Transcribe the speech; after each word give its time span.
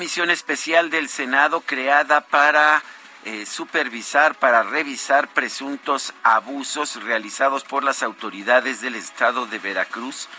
Comisión 0.00 0.30
Especial 0.30 0.88
del 0.88 1.10
Senado 1.10 1.60
creada 1.60 2.22
para 2.22 2.82
eh, 3.26 3.44
supervisar, 3.44 4.34
para 4.34 4.62
revisar 4.62 5.28
presuntos 5.28 6.14
abusos 6.22 7.02
realizados 7.02 7.64
por 7.64 7.84
las 7.84 8.02
autoridades 8.02 8.80
del 8.80 8.94
estado 8.94 9.44
de 9.44 9.58
Veracruz, 9.58 10.30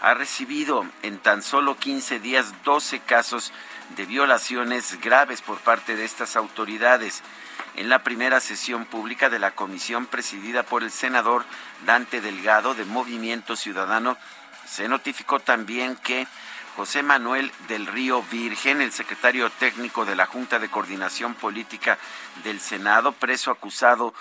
ha 0.00 0.14
recibido 0.14 0.86
en 1.02 1.18
tan 1.18 1.42
solo 1.42 1.76
15 1.76 2.18
días 2.18 2.54
12 2.64 3.00
casos 3.00 3.52
de 3.94 4.06
violaciones 4.06 4.98
graves 5.02 5.42
por 5.42 5.58
parte 5.58 5.96
de 5.96 6.06
estas 6.06 6.34
autoridades. 6.34 7.22
En 7.76 7.90
la 7.90 8.02
primera 8.02 8.40
sesión 8.40 8.86
pública 8.86 9.28
de 9.28 9.38
la 9.38 9.50
comisión 9.50 10.06
presidida 10.06 10.62
por 10.62 10.82
el 10.82 10.90
senador 10.90 11.44
Dante 11.84 12.22
Delgado 12.22 12.72
de 12.72 12.86
Movimiento 12.86 13.54
Ciudadano, 13.54 14.16
se 14.66 14.88
notificó 14.88 15.40
también 15.40 15.96
que 15.96 16.26
José 16.76 17.02
Manuel 17.02 17.52
del 17.68 17.86
Río 17.86 18.22
Virgen, 18.30 18.80
el 18.80 18.92
secretario 18.92 19.50
técnico 19.50 20.04
de 20.04 20.14
la 20.14 20.26
Junta 20.26 20.58
de 20.58 20.68
Coordinación 20.68 21.34
Política 21.34 21.98
del 22.44 22.60
Senado, 22.60 23.12
preso 23.12 23.50
acusado 23.50 24.14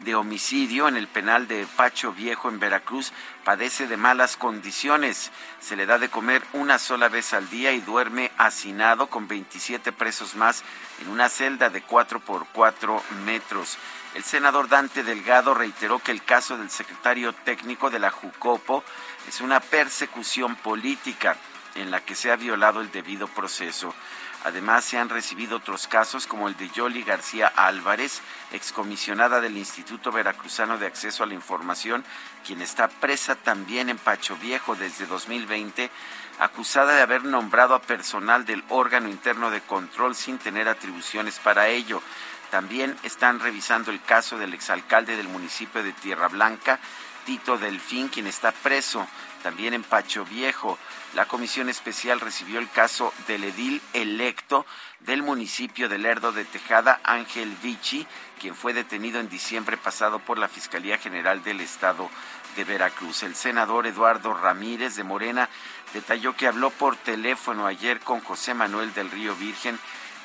de 0.00 0.14
homicidio 0.14 0.88
en 0.88 0.96
el 0.96 1.08
penal 1.08 1.46
de 1.46 1.66
Pacho 1.76 2.12
Viejo 2.12 2.48
en 2.48 2.58
Veracruz, 2.58 3.12
padece 3.44 3.86
de 3.86 3.98
malas 3.98 4.36
condiciones. 4.36 5.30
Se 5.60 5.76
le 5.76 5.84
da 5.84 5.98
de 5.98 6.08
comer 6.08 6.42
una 6.54 6.78
sola 6.78 7.08
vez 7.08 7.34
al 7.34 7.50
día 7.50 7.72
y 7.72 7.80
duerme 7.80 8.32
hacinado 8.38 9.08
con 9.08 9.28
27 9.28 9.92
presos 9.92 10.34
más 10.36 10.64
en 11.02 11.10
una 11.10 11.28
celda 11.28 11.68
de 11.68 11.82
4 11.82 12.20
por 12.20 12.46
4 12.46 13.02
metros. 13.26 13.76
El 14.14 14.24
senador 14.24 14.68
Dante 14.68 15.04
Delgado 15.04 15.54
reiteró 15.54 15.98
que 15.98 16.12
el 16.12 16.24
caso 16.24 16.56
del 16.56 16.70
secretario 16.70 17.32
técnico 17.32 17.90
de 17.90 17.98
la 17.98 18.10
Jucopo 18.10 18.82
es 19.28 19.40
una 19.40 19.60
persecución 19.60 20.56
política 20.56 21.36
en 21.74 21.90
la 21.90 22.00
que 22.00 22.14
se 22.14 22.30
ha 22.30 22.36
violado 22.36 22.80
el 22.80 22.90
debido 22.90 23.28
proceso. 23.28 23.94
Además, 24.42 24.84
se 24.84 24.96
han 24.96 25.10
recibido 25.10 25.58
otros 25.58 25.86
casos 25.86 26.26
como 26.26 26.48
el 26.48 26.56
de 26.56 26.70
Yoli 26.70 27.02
García 27.02 27.46
Álvarez, 27.46 28.22
excomisionada 28.52 29.40
del 29.40 29.58
Instituto 29.58 30.10
Veracruzano 30.10 30.78
de 30.78 30.86
Acceso 30.86 31.22
a 31.22 31.26
la 31.26 31.34
Información, 31.34 32.04
quien 32.46 32.62
está 32.62 32.88
presa 32.88 33.34
también 33.34 33.90
en 33.90 33.98
Pacho 33.98 34.36
Viejo 34.36 34.76
desde 34.76 35.04
2020, 35.04 35.90
acusada 36.38 36.94
de 36.94 37.02
haber 37.02 37.24
nombrado 37.24 37.74
a 37.74 37.82
personal 37.82 38.46
del 38.46 38.64
órgano 38.70 39.10
interno 39.10 39.50
de 39.50 39.60
control 39.60 40.14
sin 40.14 40.38
tener 40.38 40.68
atribuciones 40.68 41.38
para 41.38 41.68
ello. 41.68 42.02
También 42.50 42.96
están 43.02 43.40
revisando 43.40 43.90
el 43.90 44.00
caso 44.02 44.38
del 44.38 44.54
exalcalde 44.54 45.16
del 45.16 45.28
municipio 45.28 45.82
de 45.82 45.92
Tierra 45.92 46.28
Blanca, 46.28 46.80
Tito 47.26 47.58
Delfín, 47.58 48.08
quien 48.08 48.26
está 48.26 48.52
preso 48.52 49.06
también 49.42 49.74
en 49.74 49.82
Pacho 49.82 50.24
Viejo. 50.24 50.78
La 51.14 51.26
comisión 51.26 51.68
especial 51.68 52.20
recibió 52.20 52.58
el 52.58 52.70
caso 52.70 53.12
del 53.26 53.44
edil 53.44 53.82
electo 53.92 54.64
del 55.00 55.22
municipio 55.22 55.88
de 55.88 55.98
Lerdo 55.98 56.32
de 56.32 56.44
Tejada, 56.44 57.00
Ángel 57.02 57.56
Vichy, 57.62 58.06
quien 58.40 58.54
fue 58.54 58.72
detenido 58.72 59.18
en 59.20 59.28
diciembre 59.28 59.76
pasado 59.76 60.18
por 60.18 60.38
la 60.38 60.48
Fiscalía 60.48 60.98
General 60.98 61.42
del 61.42 61.60
Estado 61.60 62.08
de 62.56 62.64
Veracruz. 62.64 63.22
El 63.22 63.34
senador 63.34 63.86
Eduardo 63.86 64.34
Ramírez 64.34 64.96
de 64.96 65.04
Morena 65.04 65.48
detalló 65.92 66.36
que 66.36 66.46
habló 66.46 66.70
por 66.70 66.96
teléfono 66.96 67.66
ayer 67.66 68.00
con 68.00 68.20
José 68.20 68.54
Manuel 68.54 68.94
del 68.94 69.10
Río 69.10 69.34
Virgen, 69.36 69.78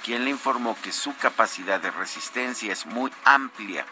quien 0.04 0.24
le 0.24 0.30
informó 0.30 0.78
que 0.84 0.92
su 0.92 1.16
capacidad 1.18 1.80
de 1.80 1.92
resistencia 1.92 2.72
es 2.72 2.86
muy 2.86 3.12
amplia 3.24 3.86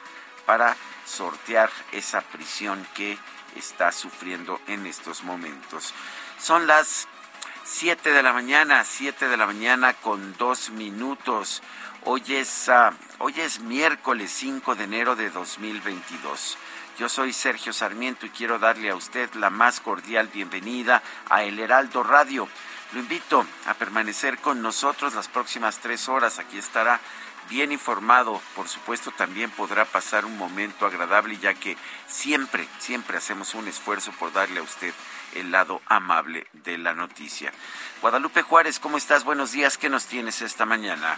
para 0.46 0.76
sortear 1.06 1.70
esa 1.92 2.22
prisión 2.22 2.86
que 2.94 3.18
está 3.56 3.92
sufriendo 3.92 4.60
en 4.68 4.86
estos 4.86 5.24
momentos. 5.24 5.94
Son 6.40 6.68
las 6.68 7.08
7 7.64 8.12
de 8.12 8.24
la 8.24 8.34
mañana, 8.34 8.84
7 8.84 9.28
de 9.28 9.38
la 9.38 9.46
mañana 9.46 9.94
con 9.94 10.36
dos 10.38 10.70
minutos. 10.70 11.62
Hoy 12.06 12.22
es, 12.28 12.70
ah, 12.70 12.94
hoy 13.20 13.40
es 13.40 13.62
miércoles 13.62 14.32
5 14.32 14.76
de 14.76 14.84
enero 14.84 15.16
de 15.16 15.30
2022. 15.30 16.58
Yo 17.00 17.10
soy 17.10 17.34
Sergio 17.34 17.74
Sarmiento 17.74 18.26
y 18.26 18.30
quiero 18.30 18.60
darle 18.60 18.90
a 18.90 18.96
usted 18.96 19.34
la 19.36 19.50
más 19.50 19.80
cordial 19.80 20.28
bienvenida 20.28 21.02
a 21.30 21.44
El 21.44 21.58
Heraldo 21.60 22.04
Radio. 22.04 22.48
Lo 22.94 23.00
invito 23.00 23.46
a 23.66 23.74
permanecer 23.74 24.38
con 24.38 24.62
nosotros 24.62 25.16
las 25.16 25.28
próximas 25.28 25.80
tres 25.80 26.08
horas. 26.08 26.38
Aquí 26.38 26.60
estará 26.60 27.00
bien 27.54 27.72
informado, 27.72 28.42
por 28.56 28.68
supuesto, 28.68 29.12
también 29.12 29.52
podrá 29.52 29.86
pasar 29.86 30.26
un 30.26 30.36
momento 30.38 30.88
agradable, 30.88 31.38
ya 31.38 31.54
que 31.54 31.78
siempre, 32.08 32.68
siempre 32.80 33.18
hacemos 33.18 33.54
un 33.54 33.68
esfuerzo 33.68 34.12
por 34.14 34.34
darle 34.34 34.60
a 34.60 34.64
usted 34.64 34.92
el 35.36 35.52
lado 35.52 35.80
amable 35.86 36.48
de 36.54 36.80
la 36.80 36.94
noticia. 36.94 37.54
Guadalupe 38.02 38.42
Juárez, 38.42 38.80
¿cómo 38.80 38.98
estás? 38.98 39.24
Buenos 39.24 39.52
días, 39.52 39.78
¿qué 39.78 39.88
nos 39.88 40.08
tienes 40.08 40.42
esta 40.42 40.66
mañana? 40.66 41.16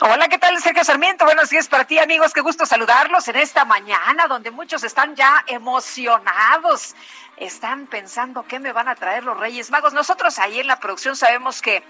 Hola, 0.00 0.28
¿qué 0.28 0.36
tal, 0.36 0.60
Sergio 0.60 0.84
Sarmiento? 0.84 1.24
Buenos 1.24 1.48
días 1.48 1.68
para 1.68 1.84
ti, 1.84 1.98
amigos. 1.98 2.34
Qué 2.34 2.42
gusto 2.42 2.66
saludarlos 2.66 3.26
en 3.28 3.36
esta 3.36 3.64
mañana 3.64 4.26
donde 4.28 4.50
muchos 4.50 4.84
están 4.84 5.16
ya 5.16 5.42
emocionados. 5.46 6.94
Están 7.38 7.86
pensando 7.86 8.44
qué 8.46 8.60
me 8.60 8.72
van 8.72 8.88
a 8.88 8.94
traer 8.94 9.24
los 9.24 9.40
Reyes 9.40 9.70
Magos. 9.70 9.94
Nosotros 9.94 10.38
ahí 10.38 10.60
en 10.60 10.66
la 10.66 10.78
producción 10.78 11.16
sabemos 11.16 11.62
que 11.62 11.82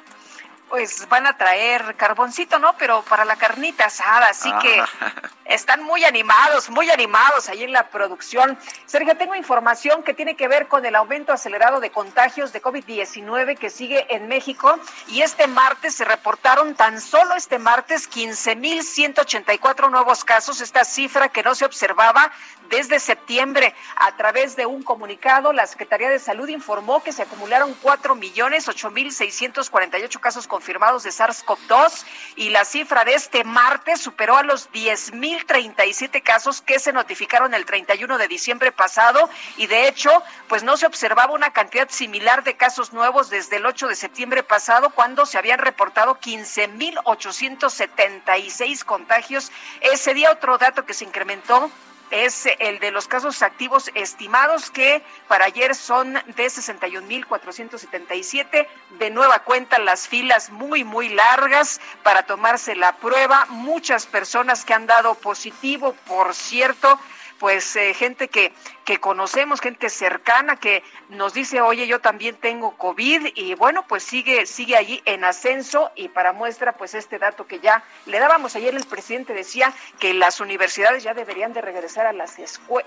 pues 0.69 1.09
van 1.09 1.27
a 1.27 1.37
traer 1.37 1.97
carboncito, 1.97 2.59
¿no? 2.59 2.77
Pero 2.79 3.03
para 3.03 3.25
la 3.25 3.37
carnita 3.37 3.87
asada, 3.87 4.29
así 4.29 4.51
que 4.63 4.81
Ah. 4.81 4.87
están 5.49 5.83
muy 5.83 6.05
animados, 6.05 6.69
muy 6.69 6.91
animados 6.91 7.49
ahí 7.49 7.65
en 7.65 7.73
la 7.73 7.89
producción. 7.89 8.59
Sergio, 8.87 9.17
tengo 9.17 9.35
información 9.35 10.03
que 10.03 10.13
tiene 10.13 10.37
que 10.37 10.47
ver 10.47 10.69
con 10.69 10.85
el 10.85 10.95
aumento 10.95 11.33
acelerado 11.33 11.81
de 11.81 11.91
contagios 11.91 12.53
de 12.53 12.63
COVID-19 12.63 13.57
que 13.57 13.71
sigue 13.71 14.07
en 14.15 14.29
México 14.29 14.79
y 15.09 15.23
este 15.23 15.47
martes 15.47 15.95
se 15.95 16.05
reportaron 16.05 16.75
tan 16.75 17.01
solo 17.01 17.35
este 17.35 17.59
martes 17.59 18.11
15.184 18.11 19.91
nuevos 19.91 20.25
casos, 20.25 20.61
esta 20.61 20.85
cifra 20.85 21.31
que 21.31 21.43
no 21.43 21.55
se 21.55 21.65
observaba 21.65 22.31
desde 22.69 23.01
septiembre. 23.01 23.75
A 23.97 24.15
través 24.17 24.55
de 24.57 24.67
un 24.67 24.83
comunicado, 24.83 25.55
la 25.55 25.67
Secretaría 25.67 26.11
de 26.11 26.19
Salud 26.19 26.49
informó 26.49 27.03
que 27.03 27.13
se 27.13 27.23
acumularon 27.23 27.75
4 27.81 28.15
millones 28.15 28.69
8 28.69 28.91
mil 28.91 29.11
648 29.13 30.21
casos 30.21 30.47
confirmados 30.59 31.05
de 31.05 31.11
SARS-CoV-2 31.11 32.05
y 32.35 32.51
la 32.51 32.65
cifra 32.65 33.05
de 33.05 33.15
este 33.15 33.45
martes 33.45 34.01
superó 34.01 34.37
a 34.37 34.43
los 34.43 34.73
10 34.73 35.13
mil 35.13 35.47
37 35.47 36.21
casos 36.21 36.63
que 36.63 36.81
se 36.81 36.93
notificaron 36.93 37.55
el 37.55 37.65
31 37.65 38.19
de 38.19 38.27
diciembre 38.27 38.73
pasado 38.73 39.31
y 39.57 39.69
de 39.69 39.87
hecho, 39.87 40.11
pues 40.49 40.65
no 40.65 40.77
se 40.77 40.87
observaba 40.87 41.33
una 41.33 41.53
cantidad 41.53 41.89
similar 41.91 42.43
de 42.43 42.57
casos 42.57 42.93
nuevos 42.93 43.31
desde 43.31 43.59
el 43.59 43.67
8 43.67 43.87
de 43.87 43.95
septiembre 43.95 44.43
pasado 44.43 44.91
cuando 44.91 45.27
se 45.27 45.39
habían 45.39 45.61
reportado 45.61 46.19
15 46.19 46.67
mil 46.67 46.99
876 47.05 48.83
contagios. 48.83 49.53
Ese 49.81 50.13
día 50.13 50.33
otro 50.33 50.59
dato 50.59 50.85
que 50.85 50.95
se 50.95 51.05
incrementó 51.05 51.71
es 52.11 52.47
el 52.59 52.79
de 52.79 52.91
los 52.91 53.09
casos 53.09 53.43
activos 53.43 53.91
estimados 53.95 54.71
que 54.71 55.03
para 55.27 55.47
ayer 55.47 55.75
son 55.75 56.13
de 56.15 56.47
61.477. 56.47 58.67
De 58.99 59.11
nueva 59.11 59.41
cuenta 59.41 59.79
las 59.79 60.09
filas 60.09 60.49
muy, 60.51 60.85
muy 60.85 61.11
largas 61.11 61.83
para 62.03 62.23
tomarse 62.25 62.75
la 62.77 62.97
prueba. 62.97 63.47
Muchas 63.51 64.07
personas 64.07 64.65
que 64.65 64.73
han 64.75 64.87
dado 64.87 65.15
positivo, 65.15 65.95
por 66.07 66.35
cierto 66.35 66.99
pues 67.39 67.77
eh, 67.77 67.95
gente 67.95 68.29
que, 68.29 68.53
que 68.85 68.99
conocemos, 68.99 69.61
gente 69.61 69.91
cercana 69.91 70.57
que 70.57 70.83
nos 71.09 71.35
dice, 71.35 71.61
oye, 71.61 71.87
yo 71.87 72.01
también 72.01 72.37
tengo 72.37 72.77
COVID 72.77 73.29
y 73.35 73.55
bueno, 73.55 73.87
pues 73.87 74.03
sigue, 74.03 74.47
sigue 74.47 74.77
allí 74.77 75.01
en 75.05 75.25
ascenso 75.25 75.91
y 75.95 76.09
para 76.09 76.33
muestra, 76.33 76.73
pues 76.73 76.95
este 76.95 77.19
dato 77.19 77.47
que 77.47 77.61
ya 77.61 77.85
le 78.07 78.19
dábamos. 78.19 78.57
Ayer, 78.57 78.75
el 78.75 78.85
presidente 78.85 79.35
decía 79.35 79.73
que 79.99 80.15
las 80.15 80.41
universidades 80.41 81.03
ya 81.03 81.15
deberían 81.15 81.53
de 81.53 81.61
regresar 81.61 82.07
a 82.07 82.13
las, 82.13 82.37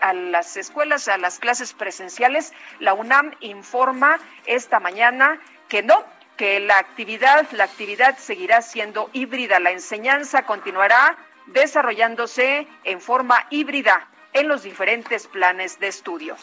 a 0.02 0.14
las 0.14 0.58
escuelas, 0.58 1.08
a 1.08 1.18
las 1.18 1.40
clases 1.40 1.74
presenciales. 1.74 2.54
La 2.80 2.94
UNAM 2.94 3.32
informa 3.40 4.20
esta 4.46 4.80
mañana 4.80 5.40
que 5.70 5.82
no, 5.82 6.04
que 6.36 6.60
la 6.60 6.78
actividad, 6.78 7.48
la 7.52 7.64
actividad 7.64 8.18
seguirá 8.18 8.62
siendo 8.62 9.10
híbrida, 9.14 9.60
la 9.60 9.72
enseñanza 9.72 10.46
continuará 10.46 11.16
desarrollándose 11.48 12.68
en 12.84 13.02
forma 13.02 13.46
híbrida 13.50 14.08
en 14.34 14.48
los 14.48 14.64
diferentes 14.64 15.28
planes 15.28 15.80
de 15.80 15.88
estudio. 15.88 16.36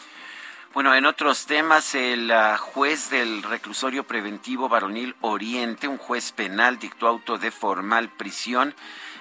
Bueno, 0.73 0.93
en 0.93 1.07
otros 1.07 1.47
temas, 1.47 1.95
el 1.95 2.29
ah, 2.29 2.55
juez 2.57 3.09
del 3.09 3.41
reclusorio 3.41 4.03
preventivo 4.03 4.69
varonil 4.69 5.15
Oriente, 5.21 5.87
un 5.87 5.97
juez 5.97 6.31
penal, 6.31 6.77
dictó 6.77 7.07
auto 7.07 7.39
de 7.39 7.49
formal 7.49 8.09
prisión 8.09 8.75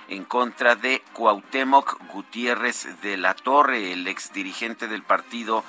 en 0.08 0.24
contra 0.24 0.74
de 0.74 1.02
Cuauhtémoc 1.12 1.98
Gutiérrez 2.12 3.00
de 3.02 3.16
la 3.16 3.34
Torre, 3.34 3.92
el 3.92 4.08
exdirigente 4.08 4.88
del 4.88 5.02
partido 5.02 5.64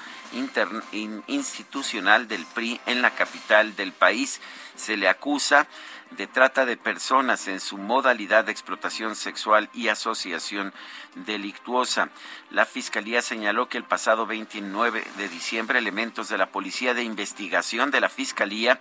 institucional 1.27 2.27
del 2.27 2.45
PRI 2.45 2.79
en 2.85 3.01
la 3.01 3.11
capital 3.11 3.75
del 3.75 3.91
país. 3.91 4.41
Se 4.75 4.97
le 4.97 5.09
acusa 5.09 5.67
de 6.11 6.27
trata 6.27 6.65
de 6.65 6.77
personas 6.77 7.47
en 7.47 7.59
su 7.59 7.77
modalidad 7.77 8.45
de 8.45 8.51
explotación 8.51 9.15
sexual 9.15 9.69
y 9.73 9.89
asociación 9.89 10.73
delictuosa. 11.15 12.09
La 12.49 12.65
Fiscalía 12.65 13.21
señaló 13.21 13.69
que 13.69 13.77
el 13.77 13.83
pasado 13.83 14.25
29 14.25 15.03
de 15.17 15.29
diciembre 15.29 15.79
elementos 15.79 16.29
de 16.29 16.37
la 16.37 16.51
Policía 16.51 16.93
de 16.93 17.03
Investigación 17.03 17.91
de 17.91 18.01
la 18.01 18.09
Fiscalía 18.09 18.79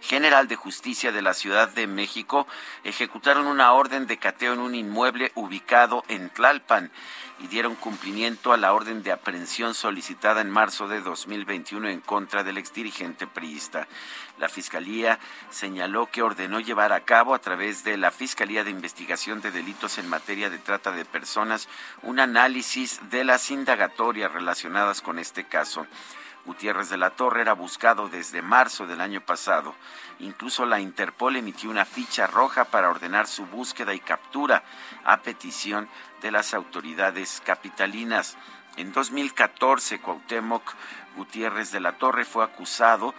General 0.00 0.46
de 0.46 0.56
Justicia 0.56 1.10
de 1.10 1.22
la 1.22 1.34
Ciudad 1.34 1.68
de 1.70 1.86
México 1.86 2.46
ejecutaron 2.84 3.46
una 3.46 3.72
orden 3.72 4.06
de 4.06 4.18
cateo 4.18 4.52
en 4.52 4.60
un 4.60 4.74
inmueble 4.74 5.32
ubicado 5.34 6.04
en 6.08 6.30
Tlalpan 6.30 6.92
y 7.40 7.48
dieron 7.48 7.74
cumplimiento 7.74 8.52
a 8.52 8.56
la 8.56 8.72
orden 8.72 9.02
de 9.02 9.12
aprehensión 9.12 9.74
solicitada 9.74 10.40
en 10.42 10.50
marzo 10.50 10.86
de 10.86 11.00
2021 11.00 11.88
en 11.88 12.00
contra 12.00 12.44
del 12.44 12.56
exdirigente 12.56 13.26
priista. 13.26 13.88
La 14.38 14.48
Fiscalía 14.50 15.18
señaló 15.48 16.10
que 16.10 16.22
ordenó 16.22 16.60
llevar 16.60 16.92
a 16.92 17.04
cabo 17.04 17.34
a 17.34 17.38
través 17.38 17.84
de 17.84 17.96
la 17.96 18.10
Fiscalía 18.10 18.64
de 18.64 18.70
Investigación 18.70 19.40
de 19.40 19.50
Delitos 19.50 19.96
en 19.96 20.08
materia 20.08 20.50
de 20.50 20.58
trata 20.58 20.92
de 20.92 21.06
personas 21.06 21.68
un 22.02 22.20
análisis 22.20 23.00
de 23.08 23.24
las 23.24 23.50
indagatorias 23.50 24.30
relacionadas 24.30 25.00
con 25.00 25.18
este 25.18 25.44
caso. 25.44 25.86
Gutiérrez 26.44 26.90
de 26.90 26.98
la 26.98 27.10
Torre 27.10 27.40
era 27.40 27.54
buscado 27.54 28.08
desde 28.08 28.40
marzo 28.40 28.86
del 28.86 29.00
año 29.00 29.20
pasado. 29.20 29.74
Incluso 30.20 30.64
la 30.64 30.80
Interpol 30.80 31.36
emitió 31.36 31.70
una 31.70 31.84
ficha 31.84 32.26
roja 32.26 32.66
para 32.66 32.90
ordenar 32.90 33.26
su 33.26 33.46
búsqueda 33.46 33.94
y 33.94 34.00
captura 34.00 34.62
a 35.04 35.22
petición 35.22 35.88
de 36.22 36.30
las 36.30 36.54
autoridades 36.54 37.42
capitalinas. 37.44 38.36
En 38.76 38.92
2014, 38.92 40.00
Cuauhtémoc 40.00 40.62
Gutiérrez 41.16 41.72
de 41.72 41.80
la 41.80 41.92
Torre 41.92 42.24
fue 42.24 42.44
acusado 42.44 43.14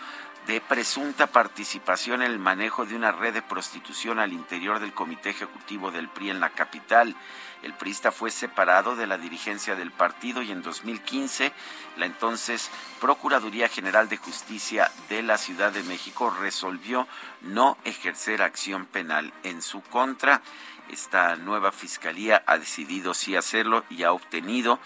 de 0.47 0.61
presunta 0.61 1.27
participación 1.27 2.21
en 2.21 2.31
el 2.31 2.39
manejo 2.39 2.85
de 2.85 2.95
una 2.95 3.11
red 3.11 3.33
de 3.33 3.41
prostitución 3.41 4.17
al 4.17 4.31
interior 4.31 4.79
del 4.79 4.93
Comité 4.93 5.29
Ejecutivo 5.29 5.91
del 5.91 6.07
PRI 6.07 6.29
en 6.29 6.39
la 6.39 6.51
capital. 6.51 7.15
El 7.63 7.73
priista 7.73 8.13
fue 8.13 8.31
separado 8.31 8.95
de 8.95 9.07
la 9.07 9.17
dirigencia 9.17 9.75
del 9.75 9.91
partido 9.91 10.41
y 10.41 10.51
en 10.51 10.61
2015 10.61 11.51
la 11.97 12.05
entonces 12.05 12.71
Procuraduría 13.01 13.67
General 13.67 14.07
de 14.07 14.15
Justicia 14.15 14.89
de 15.09 15.21
la 15.21 15.37
Ciudad 15.37 15.73
de 15.73 15.83
México 15.83 16.29
resolvió 16.29 17.07
no 17.41 17.77
ejercer 17.83 18.41
acción 18.41 18.85
penal 18.85 19.33
en 19.43 19.61
su 19.61 19.81
contra. 19.81 20.41
Esta 20.89 21.35
nueva 21.35 21.73
fiscalía 21.73 22.41
ha 22.47 22.57
decidido 22.57 23.13
sí 23.13 23.35
hacerlo 23.35 23.83
y 23.89 24.03
ha 24.03 24.13
obtenido 24.13 24.79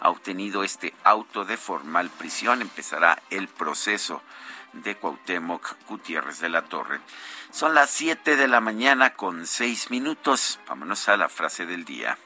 ha 0.00 0.10
obtenido 0.10 0.62
este 0.62 0.94
auto 1.02 1.44
de 1.44 1.56
formal 1.56 2.08
prisión. 2.08 2.62
Empezará 2.62 3.20
el 3.30 3.48
proceso 3.48 4.22
de 4.72 4.96
Cuauhtémoc 4.96 5.76
Gutiérrez 5.88 6.40
de 6.40 6.48
la 6.48 6.62
Torre. 6.62 7.00
Son 7.50 7.74
las 7.74 7.90
7 7.90 8.36
de 8.36 8.48
la 8.48 8.60
mañana 8.60 9.14
con 9.14 9.46
6 9.46 9.90
minutos. 9.90 10.60
Vámonos 10.68 11.08
a 11.08 11.16
la 11.16 11.28
frase 11.28 11.66
del 11.66 11.84
día. 11.84 12.18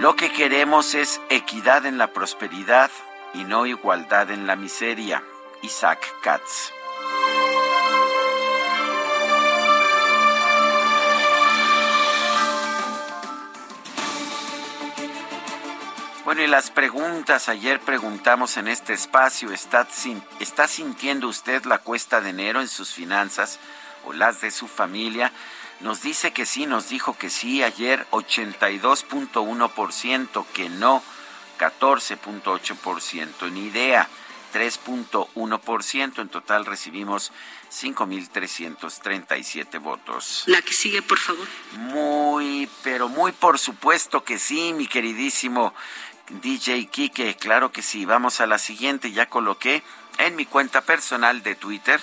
Lo 0.00 0.16
que 0.16 0.30
queremos 0.30 0.94
es 0.94 1.20
equidad 1.30 1.86
en 1.86 1.96
la 1.98 2.12
prosperidad 2.12 2.90
y 3.32 3.44
no 3.44 3.64
igualdad 3.64 4.30
en 4.30 4.46
la 4.46 4.54
miseria. 4.54 5.22
Isaac 5.62 6.00
Katz. 6.22 6.72
Bueno, 16.24 16.42
y 16.42 16.46
las 16.46 16.70
preguntas, 16.70 17.50
ayer 17.50 17.80
preguntamos 17.80 18.56
en 18.56 18.68
este 18.68 18.94
espacio, 18.94 19.52
¿está, 19.52 19.86
¿está 20.40 20.66
sintiendo 20.66 21.28
usted 21.28 21.66
la 21.66 21.76
cuesta 21.76 22.22
de 22.22 22.30
enero 22.30 22.62
en 22.62 22.68
sus 22.68 22.94
finanzas 22.94 23.58
o 24.06 24.14
las 24.14 24.40
de 24.40 24.50
su 24.50 24.66
familia? 24.66 25.30
Nos 25.80 26.00
dice 26.00 26.32
que 26.32 26.46
sí, 26.46 26.64
nos 26.64 26.88
dijo 26.88 27.18
que 27.18 27.28
sí 27.28 27.62
ayer 27.62 28.06
82.1%, 28.10 30.46
que 30.54 30.70
no 30.70 31.02
14.8%, 31.58 33.52
ni 33.52 33.66
idea 33.66 34.08
3.1%. 34.54 36.22
En 36.22 36.30
total 36.30 36.64
recibimos 36.64 37.32
5.337 37.70 39.78
votos. 39.78 40.44
La 40.46 40.62
que 40.62 40.72
sigue, 40.72 41.02
por 41.02 41.18
favor. 41.18 41.46
Muy, 41.76 42.66
pero 42.82 43.10
muy 43.10 43.32
por 43.32 43.58
supuesto 43.58 44.24
que 44.24 44.38
sí, 44.38 44.72
mi 44.72 44.86
queridísimo 44.86 45.74
DJ 46.28 46.86
Kike, 46.86 47.36
claro 47.36 47.70
que 47.70 47.82
sí. 47.82 48.04
Vamos 48.04 48.40
a 48.40 48.46
la 48.46 48.58
siguiente, 48.58 49.12
ya 49.12 49.26
coloqué 49.26 49.84
en 50.18 50.34
mi 50.36 50.46
cuenta 50.46 50.80
personal 50.80 51.42
de 51.42 51.54
Twitter, 51.54 52.00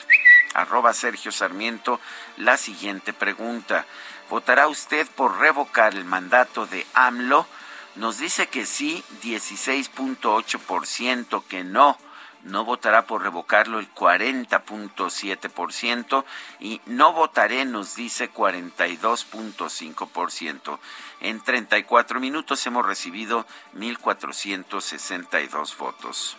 arroba 0.54 0.94
Sergio 0.94 1.32
Sarmiento, 1.32 2.00
la 2.38 2.58
siguiente 2.58 3.14
pregunta. 3.14 3.86
¿Votará 4.30 4.68
usted 4.68 5.08
por 5.16 5.40
revocar 5.40 5.96
el 5.96 6.06
mandato 6.06 6.68
de 6.68 6.86
AMLO? 6.94 7.48
Nos 7.96 8.20
dice 8.20 8.48
que 8.48 8.66
sí, 8.66 9.04
16.8%, 9.24 11.44
que 11.46 11.64
no, 11.64 11.98
no 12.44 12.64
votará 12.64 13.06
por 13.06 13.24
revocarlo 13.24 13.80
el 13.80 13.94
40.7% 13.94 16.24
y 16.60 16.80
no 16.86 17.14
votaré 17.14 17.66
nos 17.66 17.96
dice 17.96 18.32
42.5%. 18.32 20.80
En 21.22 21.40
34 21.40 22.20
minutos 22.20 22.66
hemos 22.66 22.84
recibido 22.86 23.46
1.462 23.76 25.78
votos. 25.78 26.36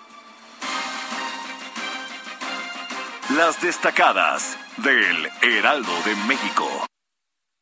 Las 3.37 3.63
destacadas 3.63 4.59
del 4.79 5.31
Heraldo 5.41 5.93
de 6.03 6.17
México. 6.27 6.69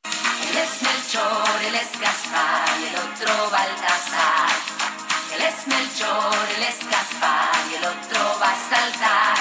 Él 0.04 0.56
es 0.56 0.82
Melchor, 0.82 1.62
él 1.62 1.74
es 1.74 2.00
Gaspar 2.00 2.80
y 2.80 2.84
el 2.86 2.96
otro 2.96 3.50
Baltasar. 3.50 4.48
Él 5.34 5.42
es 5.42 5.66
Melchor, 5.66 6.48
él 6.56 6.62
es 6.62 6.78
Gaspar 6.90 7.50
y 7.70 7.74
el 7.74 7.84
otro 7.84 8.38
va 8.40 8.50
a 8.50 8.56
saltar. 8.56 9.36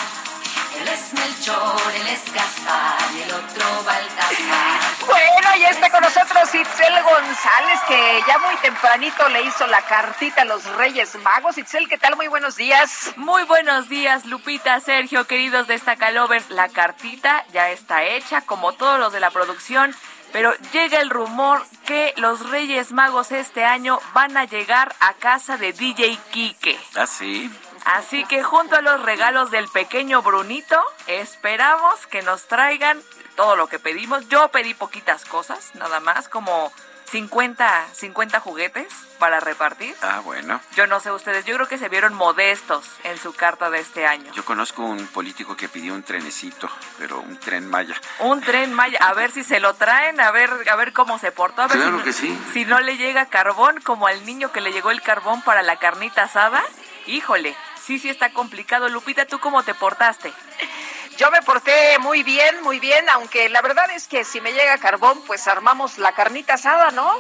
Él 0.81 0.87
es 0.87 1.13
Melchor, 1.13 1.93
él 1.95 2.07
es 2.07 2.33
Gaspar 2.33 3.09
y 3.15 3.21
el 3.21 3.31
otro 3.31 3.83
Baltasar. 3.85 4.98
Bueno, 5.09 5.55
y 5.57 5.63
está 5.65 5.89
con 5.89 6.01
nosotros 6.03 6.53
Itzel 6.53 6.93
González, 7.01 7.79
que 7.87 8.21
ya 8.27 8.37
muy 8.37 8.55
tempranito 8.57 9.27
le 9.29 9.41
hizo 9.41 9.65
la 9.65 9.81
cartita 9.81 10.43
a 10.43 10.45
los 10.45 10.63
Reyes 10.75 11.15
Magos. 11.23 11.57
Itzel, 11.57 11.89
¿qué 11.89 11.97
tal? 11.97 12.15
Muy 12.15 12.27
buenos 12.27 12.55
días. 12.57 13.11
Muy 13.15 13.41
buenos 13.45 13.89
días, 13.89 14.25
Lupita, 14.25 14.79
Sergio, 14.79 15.25
queridos 15.25 15.65
Destacalovers. 15.65 16.51
La 16.51 16.69
cartita 16.69 17.43
ya 17.51 17.71
está 17.71 18.03
hecha, 18.03 18.41
como 18.41 18.73
todos 18.73 18.99
los 18.99 19.11
de 19.11 19.19
la 19.19 19.31
producción. 19.31 19.95
Pero 20.31 20.53
llega 20.73 20.99
el 20.99 21.09
rumor 21.09 21.65
que 21.87 22.13
los 22.17 22.47
Reyes 22.51 22.91
Magos 22.91 23.31
este 23.31 23.65
año 23.65 23.99
van 24.13 24.37
a 24.37 24.45
llegar 24.45 24.95
a 24.99 25.13
casa 25.15 25.57
de 25.57 25.73
DJ 25.73 26.19
Kike. 26.29 26.79
¿Ah, 26.95 27.07
sí? 27.07 27.51
Así 27.85 28.25
que 28.25 28.43
junto 28.43 28.75
a 28.75 28.81
los 28.81 29.01
regalos 29.01 29.49
del 29.49 29.67
pequeño 29.69 30.21
Brunito, 30.21 30.79
esperamos 31.07 32.05
que 32.07 32.21
nos 32.21 32.47
traigan 32.47 33.01
todo 33.39 33.55
lo 33.55 33.67
que 33.67 33.79
pedimos. 33.79 34.27
Yo 34.27 34.49
pedí 34.49 34.73
poquitas 34.73 35.23
cosas, 35.23 35.73
nada 35.75 36.01
más, 36.01 36.27
como 36.27 36.73
50, 37.09 37.87
50 37.93 38.41
juguetes 38.41 38.93
para 39.17 39.39
repartir. 39.39 39.95
Ah, 40.01 40.19
bueno. 40.19 40.59
Yo 40.75 40.87
no 40.87 40.99
sé 40.99 41.09
ustedes, 41.09 41.45
yo 41.45 41.55
creo 41.55 41.65
que 41.65 41.77
se 41.77 41.87
vieron 41.87 42.13
modestos 42.13 42.85
en 43.05 43.17
su 43.17 43.31
carta 43.31 43.69
de 43.69 43.79
este 43.79 44.05
año. 44.05 44.29
Yo 44.33 44.43
conozco 44.43 44.83
un 44.83 45.07
político 45.07 45.55
que 45.55 45.69
pidió 45.69 45.93
un 45.93 46.03
trenecito, 46.03 46.69
pero 46.97 47.21
un 47.21 47.39
tren 47.39 47.65
Maya. 47.65 47.95
Un 48.19 48.41
tren 48.41 48.73
Maya, 48.73 48.99
a 48.99 49.13
ver 49.13 49.31
si 49.31 49.45
se 49.45 49.61
lo 49.61 49.73
traen, 49.75 50.19
a 50.19 50.31
ver, 50.31 50.51
a 50.69 50.75
ver 50.75 50.91
cómo 50.91 51.17
se 51.17 51.31
portó, 51.31 51.61
a 51.61 51.67
ver 51.67 51.77
claro 51.77 51.99
si, 51.99 52.03
que 52.03 52.11
sí. 52.11 52.39
si 52.51 52.65
no 52.65 52.81
le 52.81 52.97
llega 52.97 53.27
carbón, 53.27 53.79
como 53.79 54.07
al 54.07 54.25
niño 54.25 54.51
que 54.51 54.59
le 54.59 54.73
llegó 54.73 54.91
el 54.91 55.01
carbón 55.01 55.41
para 55.43 55.63
la 55.63 55.77
carnita 55.77 56.23
asada. 56.23 56.61
Híjole, 57.05 57.55
sí, 57.81 57.99
sí 57.99 58.09
está 58.09 58.33
complicado. 58.33 58.89
Lupita, 58.89 59.25
¿tú 59.25 59.39
cómo 59.39 59.63
te 59.63 59.73
portaste? 59.73 60.33
Yo 61.19 61.29
me 61.31 61.41
porté 61.41 61.99
muy 61.99 62.23
bien, 62.23 62.63
muy 62.63 62.79
bien, 62.79 63.09
aunque 63.09 63.49
la 63.49 63.61
verdad 63.61 63.91
es 63.91 64.07
que 64.07 64.23
si 64.23 64.39
me 64.39 64.53
llega 64.53 64.77
carbón, 64.77 65.21
pues 65.27 65.49
armamos 65.49 65.97
la 65.97 66.13
carnita 66.13 66.53
asada, 66.53 66.91
¿no? 66.91 67.11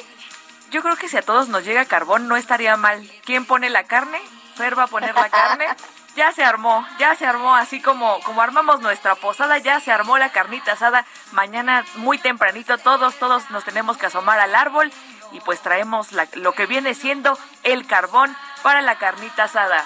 Yo 0.71 0.81
creo 0.81 0.95
que 0.95 1.09
si 1.09 1.17
a 1.17 1.21
todos 1.21 1.49
nos 1.49 1.65
llega 1.65 1.83
carbón 1.83 2.29
no 2.29 2.37
estaría 2.37 2.77
mal. 2.77 3.05
¿Quién 3.25 3.43
pone 3.45 3.69
la 3.69 3.83
carne? 3.83 4.21
Fer 4.55 4.79
va 4.79 4.83
a 4.83 4.87
poner 4.87 5.13
la 5.13 5.29
carne. 5.29 5.67
Ya 6.15 6.31
se 6.33 6.43
armó, 6.43 6.85
ya 6.97 7.15
se 7.15 7.25
armó, 7.25 7.55
así 7.55 7.81
como, 7.81 8.19
como 8.21 8.41
armamos 8.41 8.81
nuestra 8.81 9.15
posada, 9.15 9.57
ya 9.59 9.79
se 9.79 9.91
armó 9.91 10.17
la 10.17 10.31
carnita 10.31 10.71
asada. 10.73 11.05
Mañana 11.31 11.85
muy 11.95 12.17
tempranito 12.17 12.77
todos, 12.79 13.15
todos 13.19 13.49
nos 13.51 13.63
tenemos 13.63 13.95
que 13.97 14.07
asomar 14.07 14.39
al 14.39 14.55
árbol 14.55 14.91
y 15.31 15.39
pues 15.41 15.61
traemos 15.61 16.11
la- 16.11 16.27
lo 16.33 16.53
que 16.53 16.65
viene 16.65 16.93
siendo 16.95 17.37
el 17.63 17.85
carbón 17.85 18.35
para 18.63 18.81
la 18.81 18.97
carnita 18.97 19.43
asada. 19.43 19.85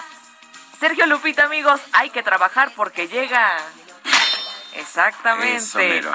Sergio 0.80 1.06
Lupita, 1.06 1.44
amigos, 1.44 1.80
hay 1.92 2.10
que 2.10 2.22
trabajar 2.22 2.72
porque 2.74 3.06
llega. 3.06 3.56
Exactamente. 4.74 5.98
Eso. 5.98 6.10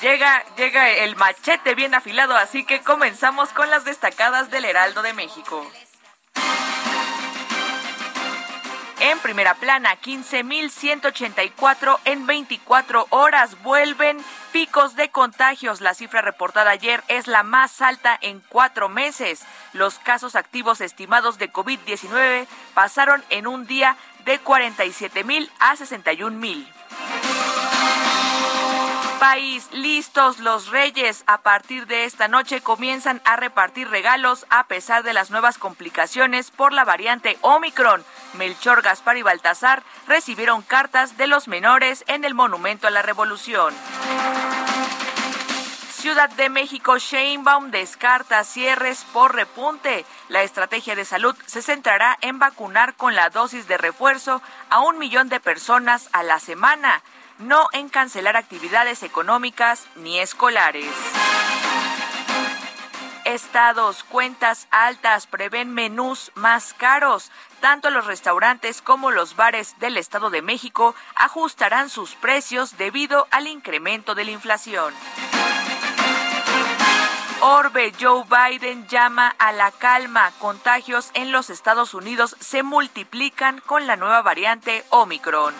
Llega, 0.00 0.44
llega 0.56 0.90
el 0.90 1.16
machete 1.16 1.74
bien 1.74 1.94
afilado, 1.94 2.36
así 2.36 2.64
que 2.64 2.80
comenzamos 2.82 3.48
con 3.50 3.68
las 3.70 3.84
destacadas 3.84 4.50
del 4.50 4.64
Heraldo 4.64 5.02
de 5.02 5.12
México. 5.12 5.66
En 9.00 9.18
primera 9.20 9.54
plana, 9.54 9.96
15.184 10.00 11.98
en 12.04 12.26
24 12.26 13.06
horas. 13.10 13.62
Vuelven 13.62 14.18
picos 14.50 14.96
de 14.96 15.08
contagios. 15.10 15.80
La 15.80 15.94
cifra 15.94 16.20
reportada 16.20 16.70
ayer 16.70 17.04
es 17.06 17.28
la 17.28 17.44
más 17.44 17.80
alta 17.80 18.18
en 18.20 18.40
cuatro 18.48 18.88
meses. 18.88 19.42
Los 19.72 20.00
casos 20.00 20.34
activos 20.34 20.80
estimados 20.80 21.38
de 21.38 21.52
COVID-19 21.52 22.48
pasaron 22.74 23.24
en 23.30 23.46
un 23.46 23.68
día 23.68 23.96
de 24.24 24.40
47.000 24.42 25.48
a 25.60 25.76
61.000. 25.76 26.77
País, 29.18 29.68
listos 29.72 30.38
los 30.38 30.68
reyes. 30.68 31.24
A 31.26 31.38
partir 31.38 31.88
de 31.88 32.04
esta 32.04 32.28
noche 32.28 32.60
comienzan 32.60 33.20
a 33.24 33.34
repartir 33.34 33.88
regalos 33.88 34.46
a 34.48 34.68
pesar 34.68 35.02
de 35.02 35.12
las 35.12 35.32
nuevas 35.32 35.58
complicaciones 35.58 36.52
por 36.52 36.72
la 36.72 36.84
variante 36.84 37.36
Omicron. 37.40 38.04
Melchor, 38.34 38.80
Gaspar 38.80 39.16
y 39.16 39.22
Baltasar 39.22 39.82
recibieron 40.06 40.62
cartas 40.62 41.16
de 41.16 41.26
los 41.26 41.48
menores 41.48 42.04
en 42.06 42.24
el 42.24 42.34
Monumento 42.34 42.86
a 42.86 42.90
la 42.90 43.02
Revolución. 43.02 43.74
Ciudad 45.90 46.30
de 46.30 46.48
México, 46.48 46.96
Sheinbaum 46.96 47.72
descarta 47.72 48.44
cierres 48.44 49.04
por 49.12 49.34
repunte. 49.34 50.06
La 50.28 50.44
estrategia 50.44 50.94
de 50.94 51.04
salud 51.04 51.34
se 51.44 51.60
centrará 51.60 52.16
en 52.20 52.38
vacunar 52.38 52.94
con 52.94 53.16
la 53.16 53.30
dosis 53.30 53.66
de 53.66 53.78
refuerzo 53.78 54.40
a 54.70 54.78
un 54.78 54.96
millón 54.98 55.28
de 55.28 55.40
personas 55.40 56.08
a 56.12 56.22
la 56.22 56.38
semana, 56.38 57.02
no 57.38 57.68
en 57.72 57.88
cancelar 57.88 58.36
actividades 58.36 59.02
económicas 59.02 59.86
ni 59.96 60.18
escolares. 60.18 60.92
Estados, 63.24 64.04
cuentas 64.04 64.68
altas 64.70 65.26
prevén 65.26 65.74
menús 65.74 66.32
más 66.34 66.72
caros. 66.72 67.30
Tanto 67.60 67.90
los 67.90 68.06
restaurantes 68.06 68.80
como 68.80 69.10
los 69.10 69.36
bares 69.36 69.78
del 69.80 69.98
Estado 69.98 70.30
de 70.30 70.40
México 70.40 70.94
ajustarán 71.14 71.90
sus 71.90 72.14
precios 72.14 72.78
debido 72.78 73.28
al 73.30 73.46
incremento 73.46 74.14
de 74.14 74.24
la 74.24 74.30
inflación. 74.30 74.94
Orbe, 77.40 77.92
Joe 78.00 78.24
Biden 78.24 78.88
llama 78.88 79.34
a 79.38 79.52
la 79.52 79.70
calma. 79.72 80.32
Contagios 80.38 81.10
en 81.14 81.30
los 81.30 81.50
Estados 81.50 81.94
Unidos 81.94 82.34
se 82.40 82.62
multiplican 82.62 83.60
con 83.60 83.86
la 83.86 83.96
nueva 83.96 84.22
variante 84.22 84.84
Omicron. 84.88 85.54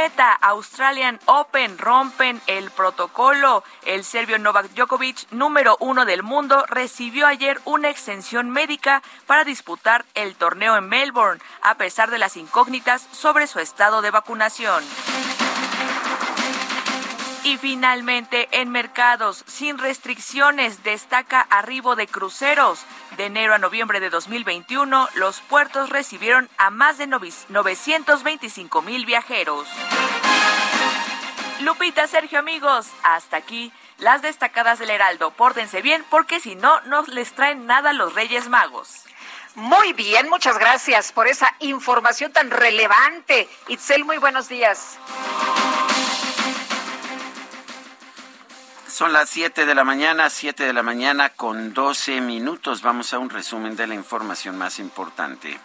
Meta, 0.00 0.32
Australian 0.32 1.18
Open 1.24 1.76
rompen 1.76 2.40
el 2.46 2.70
protocolo. 2.70 3.64
El 3.84 4.04
serbio 4.04 4.38
Novak 4.38 4.70
Djokovic, 4.70 5.28
número 5.32 5.76
uno 5.80 6.04
del 6.04 6.22
mundo, 6.22 6.64
recibió 6.68 7.26
ayer 7.26 7.60
una 7.64 7.90
extensión 7.90 8.48
médica 8.48 9.02
para 9.26 9.42
disputar 9.42 10.04
el 10.14 10.36
torneo 10.36 10.76
en 10.76 10.88
Melbourne, 10.88 11.40
a 11.62 11.74
pesar 11.74 12.12
de 12.12 12.18
las 12.18 12.36
incógnitas 12.36 13.08
sobre 13.10 13.48
su 13.48 13.58
estado 13.58 14.00
de 14.00 14.12
vacunación. 14.12 14.84
Y 17.48 17.56
finalmente, 17.56 18.46
en 18.52 18.68
mercados 18.68 19.42
sin 19.46 19.78
restricciones, 19.78 20.82
destaca 20.82 21.40
arribo 21.40 21.96
de 21.96 22.06
cruceros. 22.06 22.84
De 23.16 23.24
enero 23.24 23.54
a 23.54 23.58
noviembre 23.58 24.00
de 24.00 24.10
2021, 24.10 25.08
los 25.14 25.40
puertos 25.40 25.88
recibieron 25.88 26.50
a 26.58 26.68
más 26.68 26.98
de 26.98 27.06
925 27.06 28.82
mil 28.82 29.06
viajeros. 29.06 29.66
Lupita, 31.60 32.06
Sergio, 32.06 32.38
amigos, 32.38 32.86
hasta 33.02 33.38
aquí 33.38 33.72
las 33.96 34.20
destacadas 34.20 34.78
del 34.78 34.90
Heraldo. 34.90 35.30
Pórtense 35.30 35.80
bien 35.80 36.04
porque 36.10 36.40
si 36.40 36.54
no, 36.54 36.82
no 36.82 37.02
les 37.04 37.32
traen 37.32 37.64
nada 37.64 37.94
los 37.94 38.14
Reyes 38.14 38.50
Magos. 38.50 39.04
Muy 39.54 39.94
bien, 39.94 40.28
muchas 40.28 40.58
gracias 40.58 41.12
por 41.12 41.26
esa 41.26 41.54
información 41.60 42.30
tan 42.30 42.50
relevante. 42.50 43.48
Itzel, 43.68 44.04
muy 44.04 44.18
buenos 44.18 44.50
días. 44.50 44.98
Son 48.98 49.12
las 49.12 49.30
7 49.30 49.64
de 49.64 49.76
la 49.76 49.84
mañana, 49.84 50.28
7 50.28 50.64
de 50.64 50.72
la 50.72 50.82
mañana 50.82 51.28
con 51.28 51.72
12 51.72 52.20
minutos. 52.20 52.82
Vamos 52.82 53.14
a 53.14 53.20
un 53.20 53.30
resumen 53.30 53.76
de 53.76 53.86
la 53.86 53.94
información 53.94 54.58
más 54.58 54.80
importante. 54.80 55.56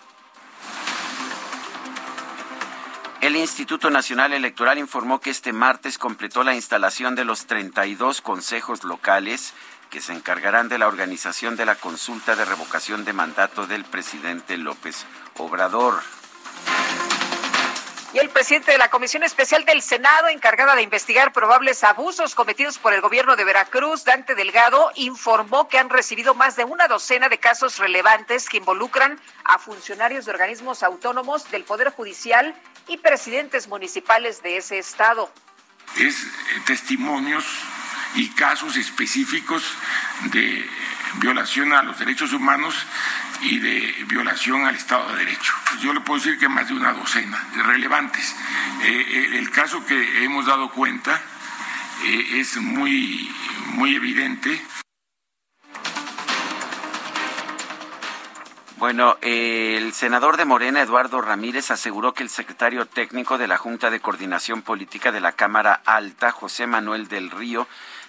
El 3.22 3.36
Instituto 3.36 3.90
Nacional 3.90 4.34
Electoral 4.34 4.78
informó 4.78 5.20
que 5.20 5.32
este 5.32 5.52
martes 5.52 5.98
completó 5.98 6.44
la 6.44 6.54
instalación 6.54 7.16
de 7.16 7.26
los 7.26 7.48
32 7.48 8.22
consejos 8.22 8.84
locales 8.84 9.56
que 9.90 10.00
se 10.00 10.14
encargarán 10.14 10.70
de 10.70 10.78
la 10.78 10.88
organización 10.88 11.56
de 11.56 11.66
la 11.66 11.74
consulta 11.74 12.36
de 12.36 12.46
revocación 12.46 13.04
de 13.04 13.14
mandato 13.14 13.66
del 13.66 13.84
presidente 13.84 14.58
López 14.58 15.08
Obrador. 15.40 16.04
Y 18.14 18.20
el 18.20 18.30
presidente 18.30 18.72
de 18.72 18.78
la 18.78 18.92
Comisión 18.92 19.24
Especial 19.24 19.66
del 19.66 19.82
Senado, 19.82 20.28
encargada 20.28 20.76
de 20.76 20.84
investigar 20.84 21.34
probables 21.34 21.84
abusos 21.84 22.36
cometidos 22.36 22.78
por 22.78 22.94
el 22.94 23.02
gobierno 23.02 23.36
de 23.36 23.44
Veracruz, 23.44 24.04
Dante 24.04 24.36
Delgado, 24.36 24.92
informó 24.94 25.68
que 25.68 25.80
han 25.80 25.90
recibido 25.90 26.36
más 26.36 26.56
de 26.56 26.64
una 26.64 26.88
docena 26.88 27.28
de 27.28 27.40
casos 27.40 27.80
relevantes 27.80 28.48
que 28.48 28.58
involucran 28.58 29.20
a 29.46 29.58
funcionarios 29.58 30.26
de 30.26 30.32
organismos 30.32 30.84
autónomos 30.84 31.50
del 31.50 31.64
Poder 31.64 31.90
Judicial 31.90 32.54
y 32.88 32.98
presidentes 32.98 33.68
municipales 33.68 34.44
de 34.44 34.58
ese 34.58 34.78
estado. 34.78 35.32
Es 35.98 36.24
eh, 36.24 36.28
testimonios 36.68 37.46
y 38.14 38.30
casos 38.36 38.76
específicos 38.76 39.64
de 40.26 40.70
violación 41.16 41.74
a 41.74 41.84
los 41.84 42.00
derechos 42.00 42.34
humanos 42.34 42.76
y 43.42 43.60
de 43.60 44.06
violación 44.08 44.66
al 44.66 44.76
Estado 44.76 45.12
de 45.12 45.26
Derecho. 45.26 45.54
Yo 45.82 45.94
le 45.94 46.02
puedo 46.02 46.20
decir 46.20 46.40
que 46.40 46.50
más 46.50 46.68
de 46.68 46.74
una 46.74 46.94
docena 46.94 47.38
relevantes. 47.66 48.36
Eh, 48.84 49.26
el, 49.28 49.34
el 49.36 49.52
caso 49.52 49.86
que 49.86 50.24
hemos 50.24 50.46
dado 50.46 50.70
cuenta 50.72 51.22
eh, 52.06 52.40
es 52.40 52.58
muy, 52.58 53.34
muy 53.74 53.96
evidente. 53.96 54.62
Bueno, 58.78 59.18
eh, 59.22 59.76
el 59.78 59.94
senador 59.94 60.36
de 60.36 60.44
Morena, 60.44 60.82
Eduardo 60.82 61.22
Ramírez, 61.22 61.72
aseguró 61.72 62.14
que 62.14 62.24
el 62.24 62.30
secretario 62.30 62.86
técnico 62.86 63.38
de 63.38 63.48
la 63.48 63.58
Junta 63.58 63.90
de 63.90 64.02
Coordinación 64.02 64.62
Política 64.62 65.14
de 65.14 65.22
la 65.22 65.32
Cámara 65.32 65.82
Alta, 65.86 66.34
José 66.34 66.68
Manuel 66.68 67.08
del 67.08 67.32
Río, 67.32 67.66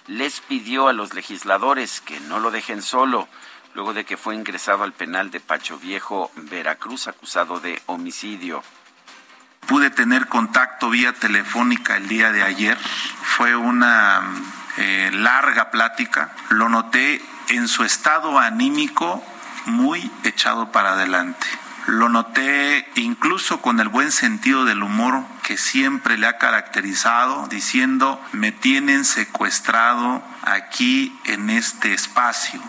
les 0.07 0.41
pidió 0.41 0.87
a 0.87 0.93
los 0.93 1.13
legisladores 1.13 2.01
que 2.01 2.19
no 2.21 2.39
lo 2.39 2.51
dejen 2.51 2.81
solo, 2.81 3.27
luego 3.73 3.93
de 3.93 4.05
que 4.05 4.17
fue 4.17 4.35
ingresado 4.35 4.83
al 4.83 4.93
penal 4.93 5.31
de 5.31 5.39
Pacho 5.39 5.77
Viejo, 5.77 6.31
Veracruz, 6.35 7.07
acusado 7.07 7.59
de 7.59 7.81
homicidio. 7.87 8.63
Pude 9.67 9.89
tener 9.89 10.27
contacto 10.27 10.89
vía 10.89 11.13
telefónica 11.13 11.97
el 11.97 12.07
día 12.07 12.31
de 12.31 12.43
ayer. 12.43 12.77
Fue 13.23 13.55
una 13.55 14.21
eh, 14.77 15.09
larga 15.11 15.71
plática. 15.71 16.35
Lo 16.49 16.69
noté 16.69 17.21
en 17.49 17.67
su 17.67 17.83
estado 17.83 18.37
anímico 18.37 19.23
muy 19.65 20.11
echado 20.23 20.71
para 20.71 20.93
adelante. 20.93 21.47
Lo 21.87 22.09
noté 22.09 22.87
incluso 22.95 23.61
con 23.61 23.79
el 23.79 23.89
buen 23.89 24.11
sentido 24.11 24.65
del 24.65 24.83
humor 24.83 25.23
que 25.45 25.57
siempre 25.57 26.17
le 26.17 26.25
ha 26.25 26.39
caracterizado 26.39 27.47
diciendo 27.47 28.19
me 28.31 28.51
tienen 28.51 29.05
secuestrado 29.05 30.23
aquí 30.41 31.15
en 31.25 31.51
este 31.51 31.93
espacio. 31.93 32.59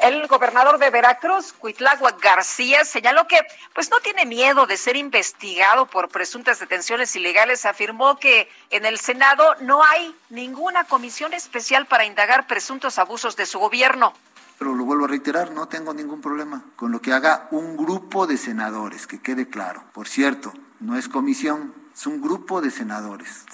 El 0.00 0.28
gobernador 0.28 0.78
de 0.78 0.90
Veracruz, 0.90 1.52
Cuitláhuac 1.54 2.22
García, 2.22 2.84
señaló 2.84 3.26
que 3.26 3.40
pues 3.74 3.90
no 3.90 3.98
tiene 4.00 4.24
miedo 4.24 4.66
de 4.66 4.76
ser 4.76 4.94
investigado 4.96 5.86
por 5.86 6.10
presuntas 6.10 6.60
detenciones 6.60 7.16
ilegales. 7.16 7.66
Afirmó 7.66 8.18
que 8.18 8.48
en 8.70 8.84
el 8.84 8.98
Senado 9.00 9.56
no 9.62 9.82
hay 9.82 10.14
ninguna 10.28 10.84
comisión 10.84 11.32
especial 11.32 11.86
para 11.86 12.04
indagar 12.04 12.46
presuntos 12.46 12.98
abusos 12.98 13.34
de 13.34 13.46
su 13.46 13.58
gobierno. 13.58 14.12
Pero 14.58 14.74
lo 14.74 14.84
vuelvo 14.84 15.06
a 15.06 15.08
reiterar, 15.08 15.50
no 15.50 15.66
tengo 15.66 15.92
ningún 15.92 16.20
problema 16.20 16.62
con 16.76 16.92
lo 16.92 17.00
que 17.00 17.12
haga 17.12 17.48
un 17.50 17.76
grupo 17.76 18.28
de 18.28 18.36
senadores, 18.36 19.08
que 19.08 19.20
quede 19.20 19.48
claro. 19.48 19.82
Por 19.92 20.06
cierto, 20.06 20.52
no 20.84 20.96
es 20.96 21.08
comisión, 21.08 21.74
es 21.94 22.06
un 22.06 22.20
grupo 22.20 22.60
de 22.60 22.70
senadores. 22.70 23.46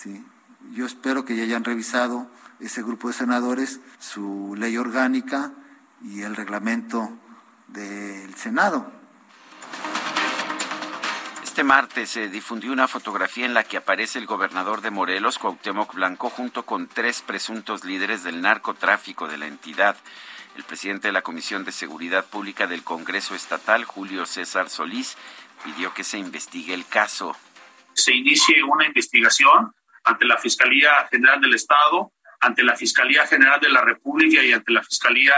Yo 0.73 0.85
espero 0.85 1.25
que 1.25 1.37
ya 1.37 1.45
hayan 1.45 1.65
revisado 1.65 2.29
ese 2.59 2.83
grupo 2.83 3.09
de 3.09 3.15
senadores 3.15 3.81
su 3.99 4.55
ley 4.59 4.77
orgánica 4.77 5.53
y 6.03 6.23
el 6.23 6.37
reglamento 6.37 7.09
del 7.69 8.35
Senado. 8.35 8.93
Este 11.45 11.65
martes 11.65 12.11
se 12.11 12.29
difundió 12.29 12.73
una 12.73 12.89
fotografía 12.89 13.45
en 13.45 13.55
la 13.55 13.65
que 13.65 13.77
aparece 13.77 14.19
el 14.19 14.27
gobernador 14.27 14.81
de 14.81 14.91
Morelos, 14.91 15.39
Cuauhtémoc 15.39 15.95
Blanco, 15.95 16.31
junto 16.31 16.65
con 16.65 16.87
tres 16.87 17.23
presuntos 17.23 17.85
líderes 17.85 18.25
del 18.25 18.41
narcotráfico 18.41 19.29
de 19.29 19.37
la 19.37 19.47
entidad. 19.47 19.97
El 20.57 20.65
presidente 20.65 21.09
de 21.09 21.13
la 21.13 21.23
Comisión 21.23 21.65
de 21.65 21.73
Seguridad 21.73 22.25
Pública 22.25 22.67
del 22.67 22.83
Congreso 22.83 23.35
Estatal, 23.35 23.85
Julio 23.85 24.27
César 24.27 24.69
Solís, 24.69 25.17
pidió 25.65 25.93
que 25.95 26.05
se 26.05 26.19
investigue 26.19 26.75
el 26.75 26.87
caso. 26.87 27.37
Se 27.95 28.15
inicie 28.15 28.63
una 28.63 28.87
investigación 28.87 29.73
ante 30.05 30.25
la 30.25 30.39
Fiscalía 30.39 31.07
General 31.11 31.41
del 31.41 31.55
Estado, 31.55 32.13
ante 32.41 32.63
la 32.63 32.77
Fiscalía 32.77 33.27
General 33.27 33.61
de 33.61 33.69
la 33.69 33.83
República 33.83 34.43
y 34.43 34.53
ante 34.53 34.73
la 34.73 34.83
Fiscalía 34.83 35.35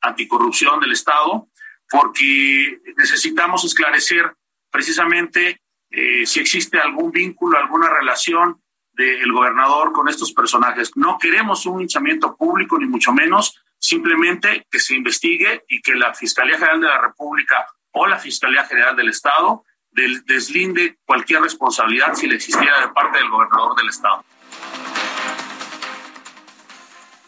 anticorrupción 0.00 0.80
del 0.80 0.92
Estado, 0.92 1.48
porque 1.90 2.80
necesitamos 2.96 3.64
esclarecer 3.64 4.34
precisamente 4.70 5.60
eh, 5.90 6.26
si 6.26 6.40
existe 6.40 6.78
algún 6.78 7.10
vínculo, 7.10 7.58
alguna 7.58 7.88
relación 7.88 8.60
del 8.92 9.30
gobernador 9.30 9.92
con 9.92 10.08
estos 10.08 10.32
personajes. 10.32 10.96
No 10.96 11.18
queremos 11.18 11.66
un 11.66 11.82
hinchamiento 11.82 12.34
público, 12.36 12.78
ni 12.78 12.86
mucho 12.86 13.12
menos, 13.12 13.62
simplemente 13.78 14.66
que 14.70 14.80
se 14.80 14.94
investigue 14.94 15.64
y 15.68 15.82
que 15.82 15.94
la 15.94 16.14
Fiscalía 16.14 16.56
General 16.56 16.80
de 16.80 16.88
la 16.88 17.00
República 17.00 17.66
o 17.98 18.06
la 18.06 18.18
Fiscalía 18.18 18.62
General 18.64 18.94
del 18.94 19.08
Estado 19.08 19.64
deslinde 19.90 20.98
cualquier 21.06 21.40
responsabilidad 21.40 22.12
si 22.14 22.26
le 22.26 22.34
existiera 22.36 22.82
de 22.82 22.88
parte 22.88 23.16
del 23.16 23.30
gobernador 23.30 23.74
del 23.74 23.88
Estado. 23.88 24.22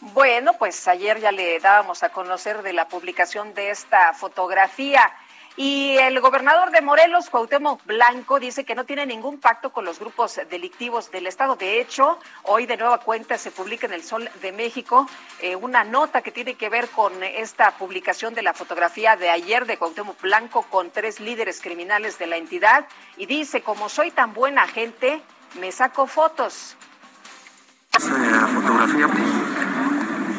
Bueno, 0.01 0.53
pues 0.59 0.87
ayer 0.87 1.19
ya 1.19 1.31
le 1.31 1.59
dábamos 1.59 2.03
a 2.03 2.09
conocer 2.09 2.61
de 2.61 2.73
la 2.73 2.87
publicación 2.87 3.55
de 3.55 3.71
esta 3.71 4.13
fotografía. 4.13 5.11
Y 5.61 5.97
el 5.97 6.21
gobernador 6.21 6.71
de 6.71 6.79
Morelos, 6.79 7.29
Cuauhtémoc 7.29 7.85
Blanco, 7.85 8.39
dice 8.39 8.63
que 8.63 8.75
no 8.75 8.85
tiene 8.85 9.05
ningún 9.05 9.41
pacto 9.41 9.73
con 9.73 9.83
los 9.83 9.99
grupos 9.99 10.39
delictivos 10.49 11.11
del 11.11 11.27
Estado. 11.27 11.57
De 11.57 11.81
hecho, 11.81 12.17
hoy 12.43 12.65
de 12.65 12.77
nueva 12.77 12.99
cuenta 12.99 13.37
se 13.37 13.51
publica 13.51 13.85
en 13.85 13.91
el 13.91 14.01
Sol 14.01 14.29
de 14.41 14.53
México 14.53 15.05
eh, 15.41 15.57
una 15.57 15.83
nota 15.83 16.21
que 16.21 16.31
tiene 16.31 16.53
que 16.55 16.69
ver 16.69 16.87
con 16.87 17.11
esta 17.21 17.71
publicación 17.71 18.33
de 18.35 18.41
la 18.41 18.53
fotografía 18.53 19.17
de 19.17 19.29
ayer 19.31 19.65
de 19.65 19.75
Cuauhtémoc 19.75 20.21
Blanco 20.21 20.61
con 20.61 20.91
tres 20.91 21.19
líderes 21.19 21.59
criminales 21.59 22.17
de 22.17 22.27
la 22.27 22.37
entidad. 22.37 22.85
Y 23.17 23.25
dice, 23.25 23.61
como 23.61 23.89
soy 23.89 24.11
tan 24.11 24.33
buena 24.33 24.65
gente, 24.65 25.21
me 25.59 25.73
saco 25.73 26.07
fotos. 26.07 26.77
Esa 27.97 28.47
fotografía 28.47 29.09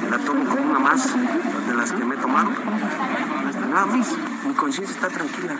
la 0.08 0.18
tomo 0.24 0.48
como 0.48 0.70
una 0.70 0.78
más 0.78 1.14
de 1.68 1.74
las 1.74 1.92
que 1.92 2.04
me 2.06 2.14
he 2.14 2.18
tomado. 2.18 2.52
Nada 3.70 3.86
más, 3.86 4.08
mi 4.44 4.52
conciencia 4.54 4.92
está 4.92 5.08
tranquila. 5.08 5.56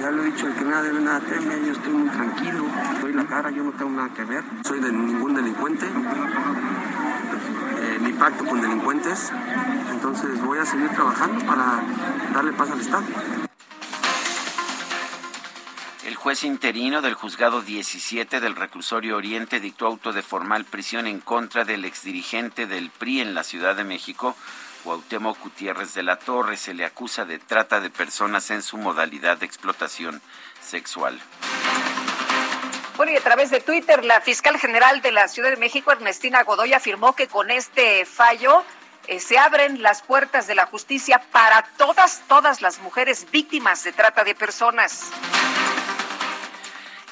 Ya 0.00 0.10
lo 0.10 0.24
he 0.24 0.32
dicho, 0.32 0.48
el 0.48 0.54
que 0.54 0.64
nada 0.64 0.82
debe, 0.82 1.00
nada 1.00 1.20
teme, 1.20 1.64
yo 1.64 1.72
estoy 1.72 1.92
muy 1.92 2.08
tranquilo, 2.08 2.66
doy 3.00 3.12
la 3.12 3.24
cara, 3.24 3.52
yo 3.52 3.62
no 3.62 3.70
tengo 3.70 3.92
nada 3.92 4.12
que 4.12 4.24
ver, 4.24 4.42
soy 4.64 4.80
de 4.80 4.90
ningún 4.90 5.32
delincuente, 5.32 5.86
eh, 5.86 7.98
ni 8.00 8.12
pacto 8.14 8.44
con 8.44 8.60
delincuentes, 8.60 9.30
entonces 9.92 10.42
voy 10.42 10.58
a 10.58 10.66
seguir 10.66 10.88
trabajando 10.88 11.46
para 11.46 11.80
darle 12.34 12.52
paz 12.52 12.72
al 12.72 12.80
Estado. 12.80 13.04
El 16.04 16.16
juez 16.16 16.42
interino 16.42 17.00
del 17.00 17.14
juzgado 17.14 17.62
17 17.62 18.40
del 18.40 18.56
reclusorio 18.56 19.16
Oriente 19.16 19.60
dictó 19.60 19.86
auto 19.86 20.12
de 20.12 20.22
formal 20.22 20.64
prisión 20.64 21.06
en 21.06 21.20
contra 21.20 21.64
del 21.64 21.84
exdirigente 21.84 22.66
del 22.66 22.90
PRI 22.90 23.20
en 23.20 23.34
la 23.34 23.44
Ciudad 23.44 23.76
de 23.76 23.84
México, 23.84 24.34
Cuauhtémoc 24.82 25.38
Gutiérrez 25.40 25.94
de 25.94 26.02
la 26.02 26.16
Torre. 26.16 26.56
Se 26.56 26.74
le 26.74 26.84
acusa 26.84 27.24
de 27.24 27.38
trata 27.38 27.80
de 27.80 27.90
personas 27.90 28.50
en 28.50 28.62
su 28.62 28.76
modalidad 28.76 29.38
de 29.38 29.46
explotación 29.46 30.20
sexual. 30.60 31.20
Bueno, 32.96 33.12
y 33.12 33.16
a 33.16 33.20
través 33.20 33.50
de 33.50 33.60
Twitter, 33.60 34.04
la 34.04 34.20
fiscal 34.20 34.58
general 34.58 35.00
de 35.00 35.12
la 35.12 35.26
Ciudad 35.28 35.50
de 35.50 35.56
México, 35.56 35.92
Ernestina 35.92 36.42
Godoy, 36.42 36.74
afirmó 36.74 37.14
que 37.14 37.26
con 37.26 37.50
este 37.50 38.04
fallo 38.04 38.64
eh, 39.08 39.18
se 39.18 39.38
abren 39.38 39.82
las 39.82 40.02
puertas 40.02 40.46
de 40.46 40.54
la 40.54 40.66
justicia 40.66 41.20
para 41.32 41.62
todas, 41.76 42.22
todas 42.28 42.60
las 42.60 42.80
mujeres 42.80 43.26
víctimas 43.32 43.82
de 43.84 43.92
trata 43.92 44.24
de 44.24 44.34
personas. 44.34 45.10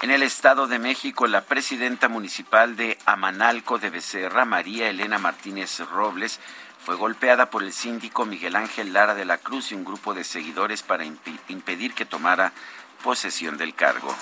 En 0.03 0.11
el 0.11 0.23
Estado 0.23 0.67
de 0.67 0.79
México, 0.79 1.27
la 1.27 1.43
presidenta 1.43 2.09
municipal 2.09 2.75
de 2.75 2.97
Amanalco 3.05 3.79
de 3.79 3.91
Becerra, 3.91 4.47
María 4.47 4.89
Elena 4.89 5.19
Martínez 5.19 5.81
Robles, 5.81 6.41
fue 6.91 6.97
golpeada 6.97 7.51
por 7.51 7.63
el 7.63 7.73
síndico 7.73 8.25
Miguel 8.25 8.57
Ángel 8.57 8.93
Lara 8.93 9.15
de 9.15 9.25
la 9.25 9.39
Cruz 9.39 9.71
y 9.71 9.77
un 9.77 9.85
grupo 9.85 10.13
de 10.13 10.25
seguidores 10.25 10.83
para 10.83 11.05
impedir 11.05 11.95
que 11.95 12.05
tomara 12.05 12.53
posesión 13.05 13.57
del 13.57 13.77
cargo. 13.77 14.13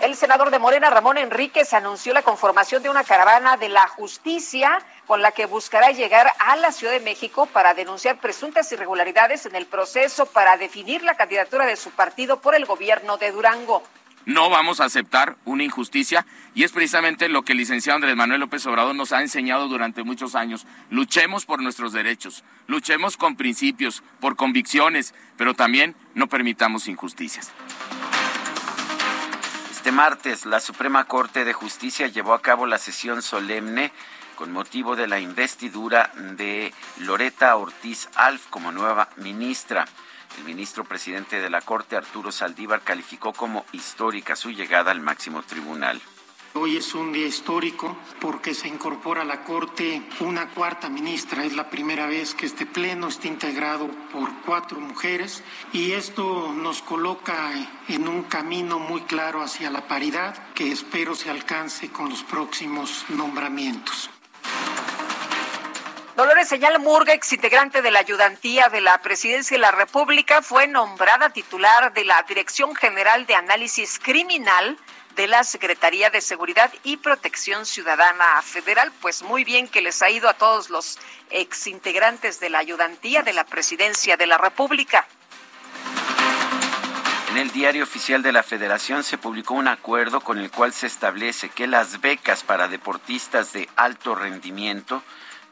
El 0.00 0.16
senador 0.16 0.50
de 0.50 0.58
Morena, 0.58 0.88
Ramón 0.88 1.18
Enríquez, 1.18 1.74
anunció 1.74 2.14
la 2.14 2.22
conformación 2.22 2.82
de 2.82 2.88
una 2.88 3.04
caravana 3.04 3.58
de 3.58 3.68
la 3.68 3.86
justicia 3.86 4.78
con 5.06 5.20
la 5.20 5.32
que 5.32 5.44
buscará 5.44 5.90
llegar 5.90 6.32
a 6.38 6.56
la 6.56 6.72
Ciudad 6.72 6.94
de 6.94 7.00
México 7.00 7.44
para 7.44 7.74
denunciar 7.74 8.18
presuntas 8.18 8.72
irregularidades 8.72 9.44
en 9.44 9.56
el 9.56 9.66
proceso 9.66 10.24
para 10.24 10.56
definir 10.56 11.02
la 11.02 11.18
candidatura 11.18 11.66
de 11.66 11.76
su 11.76 11.90
partido 11.90 12.40
por 12.40 12.54
el 12.54 12.64
gobierno 12.64 13.18
de 13.18 13.30
Durango. 13.30 13.82
No 14.28 14.50
vamos 14.50 14.80
a 14.80 14.84
aceptar 14.84 15.38
una 15.46 15.64
injusticia 15.64 16.26
y 16.54 16.62
es 16.62 16.72
precisamente 16.72 17.30
lo 17.30 17.46
que 17.46 17.52
el 17.52 17.58
licenciado 17.58 17.96
Andrés 17.96 18.14
Manuel 18.14 18.40
López 18.40 18.66
Obrador 18.66 18.94
nos 18.94 19.12
ha 19.12 19.22
enseñado 19.22 19.68
durante 19.68 20.02
muchos 20.02 20.34
años. 20.34 20.66
Luchemos 20.90 21.46
por 21.46 21.62
nuestros 21.62 21.94
derechos, 21.94 22.44
luchemos 22.66 23.16
con 23.16 23.36
principios, 23.36 24.02
por 24.20 24.36
convicciones, 24.36 25.14
pero 25.38 25.54
también 25.54 25.96
no 26.14 26.26
permitamos 26.26 26.88
injusticias. 26.88 27.52
Este 29.70 29.92
martes, 29.92 30.44
la 30.44 30.60
Suprema 30.60 31.06
Corte 31.06 31.46
de 31.46 31.54
Justicia 31.54 32.06
llevó 32.08 32.34
a 32.34 32.42
cabo 32.42 32.66
la 32.66 32.76
sesión 32.76 33.22
solemne 33.22 33.92
con 34.36 34.52
motivo 34.52 34.94
de 34.94 35.06
la 35.06 35.20
investidura 35.20 36.12
de 36.36 36.74
Loreta 36.98 37.56
Ortiz 37.56 38.10
Alf 38.14 38.46
como 38.50 38.72
nueva 38.72 39.08
ministra. 39.16 39.86
El 40.38 40.44
ministro 40.44 40.84
presidente 40.84 41.40
de 41.40 41.50
la 41.50 41.60
Corte, 41.62 41.96
Arturo 41.96 42.30
Saldívar, 42.30 42.82
calificó 42.82 43.32
como 43.32 43.66
histórica 43.72 44.36
su 44.36 44.50
llegada 44.52 44.92
al 44.92 45.00
máximo 45.00 45.42
tribunal. 45.42 46.00
Hoy 46.54 46.76
es 46.76 46.94
un 46.94 47.12
día 47.12 47.26
histórico 47.26 47.96
porque 48.20 48.54
se 48.54 48.68
incorpora 48.68 49.22
a 49.22 49.24
la 49.24 49.42
Corte 49.42 50.00
una 50.20 50.48
cuarta 50.50 50.88
ministra. 50.88 51.44
Es 51.44 51.56
la 51.56 51.68
primera 51.70 52.06
vez 52.06 52.34
que 52.34 52.46
este 52.46 52.66
pleno 52.66 53.08
está 53.08 53.26
integrado 53.26 53.88
por 54.12 54.30
cuatro 54.46 54.78
mujeres 54.78 55.42
y 55.72 55.92
esto 55.92 56.52
nos 56.52 56.82
coloca 56.82 57.52
en 57.88 58.06
un 58.06 58.22
camino 58.22 58.78
muy 58.78 59.02
claro 59.02 59.42
hacia 59.42 59.70
la 59.70 59.88
paridad 59.88 60.52
que 60.54 60.70
espero 60.70 61.16
se 61.16 61.30
alcance 61.30 61.90
con 61.90 62.10
los 62.10 62.22
próximos 62.22 63.04
nombramientos. 63.08 64.08
Dolores 66.18 66.48
Señal 66.48 66.80
Murga, 66.80 67.12
ex 67.12 67.32
integrante 67.32 67.80
de 67.80 67.92
la 67.92 68.00
ayudantía 68.00 68.68
de 68.70 68.80
la 68.80 69.00
Presidencia 69.00 69.56
de 69.56 69.60
la 69.60 69.70
República, 69.70 70.42
fue 70.42 70.66
nombrada 70.66 71.30
titular 71.30 71.92
de 71.92 72.04
la 72.04 72.24
Dirección 72.24 72.74
General 72.74 73.24
de 73.24 73.36
Análisis 73.36 74.00
Criminal 74.00 74.76
de 75.14 75.28
la 75.28 75.44
Secretaría 75.44 76.10
de 76.10 76.20
Seguridad 76.20 76.72
y 76.82 76.96
Protección 76.96 77.64
Ciudadana 77.64 78.42
Federal. 78.42 78.90
Pues 79.00 79.22
muy 79.22 79.44
bien 79.44 79.68
que 79.68 79.80
les 79.80 80.02
ha 80.02 80.10
ido 80.10 80.28
a 80.28 80.34
todos 80.34 80.70
los 80.70 80.98
ex 81.30 81.68
integrantes 81.68 82.40
de 82.40 82.50
la 82.50 82.58
ayudantía 82.58 83.22
de 83.22 83.32
la 83.32 83.44
Presidencia 83.44 84.16
de 84.16 84.26
la 84.26 84.38
República. 84.38 85.06
En 87.30 87.36
el 87.36 87.52
diario 87.52 87.84
oficial 87.84 88.24
de 88.24 88.32
la 88.32 88.42
Federación 88.42 89.04
se 89.04 89.18
publicó 89.18 89.54
un 89.54 89.68
acuerdo 89.68 90.20
con 90.20 90.38
el 90.38 90.50
cual 90.50 90.72
se 90.72 90.88
establece 90.88 91.48
que 91.48 91.68
las 91.68 92.00
becas 92.00 92.42
para 92.42 92.66
deportistas 92.66 93.52
de 93.52 93.68
alto 93.76 94.16
rendimiento 94.16 95.04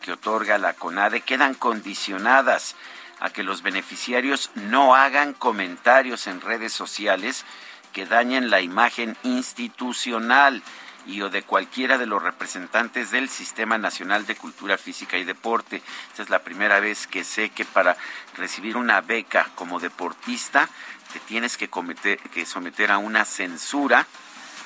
que 0.07 0.13
otorga 0.13 0.57
la 0.57 0.75
CONADE 0.75 1.23
quedan 1.23 1.55
condicionadas 1.55 2.77
a 3.19 3.31
que 3.31 3.43
los 3.43 3.63
beneficiarios 3.63 4.53
no 4.55 4.95
hagan 4.95 5.35
comentarios 5.35 6.29
en 6.29 6.41
redes 6.41 6.73
sociales 6.73 7.45
que 7.93 8.07
dañen 8.07 8.49
la 8.49 8.61
imagen 8.61 9.17
institucional 9.25 10.63
y 11.07 11.23
o 11.23 11.29
de 11.29 11.43
cualquiera 11.43 11.99
de 11.99 12.07
los 12.07 12.23
representantes 12.23 13.11
del 13.11 13.29
Sistema 13.29 13.79
Nacional 13.79 14.27
de 14.27 14.37
Cultura 14.37 14.79
Física 14.79 15.19
y 15.19 15.25
Deporte. 15.25 15.83
Esta 16.11 16.23
es 16.23 16.31
la 16.31 16.39
primera 16.39 16.79
vez 16.79 17.09
que 17.09 17.25
sé 17.25 17.51
que 17.51 17.65
para 17.65 17.97
recibir 18.37 18.77
una 18.77 19.01
beca 19.01 19.49
como 19.57 19.81
deportista 19.81 20.69
te 21.13 21.19
tienes 21.19 21.57
que, 21.57 21.69
someter 22.47 22.93
a 22.93 22.99
una 22.99 23.25
censura 23.25 24.07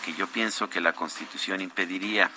que 0.04 0.12
yo 0.12 0.26
pienso 0.26 0.68
que 0.68 0.82
la 0.82 0.92
Constitución 0.92 1.62
impediría. 1.62 2.30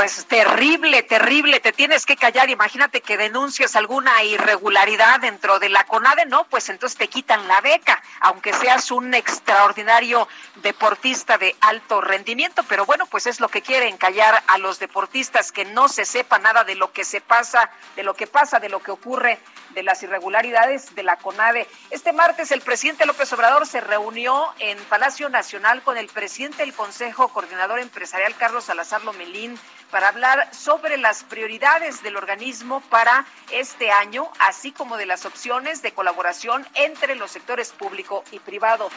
Pues 0.00 0.24
terrible, 0.24 1.02
terrible, 1.02 1.60
te 1.60 1.74
tienes 1.74 2.06
que 2.06 2.16
callar. 2.16 2.48
Imagínate 2.48 3.02
que 3.02 3.18
denuncias 3.18 3.76
alguna 3.76 4.24
irregularidad 4.24 5.20
dentro 5.20 5.58
de 5.58 5.68
la 5.68 5.84
CONADE, 5.84 6.24
no, 6.24 6.44
pues 6.44 6.70
entonces 6.70 6.96
te 6.96 7.08
quitan 7.08 7.46
la 7.46 7.60
beca, 7.60 8.02
aunque 8.20 8.54
seas 8.54 8.90
un 8.92 9.12
extraordinario 9.12 10.26
deportista 10.62 11.36
de 11.36 11.54
alto 11.60 12.00
rendimiento. 12.00 12.62
Pero 12.66 12.86
bueno, 12.86 13.04
pues 13.04 13.26
es 13.26 13.40
lo 13.40 13.50
que 13.50 13.60
quieren 13.60 13.98
callar 13.98 14.42
a 14.46 14.56
los 14.56 14.78
deportistas, 14.78 15.52
que 15.52 15.66
no 15.66 15.86
se 15.86 16.06
sepa 16.06 16.38
nada 16.38 16.64
de 16.64 16.76
lo 16.76 16.92
que 16.92 17.04
se 17.04 17.20
pasa, 17.20 17.70
de 17.94 18.02
lo 18.02 18.14
que 18.14 18.26
pasa, 18.26 18.58
de 18.58 18.70
lo 18.70 18.80
que 18.80 18.92
ocurre 18.92 19.38
de 19.74 19.82
las 19.82 20.02
irregularidades 20.02 20.94
de 20.94 21.02
la 21.02 21.16
CONADE. 21.16 21.68
Este 21.90 22.14
martes 22.14 22.50
el 22.52 22.62
presidente 22.62 23.04
López 23.04 23.30
Obrador 23.34 23.66
se 23.66 23.82
reunió 23.82 24.54
en 24.60 24.78
Palacio 24.84 25.28
Nacional 25.28 25.82
con 25.82 25.98
el 25.98 26.08
presidente 26.08 26.62
del 26.62 26.72
Consejo 26.72 27.28
Coordinador 27.28 27.78
Empresarial 27.78 28.34
Carlos 28.36 28.64
Salazar 28.64 29.02
Lomelín 29.02 29.60
para 29.90 30.08
hablar 30.08 30.48
sobre 30.54 30.96
las 30.96 31.24
prioridades 31.24 32.02
del 32.02 32.16
organismo 32.16 32.80
para 32.88 33.26
este 33.52 33.90
año, 33.90 34.30
así 34.38 34.72
como 34.72 34.96
de 34.96 35.06
las 35.06 35.26
opciones 35.26 35.82
de 35.82 35.92
colaboración 35.92 36.66
entre 36.74 37.14
los 37.14 37.30
sectores 37.30 37.72
público 37.72 38.24
y 38.32 38.38
privado. 38.38 38.88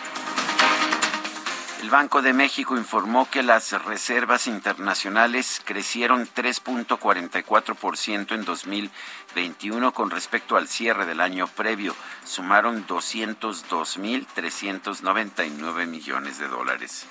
El 1.84 1.90
Banco 1.90 2.22
de 2.22 2.32
México 2.32 2.78
informó 2.78 3.30
que 3.30 3.44
las 3.44 3.74
reservas 3.84 4.48
internacionales 4.48 5.62
crecieron 5.66 6.26
3.44% 6.26 8.36
en 8.36 8.46
2021 8.46 9.94
con 9.94 10.10
respecto 10.10 10.56
al 10.56 10.70
cierre 10.70 11.06
del 11.06 11.20
año 11.20 11.46
previo. 11.48 11.94
Sumaron 12.24 12.88
202.399 12.88 15.86
millones 15.86 16.40
de 16.40 16.48
dólares. 16.48 17.06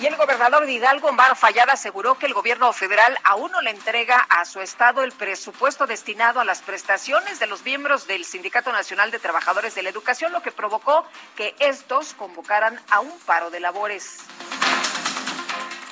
Y 0.00 0.06
el 0.06 0.16
gobernador 0.16 0.64
de 0.64 0.72
Hidalgo, 0.72 1.08
Omar 1.08 1.36
Fallada, 1.36 1.74
aseguró 1.74 2.16
que 2.18 2.24
el 2.24 2.32
gobierno 2.32 2.72
federal 2.72 3.18
aún 3.22 3.52
no 3.52 3.60
le 3.60 3.68
entrega 3.68 4.16
a 4.30 4.46
su 4.46 4.62
estado 4.62 5.02
el 5.02 5.12
presupuesto 5.12 5.86
destinado 5.86 6.40
a 6.40 6.44
las 6.46 6.62
prestaciones 6.62 7.38
de 7.38 7.46
los 7.46 7.62
miembros 7.66 8.06
del 8.06 8.24
Sindicato 8.24 8.72
Nacional 8.72 9.10
de 9.10 9.18
Trabajadores 9.18 9.74
de 9.74 9.82
la 9.82 9.90
Educación, 9.90 10.32
lo 10.32 10.40
que 10.40 10.52
provocó 10.52 11.04
que 11.36 11.54
estos 11.58 12.14
convocaran 12.14 12.80
a 12.90 13.00
un 13.00 13.12
paro 13.26 13.50
de 13.50 13.60
labores. 13.60 14.20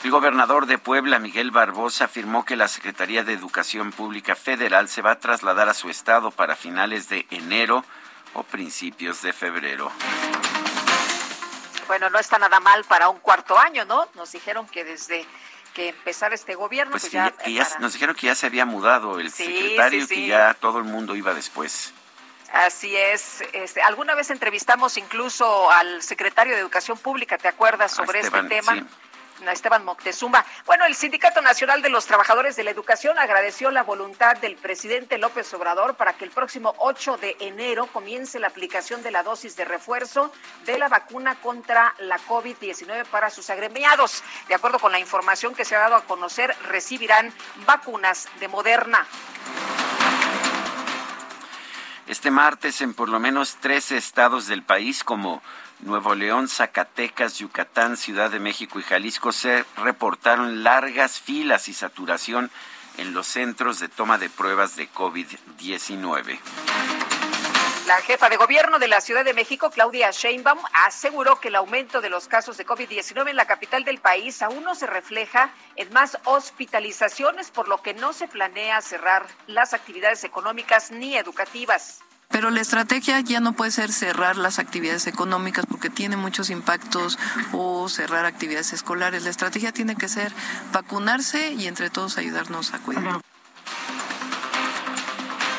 El 0.03 0.11
gobernador 0.11 0.65
de 0.65 0.79
Puebla, 0.79 1.19
Miguel 1.19 1.51
Barbosa, 1.51 2.07
afirmó 2.07 2.47
que 2.47 2.57
la 2.57 2.69
Secretaría 2.69 3.25
de 3.25 3.35
Educación 3.35 3.93
Pública 3.93 4.35
Federal 4.35 4.89
se 4.89 5.03
va 5.03 5.11
a 5.11 5.19
trasladar 5.19 5.69
a 5.69 5.75
su 5.75 5.91
estado 5.91 6.31
para 6.31 6.57
finales 6.57 7.11
de 7.11 7.27
enero 7.31 7.85
o 8.33 8.43
principios 8.43 9.21
de 9.21 9.35
febrero 9.35 9.93
bueno, 11.89 12.09
no 12.11 12.21
está 12.21 12.39
nada 12.39 12.61
mal 12.61 12.85
para 12.85 13.09
un 13.09 13.19
cuarto 13.19 13.59
año, 13.59 13.85
¿no? 13.85 14.09
Nos 14.15 14.31
dijeron 14.31 14.69
que 14.69 14.85
desde 14.85 15.27
que 15.75 15.89
empezara 15.89 16.35
este 16.35 16.55
gobierno, 16.55 16.93
pues, 16.93 17.03
pues 17.03 17.13
ya, 17.13 17.33
nos 17.81 17.93
dijeron 17.95 18.15
que 18.15 18.27
ya 18.27 18.35
se 18.35 18.47
había 18.47 18.65
mudado 18.65 19.19
el 19.19 19.33
secretario 19.33 20.05
y 20.05 20.07
que 20.07 20.27
ya 20.27 20.55
todo 20.55 20.79
el 20.79 20.85
mundo 20.85 21.17
iba 21.17 21.35
después. 21.35 21.93
Así 22.53 22.97
es. 22.97 23.43
Este, 23.53 23.83
alguna 23.83 24.15
vez 24.15 24.31
entrevistamos 24.31 24.97
incluso 24.97 25.71
al 25.71 26.03
secretario 26.03 26.55
de 26.55 26.61
Educación 26.61 26.99
Pública, 26.99 27.37
¿te 27.37 27.49
acuerdas 27.49 27.93
sobre 27.93 28.21
este 28.21 28.43
tema? 28.45 28.87
Esteban 29.47 29.85
Moctezuma. 29.85 30.45
Bueno, 30.67 30.85
el 30.87 30.95
Sindicato 30.95 31.41
Nacional 31.41 31.83
de 31.83 31.89
los 31.89 32.07
Trabajadores 32.07 32.57
de 32.57 32.65
la 32.65 32.71
Educación 32.71 33.19
agradeció 33.19 33.71
la 33.71 33.83
voluntad 33.83 34.37
del 34.39 34.57
presidente 34.57 35.19
López 35.19 35.53
Obrador 35.55 35.95
para 35.95 36.15
que 36.15 36.25
el 36.25 36.31
próximo 36.31 36.75
8 36.79 37.19
de 37.19 37.37
enero 37.41 37.87
comience 37.87 38.39
la 38.39 38.49
aplicación 38.49 39.03
de 39.03 39.11
la 39.11 39.23
dosis 39.23 39.57
de 39.57 39.65
refuerzo 39.65 40.33
de 40.65 40.79
la 40.79 40.89
vacuna 40.89 41.37
contra 41.37 41.95
la 41.99 42.19
COVID-19 42.19 43.07
para 43.07 43.31
sus 43.31 43.51
agremiados. 43.51 44.23
De 44.49 44.55
acuerdo 44.55 44.79
con 44.79 44.93
la 44.93 44.99
información 44.99 45.55
que 45.55 45.65
se 45.65 45.77
ha 45.77 45.81
dado 45.81 45.97
a 45.97 46.05
conocer, 46.05 46.55
recibirán 46.69 47.33
vacunas 47.67 48.29
de 48.41 48.49
Moderna. 48.49 49.07
Este 52.07 52.31
martes 52.31 52.81
en 52.81 52.95
por 52.95 53.11
lo 53.11 53.21
menos 53.21 53.59
tres 53.61 53.93
estados 53.93 54.47
del 54.47 54.63
país 54.63 55.05
como 55.05 55.43
Nuevo 55.81 56.15
León, 56.15 56.49
Zacatecas, 56.49 57.39
Yucatán, 57.39 57.97
Ciudad 57.97 58.31
de 58.31 58.41
México 58.41 58.81
y 58.81 58.83
Jalisco 58.83 59.33
se 59.33 59.65
reportaron 59.77 60.65
largas 60.65 61.21
filas 61.21 61.69
y 61.69 61.75
saturación 61.75 62.51
en 62.97 63.15
los 63.15 63.27
centros 63.27 63.79
de 63.79 63.89
toma 63.89 64.19
de 64.19 64.29
pruebas 64.29 64.75
de 64.77 64.91
COVID-19. 64.91 66.39
La 67.87 67.97
jefa 68.03 68.29
de 68.29 68.37
gobierno 68.37 68.79
de 68.79 68.87
la 68.87 69.01
Ciudad 69.01 69.25
de 69.25 69.33
México, 69.33 69.71
Claudia 69.71 70.11
Sheinbaum, 70.11 70.59
aseguró 70.87 71.41
que 71.41 71.49
el 71.49 71.55
aumento 71.55 72.03
de 72.03 72.11
los 72.11 72.29
casos 72.29 72.59
de 72.59 72.67
COVID-19 72.67 73.31
en 73.31 73.37
la 73.37 73.47
capital 73.47 73.85
del 73.85 73.99
país 73.99 74.43
aún 74.43 74.63
no 74.63 74.75
se 74.75 74.87
refleja 74.87 75.55
en 75.75 75.91
más 75.95 76.19
hospitalizaciones, 76.25 77.51
por 77.51 77.67
lo 77.67 77.81
que 77.81 77.95
no 77.95 78.13
se 78.13 78.29
planea 78.29 78.83
cerrar 78.83 79.27
las 79.47 79.73
actividades 79.73 80.23
económicas 80.25 80.91
ni 80.91 81.17
educativas. 81.17 82.01
Pero 82.29 82.51
la 82.51 82.61
estrategia 82.61 83.21
ya 83.21 83.41
no 83.41 83.55
puede 83.55 83.71
ser 83.71 83.91
cerrar 83.91 84.37
las 84.37 84.59
actividades 84.59 85.07
económicas 85.07 85.65
porque 85.67 85.91
tiene 85.91 86.17
muchos 86.17 86.51
impactos 86.51 87.19
o 87.53 87.89
cerrar 87.89 88.27
actividades 88.27 88.73
escolares. 88.73 89.25
La 89.25 89.31
estrategia 89.31 89.73
tiene 89.73 89.97
que 89.97 90.09
ser 90.09 90.33
vacunarse 90.73 91.53
y 91.55 91.67
entre 91.67 91.91
todos 91.91 92.19
ayudarnos 92.19 92.75
a 92.75 92.79
cuidar. 92.81 93.21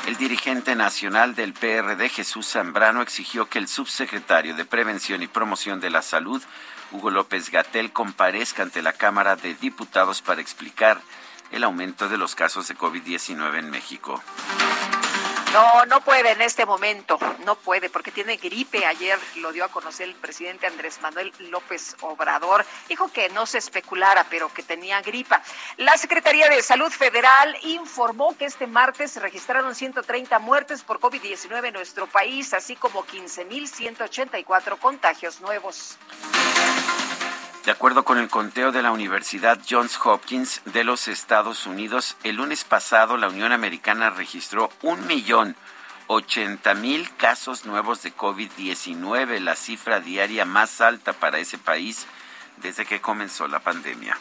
El 0.08 0.18
dirigente 0.18 0.76
nacional 0.76 1.36
del 1.36 1.54
PRD, 1.54 2.10
Jesús 2.10 2.48
Zambrano, 2.48 3.02
exigió 3.02 3.48
que 3.48 3.60
el 3.60 3.68
subsecretario 3.68 4.56
de 4.56 4.66
Prevención 4.66 5.22
y 5.22 5.28
Promoción 5.28 5.80
de 5.80 5.90
la 5.90 6.02
Salud, 6.02 6.42
Hugo 6.92 7.12
López 7.12 7.52
Gatel, 7.52 7.92
comparezca 7.92 8.64
ante 8.64 8.82
la 8.82 8.94
Cámara 8.94 9.36
de 9.36 9.54
Diputados 9.56 10.22
para 10.22 10.42
explicar 10.42 11.02
el 11.52 11.64
aumento 11.64 12.10
de 12.10 12.18
los 12.18 12.36
casos 12.36 12.68
de 12.68 12.76
COVID-19 12.76 13.60
en 13.60 13.70
México. 13.70 14.24
No, 15.54 15.86
no 15.88 16.02
puede 16.02 16.32
en 16.32 16.42
este 16.44 16.64
momento, 16.64 17.18
no 17.44 17.56
puede 17.56 17.90
porque 17.90 18.12
tiene 18.12 18.38
gripe. 18.38 18.86
Ayer 18.86 19.18
lo 19.38 19.52
dio 19.52 19.66
a 19.66 19.70
conocer 19.70 20.08
el 20.08 20.14
presidente 20.14 20.68
Andrés 20.68 21.02
Manuel 21.02 21.34
López 21.40 21.96
Obrador. 22.02 22.64
Dijo 22.88 23.12
que 23.12 23.30
no 23.30 23.48
se 23.48 23.58
especulara, 23.58 24.28
pero 24.30 24.54
que 24.54 24.62
tenía 24.62 25.02
gripa. 25.02 25.42
La 25.78 25.98
Secretaría 25.98 26.50
de 26.50 26.62
Salud 26.62 26.92
Federal 26.92 27.58
informó 27.64 28.38
que 28.38 28.46
este 28.46 28.68
martes 28.68 29.12
se 29.12 29.20
registraron 29.20 29.74
130 29.74 30.38
muertes 30.38 30.84
por 30.84 31.00
COVID-19 31.00 31.68
en 31.68 31.74
nuestro 31.74 32.06
país, 32.06 32.54
así 32.54 32.76
como 32.76 33.04
15.184 33.06 34.78
contagios 34.78 35.42
nuevos. 35.42 35.98
De 37.70 37.74
acuerdo 37.74 38.04
con 38.04 38.18
el 38.18 38.30
conteo 38.30 38.72
de 38.72 38.82
la 38.82 38.90
Universidad 38.90 39.60
Johns 39.70 40.00
Hopkins 40.04 40.64
de 40.66 40.84
los 40.84 41.08
Estados 41.08 41.68
Unidos, 41.68 42.18
el 42.24 42.38
lunes 42.38 42.64
pasado 42.64 43.16
la 43.16 43.28
Unión 43.28 43.52
Americana 43.52 44.10
registró 44.10 44.72
un 44.82 45.06
millón 45.06 45.56
ochenta 46.08 46.74
mil 46.74 47.16
casos 47.16 47.68
nuevos 47.68 48.02
de 48.02 48.12
COVID-19, 48.12 49.38
la 49.38 49.56
cifra 49.56 50.00
diaria 50.00 50.46
más 50.46 50.82
alta 50.82 51.14
para 51.14 51.38
ese 51.38 51.60
país 51.60 52.08
desde 52.58 52.88
que 52.88 53.02
comenzó 53.02 53.48
la 53.48 53.60
pandemia. 53.60 54.18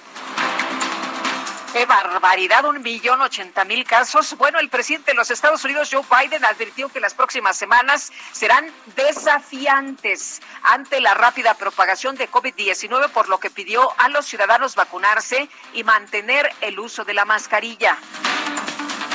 ¡Qué 1.78 1.86
barbaridad! 1.86 2.64
Un 2.64 2.82
millón 2.82 3.20
ochenta 3.20 3.64
mil 3.64 3.84
casos. 3.84 4.36
Bueno, 4.36 4.58
el 4.58 4.68
presidente 4.68 5.12
de 5.12 5.16
los 5.16 5.30
Estados 5.30 5.64
Unidos, 5.64 5.88
Joe 5.92 6.02
Biden, 6.10 6.44
advirtió 6.44 6.88
que 6.88 6.98
las 6.98 7.14
próximas 7.14 7.56
semanas 7.56 8.10
serán 8.32 8.68
desafiantes 8.96 10.42
ante 10.64 11.00
la 11.00 11.14
rápida 11.14 11.54
propagación 11.54 12.16
de 12.16 12.28
COVID-19, 12.28 13.10
por 13.10 13.28
lo 13.28 13.38
que 13.38 13.50
pidió 13.50 13.92
a 13.96 14.08
los 14.08 14.26
ciudadanos 14.26 14.74
vacunarse 14.74 15.48
y 15.72 15.84
mantener 15.84 16.50
el 16.62 16.80
uso 16.80 17.04
de 17.04 17.14
la 17.14 17.24
mascarilla. 17.24 17.96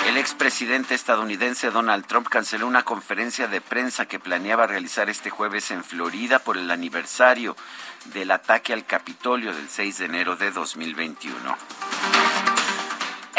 El 0.07 0.15
expresidente 0.15 0.95
estadounidense 0.95 1.69
Donald 1.69 2.05
Trump 2.07 2.29
canceló 2.29 2.65
una 2.65 2.83
conferencia 2.83 3.49
de 3.49 3.59
prensa 3.59 4.05
que 4.05 4.19
planeaba 4.19 4.67
realizar 4.67 5.09
este 5.09 5.29
jueves 5.29 5.69
en 5.71 5.83
Florida 5.83 6.39
por 6.39 6.57
el 6.57 6.71
aniversario 6.71 7.57
del 8.05 8.31
ataque 8.31 8.71
al 8.71 8.85
Capitolio 8.85 9.53
del 9.53 9.67
6 9.67 9.97
de 9.97 10.05
enero 10.05 10.37
de 10.37 10.51
2021. 10.51 11.57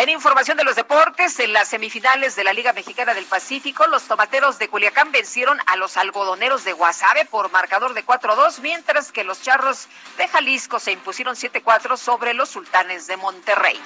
En 0.04 0.10
información 0.10 0.58
de 0.58 0.64
los 0.64 0.76
deportes, 0.76 1.40
en 1.40 1.54
las 1.54 1.68
semifinales 1.68 2.36
de 2.36 2.44
la 2.44 2.52
Liga 2.52 2.74
Mexicana 2.74 3.14
del 3.14 3.24
Pacífico, 3.24 3.86
los 3.86 4.02
tomateros 4.02 4.58
de 4.58 4.68
Culiacán 4.68 5.10
vencieron 5.12 5.56
a 5.64 5.76
los 5.76 5.96
algodoneros 5.96 6.62
de 6.62 6.74
Guasave 6.74 7.24
por 7.24 7.50
marcador 7.50 7.94
de 7.94 8.04
4-2, 8.04 8.58
mientras 8.60 9.12
que 9.12 9.24
los 9.24 9.40
charros 9.40 9.88
de 10.18 10.28
Jalisco 10.28 10.78
se 10.78 10.92
impusieron 10.92 11.36
7-4 11.36 11.96
sobre 11.96 12.34
los 12.34 12.50
sultanes 12.50 13.06
de 13.06 13.16
Monterrey. 13.16 13.80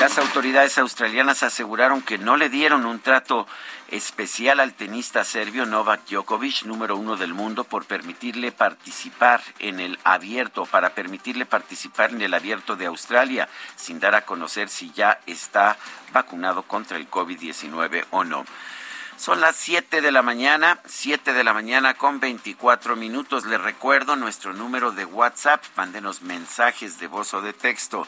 Las 0.00 0.18
autoridades 0.18 0.78
australianas 0.78 1.44
aseguraron 1.44 2.02
que 2.02 2.18
no 2.18 2.36
le 2.36 2.48
dieron 2.48 2.84
un 2.84 2.98
trato 2.98 3.46
especial 3.88 4.60
al 4.60 4.74
tenista 4.74 5.24
serbio 5.24 5.66
Novak 5.66 6.06
Djokovic, 6.08 6.62
número 6.64 6.96
uno 6.96 7.16
del 7.16 7.34
mundo, 7.34 7.64
por 7.64 7.86
permitirle 7.86 8.52
participar 8.52 9.42
en 9.58 9.80
el 9.80 9.98
abierto, 10.04 10.66
para 10.66 10.90
permitirle 10.90 11.46
participar 11.46 12.10
en 12.10 12.22
el 12.22 12.34
abierto 12.34 12.76
de 12.76 12.86
Australia, 12.86 13.48
sin 13.76 13.98
dar 14.00 14.14
a 14.14 14.24
conocer 14.24 14.68
si 14.68 14.92
ya 14.92 15.20
está 15.26 15.76
vacunado 16.12 16.62
contra 16.62 16.96
el 16.96 17.10
COVID-19 17.10 18.04
o 18.10 18.24
no. 18.24 18.44
Son 19.18 19.40
las 19.40 19.56
7 19.56 20.00
de 20.00 20.12
la 20.12 20.22
mañana, 20.22 20.78
7 20.86 21.32
de 21.32 21.42
la 21.42 21.52
mañana 21.52 21.94
con 21.94 22.20
24 22.20 22.94
minutos. 22.94 23.46
Les 23.46 23.60
recuerdo 23.60 24.14
nuestro 24.14 24.52
número 24.52 24.92
de 24.92 25.04
WhatsApp. 25.04 25.64
Mándenos 25.74 26.22
mensajes 26.22 27.00
de 27.00 27.08
voz 27.08 27.34
o 27.34 27.42
de 27.42 27.52
texto. 27.52 28.06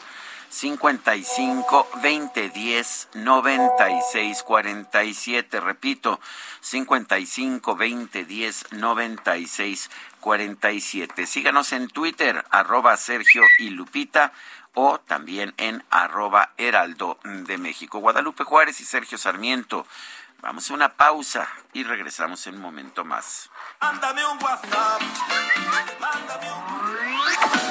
55 0.51 1.87
20 2.03 2.49
10 2.49 3.09
96 3.13 4.43
47. 4.43 5.59
Repito, 5.61 6.19
55 6.59 7.75
20 7.75 8.25
10 8.25 8.73
96 8.73 9.89
47. 10.19 11.25
Síganos 11.25 11.71
en 11.71 11.87
Twitter, 11.87 12.43
arroba 12.51 12.97
Sergio 12.97 13.43
y 13.59 13.69
Lupita 13.69 14.33
o 14.73 14.99
también 14.99 15.53
en 15.57 15.83
arroba 15.89 16.51
Heraldo 16.57 17.17
de 17.23 17.57
México. 17.57 17.99
Guadalupe 17.99 18.43
Juárez 18.43 18.81
y 18.81 18.85
Sergio 18.85 19.17
Sarmiento. 19.17 19.87
Vamos 20.41 20.69
a 20.69 20.73
una 20.73 20.89
pausa 20.89 21.47
y 21.71 21.83
regresamos 21.83 22.45
en 22.47 22.55
un 22.55 22.61
momento 22.61 23.05
más. 23.05 23.49
Mándame 23.79 24.25
un 24.25 24.43
WhatsApp. 24.43 25.01
Mándame 25.99 26.51
un... 26.51 27.70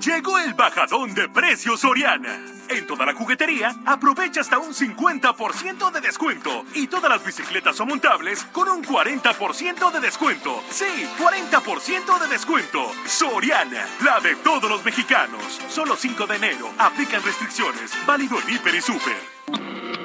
Llegó 0.00 0.38
el 0.38 0.54
bajadón 0.54 1.12
de 1.12 1.28
precios 1.28 1.80
Soriana. 1.80 2.38
En 2.68 2.86
toda 2.86 3.04
la 3.04 3.14
juguetería, 3.14 3.74
aprovecha 3.84 4.42
hasta 4.42 4.58
un 4.58 4.72
50% 4.72 5.90
de 5.90 6.00
descuento. 6.00 6.64
Y 6.74 6.86
todas 6.86 7.10
las 7.10 7.24
bicicletas 7.24 7.76
son 7.76 7.88
montables 7.88 8.44
con 8.52 8.68
un 8.68 8.84
40% 8.84 9.90
de 9.90 10.00
descuento. 10.00 10.62
Sí, 10.70 10.84
40% 11.18 12.20
de 12.20 12.28
descuento. 12.28 12.92
Soriana, 13.06 13.86
la 14.04 14.20
de 14.20 14.36
todos 14.36 14.70
los 14.70 14.84
mexicanos. 14.84 15.42
Solo 15.68 15.96
5 15.96 16.26
de 16.28 16.36
enero. 16.36 16.70
Aplican 16.78 17.22
restricciones. 17.22 17.92
Válido 18.06 18.38
en 18.40 18.54
Hiper 18.54 18.74
y 18.76 18.80
Super. 18.80 19.97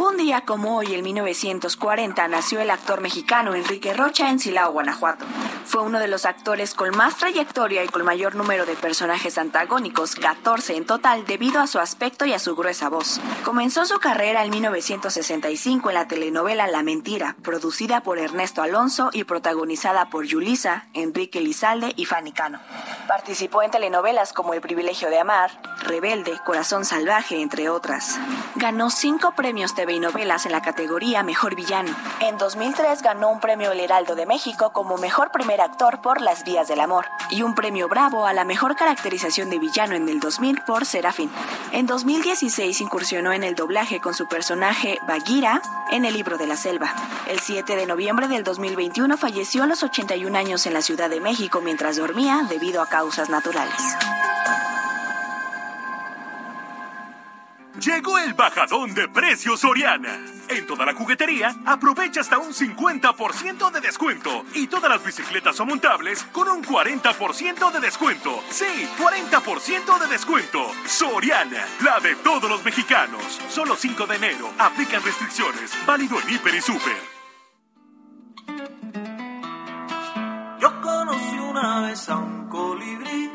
Un 0.00 0.16
día 0.16 0.42
como 0.42 0.76
hoy, 0.76 0.94
en 0.94 1.02
1940, 1.02 2.28
nació 2.28 2.60
el 2.60 2.70
actor 2.70 3.00
mexicano 3.00 3.56
Enrique 3.56 3.92
Rocha 3.92 4.30
en 4.30 4.38
Silao, 4.38 4.70
Guanajuato. 4.70 5.26
Fue 5.64 5.82
uno 5.82 5.98
de 5.98 6.06
los 6.06 6.24
actores 6.24 6.72
con 6.72 6.96
más 6.96 7.16
trayectoria 7.16 7.82
y 7.82 7.88
con 7.88 8.04
mayor 8.04 8.36
número 8.36 8.64
de 8.64 8.76
personajes 8.76 9.38
antagónicos, 9.38 10.14
14 10.14 10.76
en 10.76 10.86
total, 10.86 11.26
debido 11.26 11.60
a 11.60 11.66
su 11.66 11.80
aspecto 11.80 12.24
y 12.26 12.32
a 12.32 12.38
su 12.38 12.54
gruesa 12.54 12.88
voz. 12.88 13.20
Comenzó 13.44 13.86
su 13.86 13.98
carrera 13.98 14.44
en 14.44 14.50
1965 14.50 15.90
en 15.90 15.94
la 15.94 16.06
telenovela 16.06 16.68
La 16.68 16.84
Mentira, 16.84 17.36
producida 17.42 18.02
por 18.02 18.18
Ernesto 18.18 18.62
Alonso 18.62 19.10
y 19.12 19.24
protagonizada 19.24 20.10
por 20.10 20.24
Yulisa, 20.24 20.86
Enrique 20.94 21.40
Lizalde 21.40 21.92
y 21.96 22.04
Fanny 22.04 22.30
Cano. 22.30 22.60
Participó 23.08 23.62
en 23.62 23.72
telenovelas 23.72 24.32
como 24.32 24.54
El 24.54 24.60
privilegio 24.60 25.10
de 25.10 25.18
amar, 25.18 25.60
Rebelde, 25.82 26.38
Corazón 26.46 26.84
salvaje, 26.84 27.42
entre 27.42 27.68
otras. 27.68 28.18
Ganó 28.54 28.90
cinco 28.90 29.32
premios 29.34 29.74
TV 29.88 29.94
y 29.94 30.00
novelas 30.00 30.44
en 30.46 30.52
la 30.52 30.60
categoría 30.60 31.22
Mejor 31.22 31.54
Villano. 31.54 31.94
En 32.20 32.36
2003 32.36 33.02
ganó 33.02 33.30
un 33.30 33.40
premio 33.40 33.72
El 33.72 33.80
Heraldo 33.80 34.14
de 34.14 34.26
México 34.26 34.70
como 34.72 34.98
Mejor 34.98 35.30
Primer 35.30 35.60
Actor 35.60 36.00
por 36.00 36.20
Las 36.20 36.44
Vías 36.44 36.68
del 36.68 36.80
Amor 36.80 37.06
y 37.30 37.42
un 37.42 37.54
premio 37.54 37.88
Bravo 37.88 38.26
a 38.26 38.32
la 38.32 38.44
Mejor 38.44 38.76
Caracterización 38.76 39.50
de 39.50 39.58
Villano 39.58 39.94
en 39.94 40.08
el 40.08 40.20
2000 40.20 40.62
por 40.66 40.84
Serafín. 40.84 41.30
En 41.72 41.86
2016 41.86 42.80
incursionó 42.80 43.32
en 43.32 43.44
el 43.44 43.54
doblaje 43.54 44.00
con 44.00 44.14
su 44.14 44.26
personaje 44.26 44.98
Bagheera 45.06 45.62
en 45.90 46.04
El 46.04 46.14
Libro 46.14 46.36
de 46.36 46.46
la 46.46 46.56
Selva. 46.56 46.94
El 47.26 47.40
7 47.40 47.76
de 47.76 47.86
noviembre 47.86 48.28
del 48.28 48.44
2021 48.44 49.16
falleció 49.16 49.62
a 49.62 49.66
los 49.66 49.82
81 49.82 50.36
años 50.36 50.66
en 50.66 50.74
la 50.74 50.82
Ciudad 50.82 51.08
de 51.08 51.20
México 51.20 51.60
mientras 51.62 51.96
dormía 51.96 52.42
debido 52.48 52.82
a 52.82 52.88
causas 52.88 53.30
naturales. 53.30 53.82
Llegó 57.80 58.18
el 58.18 58.34
bajadón 58.34 58.92
de 58.92 59.08
precios 59.08 59.60
Soriana. 59.60 60.18
En 60.48 60.66
toda 60.66 60.84
la 60.84 60.94
juguetería, 60.94 61.54
aprovecha 61.64 62.20
hasta 62.20 62.36
un 62.36 62.52
50% 62.52 63.70
de 63.70 63.80
descuento. 63.80 64.44
Y 64.52 64.66
todas 64.66 64.90
las 64.90 65.04
bicicletas 65.04 65.54
son 65.54 65.68
montables 65.68 66.24
con 66.32 66.48
un 66.48 66.64
40% 66.64 67.70
de 67.70 67.80
descuento. 67.80 68.42
Sí, 68.50 68.88
40% 68.98 69.98
de 70.00 70.06
descuento. 70.08 70.66
Soriana, 70.86 71.64
la 71.84 72.00
de 72.00 72.16
todos 72.16 72.50
los 72.50 72.64
mexicanos. 72.64 73.22
Solo 73.48 73.76
5 73.76 74.06
de 74.06 74.16
enero. 74.16 74.50
Aplican 74.58 75.02
restricciones. 75.04 75.72
Válido 75.86 76.18
en 76.20 76.34
Hiper 76.34 76.54
y 76.56 76.60
Super. 76.60 76.96
Yo 80.60 80.80
conocí 80.80 81.38
una 81.38 81.82
vez 81.82 82.08
a 82.08 82.16
un 82.16 82.48
colibrí 82.48 83.30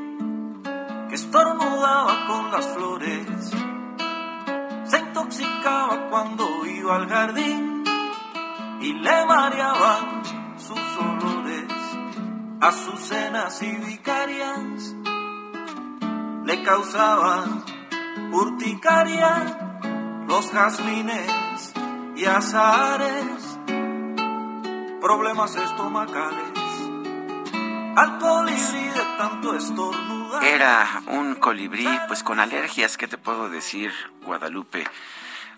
que 1.08 1.16
estornudaba 1.16 2.28
con 2.28 2.52
las 2.52 2.68
flores 2.74 3.54
intoxicaba 5.24 6.10
cuando 6.10 6.66
iba 6.66 6.96
al 6.98 7.08
jardín 7.08 7.84
y 8.82 8.94
le 8.94 9.26
mareaban 9.26 10.24
sus 10.58 10.98
olores. 10.98 11.72
Azucenas 12.60 13.62
y 13.62 13.72
vicarias 13.78 14.96
le 16.46 16.64
causaban 16.64 17.64
urticaria 18.32 19.82
los 20.28 20.52
jazmines 20.52 21.74
y 22.16 22.26
azares, 22.26 23.60
problemas 25.02 25.56
estomacales. 25.56 26.60
Al 27.96 28.18
colibrí 28.20 28.86
de 28.86 29.18
tanto 29.18 29.56
estornudar. 29.56 30.23
Era 30.42 31.04
un 31.08 31.36
colibrí, 31.36 31.88
pues 32.08 32.24
con 32.24 32.40
alergias, 32.40 32.98
¿qué 32.98 33.08
te 33.08 33.18
puedo 33.18 33.50
decir, 33.50 33.92
Guadalupe? 34.24 34.86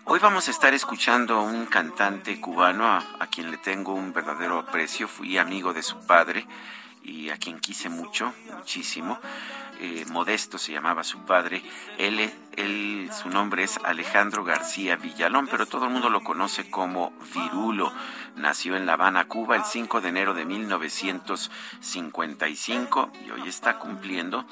Hoy 0.04 0.18
vamos 0.18 0.48
a 0.48 0.50
estar 0.50 0.74
escuchando 0.74 1.36
a 1.36 1.42
un 1.42 1.66
cantante 1.66 2.40
cubano 2.40 2.86
a, 2.86 3.26
quien 3.30 3.50
le 3.50 3.56
tengo 3.56 3.94
un 3.94 4.12
verdadero 4.12 4.58
aprecio. 4.58 5.08
Fui 5.08 5.38
amigo 5.38 5.72
de 5.72 5.82
su 5.82 5.98
padre 6.06 6.46
y 7.02 7.30
a 7.30 7.38
quien 7.38 7.58
quise 7.58 7.88
mucho, 7.88 8.32
muchísimo. 8.54 9.18
Eh, 9.80 10.04
Modesto 10.08 10.56
se 10.58 10.72
llamaba 10.72 11.04
su 11.04 11.18
padre. 11.26 11.62
Él, 11.98 12.32
él, 12.56 13.10
su 13.12 13.28
nombre 13.28 13.62
es 13.64 13.78
Alejandro 13.84 14.42
García 14.44 14.96
Villalón, 14.96 15.46
pero 15.48 15.66
todo 15.66 15.84
el 15.86 15.92
mundo 15.92 16.08
lo 16.10 16.22
conoce 16.24 16.70
como 16.70 17.12
Virulo. 17.34 17.92
Nació 18.36 18.76
en 18.76 18.86
La 18.86 18.94
Habana, 18.94 19.26
Cuba, 19.28 19.56
el 19.56 19.64
5 19.64 20.00
de 20.00 20.08
enero 20.08 20.32
de 20.34 20.44
1955 20.46 23.10
y 23.26 23.30
hoy 23.30 23.48
está 23.48 23.78
cumpliendo 23.78 24.46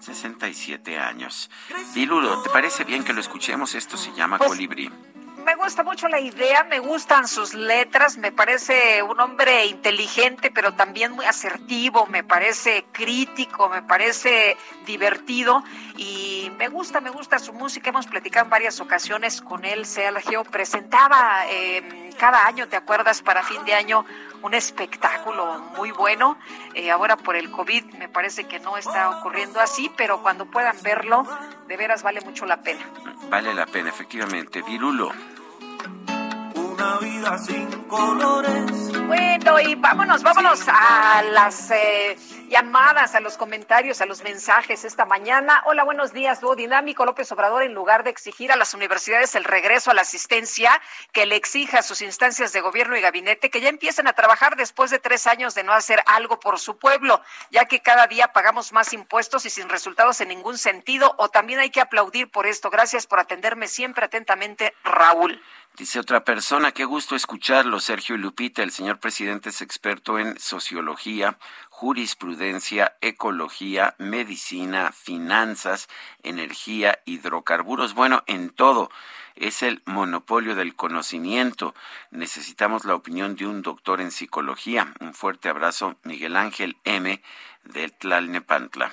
67 0.00 0.98
años. 0.98 1.50
Virulo, 1.94 2.42
¿te 2.42 2.50
parece 2.50 2.84
bien 2.84 3.04
que 3.04 3.12
lo 3.12 3.20
escuchemos? 3.20 3.74
Esto 3.74 3.96
se 3.96 4.12
llama 4.14 4.38
Pues, 4.38 4.50
Colibrí. 4.50 4.90
me 5.44 5.54
gusta 5.68 5.82
mucho 5.82 6.08
la 6.08 6.18
idea, 6.18 6.64
me 6.64 6.78
gustan 6.78 7.28
sus 7.28 7.52
letras, 7.52 8.16
me 8.16 8.32
parece 8.32 9.02
un 9.02 9.20
hombre 9.20 9.66
inteligente, 9.66 10.50
pero 10.50 10.72
también 10.72 11.12
muy 11.12 11.26
asertivo, 11.26 12.06
me 12.06 12.24
parece 12.24 12.86
crítico, 12.90 13.68
me 13.68 13.82
parece 13.82 14.56
divertido 14.86 15.62
y 15.98 16.50
me 16.56 16.68
gusta, 16.68 17.02
me 17.02 17.10
gusta 17.10 17.38
su 17.38 17.52
música. 17.52 17.90
Hemos 17.90 18.06
platicado 18.06 18.46
en 18.46 18.50
varias 18.50 18.80
ocasiones 18.80 19.42
con 19.42 19.66
él, 19.66 19.84
Sergio. 19.84 20.42
Presentaba 20.44 21.44
eh, 21.50 22.14
cada 22.18 22.46
año, 22.46 22.66
¿te 22.68 22.76
acuerdas? 22.76 23.20
Para 23.20 23.42
fin 23.42 23.62
de 23.66 23.74
año 23.74 24.06
un 24.40 24.54
espectáculo 24.54 25.58
muy 25.76 25.90
bueno. 25.90 26.38
Eh, 26.72 26.90
ahora 26.90 27.18
por 27.18 27.36
el 27.36 27.50
COVID 27.50 27.84
me 27.98 28.08
parece 28.08 28.44
que 28.44 28.58
no 28.58 28.78
está 28.78 29.10
ocurriendo 29.18 29.60
así, 29.60 29.90
pero 29.98 30.22
cuando 30.22 30.46
puedan 30.46 30.80
verlo, 30.82 31.26
de 31.66 31.76
veras 31.76 32.02
vale 32.02 32.22
mucho 32.22 32.46
la 32.46 32.62
pena. 32.62 32.86
Vale 33.28 33.52
la 33.52 33.66
pena, 33.66 33.90
efectivamente. 33.90 34.62
Virulo. 34.62 35.12
Una 36.78 36.98
vida 36.98 37.36
sin 37.38 37.66
colores. 37.88 38.92
Bueno, 39.08 39.58
y 39.58 39.74
vámonos, 39.74 40.22
vámonos 40.22 40.62
a 40.68 41.22
las 41.22 41.72
eh, 41.72 42.16
llamadas, 42.48 43.16
a 43.16 43.20
los 43.20 43.36
comentarios, 43.36 44.00
a 44.00 44.06
los 44.06 44.22
mensajes 44.22 44.84
esta 44.84 45.04
mañana. 45.04 45.64
Hola, 45.66 45.82
buenos 45.82 46.12
días. 46.12 46.40
Dúo 46.40 46.54
Dinámico 46.54 47.04
López 47.04 47.32
Obrador, 47.32 47.64
en 47.64 47.74
lugar 47.74 48.04
de 48.04 48.10
exigir 48.10 48.52
a 48.52 48.56
las 48.56 48.74
universidades 48.74 49.34
el 49.34 49.42
regreso 49.42 49.90
a 49.90 49.94
la 49.94 50.02
asistencia, 50.02 50.70
que 51.10 51.26
le 51.26 51.34
exija 51.34 51.80
a 51.80 51.82
sus 51.82 52.00
instancias 52.00 52.52
de 52.52 52.60
gobierno 52.60 52.96
y 52.96 53.00
gabinete 53.00 53.50
que 53.50 53.60
ya 53.60 53.70
empiecen 53.70 54.06
a 54.06 54.12
trabajar 54.12 54.54
después 54.54 54.92
de 54.92 55.00
tres 55.00 55.26
años 55.26 55.56
de 55.56 55.64
no 55.64 55.72
hacer 55.72 56.00
algo 56.06 56.38
por 56.38 56.60
su 56.60 56.78
pueblo, 56.78 57.20
ya 57.50 57.64
que 57.64 57.80
cada 57.80 58.06
día 58.06 58.32
pagamos 58.32 58.72
más 58.72 58.92
impuestos 58.92 59.46
y 59.46 59.50
sin 59.50 59.68
resultados 59.68 60.20
en 60.20 60.28
ningún 60.28 60.58
sentido, 60.58 61.16
o 61.18 61.28
también 61.28 61.58
hay 61.58 61.70
que 61.70 61.80
aplaudir 61.80 62.30
por 62.30 62.46
esto. 62.46 62.70
Gracias 62.70 63.08
por 63.08 63.18
atenderme 63.18 63.66
siempre 63.66 64.04
atentamente, 64.04 64.74
Raúl. 64.84 65.42
Dice 65.76 66.00
otra 66.00 66.24
persona, 66.24 66.72
qué 66.72 66.84
gusto 66.84 67.14
escucharlo, 67.14 67.78
Sergio 67.78 68.16
Lupita. 68.16 68.64
El 68.64 68.72
señor 68.72 68.98
presidente 68.98 69.50
es 69.50 69.62
experto 69.62 70.18
en 70.18 70.38
sociología, 70.40 71.38
jurisprudencia, 71.68 72.96
ecología, 73.00 73.94
medicina, 73.98 74.90
finanzas, 74.90 75.88
energía, 76.24 76.98
hidrocarburos, 77.04 77.94
bueno, 77.94 78.24
en 78.26 78.50
todo. 78.50 78.90
Es 79.36 79.62
el 79.62 79.82
monopolio 79.86 80.56
del 80.56 80.74
conocimiento. 80.74 81.76
Necesitamos 82.10 82.84
la 82.84 82.96
opinión 82.96 83.36
de 83.36 83.46
un 83.46 83.62
doctor 83.62 84.00
en 84.00 84.10
psicología. 84.10 84.92
Un 84.98 85.14
fuerte 85.14 85.48
abrazo, 85.48 85.96
Miguel 86.02 86.34
Ángel 86.34 86.76
M. 86.82 87.22
de 87.62 87.88
Tlalnepantla. 87.88 88.92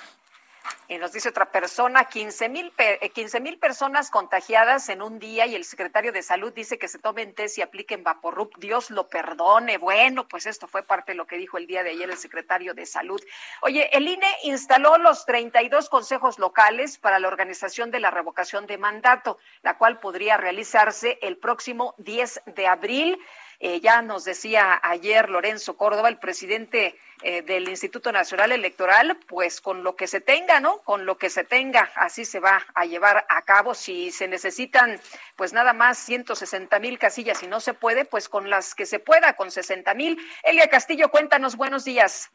Y 0.88 0.98
nos 0.98 1.12
dice 1.12 1.30
otra 1.30 1.50
persona, 1.50 2.04
15 2.04 2.48
mil 2.48 2.72
eh, 2.78 3.40
mil 3.40 3.58
personas 3.58 4.10
contagiadas 4.10 4.88
en 4.88 5.02
un 5.02 5.18
día 5.18 5.46
y 5.46 5.54
el 5.54 5.64
secretario 5.64 6.12
de 6.12 6.22
salud 6.22 6.52
dice 6.52 6.78
que 6.78 6.88
se 6.88 6.98
tomen 6.98 7.34
test 7.34 7.58
y 7.58 7.62
apliquen 7.62 8.04
Vaporrup. 8.04 8.56
Dios 8.58 8.90
lo 8.90 9.08
perdone. 9.08 9.78
Bueno, 9.78 10.28
pues 10.28 10.46
esto 10.46 10.68
fue 10.68 10.82
parte 10.82 11.12
de 11.12 11.16
lo 11.16 11.26
que 11.26 11.36
dijo 11.36 11.58
el 11.58 11.66
día 11.66 11.82
de 11.82 11.90
ayer 11.90 12.08
el 12.08 12.16
secretario 12.16 12.74
de 12.74 12.86
salud. 12.86 13.20
Oye, 13.62 13.88
el 13.96 14.06
INE 14.06 14.32
instaló 14.44 14.96
los 14.98 15.26
32 15.26 15.88
consejos 15.88 16.38
locales 16.38 16.98
para 16.98 17.18
la 17.18 17.28
organización 17.28 17.90
de 17.90 18.00
la 18.00 18.10
revocación 18.10 18.66
de 18.66 18.78
mandato, 18.78 19.38
la 19.62 19.78
cual 19.78 19.98
podría 20.00 20.36
realizarse 20.36 21.18
el 21.22 21.36
próximo 21.36 21.94
10 21.98 22.42
de 22.46 22.66
abril. 22.66 23.18
Eh, 23.60 23.80
ya 23.80 24.02
nos 24.02 24.24
decía 24.24 24.78
ayer 24.82 25.30
Lorenzo 25.30 25.76
Córdoba, 25.76 26.08
el 26.08 26.18
presidente 26.18 26.98
eh, 27.22 27.42
del 27.42 27.68
Instituto 27.68 28.12
Nacional 28.12 28.52
Electoral, 28.52 29.16
pues 29.26 29.60
con 29.60 29.82
lo 29.82 29.96
que 29.96 30.06
se 30.06 30.20
tenga, 30.20 30.60
¿no? 30.60 30.78
Con 30.78 31.06
lo 31.06 31.16
que 31.16 31.30
se 31.30 31.44
tenga, 31.44 31.90
así 31.94 32.24
se 32.24 32.40
va 32.40 32.60
a 32.74 32.84
llevar 32.84 33.24
a 33.28 33.42
cabo. 33.42 33.72
Si 33.74 34.10
se 34.10 34.28
necesitan, 34.28 35.00
pues 35.36 35.52
nada 35.52 35.72
más 35.72 35.96
160 35.98 36.78
mil 36.78 36.98
casillas 36.98 37.42
y 37.42 37.46
no 37.46 37.60
se 37.60 37.72
puede, 37.72 38.04
pues 38.04 38.28
con 38.28 38.50
las 38.50 38.74
que 38.74 38.84
se 38.84 38.98
pueda, 38.98 39.34
con 39.34 39.50
60 39.50 39.94
mil. 39.94 40.18
Elia 40.42 40.68
Castillo, 40.68 41.10
cuéntanos, 41.10 41.56
buenos 41.56 41.84
días. 41.84 42.30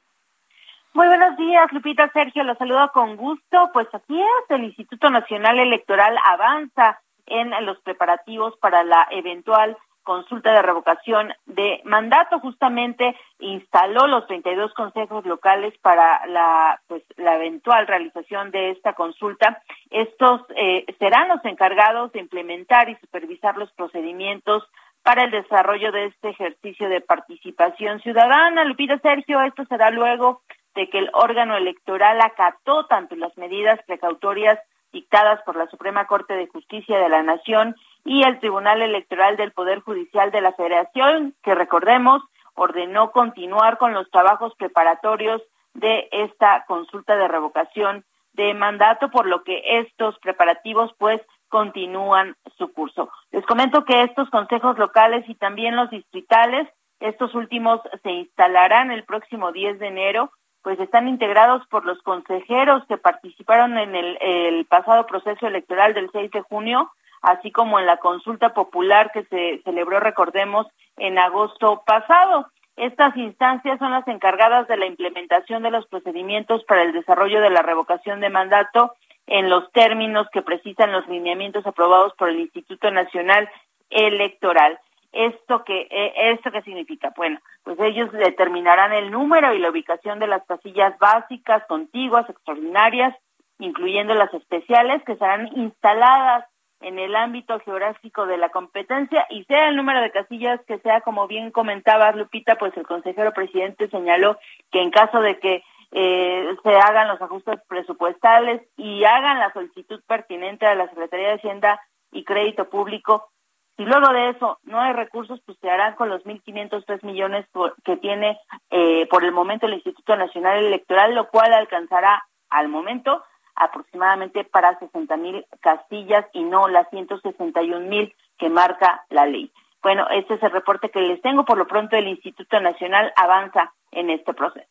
Muy 0.94 1.08
buenos 1.08 1.38
días, 1.38 1.72
Lupita 1.72 2.12
Sergio, 2.12 2.44
los 2.44 2.58
saludo 2.58 2.92
con 2.92 3.16
gusto. 3.16 3.70
Pues 3.72 3.88
aquí 3.94 4.20
es, 4.20 4.50
el 4.50 4.64
Instituto 4.66 5.10
Nacional 5.10 5.60
Electoral 5.60 6.18
avanza 6.26 7.00
en 7.28 7.52
los 7.66 7.80
preparativos 7.82 8.58
para 8.58 8.84
la 8.84 9.08
eventual 9.12 9.78
consulta 10.04 10.52
de 10.52 10.62
revocación 10.62 11.34
de 11.46 11.82
mandato. 11.86 12.40
Justamente 12.40 13.16
instaló 13.40 14.08
los 14.08 14.28
32 14.28 14.74
consejos 14.74 15.26
locales 15.26 15.74
para 15.82 16.26
la 16.28 16.80
pues 16.88 17.04
la 17.18 17.36
eventual 17.36 17.88
realización 17.88 18.52
de 18.52 18.72
esta 18.72 18.94
consulta. 18.94 19.62
Estos 19.90 20.42
eh, 20.56 20.86
serán 21.00 21.30
los 21.30 21.44
encargados 21.46 22.12
de 22.12 22.20
implementar 22.20 22.90
y 22.90 22.96
supervisar 22.96 23.58
los 23.58 23.72
procedimientos 23.74 24.64
para 25.04 25.24
el 25.24 25.32
desarrollo 25.32 25.92
de 25.92 26.06
este 26.06 26.30
ejercicio 26.30 26.90
de 26.90 27.02
participación 27.02 28.00
ciudadana. 28.02 28.64
Lupita 28.66 29.00
Sergio 29.00 29.42
esto 29.42 29.66
será 29.66 29.90
luego 29.90 30.42
de 30.76 30.90
que 30.90 31.00
el 31.00 31.10
órgano 31.14 31.58
electoral 31.58 32.20
acató 32.22 32.86
tanto 32.86 33.16
las 33.16 33.36
medidas 33.38 33.80
precautorias 33.86 34.60
dictadas 34.92 35.42
por 35.44 35.56
la 35.56 35.68
Suprema 35.68 36.06
Corte 36.06 36.34
de 36.34 36.48
Justicia 36.48 37.00
de 37.00 37.10
la 37.10 37.24
Nación 37.24 37.76
y 38.04 38.24
el 38.24 38.40
Tribunal 38.40 38.82
Electoral 38.82 39.38
del 39.38 39.52
Poder 39.52 39.80
Judicial 39.82 40.32
de 40.32 40.42
la 40.42 40.54
Federación, 40.54 41.36
que 41.44 41.56
recordemos, 41.56 42.24
ordenó 42.56 43.12
continuar 43.12 43.78
con 43.78 43.94
los 43.94 44.10
trabajos 44.12 44.54
preparatorios 44.56 45.42
de 45.74 46.10
esta 46.12 46.66
consulta 46.68 47.16
de 47.16 47.28
revocación 47.28 48.04
de 48.34 48.54
mandato, 48.54 49.10
por 49.10 49.28
lo 49.28 49.44
que 49.44 49.62
estos 49.80 50.18
preparativos 50.20 50.94
pues 50.98 51.22
continúan 51.50 52.36
su 52.58 52.72
curso. 52.72 53.10
Les 53.32 53.46
comento 53.46 53.84
que 53.84 54.04
estos 54.04 54.30
consejos 54.30 54.78
locales 54.78 55.28
y 55.28 55.36
también 55.36 55.76
los 55.76 55.90
distritales, 55.90 56.68
estos 57.00 57.36
últimos 57.36 57.82
se 58.04 58.12
instalarán 58.12 58.92
el 58.92 59.04
próximo 59.04 59.52
10 59.52 59.80
de 59.80 59.88
enero, 59.88 60.32
pues 60.64 60.80
están 60.80 61.08
integrados 61.08 61.66
por 61.68 61.86
los 61.86 62.02
consejeros 62.04 62.86
que 62.88 62.98
participaron 62.98 63.78
en 63.78 63.96
el, 63.96 64.66
pasado 64.66 65.06
proceso 65.08 65.48
electoral 65.48 65.94
del 65.94 66.10
6 66.12 66.32
de 66.32 66.42
junio 66.42 66.92
así 67.22 67.52
como 67.52 67.80
en 67.80 67.86
la 67.86 67.98
consulta 67.98 68.54
popular 68.54 69.12
que 69.12 69.24
se 69.26 69.62
celebró, 69.64 70.00
recordemos, 70.00 70.68
en 70.98 71.18
agosto 71.18 71.84
pasado. 71.86 72.48
Estas 72.78 73.16
instancias 73.18 73.78
son 73.80 73.92
las 73.92 74.08
encargadas 74.08 74.68
de 74.68 74.78
la 74.78 74.86
implementación 74.86 75.64
de 75.64 75.72
los 75.72 75.86
procedimientos 75.88 76.64
para 76.66 76.84
el 76.84 76.94
desarrollo 76.94 77.42
de 77.42 77.50
la 77.50 77.62
revocación 77.62 78.22
de 78.22 78.30
mandato 78.30 78.94
en 79.28 79.50
los 79.50 79.72
términos 79.72 80.28
que 80.32 80.42
precisan 80.42 80.92
los 80.92 81.08
lineamientos 81.08 81.66
aprobados 81.66 82.14
por 82.16 82.30
el 82.30 82.40
Instituto 82.40 82.90
Nacional 82.90 83.50
Electoral. 83.90 84.80
¿Esto 85.12 85.64
qué, 85.66 85.88
eh, 85.92 86.14
¿Esto 86.34 86.52
qué 86.52 86.62
significa? 86.62 87.14
Bueno, 87.16 87.40
pues 87.64 87.78
ellos 87.82 88.12
determinarán 88.14 88.94
el 88.94 89.12
número 89.12 89.54
y 89.54 89.60
la 89.60 89.70
ubicación 89.70 90.20
de 90.20 90.28
las 90.28 90.44
casillas 90.46 90.98
básicas, 91.00 91.64
contiguas, 91.68 92.30
extraordinarias, 92.30 93.16
incluyendo 93.60 94.16
las 94.16 94.34
especiales, 94.34 95.04
que 95.04 95.18
serán 95.18 95.50
instaladas 95.56 96.46
en 96.82 97.00
el 97.00 97.16
ámbito 97.16 97.60
geográfico 97.60 98.26
de 98.26 98.38
la 98.38 98.50
competencia 98.50 99.26
y 99.30 99.44
sea 99.46 99.70
el 99.70 99.76
número 99.76 100.02
de 100.02 100.12
casillas 100.12 100.60
que 100.68 100.80
sea, 100.80 101.02
como 101.02 101.28
bien 101.28 101.52
comentaba 101.52 102.12
Lupita, 102.12 102.56
pues 102.56 102.76
el 102.78 102.86
consejero 102.86 103.34
presidente 103.34 103.90
señaló 103.90 104.38
que 104.72 104.82
en 104.82 104.92
caso 104.92 105.22
de 105.22 105.40
que 105.40 105.64
eh, 105.92 106.56
se 106.64 106.76
hagan 106.76 107.08
los 107.08 107.22
ajustes 107.22 107.60
presupuestales 107.68 108.62
y 108.78 109.04
hagan 109.04 109.40
la 109.40 109.52
solicitud 109.54 110.02
pertinente 110.08 110.66
a 110.66 110.76
la 110.76 110.88
Secretaría 110.88 111.30
de 111.30 111.36
Hacienda 111.36 111.80
y 112.12 112.24
Crédito 112.24 112.70
Público, 112.70 113.30
si 113.78 113.86
luego 113.86 114.14
de 114.14 114.30
eso 114.30 114.60
no 114.64 114.80
hay 114.80 114.94
recursos, 114.94 115.42
pues 115.46 115.58
se 115.60 115.70
harán 115.70 115.96
con 115.96 116.10
los 116.10 116.24
1.503 116.24 117.04
millones 117.04 117.46
que 117.84 117.98
tiene 117.98 118.40
eh, 118.70 119.08
por 119.08 119.24
el 119.24 119.32
momento 119.32 119.66
el 119.66 119.74
Instituto 119.74 120.16
Nacional 120.16 120.64
Electoral, 120.64 121.16
lo 121.16 121.30
cual 121.30 121.54
alcanzará 121.54 122.24
al 122.50 122.68
momento 122.68 123.24
aproximadamente 123.56 124.44
para 124.44 124.78
60 124.80 125.18
mil 125.18 125.46
castillas 125.62 126.26
y 126.34 126.44
no 126.44 126.68
las 126.68 126.90
161 126.90 127.88
mil 127.88 128.16
que 128.38 128.50
marca 128.50 129.06
la 129.10 129.26
ley. 129.26 129.52
Bueno, 129.82 130.08
este 130.10 130.36
es 130.36 130.44
el 130.44 130.52
reporte 130.52 130.90
que 130.90 131.02
les 131.02 131.22
tengo. 131.22 131.46
Por 131.46 131.58
lo 131.58 131.68
pronto, 131.68 131.96
el 131.96 132.08
Instituto 132.08 132.60
Nacional 132.60 133.12
avanza 133.16 133.74
en 133.92 134.10
este 134.10 134.34
proceso. 134.34 134.68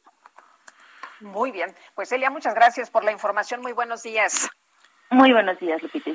Muy 1.20 1.50
bien. 1.50 1.74
Pues 1.94 2.10
Elia, 2.12 2.30
muchas 2.30 2.54
gracias 2.54 2.90
por 2.90 3.04
la 3.04 3.12
información. 3.12 3.60
Muy 3.60 3.72
buenos 3.72 4.02
días. 4.02 4.48
Muy 5.10 5.32
buenos 5.32 5.58
días, 5.58 5.82
Lupita. 5.82 6.12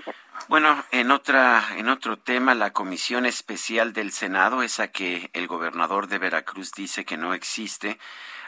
Bueno, 0.48 0.82
en 0.92 1.12
otra, 1.12 1.62
en 1.76 1.90
otro 1.90 2.18
tema, 2.18 2.56
la 2.56 2.72
comisión 2.72 3.26
especial 3.26 3.92
del 3.92 4.12
Senado, 4.12 4.64
esa 4.64 4.88
que 4.88 5.30
el 5.34 5.48
gobernador 5.48 6.08
de 6.08 6.18
Veracruz 6.18 6.72
dice 6.72 7.04
que 7.04 7.18
no 7.18 7.34
existe, 7.34 8.00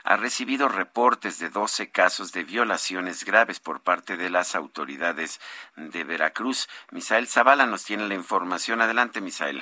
ha 0.08 0.16
recibido 0.16 0.70
reportes 0.70 1.38
de 1.38 1.50
12 1.50 1.92
casos 1.92 2.32
de 2.32 2.46
violaciones 2.46 3.26
graves 3.26 3.60
por 3.60 3.84
parte 3.84 4.16
de 4.16 4.30
las 4.30 4.56
autoridades 4.56 5.42
de 5.76 6.06
Veracruz. 6.06 6.70
Misael 6.92 7.28
Zavala 7.28 7.66
nos 7.66 7.84
tiene 7.84 8.08
la 8.08 8.14
información. 8.14 8.80
Adelante, 8.80 9.20
Misael. 9.20 9.62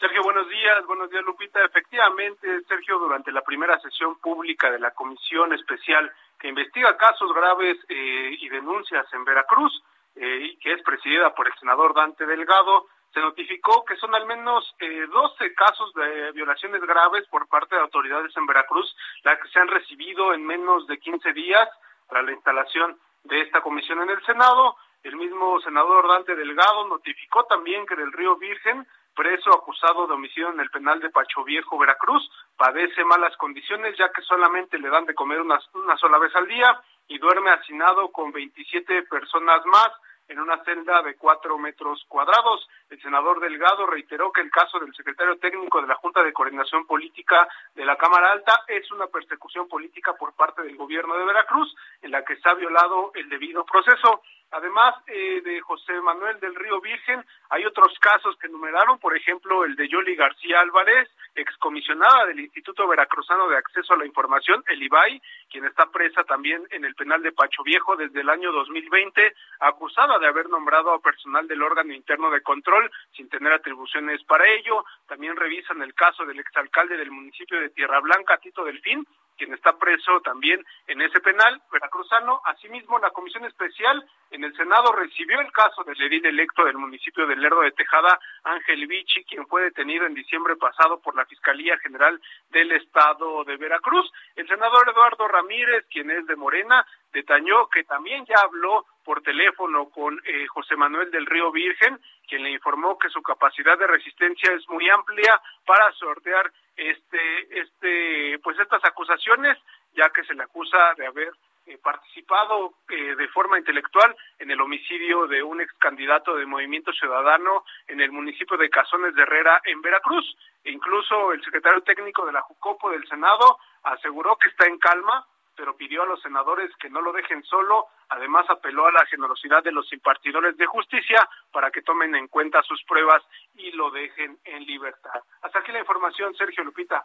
Sergio, 0.00 0.22
buenos 0.22 0.48
días. 0.48 0.86
Buenos 0.86 1.10
días, 1.10 1.22
Lupita. 1.26 1.62
Efectivamente, 1.62 2.62
Sergio, 2.66 2.98
durante 2.98 3.32
la 3.32 3.42
primera 3.42 3.78
sesión 3.80 4.18
pública 4.18 4.70
de 4.70 4.78
la 4.78 4.92
Comisión 4.92 5.52
Especial 5.52 6.10
que 6.40 6.48
investiga 6.48 6.96
casos 6.96 7.30
graves 7.34 7.76
eh, 7.90 8.38
y 8.40 8.48
denuncias 8.48 9.04
en 9.12 9.26
Veracruz, 9.26 9.84
eh, 10.16 10.56
que 10.58 10.72
es 10.72 10.82
presidida 10.82 11.34
por 11.34 11.48
el 11.48 11.54
senador 11.60 11.92
Dante 11.92 12.24
Delgado, 12.24 12.86
se 13.14 13.20
notificó 13.20 13.84
que 13.84 13.96
son 13.96 14.12
al 14.14 14.26
menos 14.26 14.74
eh, 14.80 15.06
12 15.06 15.54
casos 15.54 15.94
de 15.94 16.32
violaciones 16.32 16.82
graves 16.82 17.26
por 17.28 17.46
parte 17.48 17.76
de 17.76 17.80
autoridades 17.80 18.36
en 18.36 18.44
Veracruz, 18.44 18.94
las 19.22 19.38
que 19.40 19.48
se 19.48 19.60
han 19.60 19.68
recibido 19.68 20.34
en 20.34 20.44
menos 20.44 20.86
de 20.88 20.98
15 20.98 21.32
días 21.32 21.68
tras 22.08 22.24
la 22.24 22.32
instalación 22.32 22.98
de 23.22 23.40
esta 23.40 23.60
comisión 23.60 24.02
en 24.02 24.10
el 24.10 24.22
Senado. 24.26 24.76
El 25.04 25.16
mismo 25.16 25.60
senador 25.60 26.08
Dante 26.08 26.34
Delgado 26.34 26.88
notificó 26.88 27.44
también 27.44 27.86
que 27.86 27.94
del 27.94 28.12
Río 28.12 28.36
Virgen, 28.36 28.86
preso 29.14 29.54
acusado 29.54 30.08
de 30.08 30.14
homicidio 30.14 30.50
en 30.50 30.58
el 30.58 30.70
penal 30.70 30.98
de 30.98 31.10
Pacho 31.10 31.44
Viejo, 31.44 31.78
Veracruz, 31.78 32.28
padece 32.56 33.04
malas 33.04 33.36
condiciones 33.36 33.96
ya 33.96 34.10
que 34.10 34.22
solamente 34.22 34.76
le 34.78 34.88
dan 34.88 35.04
de 35.04 35.14
comer 35.14 35.40
una, 35.40 35.60
una 35.74 35.96
sola 35.98 36.18
vez 36.18 36.34
al 36.34 36.48
día 36.48 36.80
y 37.06 37.18
duerme 37.18 37.50
hacinado 37.50 38.10
con 38.10 38.32
27 38.32 39.04
personas 39.04 39.64
más 39.66 39.90
en 40.28 40.40
una 40.40 40.62
celda 40.64 41.02
de 41.02 41.16
cuatro 41.16 41.58
metros 41.58 42.04
cuadrados. 42.08 42.68
El 42.90 43.00
senador 43.00 43.40
Delgado 43.40 43.86
reiteró 43.86 44.32
que 44.32 44.40
el 44.40 44.50
caso 44.50 44.78
del 44.78 44.94
secretario 44.94 45.36
técnico 45.38 45.80
de 45.80 45.88
la 45.88 45.96
Junta 45.96 46.22
de 46.22 46.32
Coordinación 46.32 46.86
Política 46.86 47.48
de 47.74 47.84
la 47.84 47.96
Cámara 47.96 48.32
Alta 48.32 48.64
es 48.68 48.90
una 48.92 49.06
persecución 49.06 49.68
política 49.68 50.14
por 50.14 50.34
parte 50.34 50.62
del 50.62 50.76
gobierno 50.76 51.16
de 51.16 51.24
Veracruz, 51.24 51.74
en 52.02 52.10
la 52.10 52.24
que 52.24 52.36
se 52.36 52.48
ha 52.48 52.54
violado 52.54 53.12
el 53.14 53.28
debido 53.28 53.64
proceso. 53.64 54.22
Además 54.54 54.94
eh, 55.08 55.40
de 55.42 55.60
José 55.62 56.00
Manuel 56.00 56.38
del 56.38 56.54
Río 56.54 56.80
Virgen, 56.80 57.24
hay 57.50 57.66
otros 57.66 57.92
casos 57.98 58.36
que 58.38 58.46
enumeraron, 58.46 59.00
por 59.00 59.16
ejemplo, 59.16 59.64
el 59.64 59.74
de 59.74 59.88
Yoli 59.88 60.14
García 60.14 60.60
Álvarez, 60.60 61.10
excomisionada 61.34 62.26
del 62.26 62.38
Instituto 62.38 62.86
Veracruzano 62.86 63.48
de 63.48 63.56
Acceso 63.56 63.94
a 63.94 63.96
la 63.96 64.06
Información, 64.06 64.62
el 64.68 64.80
IBAI, 64.80 65.20
quien 65.50 65.64
está 65.64 65.90
presa 65.90 66.22
también 66.22 66.62
en 66.70 66.84
el 66.84 66.94
penal 66.94 67.20
de 67.20 67.32
Pacho 67.32 67.64
Viejo 67.64 67.96
desde 67.96 68.20
el 68.20 68.30
año 68.30 68.52
2020, 68.52 69.34
acusada 69.58 70.20
de 70.20 70.28
haber 70.28 70.48
nombrado 70.48 70.92
a 70.92 71.00
personal 71.00 71.48
del 71.48 71.60
órgano 71.60 71.92
interno 71.92 72.30
de 72.30 72.40
control 72.40 72.88
sin 73.16 73.28
tener 73.28 73.52
atribuciones 73.52 74.22
para 74.22 74.48
ello. 74.48 74.84
También 75.08 75.34
revisan 75.34 75.82
el 75.82 75.94
caso 75.94 76.24
del 76.26 76.38
exalcalde 76.38 76.96
del 76.96 77.10
municipio 77.10 77.58
de 77.58 77.70
Tierra 77.70 77.98
Blanca, 77.98 78.38
Tito 78.38 78.64
Delfín, 78.64 79.04
quien 79.36 79.52
está 79.54 79.76
preso 79.78 80.20
también 80.20 80.64
en 80.86 81.02
ese 81.02 81.20
penal 81.20 81.60
veracruzano. 81.72 82.40
Asimismo, 82.44 82.98
la 82.98 83.10
Comisión 83.10 83.44
Especial 83.44 84.04
en 84.30 84.44
el 84.44 84.54
Senado 84.56 84.92
recibió 84.92 85.40
el 85.40 85.52
caso 85.52 85.84
del 85.84 86.00
edil 86.00 86.26
electo 86.26 86.64
del 86.64 86.76
municipio 86.76 87.26
de 87.26 87.36
Lerdo 87.36 87.60
de 87.60 87.72
Tejada, 87.72 88.18
Ángel 88.44 88.86
Vichy, 88.86 89.24
quien 89.24 89.46
fue 89.46 89.62
detenido 89.62 90.06
en 90.06 90.14
diciembre 90.14 90.56
pasado 90.56 91.00
por 91.00 91.16
la 91.16 91.26
Fiscalía 91.26 91.78
General 91.78 92.20
del 92.50 92.72
Estado 92.72 93.44
de 93.44 93.56
Veracruz. 93.56 94.10
El 94.36 94.48
senador 94.48 94.88
Eduardo 94.88 95.28
Ramírez, 95.28 95.86
quien 95.90 96.10
es 96.10 96.26
de 96.26 96.36
Morena, 96.36 96.86
detalló 97.12 97.68
que 97.68 97.84
también 97.84 98.24
ya 98.26 98.36
habló 98.42 98.84
por 99.04 99.22
teléfono 99.22 99.90
con 99.90 100.20
eh, 100.24 100.46
José 100.48 100.76
Manuel 100.76 101.10
del 101.10 101.26
Río 101.26 101.52
Virgen, 101.52 102.00
quien 102.26 102.42
le 102.42 102.50
informó 102.50 102.98
que 102.98 103.10
su 103.10 103.22
capacidad 103.22 103.78
de 103.78 103.86
resistencia 103.86 104.52
es 104.52 104.68
muy 104.68 104.88
amplia 104.88 105.40
para 105.64 105.92
sortear 105.92 106.50
este, 106.76 107.60
este, 107.60 108.38
pues 108.42 108.58
estas 108.58 108.84
acusaciones, 108.84 109.58
ya 109.94 110.10
que 110.10 110.24
se 110.24 110.34
le 110.34 110.42
acusa 110.42 110.94
de 110.96 111.06
haber 111.06 111.32
eh, 111.66 111.78
participado 111.82 112.74
eh, 112.90 113.14
de 113.16 113.28
forma 113.28 113.58
intelectual 113.58 114.14
en 114.38 114.50
el 114.50 114.60
homicidio 114.60 115.26
de 115.26 115.42
un 115.42 115.62
ex 115.62 115.72
candidato 115.74 116.36
de 116.36 116.44
Movimiento 116.44 116.92
Ciudadano 116.92 117.64
en 117.86 118.02
el 118.02 118.12
municipio 118.12 118.58
de 118.58 118.68
Cazones 118.68 119.14
de 119.14 119.22
Herrera, 119.22 119.62
en 119.64 119.80
Veracruz. 119.80 120.36
E 120.62 120.70
incluso 120.70 121.32
el 121.32 121.42
secretario 121.42 121.82
técnico 121.82 122.26
de 122.26 122.32
la 122.32 122.42
Jucopo 122.42 122.90
del 122.90 123.06
Senado 123.08 123.58
aseguró 123.82 124.36
que 124.36 124.48
está 124.48 124.66
en 124.66 124.78
calma, 124.78 125.26
pero 125.56 125.76
pidió 125.76 126.02
a 126.02 126.06
los 126.06 126.20
senadores 126.22 126.70
que 126.76 126.90
no 126.90 127.00
lo 127.00 127.12
dejen 127.12 127.42
solo. 127.44 127.88
Además, 128.08 128.46
apeló 128.48 128.86
a 128.86 128.92
la 128.92 129.06
generosidad 129.06 129.62
de 129.62 129.72
los 129.72 129.92
impartidores 129.92 130.56
de 130.56 130.66
justicia 130.66 131.28
para 131.52 131.70
que 131.70 131.82
tomen 131.82 132.14
en 132.14 132.28
cuenta 132.28 132.62
sus 132.62 132.82
pruebas 132.84 133.22
y 133.56 133.70
lo 133.72 133.90
dejen 133.90 134.38
en 134.44 134.64
libertad. 134.64 135.20
Hasta 135.42 135.58
aquí 135.60 135.72
la 135.72 135.80
información, 135.80 136.34
Sergio 136.34 136.64
Lupita. 136.64 137.04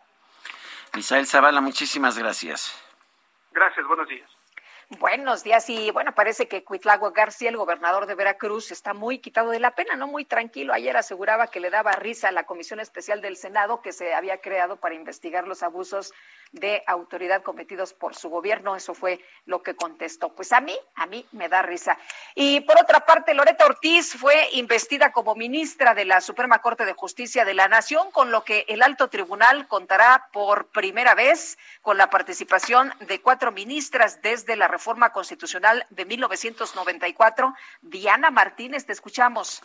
Misael 0.94 1.28
Zavala, 1.28 1.62
muchísimas 1.62 2.18
gracias. 2.18 2.86
Gracias, 3.52 3.86
buenos 3.88 4.08
días. 4.08 4.39
Buenos 4.98 5.44
días 5.44 5.70
y 5.70 5.92
bueno, 5.92 6.16
parece 6.16 6.48
que 6.48 6.64
Cuitlagua 6.64 7.12
García, 7.12 7.50
el 7.50 7.58
gobernador 7.58 8.08
de 8.08 8.16
Veracruz, 8.16 8.72
está 8.72 8.96
muy 8.96 9.20
quitado 9.20 9.52
de 9.52 9.60
la 9.60 9.76
pena, 9.76 9.96
no 9.96 10.08
muy 10.08 10.26
tranquilo. 10.26 10.74
Ayer 10.74 10.98
aseguraba 10.98 11.46
que 11.46 11.60
le 11.60 11.70
daba 11.70 11.92
risa 11.92 12.30
a 12.30 12.32
la 12.32 12.48
Comisión 12.48 12.80
Especial 12.80 13.22
del 13.22 13.38
Senado 13.38 13.84
que 13.84 13.92
se 13.92 14.16
había 14.16 14.42
creado 14.42 14.78
para 14.78 14.96
investigar 14.96 15.48
los 15.48 15.62
abusos 15.62 16.12
de 16.54 16.82
autoridad 16.88 17.44
cometidos 17.44 17.94
por 17.94 18.16
su 18.16 18.30
gobierno. 18.30 18.76
Eso 18.76 18.96
fue 18.96 19.24
lo 19.46 19.62
que 19.62 19.76
contestó. 19.76 20.30
Pues 20.30 20.52
a 20.54 20.60
mí, 20.60 20.76
a 20.96 21.06
mí 21.06 21.24
me 21.34 21.50
da 21.50 21.62
risa. 21.62 21.96
Y 22.34 22.62
por 22.62 22.82
otra 22.82 23.06
parte, 23.06 23.36
Loreta 23.36 23.68
Ortiz 23.68 24.16
fue 24.18 24.50
investida 24.54 25.12
como 25.12 25.36
ministra 25.36 25.94
de 25.94 26.06
la 26.06 26.20
Suprema 26.20 26.64
Corte 26.64 26.86
de 26.86 26.94
Justicia 26.94 27.46
de 27.46 27.54
la 27.54 27.68
Nación, 27.68 28.10
con 28.10 28.32
lo 28.32 28.44
que 28.44 28.66
el 28.68 28.82
alto 28.82 29.08
tribunal 29.08 29.68
contará 29.68 30.30
por 30.34 30.70
primera 30.70 31.14
vez 31.14 31.60
con 31.84 32.00
la 32.00 32.10
participación 32.10 32.92
de 33.02 33.22
cuatro 33.22 33.52
ministras 33.52 34.24
desde 34.24 34.56
la 34.56 34.68
reforma 34.80 35.12
constitucional 35.12 35.86
de 35.90 36.06
1994. 36.06 37.54
Diana 37.82 38.32
Martínez, 38.32 38.86
te 38.86 38.94
escuchamos. 38.94 39.62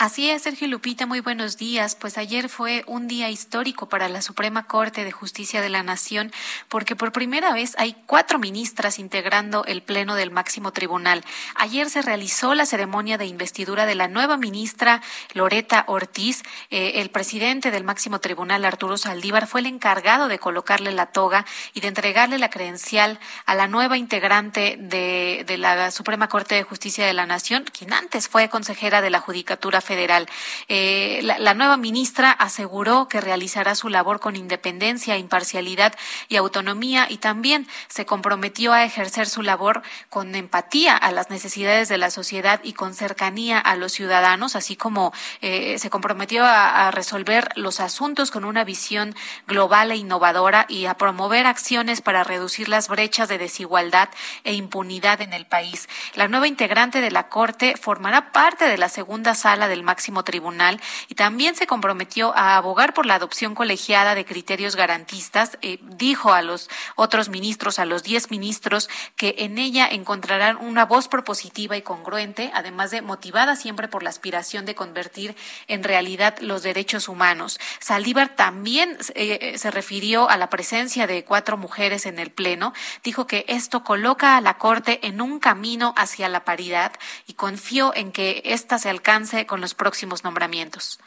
Así 0.00 0.30
es, 0.30 0.40
Sergio 0.40 0.66
Lupita, 0.66 1.04
muy 1.04 1.20
buenos 1.20 1.58
días. 1.58 1.94
Pues 1.94 2.16
ayer 2.16 2.48
fue 2.48 2.84
un 2.86 3.06
día 3.06 3.28
histórico 3.28 3.90
para 3.90 4.08
la 4.08 4.22
Suprema 4.22 4.66
Corte 4.66 5.04
de 5.04 5.12
Justicia 5.12 5.60
de 5.60 5.68
la 5.68 5.82
Nación, 5.82 6.32
porque 6.70 6.96
por 6.96 7.12
primera 7.12 7.52
vez 7.52 7.74
hay 7.76 7.94
cuatro 8.06 8.38
ministras 8.38 8.98
integrando 8.98 9.62
el 9.66 9.82
Pleno 9.82 10.14
del 10.14 10.30
Máximo 10.30 10.72
Tribunal. 10.72 11.22
Ayer 11.54 11.90
se 11.90 12.00
realizó 12.00 12.54
la 12.54 12.64
ceremonia 12.64 13.18
de 13.18 13.26
investidura 13.26 13.84
de 13.84 13.94
la 13.94 14.08
nueva 14.08 14.38
ministra 14.38 15.02
Loreta 15.34 15.84
Ortiz. 15.86 16.44
Eh, 16.70 16.92
el 17.02 17.10
presidente 17.10 17.70
del 17.70 17.84
Máximo 17.84 18.20
Tribunal, 18.20 18.64
Arturo 18.64 18.96
Saldívar, 18.96 19.46
fue 19.46 19.60
el 19.60 19.66
encargado 19.66 20.28
de 20.28 20.38
colocarle 20.38 20.92
la 20.92 21.12
toga 21.12 21.44
y 21.74 21.80
de 21.80 21.88
entregarle 21.88 22.38
la 22.38 22.48
credencial 22.48 23.20
a 23.44 23.54
la 23.54 23.68
nueva 23.68 23.98
integrante 23.98 24.78
de, 24.80 25.44
de 25.46 25.58
la 25.58 25.90
Suprema 25.90 26.30
Corte 26.30 26.54
de 26.54 26.62
Justicia 26.62 27.04
de 27.04 27.12
la 27.12 27.26
Nación, 27.26 27.66
quien 27.70 27.92
antes 27.92 28.28
fue 28.28 28.48
consejera 28.48 29.02
de 29.02 29.10
la 29.10 29.20
Judicatura 29.20 29.82
Federal. 29.90 30.28
Eh, 30.68 31.18
la, 31.24 31.52
nueva 31.54 31.76
ministra 31.76 32.30
aseguró 32.30 33.08
que 33.08 33.20
realizará 33.20 33.74
su 33.74 33.88
labor 33.88 34.20
con 34.20 34.36
independencia, 34.36 35.18
imparcialidad 35.18 35.96
y 36.28 36.36
autonomía 36.36 37.08
y 37.10 37.16
también 37.16 37.66
se 37.88 38.06
comprometió 38.06 38.72
a 38.72 38.84
ejercer 38.84 39.28
su 39.28 39.42
labor 39.42 39.82
con 40.08 40.36
empatía 40.36 40.96
a 40.96 41.10
las 41.10 41.28
necesidades 41.28 41.88
de 41.88 41.98
la 41.98 42.12
sociedad 42.12 42.60
y 42.62 42.74
con 42.74 42.94
cercanía 42.94 43.58
a 43.58 43.74
los 43.74 43.90
ciudadanos, 43.90 44.54
así 44.54 44.76
como 44.76 45.12
eh, 45.40 45.76
se 45.80 45.90
comprometió 45.90 46.44
a, 46.44 46.86
a 46.86 46.92
resolver 46.92 47.48
los 47.56 47.80
asuntos 47.80 48.30
con 48.30 48.44
una 48.44 48.62
visión 48.62 49.16
global 49.48 49.90
e 49.90 49.96
innovadora 49.96 50.66
y 50.68 50.86
a 50.86 50.94
promover 50.94 51.48
acciones 51.48 52.00
para 52.00 52.22
reducir 52.22 52.68
las 52.68 52.86
brechas 52.86 53.28
de 53.28 53.38
desigualdad 53.38 54.08
e 54.44 54.52
impunidad 54.52 55.20
en 55.20 55.32
el 55.32 55.46
país. 55.46 55.88
La 56.14 56.28
nueva 56.28 56.46
integrante 56.46 57.00
de 57.00 57.10
la 57.10 57.28
Corte 57.28 57.74
formará 57.76 58.30
parte 58.30 58.66
de 58.66 58.78
la 58.78 58.88
segunda 58.88 59.34
sala 59.34 59.66
del 59.66 59.79
máximo 59.82 60.24
tribunal 60.24 60.80
y 61.08 61.14
también 61.14 61.54
se 61.54 61.66
comprometió 61.66 62.36
a 62.36 62.56
abogar 62.56 62.94
por 62.94 63.06
la 63.06 63.14
adopción 63.14 63.54
colegiada 63.54 64.14
de 64.14 64.24
criterios 64.24 64.76
garantistas. 64.76 65.58
Eh, 65.62 65.78
dijo 65.82 66.32
a 66.32 66.42
los 66.42 66.68
otros 66.96 67.28
ministros, 67.28 67.78
a 67.78 67.84
los 67.84 68.02
diez 68.02 68.30
ministros, 68.30 68.88
que 69.16 69.36
en 69.38 69.58
ella 69.58 69.88
encontrarán 69.90 70.56
una 70.56 70.84
voz 70.84 71.08
propositiva 71.08 71.76
y 71.76 71.82
congruente, 71.82 72.50
además 72.54 72.90
de 72.90 73.02
motivada 73.02 73.56
siempre 73.56 73.88
por 73.88 74.02
la 74.02 74.10
aspiración 74.10 74.64
de 74.64 74.74
convertir 74.74 75.36
en 75.68 75.82
realidad 75.82 76.38
los 76.40 76.62
derechos 76.62 77.08
humanos. 77.08 77.58
Saldívar 77.78 78.36
también 78.36 78.96
eh, 79.14 79.54
se 79.58 79.70
refirió 79.70 80.28
a 80.28 80.36
la 80.36 80.50
presencia 80.50 81.06
de 81.06 81.24
cuatro 81.24 81.56
mujeres 81.56 82.06
en 82.06 82.18
el 82.18 82.30
Pleno. 82.30 82.72
Dijo 83.02 83.26
que 83.26 83.44
esto 83.48 83.84
coloca 83.84 84.36
a 84.36 84.40
la 84.40 84.58
Corte 84.58 85.06
en 85.06 85.20
un 85.20 85.38
camino 85.38 85.94
hacia 85.96 86.28
la 86.28 86.44
paridad 86.44 86.92
y 87.26 87.34
confió 87.34 87.94
en 87.94 88.12
que 88.12 88.42
ésta 88.44 88.78
se 88.78 88.90
alcance 88.90 89.46
con 89.46 89.60
los 89.60 89.69
próximos 89.74 90.24
nombramientos. 90.24 91.00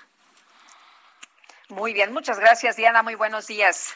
Muy 1.70 1.93
bien, 1.93 2.14
muchas 2.14 2.39
gracias 2.39 2.76
Diana, 2.76 3.03
muy 3.03 3.16
buenos 3.16 3.47
días. 3.47 3.93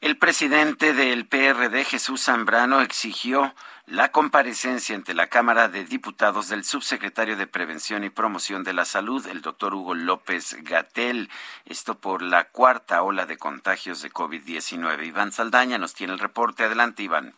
El 0.00 0.16
presidente 0.16 0.94
del 0.94 1.26
PRD, 1.26 1.84
Jesús 1.84 2.22
Zambrano, 2.24 2.82
exigió 2.82 3.52
la 3.86 4.12
comparecencia 4.12 4.94
ante 4.94 5.12
la 5.12 5.26
Cámara 5.26 5.68
de 5.68 5.84
Diputados 5.84 6.48
del 6.48 6.64
subsecretario 6.64 7.36
de 7.36 7.48
Prevención 7.48 8.04
y 8.04 8.10
Promoción 8.10 8.62
de 8.62 8.74
la 8.74 8.84
Salud, 8.84 9.26
el 9.26 9.42
doctor 9.42 9.74
Hugo 9.74 9.96
López 9.96 10.56
Gatel, 10.62 11.28
esto 11.64 11.98
por 11.98 12.22
la 12.22 12.44
cuarta 12.44 13.02
ola 13.02 13.26
de 13.26 13.38
contagios 13.38 14.00
de 14.00 14.12
COVID-19. 14.12 15.04
Iván 15.04 15.32
Saldaña 15.32 15.78
nos 15.78 15.94
tiene 15.94 16.12
el 16.12 16.20
reporte. 16.20 16.62
Adelante, 16.62 17.02
Iván. 17.02 17.34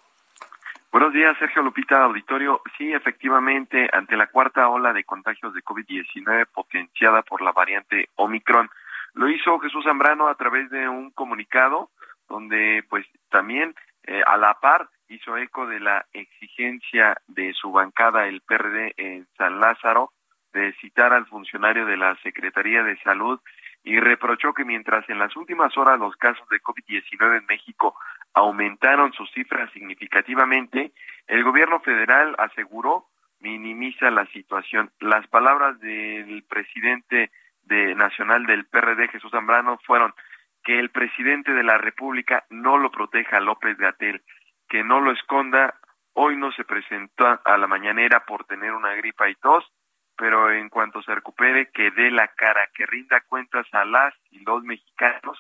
Buenos 0.93 1.13
días, 1.13 1.39
Sergio 1.39 1.63
Lupita, 1.63 2.03
auditorio. 2.03 2.63
Sí, 2.77 2.93
efectivamente, 2.93 3.89
ante 3.93 4.17
la 4.17 4.27
cuarta 4.27 4.69
ola 4.69 4.93
de 4.93 5.05
contagios 5.05 5.55
de 5.55 5.63
COVID-19 5.63 6.47
potenciada 6.53 7.23
por 7.23 7.43
la 7.43 7.53
variante 7.53 8.09
Omicron, 8.17 8.69
lo 9.15 9.29
hizo 9.29 9.61
Jesús 9.61 9.85
Zambrano 9.85 10.27
a 10.27 10.35
través 10.35 10.69
de 10.69 10.89
un 10.89 11.13
comunicado 11.13 11.91
donde, 12.29 12.85
pues, 12.91 13.07
también 13.29 13.73
eh, 14.03 14.21
a 14.27 14.37
la 14.37 14.55
par 14.55 14.89
hizo 15.07 15.37
eco 15.37 15.69
de 15.69 15.79
la 15.79 16.07
exigencia 16.13 17.17
de 17.29 17.53
su 17.53 17.71
bancada, 17.71 18.27
el 18.27 18.41
PRD 18.41 18.93
en 18.97 19.29
San 19.39 19.61
Lázaro, 19.61 20.11
de 20.53 20.73
citar 20.81 21.13
al 21.13 21.27
funcionario 21.27 21.87
de 21.87 21.97
la 21.97 22.17
Secretaría 22.17 22.83
de 22.83 22.99
Salud 23.03 23.39
y 23.85 24.01
reprochó 24.01 24.53
que 24.53 24.65
mientras 24.65 25.09
en 25.09 25.21
las 25.21 25.37
últimas 25.37 25.77
horas 25.79 26.01
los 26.01 26.17
casos 26.17 26.49
de 26.49 26.61
COVID-19 26.61 27.39
en 27.39 27.47
México 27.47 27.95
aumentaron 28.35 29.13
sus 29.13 29.31
cifras 29.33 29.71
significativamente, 29.73 30.93
el 31.27 31.45
gobierno 31.45 31.81
federal 31.81 32.35
aseguró 32.39 33.07
minimiza 33.41 34.11
la 34.11 34.27
situación. 34.27 34.91
Las 35.01 35.27
palabras 35.29 35.79
del 35.81 36.45
presidente 36.49 37.31
de 37.63 37.95
nacional 37.95 38.47
del 38.47 38.67
PRD, 38.67 39.09
Jesús 39.09 39.31
Zambrano, 39.31 39.79
fueron 39.87 40.15
que 40.63 40.79
el 40.79 40.91
presidente 40.91 41.53
de 41.53 41.63
la 41.63 41.79
República 41.79 42.45
no 42.51 42.77
lo 42.77 42.91
proteja 42.91 43.41
López 43.41 43.79
Gatel, 43.79 44.23
que 44.69 44.85
no 44.85 45.01
lo 45.01 45.13
esconda 45.13 45.75
Hoy 46.13 46.37
no 46.37 46.53
se 46.53 46.65
presentó 46.65 47.41
a 47.45 47.57
la 47.57 47.67
mañanera 47.67 48.25
por 48.27 48.45
tener 48.45 48.73
una 48.73 48.95
gripa 48.95 49.29
y 49.29 49.35
tos, 49.37 49.65
pero 50.17 50.51
en 50.51 50.69
cuanto 50.69 51.03
se 51.03 51.15
recupere, 51.15 51.71
que 51.71 51.91
dé 51.93 52.11
la 52.11 52.29
cara, 52.29 52.69
que 52.75 52.85
rinda 52.87 53.21
cuentas 53.23 53.67
a 53.73 53.85
las 53.85 54.13
y 54.31 54.41
los 54.41 54.63
mexicanos, 54.65 55.39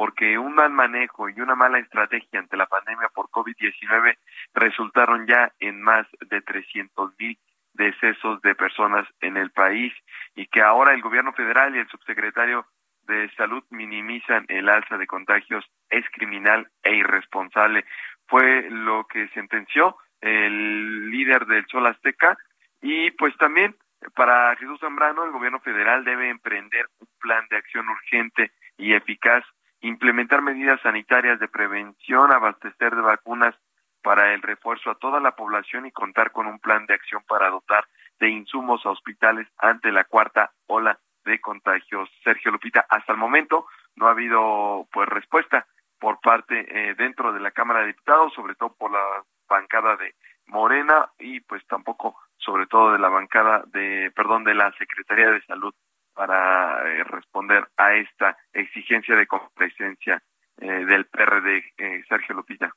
porque 0.00 0.38
un 0.38 0.54
mal 0.54 0.70
manejo 0.70 1.28
y 1.28 1.38
una 1.42 1.54
mala 1.54 1.78
estrategia 1.78 2.40
ante 2.40 2.56
la 2.56 2.64
pandemia 2.64 3.10
por 3.14 3.28
COVID-19 3.28 4.16
resultaron 4.54 5.26
ya 5.26 5.52
en 5.60 5.82
más 5.82 6.06
de 6.30 6.40
300 6.40 7.12
mil 7.18 7.36
decesos 7.74 8.40
de 8.40 8.54
personas 8.54 9.06
en 9.20 9.36
el 9.36 9.50
país 9.50 9.92
y 10.34 10.46
que 10.46 10.62
ahora 10.62 10.94
el 10.94 11.02
gobierno 11.02 11.34
federal 11.34 11.76
y 11.76 11.80
el 11.80 11.88
subsecretario 11.88 12.64
de 13.08 13.30
salud 13.36 13.62
minimizan 13.68 14.46
el 14.48 14.70
alza 14.70 14.96
de 14.96 15.06
contagios 15.06 15.66
es 15.90 16.06
criminal 16.14 16.66
e 16.82 16.94
irresponsable. 16.94 17.84
Fue 18.26 18.70
lo 18.70 19.04
que 19.04 19.28
sentenció 19.34 19.98
el 20.22 21.10
líder 21.10 21.44
del 21.44 21.66
Sol 21.66 21.86
Azteca 21.86 22.38
y 22.80 23.10
pues 23.10 23.36
también 23.36 23.76
para 24.14 24.56
Jesús 24.56 24.80
Zambrano 24.80 25.24
el 25.24 25.30
gobierno 25.30 25.60
federal 25.60 26.04
debe 26.04 26.30
emprender 26.30 26.86
un 27.00 27.08
plan 27.20 27.44
de 27.50 27.58
acción 27.58 27.86
urgente 27.86 28.50
y 28.78 28.94
eficaz, 28.94 29.44
implementar 29.80 30.42
medidas 30.42 30.80
sanitarias 30.82 31.38
de 31.40 31.48
prevención, 31.48 32.32
abastecer 32.32 32.94
de 32.94 33.02
vacunas 33.02 33.54
para 34.02 34.34
el 34.34 34.42
refuerzo 34.42 34.90
a 34.90 34.94
toda 34.96 35.20
la 35.20 35.36
población 35.36 35.86
y 35.86 35.92
contar 35.92 36.32
con 36.32 36.46
un 36.46 36.58
plan 36.58 36.86
de 36.86 36.94
acción 36.94 37.22
para 37.28 37.50
dotar 37.50 37.84
de 38.18 38.30
insumos 38.30 38.84
a 38.84 38.90
hospitales 38.90 39.46
ante 39.58 39.92
la 39.92 40.04
cuarta 40.04 40.52
ola 40.66 40.98
de 41.24 41.40
contagios. 41.40 42.08
Sergio 42.24 42.50
Lupita, 42.50 42.86
hasta 42.88 43.12
el 43.12 43.18
momento 43.18 43.66
no 43.96 44.06
ha 44.06 44.12
habido 44.12 44.86
pues 44.92 45.08
respuesta 45.08 45.66
por 45.98 46.20
parte 46.20 46.66
eh, 46.68 46.94
dentro 46.94 47.32
de 47.32 47.40
la 47.40 47.50
Cámara 47.50 47.80
de 47.80 47.88
Diputados, 47.88 48.32
sobre 48.34 48.54
todo 48.54 48.74
por 48.74 48.90
la 48.90 49.22
bancada 49.48 49.96
de 49.96 50.14
Morena 50.46 51.10
y 51.18 51.40
pues 51.40 51.66
tampoco 51.66 52.16
sobre 52.38 52.66
todo 52.66 52.92
de 52.92 52.98
la 52.98 53.08
bancada 53.08 53.64
de 53.66 54.10
perdón 54.14 54.44
de 54.44 54.54
la 54.54 54.72
Secretaría 54.72 55.30
de 55.30 55.42
Salud 55.42 55.74
para 56.14 56.88
eh, 56.88 57.04
responder 57.04 57.68
a 57.76 57.94
esta 57.94 58.36
exigencia 58.52 59.16
de 59.16 59.26
compresencia 59.26 60.22
eh, 60.60 60.66
del 60.66 61.06
PRD 61.06 61.74
Sergio 62.08 62.34
Lupita. 62.34 62.74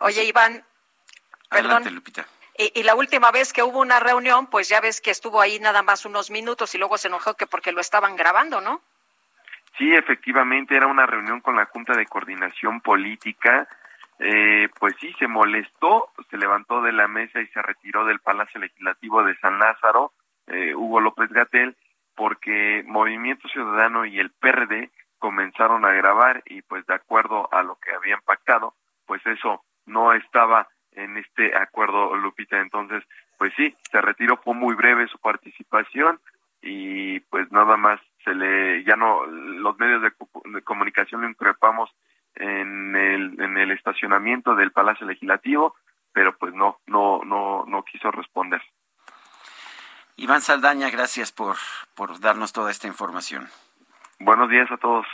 Oye, 0.00 0.24
Iván, 0.24 0.62
perdón. 1.50 1.82
Lupita. 1.94 2.26
Y, 2.56 2.72
y, 2.80 2.82
la 2.82 2.94
última 2.96 3.30
vez 3.30 3.52
que 3.52 3.62
hubo 3.62 3.80
una 3.80 4.00
reunión, 4.00 4.48
pues 4.48 4.68
ya 4.68 4.80
ves 4.80 5.00
que 5.00 5.12
estuvo 5.12 5.40
ahí 5.40 5.60
nada 5.60 5.82
más 5.82 6.04
unos 6.04 6.30
minutos 6.30 6.74
y 6.74 6.78
luego 6.78 6.98
se 6.98 7.06
enojó 7.06 7.34
que 7.34 7.46
porque 7.46 7.70
lo 7.70 7.80
estaban 7.80 8.16
grabando, 8.16 8.60
¿no? 8.60 8.82
Sí, 9.78 9.94
efectivamente, 9.94 10.74
era 10.76 10.88
una 10.88 11.06
reunión 11.06 11.40
con 11.40 11.54
la 11.54 11.66
Junta 11.66 11.94
de 11.94 12.06
Coordinación 12.06 12.80
Política. 12.80 13.68
Eh, 14.18 14.68
pues 14.80 14.96
sí, 15.00 15.14
se 15.20 15.28
molestó, 15.28 16.10
se 16.28 16.36
levantó 16.36 16.82
de 16.82 16.90
la 16.90 17.06
mesa 17.06 17.40
y 17.40 17.46
se 17.46 17.62
retiró 17.62 18.04
del 18.04 18.18
Palacio 18.18 18.60
Legislativo 18.60 19.22
de 19.22 19.38
San 19.38 19.60
Lázaro, 19.60 20.12
eh, 20.48 20.74
Hugo 20.74 21.00
López 21.00 21.30
Gatel, 21.30 21.76
porque 22.18 22.82
Movimiento 22.84 23.46
Ciudadano 23.46 24.04
y 24.04 24.18
el 24.18 24.32
PRD 24.32 24.90
comenzaron 25.18 25.84
a 25.84 25.92
grabar 25.92 26.42
y 26.46 26.62
pues 26.62 26.84
de 26.86 26.94
acuerdo 26.94 27.48
a 27.52 27.62
lo 27.62 27.76
que 27.76 27.92
habían 27.92 28.20
pactado, 28.22 28.74
pues 29.06 29.24
eso 29.24 29.62
no 29.86 30.12
estaba 30.12 30.66
en 30.92 31.16
este 31.16 31.56
acuerdo, 31.56 32.16
Lupita. 32.16 32.60
Entonces, 32.60 33.04
pues 33.38 33.52
sí, 33.56 33.72
se 33.92 34.00
retiró, 34.00 34.36
fue 34.38 34.54
muy 34.54 34.74
breve 34.74 35.06
su 35.06 35.16
participación 35.20 36.18
y 36.60 37.20
pues 37.20 37.52
nada 37.52 37.76
más 37.76 38.00
se 38.24 38.34
le, 38.34 38.82
ya 38.82 38.96
no, 38.96 39.24
los 39.24 39.78
medios 39.78 40.02
de, 40.02 40.62
comunicación 40.64 41.20
lo 41.20 41.28
increpamos 41.28 41.88
en 42.34 42.96
el, 42.96 43.40
en 43.40 43.58
el 43.58 43.70
estacionamiento 43.70 44.56
del 44.56 44.72
Palacio 44.72 45.06
Legislativo, 45.06 45.76
pero 46.12 46.36
pues 46.36 46.52
no, 46.52 46.78
no, 46.88 47.20
no, 47.24 47.64
no 47.64 47.84
quiso 47.84 48.10
responder. 48.10 48.60
Iván 50.18 50.40
Saldaña, 50.40 50.90
gracias 50.90 51.30
por, 51.30 51.56
por 51.94 52.18
darnos 52.18 52.52
toda 52.52 52.72
esta 52.72 52.88
información. 52.88 53.48
Buenos 54.18 54.50
días 54.50 54.68
a 54.72 54.76
todos. 54.76 55.06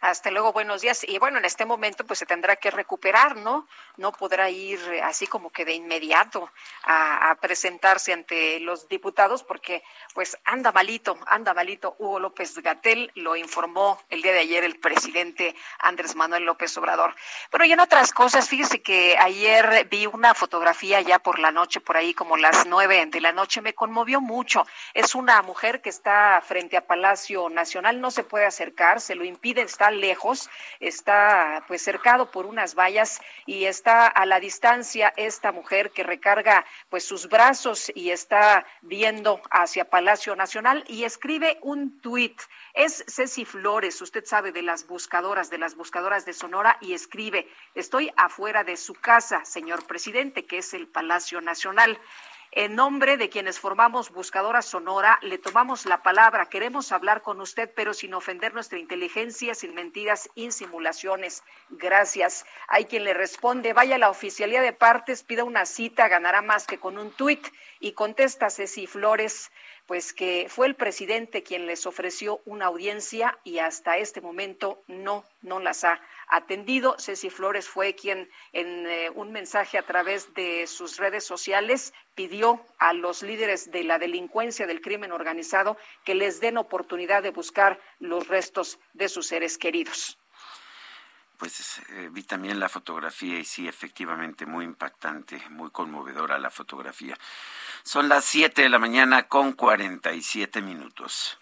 Hasta 0.00 0.30
luego, 0.30 0.52
buenos 0.52 0.82
días. 0.82 1.04
Y 1.08 1.18
bueno, 1.18 1.38
en 1.38 1.44
este 1.44 1.64
momento 1.64 2.04
pues 2.06 2.20
se 2.20 2.26
tendrá 2.26 2.54
que 2.54 2.70
recuperar, 2.70 3.36
¿no? 3.36 3.66
No 3.96 4.12
podrá 4.12 4.48
ir 4.48 4.78
así 5.02 5.26
como 5.26 5.50
que 5.50 5.64
de 5.64 5.74
inmediato 5.74 6.50
a, 6.84 7.36
presentarse 7.40 8.12
ante 8.12 8.60
los 8.60 8.88
diputados 8.88 9.42
porque 9.42 9.82
pues 10.14 10.38
anda 10.44 10.70
malito, 10.70 11.18
anda 11.26 11.52
malito. 11.52 11.96
Hugo 11.98 12.20
López 12.20 12.58
Gatel 12.58 13.10
lo 13.14 13.34
informó 13.36 14.00
el 14.08 14.22
día 14.22 14.32
de 14.32 14.40
ayer 14.40 14.64
el 14.64 14.78
presidente 14.78 15.56
Andrés 15.78 16.14
Manuel 16.14 16.44
López 16.44 16.76
Obrador. 16.78 17.14
Pero 17.50 17.64
y 17.64 17.72
en 17.72 17.80
otras 17.80 18.12
cosas, 18.12 18.48
fíjese 18.48 18.80
que 18.80 19.16
ayer 19.18 19.88
vi 19.90 20.06
una 20.06 20.34
fotografía 20.34 21.00
ya 21.00 21.18
por 21.18 21.38
la 21.38 21.50
noche, 21.50 21.80
por 21.80 21.96
ahí 21.96 22.14
como 22.14 22.36
las 22.36 22.66
nueve 22.66 23.04
de 23.06 23.20
la 23.20 23.32
noche, 23.32 23.60
me 23.62 23.74
conmovió 23.74 24.20
mucho. 24.20 24.64
Es 24.94 25.14
una 25.14 25.42
mujer 25.42 25.80
que 25.80 25.90
está 25.90 26.40
frente 26.46 26.76
a 26.76 26.86
Palacio 26.86 27.48
Nacional, 27.48 28.00
no 28.00 28.10
se 28.10 28.22
puede 28.24 28.46
acercar, 28.46 29.00
se 29.00 29.14
lo 29.14 29.24
impide 29.24 29.62
lejos, 29.90 30.50
está 30.80 31.64
pues 31.66 31.82
cercado 31.82 32.30
por 32.30 32.46
unas 32.46 32.74
vallas 32.74 33.20
y 33.46 33.64
está 33.64 34.06
a 34.06 34.26
la 34.26 34.40
distancia 34.40 35.12
esta 35.16 35.52
mujer 35.52 35.90
que 35.90 36.02
recarga 36.02 36.64
pues 36.88 37.04
sus 37.04 37.28
brazos 37.28 37.90
y 37.94 38.10
está 38.10 38.66
viendo 38.82 39.40
hacia 39.50 39.88
Palacio 39.90 40.36
Nacional 40.36 40.84
y 40.88 41.04
escribe 41.04 41.58
un 41.62 42.00
tuit. 42.00 42.40
Es 42.74 43.04
Ceci 43.08 43.44
Flores, 43.44 44.00
usted 44.00 44.24
sabe 44.24 44.52
de 44.52 44.62
las 44.62 44.86
buscadoras, 44.86 45.50
de 45.50 45.58
las 45.58 45.74
buscadoras 45.74 46.24
de 46.24 46.32
Sonora 46.32 46.78
y 46.80 46.92
escribe, 46.92 47.48
estoy 47.74 48.10
afuera 48.16 48.64
de 48.64 48.76
su 48.76 48.94
casa, 48.94 49.44
señor 49.44 49.86
presidente, 49.86 50.44
que 50.44 50.58
es 50.58 50.74
el 50.74 50.86
Palacio 50.86 51.40
Nacional. 51.40 51.98
En 52.52 52.74
nombre 52.74 53.18
de 53.18 53.28
quienes 53.28 53.60
formamos 53.60 54.10
Buscadora 54.10 54.62
Sonora, 54.62 55.18
le 55.20 55.36
tomamos 55.36 55.84
la 55.84 56.02
palabra. 56.02 56.46
Queremos 56.46 56.92
hablar 56.92 57.20
con 57.20 57.42
usted, 57.42 57.70
pero 57.76 57.92
sin 57.92 58.14
ofender 58.14 58.54
nuestra 58.54 58.78
inteligencia, 58.78 59.54
sin 59.54 59.74
mentiras 59.74 60.30
y 60.34 60.50
simulaciones. 60.50 61.44
Gracias. 61.68 62.46
Hay 62.68 62.86
quien 62.86 63.04
le 63.04 63.12
responde, 63.12 63.74
vaya 63.74 63.96
a 63.96 63.98
la 63.98 64.08
oficialía 64.08 64.62
de 64.62 64.72
partes, 64.72 65.24
pida 65.24 65.44
una 65.44 65.66
cita, 65.66 66.08
ganará 66.08 66.40
más 66.40 66.66
que 66.66 66.78
con 66.78 66.96
un 66.96 67.10
tuit. 67.10 67.46
Y 67.80 67.92
contesta 67.92 68.48
Ceci 68.48 68.86
Flores, 68.86 69.52
pues 69.88 70.12
que 70.12 70.48
fue 70.50 70.66
el 70.66 70.76
presidente 70.76 71.42
quien 71.42 71.64
les 71.66 71.86
ofreció 71.86 72.42
una 72.44 72.66
audiencia 72.66 73.38
y 73.42 73.58
hasta 73.58 73.96
este 73.96 74.20
momento 74.20 74.84
no, 74.86 75.24
no 75.40 75.60
las 75.60 75.82
ha 75.82 75.98
atendido. 76.28 76.94
Ceci 76.98 77.30
Flores 77.30 77.66
fue 77.66 77.94
quien 77.94 78.30
en 78.52 78.86
eh, 78.86 79.08
un 79.14 79.32
mensaje 79.32 79.78
a 79.78 79.86
través 79.86 80.34
de 80.34 80.66
sus 80.66 80.98
redes 80.98 81.24
sociales 81.24 81.94
pidió 82.14 82.62
a 82.78 82.92
los 82.92 83.22
líderes 83.22 83.70
de 83.70 83.82
la 83.82 83.98
delincuencia 83.98 84.66
del 84.66 84.82
crimen 84.82 85.10
organizado 85.10 85.78
que 86.04 86.14
les 86.14 86.38
den 86.38 86.58
oportunidad 86.58 87.22
de 87.22 87.30
buscar 87.30 87.80
los 87.98 88.28
restos 88.28 88.78
de 88.92 89.08
sus 89.08 89.26
seres 89.26 89.56
queridos. 89.56 90.18
Pues 91.38 91.80
eh, 91.90 92.08
vi 92.10 92.24
también 92.24 92.58
la 92.58 92.68
fotografía 92.68 93.38
y 93.38 93.44
sí, 93.44 93.68
efectivamente, 93.68 94.44
muy 94.44 94.64
impactante, 94.64 95.40
muy 95.50 95.70
conmovedora 95.70 96.36
la 96.36 96.50
fotografía. 96.50 97.16
Son 97.82 98.08
las 98.08 98.24
7 98.24 98.62
de 98.62 98.68
la 98.68 98.78
mañana 98.78 99.28
con 99.28 99.52
47 99.52 100.62
minutos. 100.62 101.38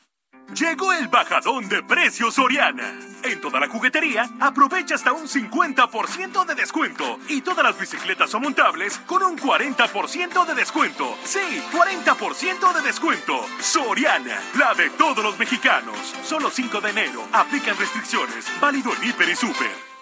Llegó 0.54 0.92
el 0.92 1.08
bajadón 1.08 1.68
de 1.68 1.82
precios 1.82 2.34
Soriana. 2.34 2.96
En 3.24 3.40
toda 3.40 3.58
la 3.58 3.68
juguetería, 3.68 4.30
aprovecha 4.40 4.94
hasta 4.94 5.12
un 5.12 5.26
50% 5.26 6.44
de 6.44 6.54
descuento 6.54 7.18
y 7.28 7.40
todas 7.40 7.64
las 7.64 7.78
bicicletas 7.78 8.32
o 8.32 8.38
montables 8.38 8.98
con 9.06 9.24
un 9.24 9.36
40% 9.36 10.46
de 10.46 10.54
descuento. 10.54 11.18
Sí, 11.24 11.62
40% 11.72 12.74
de 12.74 12.82
descuento. 12.82 13.44
Soriana, 13.60 14.40
la 14.56 14.72
de 14.74 14.90
todos 14.90 15.24
los 15.24 15.36
mexicanos. 15.36 15.98
Solo 16.22 16.48
5 16.48 16.80
de 16.80 16.90
enero. 16.90 17.24
Aplican 17.32 17.76
restricciones. 17.76 18.46
Válido 18.60 18.92
en 18.94 19.08
Hiper 19.08 19.28
y 19.28 19.36
Super. 19.36 19.95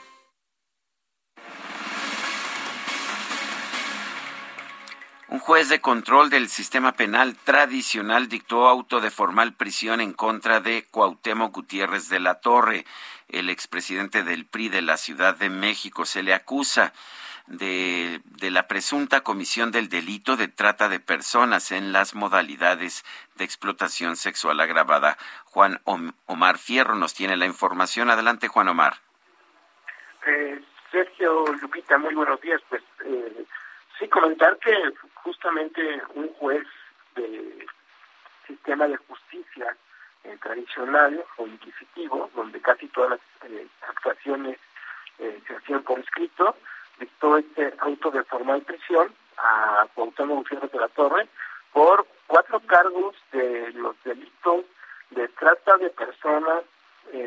Un 5.29 5.39
juez 5.39 5.71
de 5.71 5.81
control 5.81 6.29
del 6.29 6.49
sistema 6.49 6.93
penal 6.93 7.35
tradicional 7.37 8.29
dictó 8.29 8.69
auto 8.69 9.01
de 9.01 9.11
formal 9.11 9.55
prisión 9.55 10.01
en 10.01 10.13
contra 10.13 10.61
de 10.61 10.87
Cuauhtémoc 10.91 11.55
Gutiérrez 11.55 12.11
de 12.11 12.21
la 12.21 12.41
Torre, 12.41 12.85
el 13.29 13.49
expresidente 13.49 14.23
del 14.23 14.45
PRI 14.45 14.69
de 14.69 14.83
la 14.83 14.99
Ciudad 14.99 15.35
de 15.35 15.49
México. 15.49 16.05
Se 16.05 16.23
le 16.23 16.35
acusa 16.35 16.93
de, 17.47 18.21
de, 18.25 18.51
la 18.51 18.69
presunta 18.69 19.23
comisión 19.23 19.71
del 19.73 19.89
delito 19.89 20.37
de 20.37 20.49
trata 20.49 20.89
de 20.89 21.01
personas 21.01 21.73
en 21.73 21.93
las 21.93 22.15
modalidades 22.15 23.05
de 23.37 23.45
explotación 23.45 24.17
sexual 24.17 24.61
agravada. 24.61 25.17
Juan 25.45 25.81
Omar 26.27 26.59
Fierro 26.59 26.97
nos 26.97 27.15
tiene 27.15 27.37
la 27.37 27.47
información. 27.47 28.11
Adelante, 28.11 28.49
Juan 28.49 28.69
Omar. 28.69 28.95
Eh, 30.27 30.63
Sergio 30.91 31.45
Lupita, 31.61 31.99
muy 31.99 32.15
buenos 32.15 32.41
días. 32.41 32.61
Pues 32.69 32.83
eh, 33.05 33.45
sí, 33.99 34.09
comentar 34.09 34.59
que 34.59 34.73
justamente 35.25 36.03
un 36.15 36.33
juez 36.35 36.67
del 37.17 37.67
sistema 38.47 38.87
de 38.87 38.97
justicia 38.99 39.77
eh, 40.23 40.37
tradicional 40.43 41.25
o 41.39 41.47
inquisitivo, 41.47 42.31
donde 42.35 42.61
casi 42.61 42.87
todas 42.89 43.11
las 43.11 43.51
eh, 43.51 43.67
actuaciones 43.89 44.59
eh, 45.19 45.41
se 45.47 45.57
hacían 45.57 45.83
por 45.83 45.99
escrito, 45.99 46.57
dictó 47.01 47.39
este 47.39 47.75
auto 47.79 48.11
de 48.11 48.23
formal 48.25 48.63
prisión 48.63 49.13
a 49.39 49.87
Cuauhtémoc 49.95 50.39
Gutiérrez 50.39 50.71
de 50.71 50.79
la 50.79 50.89
Torre 50.89 51.29
por 51.73 52.07
cuatro 52.27 52.61
cargos 52.61 53.17
de 53.33 53.73
los 53.73 53.97
delitos 54.05 54.65
de 55.11 55.29
trata 55.29 55.77
de 55.79 55.91
personas 55.91 56.63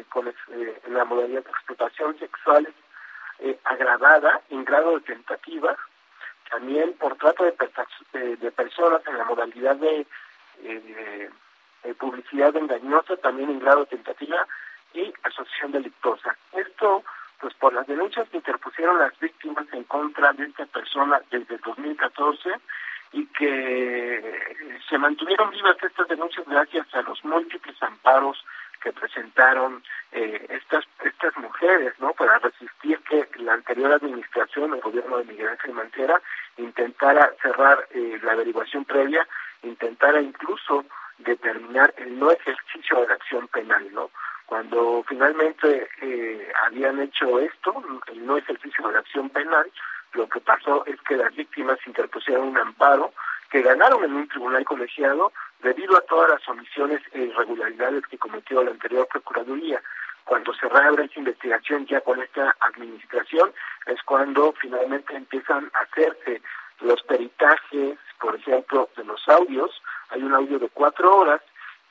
con 0.10 0.28
eh, 0.28 0.34
la 0.90 1.06
modalidad 1.06 1.44
de 1.44 1.52
explotación 1.52 2.18
sexual 2.18 2.68
agravada 3.64 4.42
en 4.50 4.66
grado 4.66 4.96
de 4.96 5.02
tentativa, 5.02 5.78
también 6.50 6.94
por 6.94 7.16
trata 7.18 7.44
de, 7.44 8.36
de, 8.38 8.52
personas 8.52 9.02
en 9.08 9.18
la 9.18 9.26
modalidad 9.26 9.76
de 9.76 10.06
publicidad 12.00 12.56
engañosa, 12.56 13.18
también 13.18 13.50
en 13.50 13.60
grado 13.60 13.86
tentativa 13.86 14.48
y 14.94 15.14
asociación 15.24 15.72
delictuosa. 15.72 16.36
Esto, 16.54 17.04
pues 17.40 17.54
por 17.56 17.74
las 17.74 17.88
denuncias 17.88 18.28
que 18.30 18.38
interpusieron 18.38 19.00
las 19.00 19.18
víctimas 19.20 19.66
en 19.72 19.84
contra 19.84 20.34
de 20.34 20.46
esta 20.46 20.66
persona 20.66 21.22
desde 21.30 21.58
2014 21.58 22.50
y 23.14 23.26
que 23.28 24.78
se 24.90 24.98
mantuvieron 24.98 25.52
vivas 25.52 25.78
estas 25.82 26.08
denuncias 26.08 26.46
gracias 26.48 26.88
a 26.94 27.02
los 27.04 27.24
múltiples 27.24 27.82
amparos 27.82 28.44
que 28.82 28.94
presentaron 28.94 29.84
eh, 30.12 30.46
estas 30.50 30.86
estas 31.04 31.36
mujeres, 31.38 31.94
¿no? 32.00 32.14
Para 32.14 32.40
resistir 32.40 33.00
que 33.10 33.28
la 33.42 33.54
anterior 33.54 33.92
administración, 33.92 34.74
el 34.74 34.82
gobierno 34.82 35.18
de 35.18 35.26
Miguel 35.26 35.50
Ángel 35.50 35.74
Mancera, 35.74 36.22
intentara 36.58 37.34
cerrar 37.42 37.88
eh, 37.92 38.20
la 38.24 38.34
averiguación 38.34 38.86
previa, 38.86 39.28
intentara 39.64 40.22
incluso 40.22 40.86
determinar 41.18 41.94
el 41.98 42.20
no 42.20 42.32
ejercicio 42.32 43.02
de 43.02 43.08
la 43.08 43.14
acción 43.16 43.48
penal, 43.48 43.88
¿no? 43.94 44.12
Cuando 44.46 45.04
finalmente 45.08 45.90
eh, 46.02 46.52
habían 46.66 47.02
hecho 47.02 47.40
esto, 47.40 47.84
el 48.08 48.26
no 48.26 48.38
ejercicio 48.38 48.88
de 48.88 48.94
la 48.94 49.00
acción 49.00 49.30
penal, 49.30 49.70
lo 50.14 50.30
que 50.30 50.40
pasó 50.40 50.86
es 50.86 51.00
que 51.02 51.18
las 51.18 51.36
víctimas 51.36 51.78
interpusieron 51.86 52.48
un 52.48 52.58
amparo 52.58 53.14
que 53.52 53.62
ganaron 53.62 54.04
en 54.04 54.14
un 54.14 54.28
tribunal 54.28 54.64
colegiado 54.66 55.32
debido 55.62 55.98
a 55.98 56.02
todas 56.02 56.30
las 56.30 56.48
omisiones 56.50 57.02
e 57.14 57.22
irregularidades 57.24 58.06
que 58.08 58.18
cometió 58.18 58.64
la 58.64 58.72
anterior 58.72 59.08
Procuraduría. 59.08 59.82
Cuando 60.26 60.54
se 60.54 60.68
reabre 60.68 61.06
esa 61.06 61.20
investigación 61.20 61.86
ya 61.86 62.02
con 62.02 62.22
esta 62.22 62.56
administración 62.60 63.54
es 63.86 64.02
cuando 64.04 64.54
finalmente 64.60 65.16
empiezan 65.16 65.72
a 65.74 65.80
hacerse 65.80 66.42
los 66.82 67.02
peritajes, 67.04 67.98
por 68.20 68.36
ejemplo, 68.36 68.90
de 68.98 69.06
los 69.06 69.28
audios. 69.30 69.82
Hay 70.10 70.22
un 70.22 70.34
audio 70.34 70.60
de 70.60 70.70
cuatro 70.70 71.16
horas 71.16 71.42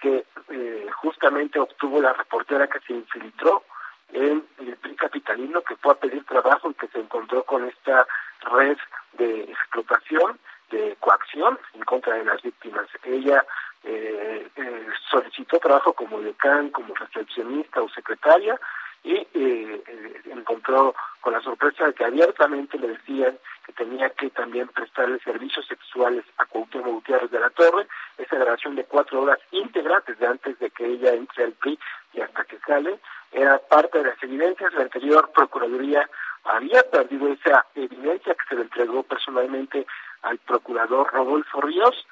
que 0.01 0.25
eh, 0.51 0.87
justamente 0.97 1.59
obtuvo 1.59 2.01
la 2.01 2.13
reportera 2.13 2.67
que 2.67 2.81
se 2.81 2.93
infiltró 2.93 3.65
en 4.13 4.47
el 4.59 4.77
PRI 4.77 4.95
capitalino 4.97 5.63
que 5.63 5.77
fue 5.77 5.93
a 5.93 5.99
pedir 5.99 6.25
trabajo 6.25 6.71
y 6.71 6.75
que 6.75 6.89
se 6.89 7.01
encontró 7.01 7.43
con 7.45 7.65
esta 7.65 8.07
red 8.53 8.77
de 9.15 9.43
explotación, 9.43 10.39
de 10.71 10.97
coacción 11.01 11.59
en 11.75 11.83
contra 11.83 12.15
de 12.15 12.25
las 12.25 12.43
víctimas. 12.43 12.87
Ella 13.05 13.45
eh, 13.85 14.49
eh, 14.57 14.87
solicitó 15.11 15.59
trabajo 15.59 15.93
como 15.93 16.21
decán, 16.21 16.71
como 16.71 16.95
recepcionista 16.95 17.83
o 17.83 17.89
secretaria 17.89 18.59
y 19.07 19.15
eh, 19.15 19.29
eh, 19.35 20.21
encontró 20.33 20.93
con 21.21 21.33
la 21.33 21.41
sorpresa 21.41 21.87
de 21.87 21.95
que 21.95 22.05
abiertamente 22.05 22.77
le 22.77 22.89
decían 22.89 23.39
que 23.65 23.73
tenía 23.73 24.11
que 24.11 24.31
también 24.31 24.67
prestarle 24.67 25.21
servicios 25.21 25.65
sexuales 25.69 26.25
a 26.39 26.45
Cuauhtémoc 26.47 26.95
Gutiérrez 26.95 27.31
de 27.31 27.39
la 27.39 27.51
Torre, 27.51 27.87
esa 28.19 28.37
grabación 28.37 28.75
de 28.75 28.85
cuatro 28.85 29.23
horas 29.23 29.39
íntegras 29.53 30.05
desde 30.07 30.27
antes 30.27 30.59
de 30.59 30.71
que 30.71 30.85
ella 30.85 31.15
entre 31.15 31.45
al 31.45 31.53
PRI 31.53 31.79
y 32.15 32.21
hasta 32.21 32.45
que 32.45 32.59
sale, 32.67 32.99
era 33.31 33.59
parte 33.59 33.99
de 33.99 34.05
las 34.05 34.21
evidencias, 34.25 34.75
la 34.75 34.83
anterior 34.83 35.31
Procuraduría 35.33 36.09
había 36.43 36.83
perdido 36.91 37.29
esa 37.29 37.65
evidencia 37.77 38.35
que 38.35 38.49
se 38.49 38.55
le 38.57 38.63
entregó 38.63 39.05
personalmente 39.05 39.87
al 40.23 40.39
procurador 40.39 41.13
Rodolfo 41.13 41.61
Ríos, 41.61 42.07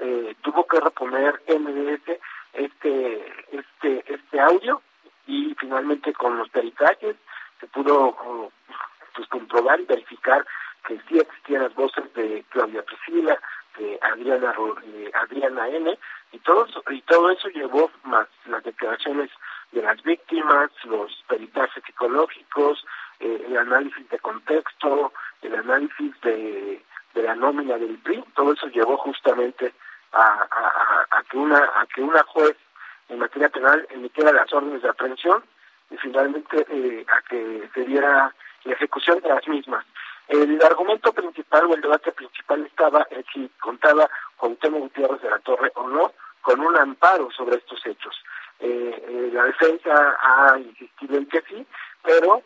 eh, 0.00 0.34
tuvo 0.42 0.66
que 0.66 0.80
reponer 0.80 1.42
MDS 1.48 2.18
este, 2.54 3.46
este, 3.52 4.04
este 4.12 4.40
audio 4.40 4.82
y 5.26 5.54
finalmente 5.58 6.12
con 6.12 6.38
los 6.38 6.48
peritajes 6.48 7.16
se 7.60 7.66
pudo 7.68 8.50
pues, 9.14 9.28
comprobar 9.28 9.80
y 9.80 9.84
verificar 9.84 10.46
que 10.86 10.98
sí 11.08 11.18
existían 11.18 11.62
las 11.64 11.74
voces 11.74 12.12
de 12.14 12.44
Claudia 12.48 12.82
Priscila, 12.82 13.38
de 13.78 13.98
Adriana, 14.02 14.54
de 14.82 15.10
Adriana 15.14 15.68
N, 15.68 15.98
y 16.32 16.38
todo, 16.38 16.66
y 16.90 17.02
todo 17.02 17.30
eso 17.30 17.48
llevó 17.48 17.90
más 18.04 18.26
las 18.46 18.62
declaraciones 18.64 19.30
de 19.72 19.82
las 19.82 20.02
víctimas, 20.02 20.70
los 20.84 21.12
peritajes 21.28 21.82
psicológicos, 21.84 22.84
eh, 23.20 23.44
el 23.46 23.56
análisis 23.56 24.08
de 24.08 24.18
contexto, 24.18 25.12
el 25.42 25.54
análisis 25.54 26.20
de, 26.22 26.82
de 27.14 27.22
la 27.22 27.34
nómina 27.34 27.76
del 27.76 27.98
PRI, 27.98 28.24
todo 28.34 28.52
eso 28.52 28.66
llevó 28.68 28.96
justamente 28.98 29.72
a, 30.12 31.06
a, 31.10 31.22
que 31.24 31.36
una 31.36 31.58
a 31.58 31.86
que 31.86 32.02
una 32.02 32.22
juez 32.24 32.56
en 33.08 33.18
materia 33.18 33.48
penal 33.48 33.86
emitiera 33.90 34.32
las 34.32 34.52
órdenes 34.52 34.82
de 34.82 34.88
aprehensión 34.88 35.42
y 35.90 35.96
finalmente 35.96 36.66
eh, 36.68 37.04
a 37.08 37.22
que 37.22 37.68
se 37.74 37.84
diera 37.84 38.34
la 38.64 38.72
ejecución 38.72 39.20
de 39.20 39.28
las 39.28 39.46
mismas. 39.48 39.84
El 40.28 40.62
argumento 40.62 41.12
principal 41.12 41.64
o 41.66 41.74
el 41.74 41.80
debate 41.80 42.12
principal 42.12 42.64
estaba 42.64 43.06
en 43.10 43.24
si 43.32 43.50
contaba 43.60 44.08
con 44.36 44.56
Temo 44.56 44.78
Gutiérrez 44.78 45.20
de 45.22 45.30
la 45.30 45.38
Torre 45.40 45.72
o 45.74 45.88
no 45.88 46.12
con 46.40 46.60
un 46.60 46.76
amparo 46.76 47.30
sobre 47.32 47.56
estos 47.56 47.84
hechos. 47.84 48.16
Eh, 48.60 49.04
eh, 49.08 49.30
la 49.32 49.44
defensa 49.44 50.16
ha 50.20 50.58
insistido 50.58 51.16
en 51.16 51.26
que 51.26 51.42
sí, 51.48 51.66
pero 52.02 52.42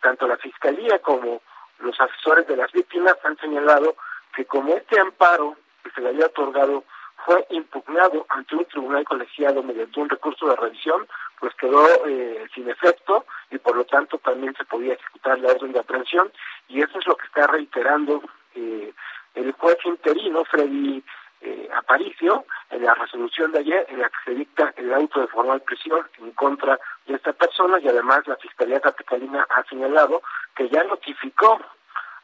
tanto 0.00 0.26
la 0.26 0.36
Fiscalía 0.36 0.98
como 0.98 1.40
los 1.84 2.00
asesores 2.00 2.46
de 2.46 2.56
las 2.56 2.72
víctimas 2.72 3.16
han 3.24 3.36
señalado 3.38 3.96
que 4.34 4.44
como 4.46 4.74
este 4.74 4.98
amparo 4.98 5.56
que 5.82 5.90
se 5.90 6.00
le 6.00 6.08
había 6.08 6.26
otorgado 6.26 6.84
fue 7.24 7.46
impugnado 7.50 8.26
ante 8.28 8.56
un 8.56 8.64
tribunal 8.66 9.04
colegiado 9.04 9.62
mediante 9.62 10.00
un 10.00 10.10
recurso 10.10 10.46
de 10.48 10.56
revisión, 10.56 11.06
pues 11.38 11.54
quedó 11.54 11.86
eh, 12.06 12.46
sin 12.54 12.68
efecto 12.68 13.24
y 13.50 13.58
por 13.58 13.76
lo 13.76 13.84
tanto 13.84 14.18
también 14.18 14.54
se 14.56 14.64
podía 14.64 14.94
ejecutar 14.94 15.38
la 15.38 15.52
orden 15.52 15.72
de 15.72 15.78
aprehensión. 15.78 16.30
Y 16.68 16.82
eso 16.82 16.98
es 16.98 17.06
lo 17.06 17.16
que 17.16 17.26
está 17.26 17.46
reiterando 17.46 18.22
eh, 18.54 18.92
el 19.34 19.52
juez 19.52 19.78
interino 19.84 20.44
Freddy 20.44 21.02
eh, 21.40 21.68
Aparicio 21.74 22.44
en 22.70 22.84
la 22.84 22.94
resolución 22.94 23.52
de 23.52 23.60
ayer 23.60 23.86
en 23.88 24.00
la 24.00 24.08
que 24.08 24.16
se 24.24 24.34
dicta 24.34 24.72
el 24.76 24.92
auto 24.92 25.20
de 25.20 25.26
formal 25.28 25.60
prisión 25.60 26.06
en 26.18 26.30
contra 26.32 26.78
de 27.06 27.14
esta 27.14 27.32
persona 27.32 27.78
y 27.80 27.88
además 27.88 28.26
la 28.26 28.36
Fiscalía 28.36 28.80
Capitalina 28.80 29.46
ha 29.50 29.62
señalado 29.64 30.22
que 30.54 30.68
ya 30.68 30.84
notificó 30.84 31.60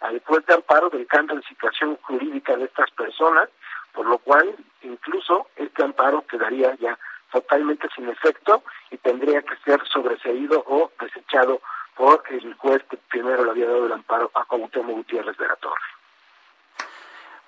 al 0.00 0.20
juez 0.24 0.46
de 0.46 0.54
amparo 0.54 0.88
del 0.90 1.06
cambio 1.06 1.36
de 1.36 1.42
situación 1.42 1.98
jurídica 2.02 2.56
de 2.56 2.64
estas 2.64 2.90
personas 2.92 3.48
por 3.92 4.06
lo 4.06 4.18
cual 4.18 4.54
incluso 4.82 5.48
este 5.56 5.82
amparo 5.82 6.24
quedaría 6.26 6.74
ya 6.76 6.98
totalmente 7.32 7.88
sin 7.94 8.08
efecto 8.08 8.62
y 8.90 8.96
tendría 8.98 9.42
que 9.42 9.56
ser 9.64 9.80
sobreseído 9.88 10.64
o 10.66 10.90
desechado 11.00 11.60
por 11.94 12.22
el 12.30 12.54
juez 12.54 12.82
que 12.90 12.96
primero 12.96 13.44
le 13.44 13.50
había 13.50 13.66
dado 13.66 13.86
el 13.86 13.92
amparo 13.92 14.30
a 14.34 14.44
Cuauhtémoc 14.44 14.96
Gutiérrez 14.96 15.36
de 15.36 15.46
la 15.46 15.56
Torre. 15.56 15.82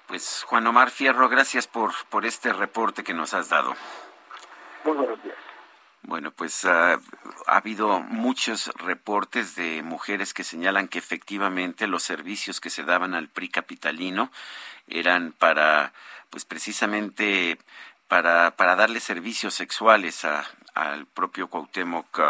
Pues 0.06 0.44
Juan 0.46 0.66
Omar 0.66 0.90
Fierro, 0.90 1.28
gracias 1.28 1.66
por, 1.66 1.92
por 2.10 2.26
este 2.26 2.52
reporte 2.52 3.02
que 3.02 3.14
nos 3.14 3.34
has 3.34 3.48
dado. 3.48 3.74
Muy 4.84 4.96
buenos 4.96 5.22
días. 5.22 5.51
Bueno, 6.12 6.30
pues 6.30 6.64
uh, 6.64 6.68
ha 6.68 7.56
habido 7.56 8.00
muchos 8.00 8.70
reportes 8.74 9.54
de 9.56 9.82
mujeres 9.82 10.34
que 10.34 10.44
señalan 10.44 10.86
que 10.86 10.98
efectivamente 10.98 11.86
los 11.86 12.02
servicios 12.02 12.60
que 12.60 12.68
se 12.68 12.84
daban 12.84 13.14
al 13.14 13.28
PRI 13.28 13.48
capitalino 13.48 14.30
eran 14.88 15.32
para 15.32 15.94
pues 16.28 16.44
precisamente 16.44 17.56
para, 18.08 18.50
para 18.56 18.76
darle 18.76 19.00
servicios 19.00 19.54
sexuales 19.54 20.26
a, 20.26 20.44
al 20.74 21.06
propio 21.06 21.48
Cuauhtémoc 21.48 22.20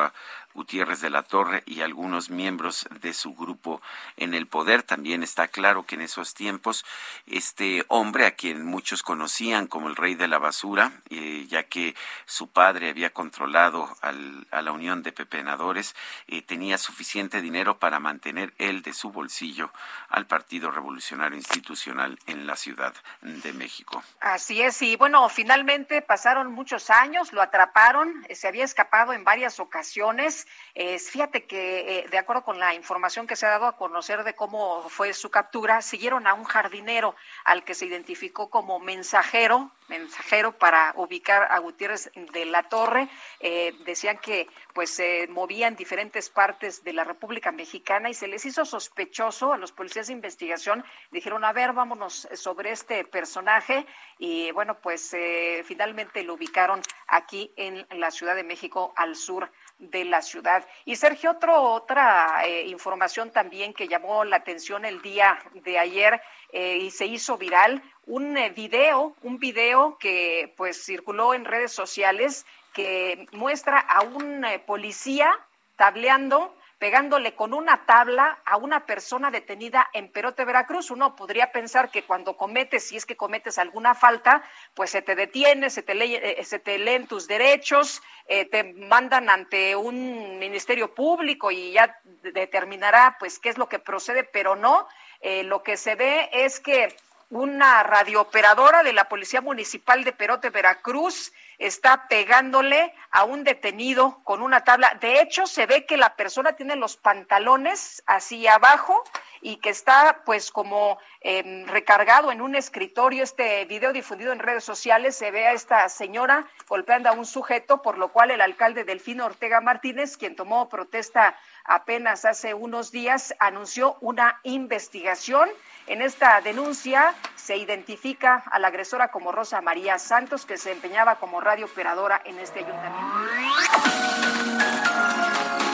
Gutiérrez 0.54 1.00
de 1.00 1.10
la 1.10 1.22
Torre 1.22 1.62
y 1.66 1.80
algunos 1.80 2.30
miembros 2.30 2.86
de 3.00 3.12
su 3.12 3.34
grupo 3.34 3.80
en 4.16 4.34
el 4.34 4.46
poder. 4.46 4.82
También 4.82 5.22
está 5.22 5.48
claro 5.48 5.84
que 5.84 5.94
en 5.94 6.02
esos 6.02 6.34
tiempos 6.34 6.84
este 7.26 7.84
hombre, 7.88 8.26
a 8.26 8.32
quien 8.32 8.64
muchos 8.64 9.02
conocían 9.02 9.66
como 9.66 9.88
el 9.88 9.96
rey 9.96 10.14
de 10.14 10.28
la 10.28 10.38
basura, 10.38 10.92
eh, 11.10 11.46
ya 11.48 11.64
que 11.64 11.94
su 12.26 12.48
padre 12.48 12.90
había 12.90 13.10
controlado 13.10 13.88
al, 14.00 14.46
a 14.50 14.62
la 14.62 14.72
Unión 14.72 15.02
de 15.02 15.12
Pepenadores, 15.12 15.94
eh, 16.26 16.42
tenía 16.42 16.78
suficiente 16.78 17.40
dinero 17.40 17.78
para 17.78 18.00
mantener 18.00 18.52
él 18.58 18.82
de 18.82 18.92
su 18.92 19.10
bolsillo 19.10 19.72
al 20.08 20.26
Partido 20.26 20.70
Revolucionario 20.70 21.36
Institucional 21.36 22.18
en 22.26 22.46
la 22.46 22.56
Ciudad 22.56 22.94
de 23.22 23.52
México. 23.52 24.02
Así 24.20 24.60
es, 24.60 24.80
y 24.82 24.96
bueno, 24.96 25.28
finalmente 25.28 26.02
pasaron 26.02 26.52
muchos 26.52 26.90
años, 26.90 27.32
lo 27.32 27.42
atraparon, 27.42 28.26
se 28.30 28.48
había 28.48 28.64
escapado 28.64 29.12
en 29.12 29.24
varias 29.24 29.60
ocasiones 29.60 30.41
Juárez. 30.74 31.10
fíjate 31.10 31.44
que, 31.44 31.98
eh, 31.98 32.08
de 32.10 32.18
acuerdo 32.18 32.42
con 32.44 32.58
la 32.58 32.74
información 32.74 33.26
que 33.26 33.36
se 33.36 33.46
ha 33.46 33.50
dado 33.50 33.66
a 33.66 33.76
conocer 33.76 34.24
de 34.24 34.34
cómo 34.34 34.88
fue 34.88 35.12
su 35.12 35.30
captura, 35.30 35.82
siguieron 35.82 36.26
a 36.26 36.34
un 36.34 36.44
jardinero 36.44 37.14
al 37.44 37.64
que 37.64 37.74
se 37.74 37.86
identificó 37.86 38.50
como 38.50 38.78
mensajero, 38.78 39.70
mensajero 39.88 40.52
para 40.52 40.92
ubicar 40.96 41.48
a 41.50 41.58
Gutiérrez 41.58 42.10
de 42.14 42.44
la 42.46 42.62
Torre. 42.64 43.08
Eh, 43.40 43.74
decían 43.84 44.18
que 44.18 44.46
pues 44.72 44.90
se 44.90 45.26
movía 45.28 45.68
en 45.68 45.76
diferentes 45.76 46.30
partes 46.30 46.82
de 46.82 46.92
la 46.92 47.04
República 47.04 47.52
Mexicana 47.52 48.08
y 48.08 48.14
se 48.14 48.28
les 48.28 48.44
hizo 48.46 48.64
sospechoso 48.64 49.52
a 49.52 49.58
los 49.58 49.72
policías 49.72 50.06
de 50.06 50.14
investigación. 50.14 50.84
Dijeron, 51.10 51.44
a 51.44 51.52
ver, 51.52 51.72
vámonos 51.72 52.28
sobre 52.34 52.70
este 52.72 53.04
personaje 53.04 53.86
y 54.18 54.50
bueno, 54.52 54.78
pues 54.80 55.12
eh, 55.14 55.62
finalmente 55.66 56.22
lo 56.22 56.34
ubicaron 56.34 56.80
aquí 57.06 57.52
en 57.56 57.86
la 57.90 58.10
Ciudad 58.10 58.34
de 58.34 58.44
México 58.44 58.92
al 58.96 59.16
sur 59.16 59.50
de 59.90 60.04
la 60.04 60.22
ciudad. 60.22 60.66
Y 60.84 60.96
Sergio, 60.96 61.32
otro, 61.32 61.60
otra 61.60 62.46
eh, 62.46 62.66
información 62.68 63.30
también 63.30 63.74
que 63.74 63.88
llamó 63.88 64.24
la 64.24 64.36
atención 64.36 64.84
el 64.84 65.02
día 65.02 65.38
de 65.54 65.78
ayer 65.78 66.22
eh, 66.52 66.78
y 66.78 66.90
se 66.90 67.06
hizo 67.06 67.36
viral, 67.36 67.82
un 68.06 68.36
eh, 68.36 68.50
video, 68.50 69.16
un 69.22 69.38
video 69.38 69.98
que 69.98 70.52
pues 70.56 70.84
circuló 70.84 71.34
en 71.34 71.44
redes 71.44 71.72
sociales 71.72 72.46
que 72.72 73.26
muestra 73.32 73.80
a 73.80 74.02
un 74.02 74.46
policía 74.66 75.30
tableando 75.76 76.54
pegándole 76.82 77.36
con 77.36 77.54
una 77.54 77.86
tabla 77.86 78.40
a 78.44 78.56
una 78.56 78.86
persona 78.86 79.30
detenida 79.30 79.88
en 79.92 80.10
Perote, 80.10 80.44
Veracruz. 80.44 80.90
Uno 80.90 81.14
podría 81.14 81.52
pensar 81.52 81.92
que 81.92 82.02
cuando 82.02 82.36
cometes, 82.36 82.88
si 82.88 82.96
es 82.96 83.06
que 83.06 83.14
cometes 83.16 83.56
alguna 83.58 83.94
falta, 83.94 84.42
pues 84.74 84.90
se 84.90 85.00
te 85.00 85.14
detiene, 85.14 85.70
se 85.70 85.84
te, 85.84 85.92
eh, 85.92 86.42
se 86.42 86.58
te 86.58 86.78
leen 86.78 87.06
tus 87.06 87.28
derechos, 87.28 88.02
eh, 88.26 88.46
te 88.46 88.64
mandan 88.64 89.30
ante 89.30 89.76
un 89.76 90.40
ministerio 90.40 90.92
público 90.92 91.52
y 91.52 91.70
ya 91.70 92.00
determinará 92.04 93.14
pues 93.20 93.38
qué 93.38 93.50
es 93.50 93.58
lo 93.58 93.68
que 93.68 93.78
procede, 93.78 94.24
pero 94.24 94.56
no. 94.56 94.88
Eh, 95.20 95.44
lo 95.44 95.62
que 95.62 95.76
se 95.76 95.94
ve 95.94 96.30
es 96.32 96.58
que 96.58 96.96
una 97.32 97.82
radiooperadora 97.82 98.82
de 98.82 98.92
la 98.92 99.08
Policía 99.08 99.40
Municipal 99.40 100.04
de 100.04 100.12
Perote, 100.12 100.50
Veracruz, 100.50 101.32
está 101.56 102.06
pegándole 102.06 102.92
a 103.10 103.24
un 103.24 103.42
detenido 103.42 104.20
con 104.22 104.42
una 104.42 104.64
tabla. 104.64 104.98
De 105.00 105.22
hecho, 105.22 105.46
se 105.46 105.64
ve 105.64 105.86
que 105.86 105.96
la 105.96 106.14
persona 106.14 106.52
tiene 106.52 106.76
los 106.76 106.98
pantalones 106.98 108.02
hacia 108.06 108.56
abajo 108.56 109.02
y 109.40 109.56
que 109.56 109.70
está 109.70 110.20
pues 110.26 110.50
como 110.50 110.98
em, 111.20 111.66
recargado 111.68 112.32
en 112.32 112.42
un 112.42 112.54
escritorio. 112.54 113.24
Este 113.24 113.64
video 113.64 113.94
difundido 113.94 114.32
en 114.32 114.38
redes 114.38 114.64
sociales 114.64 115.16
se 115.16 115.30
ve 115.30 115.46
a 115.46 115.52
esta 115.52 115.88
señora 115.88 116.46
golpeando 116.68 117.08
a 117.08 117.12
un 117.12 117.24
sujeto, 117.24 117.80
por 117.80 117.96
lo 117.96 118.08
cual 118.08 118.30
el 118.30 118.42
alcalde 118.42 118.84
Delfino 118.84 119.24
Ortega 119.24 119.62
Martínez, 119.62 120.18
quien 120.18 120.36
tomó 120.36 120.68
protesta 120.68 121.34
apenas 121.64 122.26
hace 122.26 122.52
unos 122.52 122.92
días, 122.92 123.34
anunció 123.38 123.96
una 124.02 124.38
investigación 124.42 125.48
en 125.86 126.02
esta 126.02 126.40
denuncia 126.40 127.14
se 127.36 127.56
identifica 127.56 128.42
a 128.50 128.58
la 128.58 128.68
agresora 128.68 129.08
como 129.08 129.32
Rosa 129.32 129.60
María 129.60 129.98
Santos, 129.98 130.46
que 130.46 130.56
se 130.56 130.72
empeñaba 130.72 131.16
como 131.16 131.40
radiooperadora 131.40 132.22
en 132.24 132.38
este 132.38 132.60
ayuntamiento. 132.60 133.18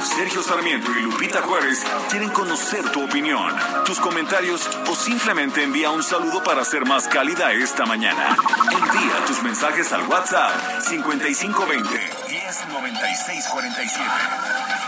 Sergio 0.02 0.42
Sarmiento 0.42 0.90
y 0.98 1.02
Lupita 1.02 1.42
Juárez 1.42 1.84
quieren 2.10 2.30
conocer 2.30 2.90
tu 2.90 3.04
opinión, 3.04 3.54
tus 3.84 4.00
comentarios 4.00 4.68
o 4.90 4.94
simplemente 4.94 5.62
envía 5.62 5.90
un 5.90 6.02
saludo 6.02 6.42
para 6.42 6.64
ser 6.64 6.86
más 6.86 7.06
cálida 7.06 7.52
esta 7.52 7.86
mañana. 7.86 8.36
Envía 8.72 9.24
tus 9.26 9.42
mensajes 9.42 9.92
al 9.92 10.08
WhatsApp 10.08 10.80
5520 10.80 12.10
109647. 12.28 14.87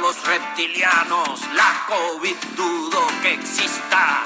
Los 0.00 0.26
reptilianos. 0.26 1.40
La 1.54 1.86
COVID 1.86 2.36
dudo 2.56 3.06
que 3.22 3.34
exista. 3.34 4.22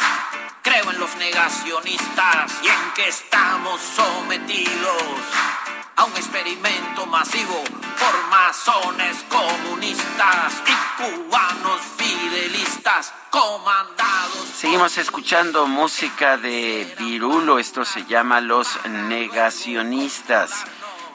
Creo 0.62 0.91
en 0.91 0.99
los 0.99 1.14
negacionistas 1.16 2.53
y 2.62 2.68
en 2.68 2.93
que 2.95 3.09
estamos 3.09 3.81
sometidos 3.81 5.03
a 5.97 6.05
un 6.05 6.12
experimento 6.16 7.07
masivo 7.07 7.62
por 7.64 8.29
masones 8.31 9.25
comunistas 9.29 10.62
y 10.66 11.03
cubanos 11.03 11.81
fidelistas 11.97 13.12
comandados. 13.31 14.49
Seguimos 14.57 14.97
escuchando 14.99 15.66
música 15.66 16.37
de 16.37 16.95
Virulo, 16.99 17.59
esto 17.59 17.85
se 17.85 18.05
llama 18.05 18.41
Los 18.41 18.68
Negacionistas. 18.87 20.64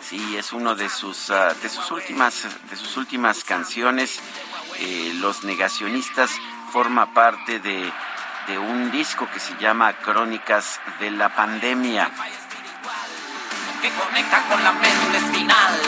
Sí, 0.02 0.38
es 0.38 0.54
uno 0.54 0.76
de 0.76 0.88
sus 0.88 1.30
ah, 1.32 1.54
de 1.62 1.68
sus 1.68 1.92
últimas 1.92 2.44
de 2.70 2.76
sus 2.78 2.96
últimas 2.96 3.44
canciones. 3.44 4.20
Eh, 4.80 5.12
Los 5.16 5.44
negacionistas 5.44 6.32
forma 6.72 7.14
parte 7.14 7.60
de, 7.60 7.92
de 8.48 8.58
un 8.58 8.92
disco 8.92 9.28
que 9.34 9.40
se 9.40 9.56
llama 9.58 9.94
Crónicas 9.94 10.80
de 11.00 11.12
la 11.12 11.30
Pandemia 11.30 12.12
que 13.82 13.90
conecta 13.92 14.42
con 14.50 14.64
la 14.64 14.72
mente 14.72 15.18
espinal. 15.18 15.80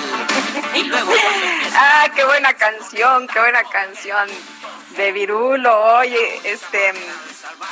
Y 0.76 0.84
luego. 0.84 1.12
ah, 1.76 2.08
qué 2.16 2.24
buena 2.24 2.54
canción, 2.54 3.28
qué 3.28 3.40
buena 3.40 3.64
canción 3.64 4.30
de 4.96 5.12
Virulo. 5.12 5.98
Oye, 5.98 6.42
este. 6.44 6.94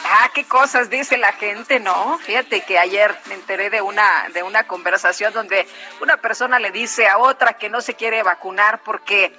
Ah, 0.05 0.29
qué 0.33 0.45
cosas 0.45 0.89
dice 0.89 1.17
la 1.17 1.33
gente, 1.33 1.79
¿no? 1.79 2.17
Fíjate 2.19 2.61
que 2.61 2.79
ayer 2.79 3.15
me 3.27 3.35
enteré 3.35 3.69
de 3.69 3.81
una, 3.81 4.27
de 4.33 4.43
una 4.43 4.63
conversación 4.65 5.33
donde 5.33 5.67
una 6.01 6.17
persona 6.17 6.59
le 6.59 6.71
dice 6.71 7.07
a 7.07 7.17
otra 7.17 7.53
que 7.53 7.69
no 7.69 7.81
se 7.81 7.93
quiere 7.93 8.23
vacunar 8.23 8.81
porque 8.83 9.37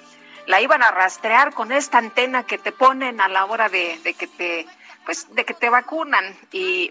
la 0.48 0.62
iban 0.62 0.82
a 0.82 0.90
rastrear 0.90 1.52
con 1.52 1.72
esta 1.72 1.98
antena 1.98 2.42
que 2.44 2.56
te 2.56 2.72
ponen 2.72 3.20
a 3.20 3.28
la 3.28 3.44
hora 3.44 3.68
de, 3.68 3.98
de 4.02 4.14
que 4.14 4.26
te, 4.26 4.66
pues, 5.04 5.26
de 5.34 5.44
que 5.44 5.52
te 5.52 5.68
vacunan. 5.68 6.24
Y 6.52 6.90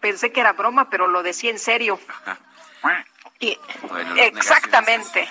pensé 0.00 0.30
que 0.32 0.40
era 0.40 0.52
broma, 0.52 0.90
pero 0.90 1.08
lo 1.08 1.22
decía 1.22 1.50
en 1.50 1.58
serio. 1.58 1.98
Y, 3.38 3.58
exactamente. 4.16 5.26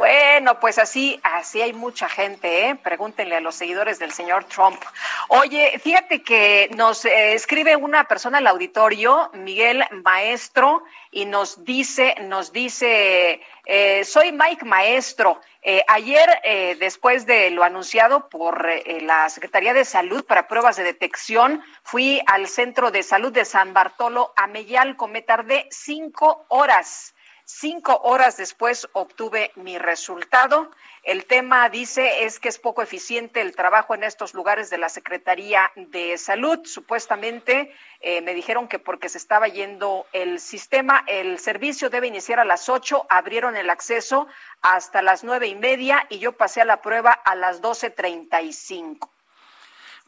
Bueno, 0.00 0.58
pues 0.60 0.78
así, 0.78 1.20
así 1.22 1.60
hay 1.60 1.74
mucha 1.74 2.08
gente, 2.08 2.68
¿eh? 2.68 2.74
Pregúntenle 2.74 3.36
a 3.36 3.40
los 3.40 3.54
seguidores 3.54 3.98
del 3.98 4.12
señor 4.12 4.44
Trump. 4.44 4.82
Oye, 5.28 5.78
fíjate 5.78 6.22
que 6.22 6.70
nos 6.74 7.04
eh, 7.04 7.34
escribe 7.34 7.76
una 7.76 8.04
persona 8.04 8.38
al 8.38 8.46
auditorio, 8.46 9.30
Miguel 9.34 9.84
Maestro, 10.02 10.84
y 11.10 11.26
nos 11.26 11.66
dice, 11.66 12.14
nos 12.22 12.50
dice, 12.50 13.42
eh, 13.66 14.02
soy 14.04 14.32
Mike 14.32 14.64
Maestro. 14.64 15.38
Eh, 15.60 15.84
ayer, 15.86 16.40
después 16.78 17.26
de 17.26 17.50
lo 17.50 17.62
anunciado 17.62 18.30
por 18.30 18.66
la 19.02 19.28
Secretaría 19.28 19.74
de 19.74 19.84
Salud 19.84 20.24
para 20.24 20.48
pruebas 20.48 20.76
de 20.76 20.84
detección, 20.84 21.62
fui 21.82 22.22
al 22.24 22.48
Centro 22.48 22.90
de 22.90 23.02
Salud 23.02 23.32
de 23.32 23.44
San 23.44 23.74
Bartolo 23.74 24.32
a 24.34 24.46
Meyalco. 24.46 25.08
Me 25.08 25.20
tardé 25.20 25.68
cinco 25.70 26.46
horas 26.48 27.14
Cinco 27.52 28.00
horas 28.04 28.36
después 28.36 28.88
obtuve 28.92 29.50
mi 29.56 29.76
resultado. 29.76 30.70
El 31.02 31.26
tema, 31.26 31.68
dice, 31.68 32.22
es 32.22 32.38
que 32.38 32.48
es 32.48 32.60
poco 32.60 32.80
eficiente 32.80 33.40
el 33.40 33.56
trabajo 33.56 33.92
en 33.92 34.04
estos 34.04 34.34
lugares 34.34 34.70
de 34.70 34.78
la 34.78 34.88
Secretaría 34.88 35.72
de 35.74 36.16
Salud. 36.16 36.60
Supuestamente 36.64 37.74
eh, 38.00 38.20
me 38.20 38.34
dijeron 38.34 38.68
que 38.68 38.78
porque 38.78 39.08
se 39.08 39.18
estaba 39.18 39.48
yendo 39.48 40.06
el 40.12 40.38
sistema, 40.38 41.02
el 41.08 41.40
servicio 41.40 41.90
debe 41.90 42.06
iniciar 42.06 42.38
a 42.38 42.44
las 42.44 42.68
ocho, 42.68 43.04
abrieron 43.10 43.56
el 43.56 43.68
acceso 43.68 44.28
hasta 44.62 45.02
las 45.02 45.24
nueve 45.24 45.48
y 45.48 45.56
media 45.56 46.06
y 46.08 46.20
yo 46.20 46.32
pasé 46.36 46.60
a 46.60 46.64
la 46.64 46.80
prueba 46.80 47.10
a 47.10 47.34
las 47.34 47.60
doce 47.60 47.90
treinta 47.90 48.42
y 48.42 48.52
cinco. 48.52 49.10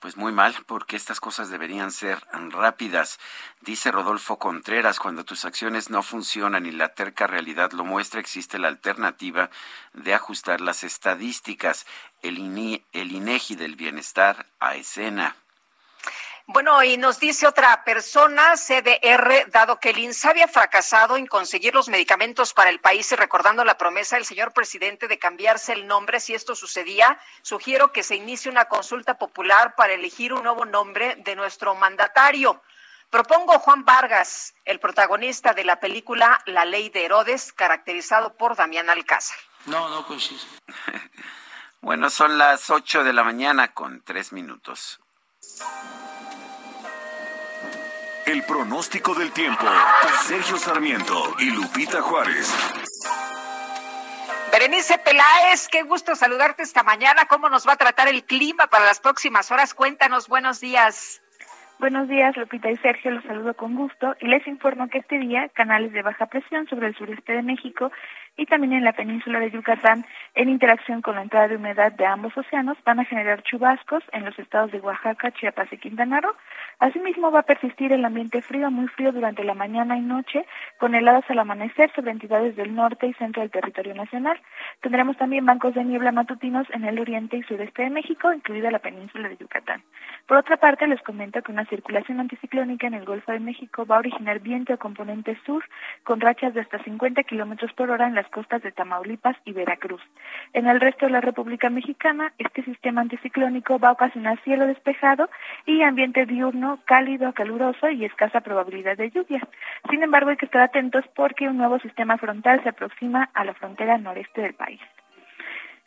Pues 0.03 0.17
muy 0.17 0.33
mal, 0.33 0.53
porque 0.67 0.97
estas 0.97 1.21
cosas 1.21 1.49
deberían 1.49 1.93
ser 1.93 2.19
rápidas. 2.51 3.21
Dice 3.61 3.93
Rodolfo 3.93 4.37
Contreras, 4.37 4.99
cuando 4.99 5.25
tus 5.25 5.45
acciones 5.45 5.91
no 5.91 6.03
funcionan 6.03 6.67
y 6.67 6.73
la 6.73 6.89
terca 6.89 7.29
realidad 7.29 7.71
lo 7.71 7.85
muestra, 7.85 8.19
existe 8.19 8.59
la 8.59 8.67
alternativa 8.67 9.49
de 9.93 10.13
ajustar 10.13 10.61
las 10.61 10.83
estadísticas, 10.83 11.87
el, 12.21 12.83
el 12.93 13.13
INEGI 13.13 13.55
del 13.55 13.77
bienestar 13.77 14.47
a 14.59 14.75
escena. 14.75 15.37
Bueno, 16.47 16.83
y 16.83 16.97
nos 16.97 17.21
dice 17.21 17.47
otra 17.47 17.85
persona, 17.85 18.55
CDR, 18.57 19.49
dado 19.51 19.79
que 19.79 19.91
el 19.91 19.99
INSABI 19.99 20.43
ha 20.43 20.49
fracasado 20.49 21.17
en 21.17 21.27
conseguir 21.27 21.73
los 21.75 21.89
medicamentos 21.89 22.53
para 22.53 22.69
el 22.69 22.81
país 22.81 23.13
y 23.13 23.17
recordando 23.17 23.65
la 23.65 23.79
promesa 23.79 24.17
del 24.17 24.25
señor 24.25 24.53
presidente 24.53 25.07
de 25.07 25.19
cambiarse 25.19 25.73
el 25.73 25.87
nombre 25.87 26.19
si 26.19 26.35
esto 26.35 26.57
sucedía, 26.57 27.21
sugiero 27.43 27.93
que 27.93 28.03
se 28.03 28.17
inicie 28.17 28.51
una 28.51 28.65
consulta 28.65 29.19
popular 29.19 29.77
para 29.77 29.93
elegir 29.93 30.33
un 30.33 30.43
nuevo 30.43 30.65
nombre 30.65 31.15
de 31.17 31.37
nuestro 31.37 31.77
mandatario. 31.77 32.61
Propongo 33.09 33.59
Juan 33.61 33.85
Vargas, 33.85 34.55
el 34.65 34.81
protagonista 34.81 35.53
de 35.53 35.65
la 35.65 35.79
película 35.79 36.41
La 36.47 36.65
Ley 36.65 36.89
de 36.89 37.05
Herodes, 37.05 37.53
caracterizado 37.53 38.35
por 38.35 38.57
Damián 38.57 38.91
Alcázar. 38.91 39.37
No, 39.67 39.89
no 39.91 40.05
coincide. 40.07 40.41
bueno, 41.83 42.11
son 42.11 42.37
las 42.37 42.69
ocho 42.71 43.05
de 43.05 43.13
la 43.13 43.23
mañana 43.23 43.75
con 43.75 44.03
tres 44.03 44.33
minutos. 44.33 44.99
El 48.33 48.43
pronóstico 48.45 49.15
del 49.15 49.31
tiempo. 49.31 49.67
Sergio 50.23 50.57
Sarmiento 50.57 51.35
y 51.39 51.51
Lupita 51.51 52.01
Juárez. 52.01 52.51
Berenice 54.51 54.97
Peláez, 54.97 55.69
qué 55.69 55.83
gusto 55.83 56.17
saludarte 56.17 56.63
esta 56.63 56.83
mañana. 56.83 57.27
¿Cómo 57.29 57.51
nos 57.51 57.69
va 57.69 57.75
a 57.75 57.77
tratar 57.77 58.09
el 58.09 58.25
clima 58.25 58.69
para 58.69 58.87
las 58.87 59.01
próximas 59.01 59.53
horas? 59.53 59.75
Cuéntanos, 59.75 60.29
buenos 60.29 60.61
días. 60.61 61.21
Buenos 61.79 62.09
días, 62.09 62.35
Lupita 62.39 62.71
y 62.71 62.79
Sergio, 62.79 63.11
los 63.11 63.25
saludo 63.25 63.53
con 63.53 63.75
gusto 63.75 64.15
y 64.21 64.29
les 64.29 64.47
informo 64.47 64.89
que 64.89 64.99
este 64.99 65.19
día 65.19 65.51
canales 65.51 65.93
de 65.93 66.01
baja 66.01 66.25
presión 66.25 66.67
sobre 66.69 66.87
el 66.87 66.97
sureste 66.97 67.35
de 67.35 67.43
México 67.43 67.93
y 68.37 68.47
también 68.47 68.73
en 68.73 68.85
la 68.85 68.95
península 68.95 69.39
de 69.41 69.51
Yucatán, 69.51 70.05
en 70.35 70.49
interacción 70.49 71.03
con 71.03 71.17
la 71.17 71.23
entrada 71.23 71.49
de 71.49 71.57
humedad 71.57 71.93
de 71.93 72.07
ambos 72.07 72.37
océanos, 72.37 72.79
van 72.85 73.01
a 73.01 73.05
generar 73.05 73.43
chubascos 73.43 74.03
en 74.13 74.25
los 74.25 74.39
estados 74.39 74.73
de 74.73 74.81
Oaxaca, 74.81 75.31
Chiapas 75.33 75.71
y 75.73 75.79
Quintana 75.79 76.21
Roo. 76.21 76.35
Asimismo, 76.79 77.31
va 77.31 77.41
a 77.41 77.43
persistir 77.45 77.93
el 77.93 78.05
ambiente 78.05 78.41
frío, 78.41 78.71
muy 78.71 78.89
frío 78.89 79.13
durante 79.13 79.45
la 79.45 79.55
mañana 79.55 79.97
y 79.99 80.01
noche, 80.01 80.47
con 80.79 80.95
heladas 80.95 81.25
al 81.29 81.41
amanecer 81.41 81.93
sobre 81.95 82.11
entidades 82.11 82.57
del 82.57 82.75
norte 82.75 83.07
y 83.07 83.13
centro 83.15 83.43
del 83.43 83.51
territorio 83.51 83.95
nacional. 83.95 84.41
Tendremos 84.81 85.17
también 85.19 85.45
bancos 85.45 85.75
de 85.75 85.85
niebla 85.85 86.11
matutinos 86.11 86.67
en 86.71 86.85
el 86.85 86.99
oriente 86.99 87.37
y 87.37 87.43
sureste 87.43 87.83
de 87.83 87.91
México, 87.91 88.33
incluida 88.33 88.71
la 88.71 88.79
península 88.79 89.29
de 89.29 89.37
Yucatán. 89.37 89.83
Por 90.27 90.39
otra 90.39 90.57
parte, 90.57 90.87
les 90.87 91.03
comento 91.03 91.43
que 91.43 91.53
una 91.53 91.67
circulación 91.67 92.21
anticiclónica 92.21 92.87
en 92.87 92.95
el 92.95 93.05
Golfo 93.05 93.33
de 93.33 93.41
México 93.41 93.85
va 93.85 93.97
a 93.97 93.99
originar 93.99 94.41
viento 94.41 94.73
a 94.73 94.79
componente 94.79 95.39
sur, 95.45 95.63
con 96.03 96.21
rachas 96.21 96.55
de 96.55 96.61
hasta 96.61 96.83
50 96.83 97.23
kilómetros 97.25 97.73
por 97.75 97.91
hora 97.91 98.07
en 98.07 98.15
las 98.23 98.31
costas 98.31 98.63
de 98.63 98.71
Tamaulipas 98.71 99.37
y 99.45 99.53
Veracruz. 99.53 100.01
En 100.53 100.69
el 100.69 100.81
resto 100.81 101.07
de 101.07 101.13
la 101.13 101.21
República 101.21 101.71
Mexicana, 101.71 102.33
este 102.39 102.63
sistema 102.63 103.01
anticiclónico 103.01 103.81
va 103.81 103.89
a 103.89 103.93
ocasionar 103.93 104.41
cielo 104.45 104.67
despejado 104.67 105.29
y 105.67 105.83
ambiente 105.83 106.25
diurno 106.25 106.79
cálido 106.85 107.33
caluroso 107.33 107.91
y 107.91 108.05
escasa 108.05 108.41
probabilidad 108.41 108.97
de 108.97 109.11
lluvia. 109.11 109.41
Sin 109.91 110.05
embargo, 110.05 110.31
hay 110.31 110.37
que 110.37 110.47
estar 110.47 110.63
atentos 110.63 111.05
porque 111.17 111.49
un 111.49 111.57
nuevo 111.57 111.81
sistema 111.81 112.17
frontal 112.17 112.63
se 112.63 112.69
aproxima 112.69 113.29
a 113.35 113.45
la 113.45 113.55
frontera 113.55 113.99
noreste 113.99 114.41
del 114.41 114.55
país. 114.55 114.81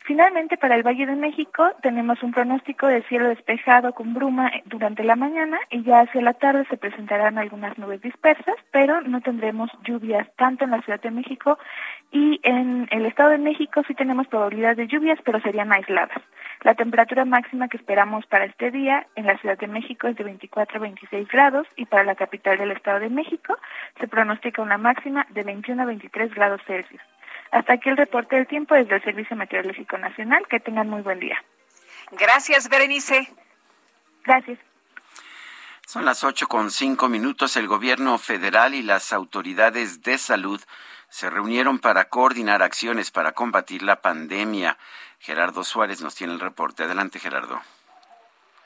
Finalmente, 0.06 0.56
para 0.56 0.76
el 0.76 0.84
Valle 0.84 1.04
de 1.04 1.16
México 1.16 1.68
tenemos 1.82 2.22
un 2.22 2.30
pronóstico 2.30 2.86
de 2.86 3.02
cielo 3.08 3.28
despejado 3.28 3.92
con 3.92 4.14
bruma 4.14 4.52
durante 4.64 5.02
la 5.02 5.16
mañana 5.16 5.58
y 5.68 5.82
ya 5.82 5.98
hacia 5.98 6.22
la 6.22 6.34
tarde 6.34 6.64
se 6.70 6.76
presentarán 6.76 7.38
algunas 7.38 7.76
nubes 7.76 8.00
dispersas, 8.02 8.54
pero 8.70 9.00
no 9.00 9.20
tendremos 9.20 9.68
lluvias 9.82 10.28
tanto 10.36 10.62
en 10.62 10.70
la 10.70 10.80
Ciudad 10.82 11.00
de 11.00 11.10
México 11.10 11.58
y 12.12 12.38
en 12.44 12.86
el 12.92 13.04
Estado 13.04 13.30
de 13.30 13.38
México 13.38 13.82
sí 13.88 13.94
tenemos 13.94 14.28
probabilidad 14.28 14.76
de 14.76 14.86
lluvias, 14.86 15.18
pero 15.24 15.40
serían 15.40 15.72
aisladas. 15.72 16.22
La 16.62 16.76
temperatura 16.76 17.24
máxima 17.24 17.66
que 17.66 17.76
esperamos 17.76 18.24
para 18.26 18.44
este 18.44 18.70
día 18.70 19.08
en 19.16 19.26
la 19.26 19.36
Ciudad 19.38 19.58
de 19.58 19.66
México 19.66 20.06
es 20.06 20.14
de 20.14 20.22
24 20.22 20.76
a 20.76 20.82
26 20.82 21.26
grados 21.26 21.66
y 21.74 21.84
para 21.86 22.04
la 22.04 22.14
capital 22.14 22.58
del 22.58 22.70
Estado 22.70 23.00
de 23.00 23.10
México 23.10 23.58
se 23.98 24.06
pronostica 24.06 24.62
una 24.62 24.78
máxima 24.78 25.26
de 25.30 25.42
21 25.42 25.82
a 25.82 25.86
23 25.86 26.32
grados 26.32 26.60
Celsius. 26.64 27.02
Hasta 27.50 27.74
aquí 27.74 27.88
el 27.88 27.96
reporte 27.96 28.36
del 28.36 28.46
tiempo 28.46 28.74
desde 28.74 28.96
el 28.96 29.02
Servicio 29.02 29.36
Meteorológico 29.36 29.98
Nacional. 29.98 30.46
Que 30.48 30.60
tengan 30.60 30.88
muy 30.88 31.02
buen 31.02 31.20
día. 31.20 31.42
Gracias, 32.12 32.68
Berenice. 32.68 33.28
Gracias. 34.24 34.58
Son 35.86 36.04
las 36.04 36.24
ocho 36.24 36.48
con 36.48 36.70
cinco 36.70 37.08
minutos. 37.08 37.56
El 37.56 37.68
gobierno 37.68 38.18
federal 38.18 38.74
y 38.74 38.82
las 38.82 39.12
autoridades 39.12 40.02
de 40.02 40.18
salud 40.18 40.60
se 41.08 41.30
reunieron 41.30 41.78
para 41.78 42.08
coordinar 42.08 42.62
acciones 42.62 43.10
para 43.10 43.32
combatir 43.32 43.82
la 43.82 44.02
pandemia. 44.02 44.76
Gerardo 45.20 45.64
Suárez 45.64 46.02
nos 46.02 46.14
tiene 46.14 46.32
el 46.32 46.40
reporte. 46.40 46.82
Adelante, 46.82 47.18
Gerardo. 47.18 47.60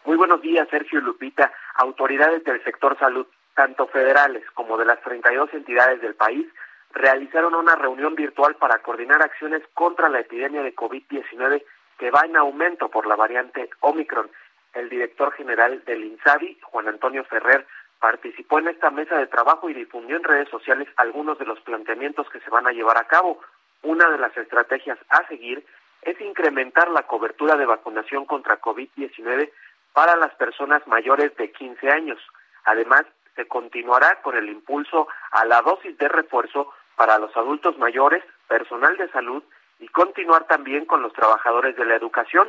Muy 0.05 0.16
buenos 0.16 0.41
días, 0.41 0.66
Sergio 0.70 0.99
y 0.99 1.03
Lupita. 1.03 1.53
Autoridades 1.74 2.43
del 2.45 2.62
sector 2.64 2.99
salud, 2.99 3.26
tanto 3.55 3.87
federales 3.89 4.43
como 4.55 4.78
de 4.78 4.87
las 4.87 5.01
32 5.03 5.53
entidades 5.53 6.01
del 6.01 6.14
país, 6.14 6.47
realizaron 6.93 7.55
una 7.55 7.76
reunión 7.76 8.14
virtual 8.14 8.57
para 8.57 8.78
coordinar 8.78 9.22
acciones 9.22 9.62
contra 9.74 10.09
la 10.09 10.20
epidemia 10.20 10.62
de 10.62 10.74
COVID-19 10.74 11.62
que 11.99 12.11
va 12.11 12.22
en 12.24 12.36
aumento 12.36 12.88
por 12.88 13.07
la 13.07 13.16
variante 13.16 13.70
Omicron. 13.80 14.30
El 14.72 14.88
director 14.88 15.32
general 15.32 15.84
del 15.84 16.05
INSABI, 16.05 16.59
Juan 16.62 16.88
Antonio 16.88 17.24
Ferrer, 17.24 17.66
participó 18.01 18.59
en 18.59 18.68
esta 18.68 18.91
mesa 18.91 19.18
de 19.18 19.26
trabajo 19.26 19.68
y 19.68 19.74
difundió 19.74 20.16
en 20.16 20.24
redes 20.24 20.49
sociales 20.49 20.88
algunos 20.97 21.38
de 21.38 21.45
los 21.45 21.61
planteamientos 21.61 22.28
que 22.30 22.41
se 22.41 22.51
van 22.51 22.66
a 22.66 22.72
llevar 22.72 22.97
a 22.97 23.07
cabo. 23.07 23.41
Una 23.82 24.09
de 24.09 24.18
las 24.18 24.36
estrategias 24.36 24.99
a 25.11 25.26
seguir 25.28 25.64
es 26.03 26.20
incrementar 26.20 26.91
la 26.91 27.03
cobertura 27.03 27.57
de 27.57 27.66
vacunación 27.66 28.24
contra 28.24 28.61
COVID-19 28.61 29.51
para 29.93 30.16
las 30.16 30.34
personas 30.34 30.86
mayores 30.86 31.36
de 31.36 31.53
15 31.53 31.91
años. 31.91 32.18
Además, 32.64 33.05
se 33.36 33.47
continuará 33.47 34.20
con 34.22 34.36
el 34.36 34.49
impulso 34.49 35.09
a 35.32 35.45
la 35.45 35.61
dosis 35.62 35.97
de 35.99 36.09
refuerzo 36.09 36.72
para 37.01 37.18
los 37.18 37.34
adultos 37.34 37.78
mayores, 37.78 38.22
personal 38.46 38.94
de 38.98 39.09
salud 39.09 39.42
y 39.78 39.88
continuar 39.88 40.44
también 40.44 40.84
con 40.84 41.01
los 41.01 41.14
trabajadores 41.14 41.74
de 41.74 41.86
la 41.86 41.94
educación. 41.94 42.46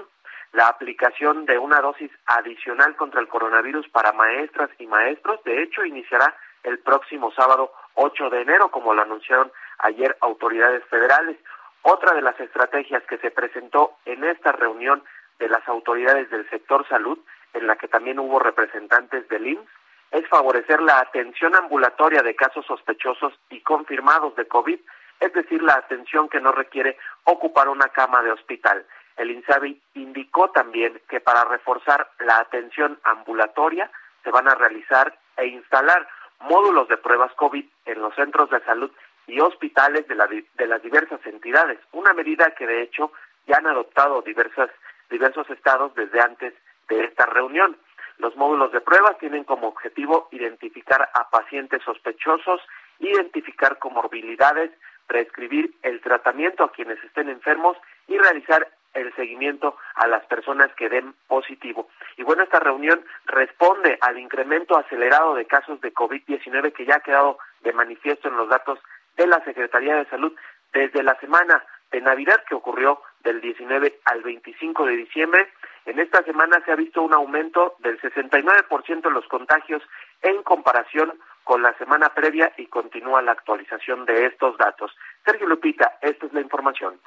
La 0.51 0.67
aplicación 0.67 1.45
de 1.45 1.57
una 1.57 1.79
dosis 1.79 2.11
adicional 2.25 2.97
contra 2.97 3.21
el 3.21 3.29
coronavirus 3.29 3.87
para 3.87 4.11
maestras 4.11 4.69
y 4.77 4.87
maestros, 4.87 5.41
de 5.45 5.63
hecho, 5.63 5.85
iniciará 5.85 6.35
el 6.63 6.79
próximo 6.79 7.31
sábado 7.31 7.71
8 7.93 8.29
de 8.29 8.41
enero, 8.41 8.71
como 8.71 8.93
lo 8.93 9.03
anunciaron 9.03 9.49
ayer 9.77 10.17
autoridades 10.19 10.83
federales. 10.89 11.37
Otra 11.83 12.13
de 12.13 12.21
las 12.21 12.37
estrategias 12.37 13.03
que 13.03 13.19
se 13.19 13.31
presentó 13.31 13.93
en 14.03 14.25
esta 14.25 14.51
reunión 14.51 15.01
de 15.39 15.47
las 15.47 15.65
autoridades 15.69 16.29
del 16.29 16.49
sector 16.49 16.85
salud, 16.89 17.19
en 17.53 17.67
la 17.67 17.77
que 17.77 17.87
también 17.87 18.19
hubo 18.19 18.37
representantes 18.37 19.29
del 19.29 19.47
IMSS, 19.47 19.80
es 20.11 20.27
favorecer 20.27 20.81
la 20.81 20.99
atención 20.99 21.55
ambulatoria 21.55 22.21
de 22.21 22.35
casos 22.35 22.65
sospechosos 22.65 23.33
y 23.49 23.61
confirmados 23.61 24.35
de 24.35 24.47
COVID, 24.47 24.79
es 25.19 25.33
decir, 25.33 25.61
la 25.61 25.75
atención 25.75 26.27
que 26.27 26.41
no 26.41 26.51
requiere 26.51 26.97
ocupar 27.23 27.69
una 27.69 27.87
cama 27.89 28.21
de 28.21 28.31
hospital. 28.31 28.85
El 29.17 29.31
INSABI 29.31 29.81
indicó 29.95 30.49
también 30.51 30.99
que 31.09 31.19
para 31.19 31.45
reforzar 31.45 32.09
la 32.19 32.39
atención 32.39 32.99
ambulatoria 33.03 33.89
se 34.23 34.31
van 34.31 34.47
a 34.47 34.55
realizar 34.55 35.17
e 35.37 35.47
instalar 35.47 36.07
módulos 36.41 36.87
de 36.87 36.97
pruebas 36.97 37.31
COVID 37.33 37.65
en 37.85 38.01
los 38.01 38.15
centros 38.15 38.49
de 38.49 38.59
salud 38.61 38.91
y 39.27 39.39
hospitales 39.39 40.07
de, 40.07 40.45
de 40.55 40.67
las 40.67 40.81
diversas 40.81 41.25
entidades, 41.25 41.79
una 41.91 42.13
medida 42.13 42.51
que 42.55 42.65
de 42.67 42.81
hecho 42.81 43.11
ya 43.47 43.57
han 43.57 43.67
adoptado 43.67 44.21
diversas, 44.21 44.69
diversos 45.09 45.49
estados 45.49 45.93
desde 45.95 46.19
antes 46.19 46.53
de 46.89 47.05
esta 47.05 47.25
reunión. 47.25 47.77
Los 48.21 48.35
módulos 48.35 48.71
de 48.71 48.81
pruebas 48.81 49.17
tienen 49.17 49.43
como 49.43 49.67
objetivo 49.67 50.27
identificar 50.31 51.09
a 51.15 51.31
pacientes 51.31 51.81
sospechosos, 51.81 52.61
identificar 52.99 53.79
comorbilidades, 53.79 54.69
prescribir 55.07 55.73
el 55.81 56.01
tratamiento 56.01 56.63
a 56.63 56.71
quienes 56.71 57.03
estén 57.03 57.29
enfermos 57.29 57.77
y 58.07 58.19
realizar 58.19 58.67
el 58.93 59.11
seguimiento 59.15 59.75
a 59.95 60.05
las 60.05 60.23
personas 60.27 60.71
que 60.75 60.87
den 60.87 61.15
positivo. 61.27 61.89
Y 62.15 62.21
bueno, 62.21 62.43
esta 62.43 62.59
reunión 62.59 63.03
responde 63.25 63.97
al 64.01 64.19
incremento 64.19 64.77
acelerado 64.77 65.33
de 65.33 65.47
casos 65.47 65.81
de 65.81 65.91
COVID-19 65.91 66.73
que 66.73 66.85
ya 66.85 66.97
ha 66.97 66.99
quedado 66.99 67.39
de 67.61 67.73
manifiesto 67.73 68.27
en 68.27 68.37
los 68.37 68.49
datos 68.49 68.77
de 69.17 69.25
la 69.25 69.43
Secretaría 69.45 69.95
de 69.95 70.05
Salud 70.05 70.33
desde 70.73 71.01
la 71.01 71.19
semana 71.19 71.65
de 71.91 72.01
Navidad 72.01 72.43
que 72.47 72.53
ocurrió 72.53 73.01
del 73.23 73.41
19 73.41 73.99
al 74.05 74.21
25 74.21 74.85
de 74.85 74.95
diciembre. 74.95 75.49
En 75.85 75.99
esta 75.99 76.23
semana 76.23 76.63
se 76.63 76.71
ha 76.71 76.75
visto 76.75 77.01
un 77.01 77.13
aumento 77.13 77.75
del 77.79 77.99
69% 77.99 79.07
en 79.07 79.13
los 79.13 79.27
contagios 79.27 79.81
en 80.21 80.43
comparación 80.43 81.19
con 81.43 81.63
la 81.63 81.75
semana 81.77 82.09
previa 82.13 82.53
y 82.57 82.67
continúa 82.67 83.21
la 83.21 83.31
actualización 83.31 84.05
de 84.05 84.27
estos 84.27 84.57
datos. 84.57 84.95
Sergio 85.25 85.47
Lupita, 85.47 85.97
esta 86.01 86.27
es 86.27 86.33
la 86.33 86.41
información. 86.41 86.99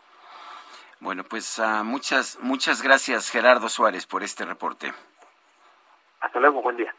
Bueno, 1.01 1.23
pues 1.25 1.59
uh, 1.59 1.85
muchas 1.85 2.39
muchas 2.41 2.83
gracias 2.83 3.31
Gerardo 3.31 3.69
Suárez 3.69 4.07
por 4.07 4.23
este 4.23 4.45
reporte. 4.45 4.93
Hasta 6.21 6.41
luego, 6.41 6.63
buen 6.63 6.77
día. 6.77 6.95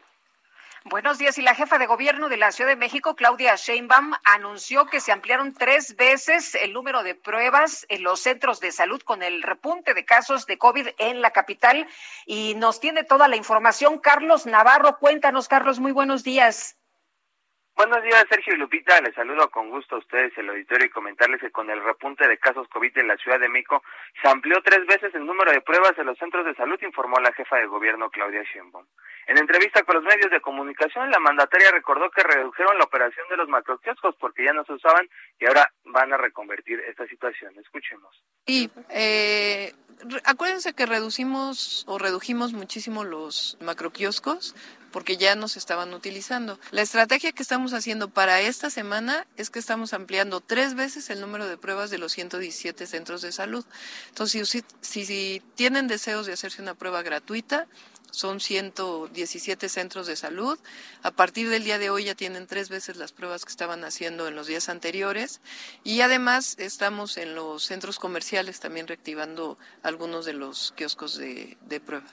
Buenos 0.88 1.18
días. 1.18 1.36
Y 1.36 1.42
la 1.42 1.56
jefa 1.56 1.78
de 1.78 1.86
gobierno 1.86 2.28
de 2.28 2.36
la 2.36 2.52
Ciudad 2.52 2.70
de 2.70 2.76
México, 2.76 3.16
Claudia 3.16 3.56
Sheinbaum, 3.56 4.12
anunció 4.22 4.86
que 4.86 5.00
se 5.00 5.10
ampliaron 5.10 5.52
tres 5.52 5.96
veces 5.96 6.54
el 6.54 6.72
número 6.72 7.02
de 7.02 7.16
pruebas 7.16 7.86
en 7.88 8.04
los 8.04 8.20
centros 8.20 8.60
de 8.60 8.70
salud 8.70 9.02
con 9.02 9.24
el 9.24 9.42
repunte 9.42 9.94
de 9.94 10.04
casos 10.04 10.46
de 10.46 10.58
COVID 10.58 10.86
en 10.98 11.22
la 11.22 11.32
capital. 11.32 11.88
Y 12.24 12.54
nos 12.54 12.78
tiene 12.78 13.02
toda 13.02 13.26
la 13.26 13.34
información 13.34 13.98
Carlos 13.98 14.46
Navarro. 14.46 14.98
Cuéntanos, 15.00 15.48
Carlos, 15.48 15.80
muy 15.80 15.90
buenos 15.90 16.22
días. 16.22 16.75
Buenos 17.76 18.02
días, 18.02 18.24
Sergio 18.30 18.54
y 18.54 18.56
Lupita. 18.56 18.98
Les 19.02 19.14
saludo 19.14 19.50
con 19.50 19.68
gusto 19.68 19.96
a 19.96 19.98
ustedes, 19.98 20.32
el 20.38 20.48
auditorio, 20.48 20.86
y 20.86 20.90
comentarles 20.90 21.42
que 21.42 21.50
con 21.50 21.68
el 21.68 21.84
repunte 21.84 22.26
de 22.26 22.38
casos 22.38 22.66
COVID 22.68 22.96
en 22.96 23.08
la 23.08 23.18
Ciudad 23.18 23.38
de 23.38 23.50
México 23.50 23.82
se 24.22 24.28
amplió 24.30 24.62
tres 24.64 24.86
veces 24.86 25.14
el 25.14 25.26
número 25.26 25.52
de 25.52 25.60
pruebas 25.60 25.92
en 25.98 26.06
los 26.06 26.16
centros 26.16 26.46
de 26.46 26.54
salud, 26.54 26.80
informó 26.80 27.20
la 27.20 27.34
jefa 27.34 27.56
de 27.56 27.66
gobierno, 27.66 28.08
Claudia 28.08 28.42
Sheinbaum. 28.44 28.86
En 29.26 29.36
entrevista 29.36 29.82
con 29.82 29.96
los 29.96 30.04
medios 30.04 30.30
de 30.30 30.40
comunicación, 30.40 31.10
la 31.10 31.18
mandataria 31.18 31.70
recordó 31.70 32.10
que 32.10 32.22
redujeron 32.22 32.78
la 32.78 32.84
operación 32.84 33.28
de 33.28 33.36
los 33.36 33.48
macroquioscos 33.48 34.14
porque 34.18 34.46
ya 34.46 34.54
no 34.54 34.64
se 34.64 34.72
usaban 34.72 35.06
y 35.38 35.44
ahora 35.44 35.70
van 35.84 36.14
a 36.14 36.16
reconvertir 36.16 36.80
esta 36.80 37.06
situación. 37.06 37.58
Escuchemos. 37.58 38.22
Y 38.46 38.70
eh, 38.88 39.74
acuérdense 40.24 40.72
que 40.72 40.86
reducimos 40.86 41.84
o 41.88 41.98
redujimos 41.98 42.54
muchísimo 42.54 43.04
los 43.04 43.58
macroquioscos 43.60 44.54
porque 44.92 45.16
ya 45.16 45.34
nos 45.34 45.56
estaban 45.56 45.92
utilizando. 45.94 46.58
La 46.70 46.82
estrategia 46.82 47.32
que 47.32 47.42
estamos 47.42 47.72
haciendo 47.72 48.08
para 48.08 48.40
esta 48.40 48.70
semana 48.70 49.26
es 49.36 49.50
que 49.50 49.58
estamos 49.58 49.92
ampliando 49.92 50.40
tres 50.40 50.74
veces 50.74 51.10
el 51.10 51.20
número 51.20 51.48
de 51.48 51.56
pruebas 51.56 51.90
de 51.90 51.98
los 51.98 52.12
117 52.12 52.86
centros 52.86 53.22
de 53.22 53.32
salud. 53.32 53.64
Entonces, 54.08 54.48
si, 54.48 54.64
si, 54.80 55.42
tienen 55.54 55.88
deseos 55.88 56.26
de 56.26 56.32
hacerse 56.32 56.62
una 56.62 56.74
prueba 56.74 57.02
gratuita, 57.02 57.66
son 58.10 58.40
117 58.40 59.68
centros 59.68 60.06
de 60.06 60.16
salud. 60.16 60.58
A 61.02 61.10
partir 61.10 61.48
del 61.50 61.64
día 61.64 61.78
de 61.78 61.90
hoy 61.90 62.04
ya 62.04 62.14
tienen 62.14 62.46
tres 62.46 62.68
veces 62.68 62.96
las 62.96 63.12
pruebas 63.12 63.44
que 63.44 63.50
estaban 63.50 63.84
haciendo 63.84 64.26
en 64.28 64.34
los 64.34 64.46
días 64.46 64.68
anteriores. 64.68 65.40
Y 65.84 66.00
además 66.00 66.56
estamos 66.58 67.18
en 67.18 67.34
los 67.34 67.64
centros 67.64 67.98
comerciales 67.98 68.60
también 68.60 68.86
reactivando 68.86 69.58
algunos 69.82 70.24
de 70.24 70.32
los 70.32 70.72
kioscos 70.76 71.18
de, 71.18 71.58
de 71.62 71.80
prueba. 71.80 72.06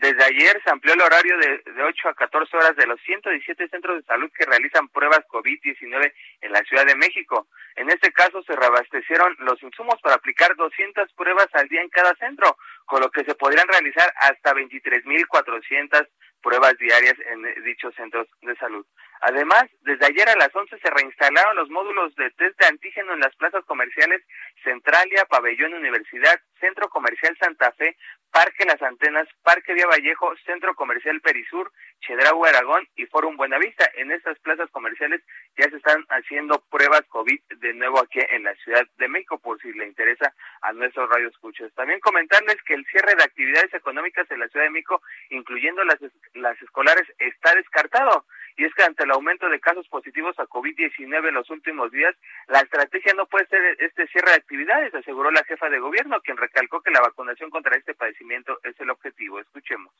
Desde 0.00 0.24
ayer 0.24 0.58
se 0.64 0.70
amplió 0.70 0.94
el 0.94 1.02
horario 1.02 1.36
de, 1.36 1.72
de 1.72 1.82
8 1.82 2.08
a 2.08 2.14
14 2.14 2.56
horas 2.56 2.74
de 2.74 2.86
los 2.86 2.98
117 3.02 3.68
centros 3.68 3.98
de 3.98 4.06
salud 4.06 4.30
que 4.34 4.46
realizan 4.46 4.88
pruebas 4.88 5.20
COVID-19 5.28 6.12
en 6.40 6.52
la 6.52 6.62
Ciudad 6.62 6.86
de 6.86 6.94
México. 6.94 7.48
En 7.76 7.90
este 7.90 8.10
caso 8.10 8.42
se 8.42 8.56
reabastecieron 8.56 9.36
los 9.40 9.62
insumos 9.62 10.00
para 10.00 10.14
aplicar 10.14 10.56
200 10.56 11.12
pruebas 11.12 11.48
al 11.52 11.68
día 11.68 11.82
en 11.82 11.90
cada 11.90 12.14
centro, 12.14 12.56
con 12.86 13.02
lo 13.02 13.10
que 13.10 13.24
se 13.24 13.34
podrían 13.34 13.68
realizar 13.68 14.10
hasta 14.16 14.54
23.400 14.54 16.08
pruebas 16.40 16.78
diarias 16.78 17.16
en 17.30 17.64
dichos 17.64 17.94
centros 17.94 18.26
de 18.40 18.56
salud. 18.56 18.86
Además, 19.22 19.64
desde 19.82 20.06
ayer 20.06 20.28
a 20.28 20.36
las 20.36 20.54
11 20.54 20.78
se 20.78 20.90
reinstalaron 20.90 21.56
los 21.56 21.68
módulos 21.68 22.14
de 22.16 22.30
test 22.30 22.58
de 22.58 22.66
antígeno 22.66 23.12
en 23.12 23.20
las 23.20 23.36
plazas 23.36 23.64
comerciales 23.66 24.22
Centralia, 24.64 25.26
Pabellón 25.26 25.74
Universidad, 25.74 26.40
Centro 26.58 26.88
Comercial 26.88 27.36
Santa 27.38 27.72
Fe, 27.72 27.96
Parque 28.30 28.64
Las 28.64 28.80
Antenas, 28.80 29.28
Parque 29.42 29.74
Vía 29.74 29.86
Vallejo, 29.86 30.32
Centro 30.46 30.74
Comercial 30.74 31.20
Perisur, 31.20 31.70
Chedraui 32.00 32.48
Aragón 32.48 32.86
y 32.96 33.06
Forum 33.06 33.36
Buenavista. 33.36 33.88
En 33.96 34.10
estas 34.10 34.38
plazas 34.40 34.70
comerciales 34.70 35.22
ya 35.56 35.68
se 35.70 35.76
están 35.76 36.04
haciendo 36.10 36.62
pruebas 36.70 37.02
COVID 37.08 37.40
de 37.60 37.74
nuevo 37.74 38.00
aquí 38.00 38.20
en 38.30 38.44
la 38.44 38.54
Ciudad 38.56 38.86
de 38.98 39.08
México, 39.08 39.38
por 39.38 39.60
si 39.60 39.72
le 39.72 39.86
interesa 39.86 40.34
a 40.62 40.72
nuestros 40.72 41.08
radioescuchos. 41.08 41.72
También 41.74 42.00
comentarles 42.00 42.56
que 42.66 42.74
el 42.74 42.84
cierre 42.86 43.14
de 43.16 43.24
actividades 43.24 43.72
económicas 43.74 44.30
en 44.30 44.40
la 44.40 44.48
Ciudad 44.48 44.66
de 44.66 44.70
México, 44.70 45.02
incluyendo 45.30 45.84
las, 45.84 45.98
las 46.34 46.60
escolares, 46.62 47.06
está 47.18 47.54
descartado 47.54 48.24
y 48.60 48.64
es 48.64 48.74
que 48.74 48.82
ante 48.82 49.04
el 49.04 49.10
aumento 49.10 49.48
de 49.48 49.58
casos 49.58 49.88
positivos 49.88 50.38
a 50.38 50.46
COVID-19 50.46 51.28
en 51.28 51.34
los 51.34 51.48
últimos 51.48 51.90
días, 51.92 52.14
la 52.48 52.60
estrategia 52.60 53.14
no 53.14 53.26
puede 53.26 53.46
ser 53.46 53.60
este 53.78 54.06
cierre 54.08 54.32
de 54.32 54.36
actividades, 54.36 54.94
aseguró 54.94 55.30
la 55.30 55.44
jefa 55.44 55.70
de 55.70 55.78
gobierno, 55.78 56.20
quien 56.20 56.36
recalcó 56.36 56.82
que 56.82 56.90
la 56.90 57.00
vacunación 57.00 57.48
contra 57.48 57.76
este 57.76 57.94
padecimiento 57.94 58.58
es 58.62 58.78
el 58.78 58.90
objetivo. 58.90 59.40
Escuchemos. 59.40 59.92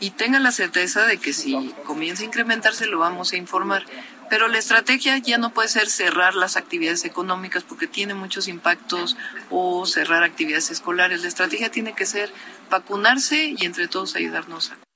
Y 0.00 0.12
tengan 0.12 0.42
la 0.42 0.52
certeza 0.52 1.06
de 1.06 1.18
que 1.18 1.32
si 1.38 1.74
comienza 1.84 2.22
a 2.22 2.26
incrementarse 2.26 2.86
lo 2.86 2.98
vamos 2.98 3.32
a 3.32 3.36
informar. 3.36 3.84
Pero 4.28 4.48
la 4.48 4.58
estrategia 4.58 5.16
ya 5.18 5.38
no 5.38 5.54
puede 5.54 5.68
ser 5.68 5.88
cerrar 5.88 6.34
las 6.34 6.56
actividades 6.56 7.04
económicas 7.04 7.62
porque 7.62 7.86
tiene 7.86 8.14
muchos 8.14 8.46
impactos 8.46 9.16
o 9.50 9.86
cerrar 9.86 10.22
actividades 10.22 10.70
escolares. 10.70 11.22
La 11.22 11.28
estrategia 11.28 11.70
tiene 11.70 11.94
que 11.94 12.04
ser 12.04 12.30
vacunarse 12.70 13.54
y 13.56 13.64
entre 13.64 13.88
todos 13.88 14.16
ayudarnos 14.16 14.70
a 14.70 14.87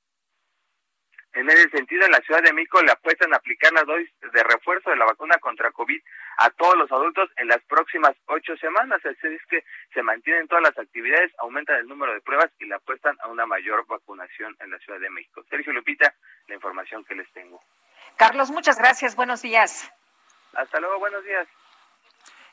en 1.35 1.49
ese 1.49 1.71
sentido, 1.71 2.05
en 2.05 2.13
la 2.13 2.21
Ciudad 2.21 2.43
de 2.43 2.53
México 2.53 2.83
le 2.83 2.93
apuestan 2.93 3.33
a 3.33 3.37
aplicar 3.37 3.73
las 3.73 3.87
dosis 3.87 4.11
de 4.21 4.43
refuerzo 4.43 4.91
de 4.91 4.97
la 4.97 5.07
vacuna 5.07 5.39
contra 5.39 5.71
COVID 5.73 6.01
a 6.39 6.51
todos 6.51 6.77
los 6.77 6.93
adultos 6.93 7.31
en 7.37 7.49
las 7.49 7.63
próximas 7.63 8.15
ocho 8.27 8.57
semanas. 8.59 9.01
Así 9.05 9.27
es 9.27 9.47
que 9.49 9.65
se 9.95 10.03
mantienen 10.03 10.47
todas 10.47 10.63
las 10.63 10.79
actividades, 10.79 11.33
aumentan 11.39 11.77
el 11.77 11.87
número 11.87 12.13
de 12.13 12.21
pruebas 12.21 12.51
y 12.59 12.67
le 12.67 12.75
apuestan 12.75 13.17
a 13.23 13.29
una 13.29 13.47
mayor 13.47 13.87
vacunación 13.87 14.57
en 14.61 14.71
la 14.71 14.79
Ciudad 14.81 15.01
de 15.01 15.11
México. 15.11 15.43
Sergio 15.49 15.73
Lupita, 15.73 16.15
la 16.49 16.55
información 16.55 17.05
que 17.05 17.15
les 17.15 17.31
tengo. 17.33 17.63
Carlos, 18.17 18.51
muchas 18.51 18.79
gracias. 18.79 19.17
Buenos 19.17 19.41
días. 19.41 19.91
Hasta 20.55 20.81
luego, 20.81 20.99
buenos 20.99 21.25
días. 21.25 21.49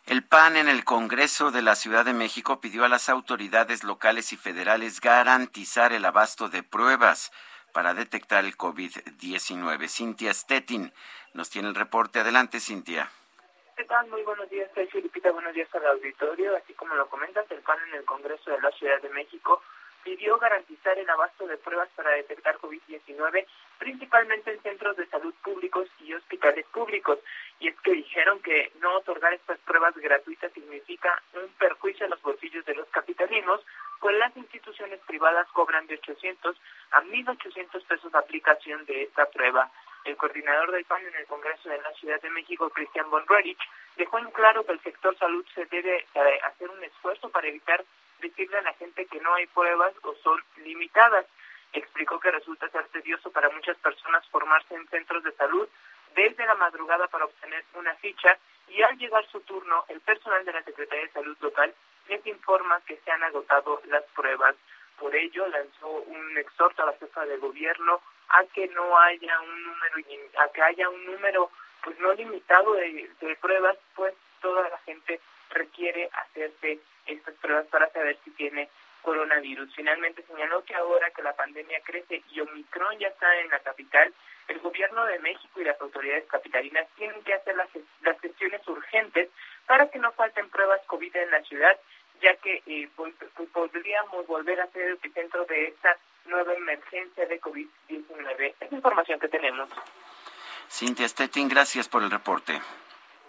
El 0.05 0.23
PAN 0.23 0.55
en 0.55 0.69
el 0.69 0.85
Congreso 0.85 1.51
de 1.51 1.61
la 1.61 1.75
Ciudad 1.75 2.05
de 2.05 2.13
México 2.13 2.61
pidió 2.61 2.85
a 2.85 2.89
las 2.89 3.09
autoridades 3.09 3.83
locales 3.83 4.31
y 4.31 4.37
federales 4.37 5.01
garantizar 5.01 5.91
el 5.91 6.05
abasto 6.05 6.47
de 6.47 6.63
pruebas 6.63 7.31
para 7.79 7.93
detectar 7.93 8.43
el 8.43 8.57
COVID-19. 8.57 9.87
Cintia 9.87 10.33
Stettin 10.33 10.91
nos 11.33 11.49
tiene 11.49 11.69
el 11.69 11.75
reporte. 11.75 12.19
Adelante, 12.19 12.59
Cintia. 12.59 13.09
¿Qué 13.77 13.85
tal? 13.85 14.05
Muy 14.09 14.21
buenos 14.23 14.49
días, 14.49 14.69
Sergio 14.75 14.99
Lupita. 14.99 15.31
Buenos 15.31 15.53
días 15.53 15.73
al 15.73 15.85
auditorio. 15.87 16.57
Así 16.57 16.73
como 16.73 16.93
lo 16.95 17.07
comentas, 17.07 17.49
el 17.49 17.61
PAN 17.61 17.77
en 17.87 17.99
el 17.99 18.03
Congreso 18.03 18.51
de 18.51 18.59
la 18.59 18.69
Ciudad 18.71 19.01
de 19.01 19.07
México 19.11 19.61
pidió 20.03 20.37
garantizar 20.37 20.97
el 20.97 21.09
abasto 21.09 21.47
de 21.47 21.57
pruebas 21.57 21.89
para 21.95 22.11
detectar 22.11 22.57
COVID-19, 22.59 23.45
principalmente 23.77 24.51
en 24.51 24.61
centros 24.61 24.97
de 24.97 25.07
salud 25.07 25.33
públicos 25.43 25.87
y 25.99 26.13
hospitales 26.13 26.65
públicos. 26.67 27.19
Y 27.59 27.67
es 27.67 27.79
que 27.81 27.91
dijeron 27.91 28.39
que 28.41 28.71
no 28.81 28.95
otorgar 28.97 29.33
estas 29.33 29.59
pruebas 29.59 29.95
gratuitas 29.95 30.51
significa 30.53 31.21
un 31.33 31.47
perjuicio 31.53 32.05
a 32.05 32.09
los 32.09 32.21
bolsillos 32.21 32.65
de 32.65 32.75
los 32.75 32.87
capitalinos, 32.89 33.65
pues 33.99 34.17
las 34.17 34.35
instituciones 34.37 34.99
privadas 35.07 35.47
cobran 35.49 35.85
de 35.87 35.95
800 35.95 36.55
a 36.91 37.01
1.800 37.01 37.85
pesos 37.85 38.11
la 38.13 38.19
aplicación 38.19 38.85
de 38.85 39.03
esta 39.03 39.25
prueba. 39.25 39.69
El 40.05 40.15
coordinador 40.15 40.71
del 40.71 40.85
PAN 40.85 41.05
en 41.05 41.15
el 41.15 41.25
Congreso 41.25 41.69
de 41.69 41.81
la 41.81 41.91
Ciudad 41.93 42.21
de 42.21 42.29
México, 42.29 42.69
Cristian 42.69 43.09
Bonrerich, 43.09 43.59
dejó 43.97 44.17
en 44.17 44.31
claro 44.31 44.65
que 44.65 44.71
el 44.71 44.81
sector 44.81 45.17
salud 45.17 45.45
se 45.53 45.65
debe 45.65 46.05
hacer 46.43 46.69
un 46.69 46.83
esfuerzo 46.83 47.29
para 47.29 47.47
evitar 47.47 47.83
decirle 48.21 48.57
a 48.57 48.63
la 48.63 48.73
gente 48.73 49.05
que 49.05 49.19
no 49.19 49.33
hay 49.33 49.47
pruebas 49.47 49.93
o 50.03 50.13
son 50.15 50.41
limitadas. 50.57 51.25
Explicó 51.73 52.19
que 52.19 52.31
resulta 52.31 52.69
ser 52.69 52.87
tedioso 52.87 53.31
para 53.31 53.49
muchas 53.49 53.77
personas 53.77 54.27
formarse 54.29 54.73
en 54.75 54.87
centros 54.87 55.23
de 55.23 55.31
salud 55.33 55.67
desde 56.15 56.45
la 56.45 56.55
madrugada 56.55 57.07
para 57.07 57.25
obtener 57.25 57.63
una 57.75 57.93
ficha 57.95 58.37
y 58.67 58.81
al 58.81 58.97
llegar 58.97 59.25
su 59.27 59.39
turno, 59.41 59.85
el 59.87 59.99
personal 60.01 60.43
de 60.45 60.53
la 60.53 60.63
Secretaría 60.63 61.05
de 61.05 61.11
Salud 61.11 61.37
local 61.41 61.73
les 62.07 62.25
informa 62.25 62.81
que 62.81 62.97
se 62.97 63.11
han 63.11 63.23
agotado 63.23 63.81
las 63.85 64.03
pruebas. 64.15 64.55
Por 64.97 65.15
ello, 65.15 65.47
lanzó 65.47 65.87
un 65.87 66.37
exhorto 66.37 66.83
a 66.83 66.87
la 66.87 66.93
jefa 66.93 67.25
de 67.25 67.37
gobierno 67.37 68.01
a 68.29 68.43
que 68.45 68.67
no 68.67 68.97
haya 68.99 69.39
un 69.41 69.63
número, 69.63 69.95
a 70.37 70.47
que 70.49 70.61
haya 70.61 70.89
un 70.89 71.05
número 71.05 71.49
pues 71.83 71.97
no 71.99 72.13
limitado 72.13 72.73
de, 72.73 73.09
de 73.21 73.35
pruebas, 73.37 73.77
pues 73.95 74.13
toda 74.41 74.67
la 74.69 74.77
gente 74.79 75.19
requiere 75.49 76.09
hacerse 76.13 76.79
estas 77.05 77.35
pruebas 77.35 77.67
para 77.67 77.89
saber 77.91 78.17
si 78.23 78.31
tiene 78.31 78.69
coronavirus. 79.01 79.73
Finalmente 79.75 80.23
señaló 80.23 80.63
que 80.63 80.75
ahora 80.75 81.09
que 81.11 81.23
la 81.23 81.35
pandemia 81.35 81.79
crece 81.83 82.21
y 82.31 82.39
Omicron 82.41 82.99
ya 82.99 83.07
está 83.07 83.39
en 83.39 83.49
la 83.49 83.59
capital, 83.59 84.13
el 84.47 84.59
gobierno 84.59 85.05
de 85.05 85.19
México 85.19 85.61
y 85.61 85.63
las 85.63 85.79
autoridades 85.79 86.25
capitalinas 86.27 86.87
tienen 86.95 87.21
que 87.23 87.33
hacer 87.33 87.55
las, 87.55 87.69
las 88.01 88.19
gestiones 88.19 88.67
urgentes 88.67 89.29
para 89.67 89.89
que 89.89 89.99
no 89.99 90.11
falten 90.13 90.49
pruebas 90.49 90.81
COVID 90.87 91.15
en 91.15 91.31
la 91.31 91.41
ciudad, 91.43 91.77
ya 92.21 92.35
que 92.37 92.61
eh, 92.65 92.89
podríamos 93.53 94.27
volver 94.27 94.59
a 94.59 94.67
ser 94.67 94.83
el 94.83 94.93
epicentro 94.93 95.45
de 95.45 95.67
esta 95.67 95.97
nueva 96.25 96.53
emergencia 96.53 97.25
de 97.25 97.39
COVID-19. 97.39 98.53
Es 98.59 98.71
información 98.71 99.19
que 99.19 99.27
tenemos. 99.27 99.69
Cintia 100.69 101.07
Stettin, 101.07 101.47
gracias 101.47 101.87
por 101.87 102.03
el 102.03 102.11
reporte. 102.11 102.59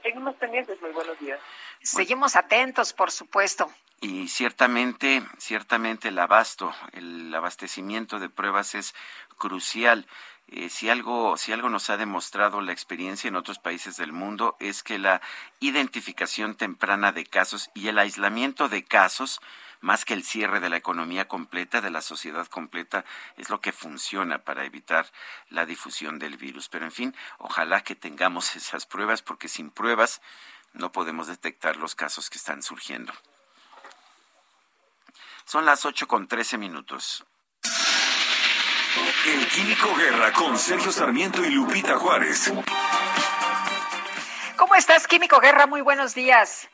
Seguimos 0.02 0.34
pendientes, 0.36 0.80
muy 0.80 0.90
buenos 0.92 1.18
días. 1.18 1.40
Seguimos 1.82 2.36
atentos, 2.36 2.92
por 2.92 3.10
supuesto. 3.10 3.70
Y 4.00 4.28
ciertamente, 4.28 5.22
ciertamente 5.38 6.08
el 6.08 6.18
abasto, 6.18 6.72
el 6.92 7.34
abastecimiento 7.34 8.18
de 8.18 8.30
pruebas 8.30 8.74
es 8.74 8.94
crucial. 9.36 10.06
Eh, 10.52 10.68
si 10.68 10.90
algo, 10.90 11.36
si 11.36 11.52
algo 11.52 11.68
nos 11.68 11.90
ha 11.90 11.96
demostrado 11.96 12.60
la 12.60 12.72
experiencia 12.72 13.28
en 13.28 13.36
otros 13.36 13.60
países 13.60 13.96
del 13.96 14.12
mundo 14.12 14.56
es 14.58 14.82
que 14.82 14.98
la 14.98 15.20
identificación 15.60 16.56
temprana 16.56 17.12
de 17.12 17.24
casos 17.24 17.70
y 17.72 17.86
el 17.86 18.00
aislamiento 18.00 18.68
de 18.68 18.84
casos 18.84 19.40
más 19.80 20.04
que 20.04 20.12
el 20.12 20.24
cierre 20.24 20.58
de 20.58 20.68
la 20.68 20.76
economía 20.76 21.28
completa, 21.28 21.80
de 21.80 21.90
la 21.90 22.02
sociedad 22.02 22.48
completa, 22.48 23.04
es 23.36 23.48
lo 23.48 23.60
que 23.60 23.70
funciona 23.70 24.38
para 24.38 24.64
evitar 24.64 25.06
la 25.50 25.66
difusión 25.66 26.18
del 26.18 26.36
virus. 26.36 26.68
Pero 26.68 26.84
en 26.84 26.92
fin, 26.92 27.16
ojalá 27.38 27.82
que 27.82 27.94
tengamos 27.94 28.56
esas 28.56 28.86
pruebas, 28.86 29.22
porque 29.22 29.46
sin 29.46 29.70
pruebas 29.70 30.20
no 30.72 30.90
podemos 30.90 31.28
detectar 31.28 31.76
los 31.76 31.94
casos 31.94 32.28
que 32.28 32.38
están 32.38 32.64
surgiendo. 32.64 33.12
Son 35.44 35.64
las 35.64 35.84
ocho 35.84 36.08
con 36.08 36.26
trece 36.26 36.58
minutos. 36.58 37.24
El 39.26 39.46
Químico 39.46 39.94
Guerra 39.96 40.32
con 40.32 40.58
Sergio 40.58 40.90
Sarmiento 40.90 41.44
y 41.44 41.50
Lupita 41.50 41.96
Juárez. 41.96 42.52
¿Cómo 44.56 44.74
estás, 44.74 45.06
Químico 45.06 45.38
Guerra? 45.38 45.68
Muy 45.68 45.80
buenos 45.80 46.14
días. 46.14 46.68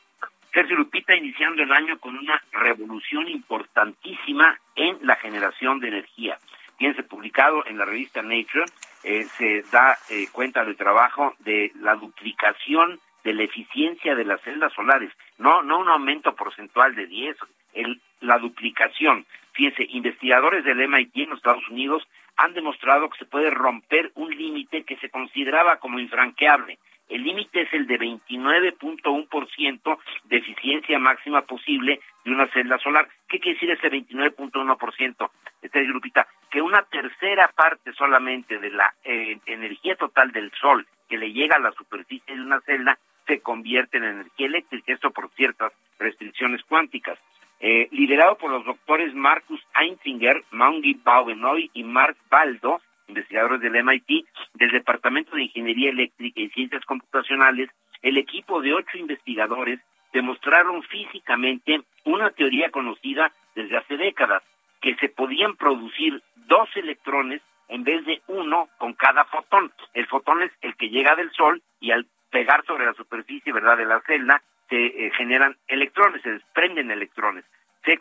Sergio 0.50 0.76
Lupita 0.76 1.14
iniciando 1.14 1.62
el 1.62 1.72
año 1.72 1.98
con 1.98 2.16
una 2.16 2.42
revolución 2.52 3.28
importantísima 3.28 4.58
en 4.74 4.98
la 5.02 5.16
generación 5.16 5.78
de 5.80 5.88
energía. 5.88 6.38
Fíjense, 6.78 7.02
publicado 7.02 7.66
en 7.66 7.76
la 7.76 7.84
revista 7.84 8.22
Nature, 8.22 8.64
eh, 9.04 9.26
se 9.36 9.62
da 9.70 9.98
eh, 10.08 10.28
cuenta 10.32 10.64
del 10.64 10.76
trabajo 10.76 11.34
de 11.40 11.72
la 11.80 11.96
duplicación 11.96 12.98
de 13.24 13.34
la 13.34 13.42
eficiencia 13.42 14.14
de 14.14 14.24
las 14.24 14.40
celdas 14.40 14.72
solares, 14.72 15.12
no, 15.39 15.62
no 15.62 15.78
un 15.78 15.89
aumento 15.89 16.34
porcentual 16.34 16.95
de 16.95 17.07
10, 17.07 17.37
el, 17.74 18.01
la 18.20 18.39
duplicación. 18.39 19.26
Fíjense, 19.53 19.87
investigadores 19.91 20.64
del 20.64 20.87
MIT 20.89 21.16
en 21.16 21.30
los 21.30 21.39
Estados 21.39 21.68
Unidos 21.68 22.07
han 22.37 22.55
demostrado 22.55 23.09
que 23.09 23.18
se 23.18 23.24
puede 23.24 23.51
romper 23.51 24.12
un 24.14 24.34
límite 24.37 24.84
que 24.84 24.97
se 24.97 25.11
consideraba 25.11 25.76
como 25.76 25.99
infranqueable. 25.99 26.78
El 27.09 27.22
límite 27.22 27.62
es 27.62 27.72
el 27.72 27.87
de 27.87 27.99
29.1% 28.01 29.99
de 30.24 30.37
eficiencia 30.37 30.99
máxima 30.99 31.43
posible 31.43 32.01
de 32.24 32.30
una 32.32 32.49
celda 32.49 32.78
solar. 32.78 33.09
¿Qué 33.28 33.39
quiere 33.39 33.55
decir 33.59 33.70
ese 33.70 33.89
29.1%? 33.91 35.30
Este 35.62 35.84
grupita, 35.84 36.26
que 36.51 36.61
una 36.61 36.82
tercera 36.82 37.49
parte 37.55 37.93
solamente 37.93 38.59
de 38.59 38.70
la 38.70 38.93
eh, 39.05 39.39
energía 39.47 39.95
total 39.97 40.32
del 40.32 40.51
sol 40.61 40.87
que 41.09 41.16
le 41.16 41.32
llega 41.32 41.57
a 41.57 41.61
la 41.61 41.72
superficie 41.72 42.34
de 42.34 42.43
una 42.43 42.61
celda 42.62 42.99
se 43.27 43.41
convierte 43.41 43.99
en 43.99 44.05
energía 44.05 44.47
eléctrica, 44.47 44.93
esto 44.93 45.11
por 45.11 45.31
ciertas 45.31 45.72
restricciones 45.99 46.62
cuánticas. 46.64 47.18
Eh, 47.59 47.89
liderado 47.91 48.37
por 48.37 48.51
los 48.51 48.64
doctores 48.64 49.14
Marcus 49.14 49.61
Einzinger, 49.74 50.45
Maungi 50.51 50.95
Bauenoy 51.03 51.70
y 51.72 51.85
Mark 51.85 52.16
Baldo, 52.31 52.81
investigadores 53.09 53.61
del 53.61 53.83
MIT, 53.83 54.27
del 54.55 54.70
Departamento 54.72 55.37
de 55.37 55.45
Ingeniería 55.45 55.91
Eléctrica 55.91 56.41
y 56.41 56.51
Ciencias 56.51 56.85
Computacionales, 56.85 57.70
el 58.03 58.18
equipo 58.18 58.61
de 58.61 58.74
ocho 58.74 58.99
investigadores 58.99 59.81
demostraron 60.12 60.83
físicamente 60.85 61.81
una 62.05 62.31
teoría 62.31 62.70
conocida 62.70 63.33
desde 63.55 63.77
hace 63.79 63.97
décadas, 63.97 64.43
que 64.81 64.95
se 64.97 65.09
podían 65.09 65.57
producir 65.57 66.22
dos 66.47 66.68
electrones 66.77 67.41
en 67.68 67.85
vez 67.85 68.05
de 68.05 68.22
uno 68.29 68.68
con 68.79 68.93
cada 68.95 69.24
fotón. 69.24 69.72
El 69.95 70.07
fotón 70.07 70.43
es 70.43 70.53
el 70.61 70.77
que 70.77 70.91
llega 70.91 71.16
del 71.16 71.31
Sol 71.33 71.62
y 71.81 71.91
al 71.91 72.07
pegar 72.31 72.64
sobre 72.64 72.87
la 72.87 72.95
superficie, 72.95 73.53
¿verdad?, 73.53 73.77
de 73.77 73.87
la 73.87 74.01
celda, 74.01 74.43
se 74.68 74.77
eh, 74.87 75.11
generan 75.16 75.57
electrones, 75.68 76.22
se 76.22 76.33
desprenden 76.33 76.91
electrones. 76.91 77.45
Se, 77.85 77.97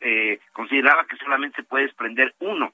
eh, 0.00 0.40
consideraba 0.52 1.06
que 1.06 1.16
solamente 1.18 1.62
se 1.62 1.68
puede 1.68 1.84
desprender 1.84 2.34
uno. 2.40 2.72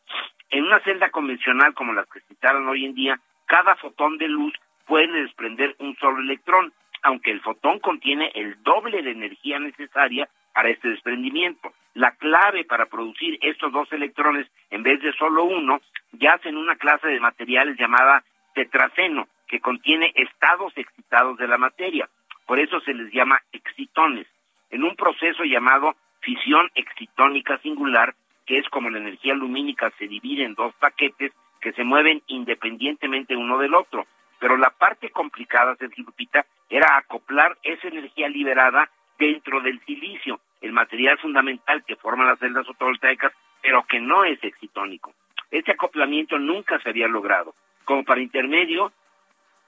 En 0.48 0.64
una 0.64 0.80
celda 0.80 1.10
convencional 1.10 1.74
como 1.74 1.92
las 1.92 2.06
que 2.08 2.20
se 2.20 2.32
instalan 2.32 2.66
hoy 2.66 2.86
en 2.86 2.94
día, 2.94 3.20
cada 3.46 3.76
fotón 3.76 4.16
de 4.16 4.28
luz 4.28 4.54
puede 4.86 5.20
desprender 5.20 5.74
un 5.78 5.94
solo 5.96 6.20
electrón, 6.20 6.72
aunque 7.02 7.30
el 7.30 7.42
fotón 7.42 7.78
contiene 7.78 8.32
el 8.34 8.62
doble 8.62 9.02
de 9.02 9.10
energía 9.10 9.58
necesaria 9.58 10.28
para 10.54 10.70
este 10.70 10.88
desprendimiento. 10.88 11.72
La 11.92 12.12
clave 12.12 12.64
para 12.64 12.86
producir 12.86 13.38
estos 13.42 13.70
dos 13.72 13.92
electrones 13.92 14.46
en 14.70 14.82
vez 14.82 15.02
de 15.02 15.12
solo 15.12 15.44
uno 15.44 15.80
yace 16.12 16.48
en 16.48 16.56
una 16.56 16.76
clase 16.76 17.08
de 17.08 17.20
materiales 17.20 17.76
llamada 17.78 18.24
tetraceno, 18.54 19.28
que 19.46 19.60
contiene 19.60 20.12
estados 20.14 20.72
excitados 20.76 21.36
de 21.38 21.48
la 21.48 21.58
materia. 21.58 22.08
Por 22.46 22.58
eso 22.58 22.80
se 22.80 22.94
les 22.94 23.12
llama 23.12 23.40
excitones. 23.52 24.26
En 24.70 24.84
un 24.84 24.96
proceso 24.96 25.44
llamado 25.44 25.96
fisión 26.20 26.70
excitónica 26.74 27.58
singular, 27.58 28.14
que 28.46 28.58
es 28.58 28.68
como 28.68 28.90
la 28.90 28.98
energía 28.98 29.34
lumínica 29.34 29.92
se 29.98 30.08
divide 30.08 30.44
en 30.44 30.54
dos 30.54 30.74
paquetes 30.74 31.32
que 31.60 31.72
se 31.72 31.84
mueven 31.84 32.22
independientemente 32.26 33.36
uno 33.36 33.58
del 33.58 33.74
otro. 33.74 34.06
Pero 34.38 34.56
la 34.56 34.70
parte 34.70 35.10
complicada, 35.10 35.76
Sergio 35.76 36.04
Lupita, 36.04 36.44
era 36.68 36.96
acoplar 36.96 37.56
esa 37.62 37.88
energía 37.88 38.28
liberada 38.28 38.90
dentro 39.18 39.60
del 39.60 39.80
silicio, 39.84 40.40
el 40.60 40.72
material 40.72 41.18
fundamental 41.18 41.84
que 41.84 41.96
forma 41.96 42.24
las 42.24 42.38
celdas 42.38 42.66
fotovoltaicas, 42.66 43.32
pero 43.62 43.84
que 43.84 44.00
no 44.00 44.24
es 44.24 44.42
excitónico. 44.42 45.14
Este 45.50 45.72
acoplamiento 45.72 46.38
nunca 46.38 46.78
se 46.80 46.88
había 46.88 47.08
logrado. 47.08 47.54
Como 47.84 48.04
para 48.04 48.20
intermedio, 48.20 48.92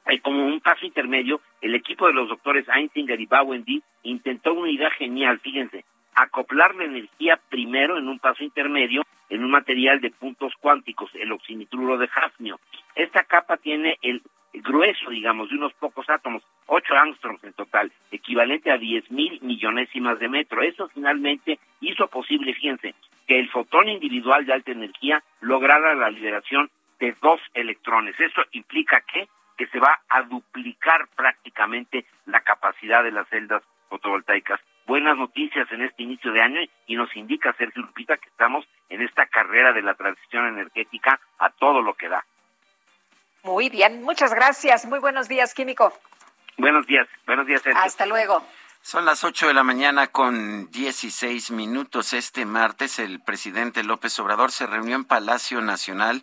eh, 0.09 0.21
como 0.21 0.47
un 0.47 0.61
paso 0.61 0.87
intermedio, 0.87 1.41
el 1.61 1.75
equipo 1.75 2.07
de 2.07 2.15
los 2.15 2.29
doctores 2.29 2.67
Einzinger 2.69 3.21
y 3.21 3.27
Bowendy 3.27 3.83
intentó 4.05 4.55
una 4.55 4.71
idea 4.71 4.91
genial, 4.91 5.41
fíjense, 5.41 5.85
acoplar 6.15 6.75
la 6.75 6.85
energía 6.85 7.41
primero 7.49 7.99
en 7.99 8.09
un 8.09 8.19
paso 8.19 8.43
intermedio 8.43 9.03
en 9.29 9.45
un 9.45 9.51
material 9.51 10.01
de 10.01 10.11
puntos 10.11 10.53
cuánticos, 10.61 11.11
el 11.15 11.33
oxinitruro 11.33 11.99
de 11.99 12.09
hafnio. 12.15 12.61
Esta 12.95 13.25
capa 13.25 13.57
tiene 13.57 13.99
el 14.03 14.23
grueso, 14.53 15.11
digamos, 15.11 15.51
de 15.51 15.57
unos 15.57 15.73
pocos 15.75 16.09
átomos, 16.09 16.43
8 16.67 16.95
angstroms 16.95 17.45
en 17.45 17.53
total, 17.53 17.93
equivalente 18.11 18.71
a 18.71 18.79
10 18.79 19.11
mil 19.11 19.39
millonésimas 19.43 20.19
de 20.19 20.29
metro. 20.29 20.63
Eso 20.63 20.89
finalmente 20.89 21.59
hizo 21.81 22.07
posible, 22.09 22.55
fíjense, 22.55 22.95
que 23.27 23.39
el 23.39 23.51
fotón 23.51 23.89
individual 23.89 24.47
de 24.47 24.53
alta 24.53 24.73
energía 24.73 25.23
lograra 25.41 25.95
la 25.95 26.11
liberación 26.11 26.71
de 26.99 27.15
dos 27.21 27.41
electrones. 27.55 28.19
Eso 28.19 28.43
implica 28.53 29.03
que, 29.13 29.29
que 29.57 29.67
se 29.69 29.79
va 29.79 30.01
a 30.09 30.23
duplicar 30.23 31.09
prácticamente 31.17 32.07
la 32.27 32.41
capacidad 32.41 33.03
de 33.03 33.13
las 33.13 33.29
celdas 33.29 33.63
fotovoltaicas 33.89 34.61
buenas 34.87 35.17
noticias 35.17 35.71
en 35.73 35.83
este 35.83 36.03
inicio 36.05 36.33
de 36.33 36.41
año 36.41 36.61
y 36.87 36.97
nos 36.97 37.15
indica 37.17 37.53
Sergio 37.59 37.83
Lupita 37.83 38.17
que 38.17 38.29
estamos 38.29 38.65
en 38.89 39.03
esta 39.03 39.27
carrera 39.27 39.73
de 39.73 39.83
la 39.83 39.95
transición 39.95 40.47
energética 40.47 41.21
a 41.39 41.51
todo 41.51 41.83
lo 41.83 41.95
que 41.95 42.09
da. 42.09 42.25
Muy 43.43 43.69
bien, 43.69 44.03
muchas 44.03 44.33
gracias. 44.33 44.87
Muy 44.87 44.99
buenos 44.99 45.29
días, 45.29 45.55
Químico. 45.55 45.93
Buenos 46.57 46.87
días, 46.87 47.07
buenos 47.27 47.47
días, 47.47 47.63
Sergio. 47.63 47.83
Hasta 47.83 48.07
luego. 48.07 48.45
Son 48.81 49.05
las 49.05 49.25
8 49.25 49.49
de 49.49 49.55
la 49.55 49.65
mañana 49.65 50.07
con 50.09 50.71
16 50.71 51.51
minutos. 51.51 52.13
Este 52.13 52.47
martes 52.47 53.01
el 53.01 53.21
presidente 53.21 53.83
López 53.83 54.17
Obrador 54.21 54.53
se 54.53 54.67
reunió 54.67 54.95
en 54.95 55.05
Palacio 55.05 55.61
Nacional 55.61 56.23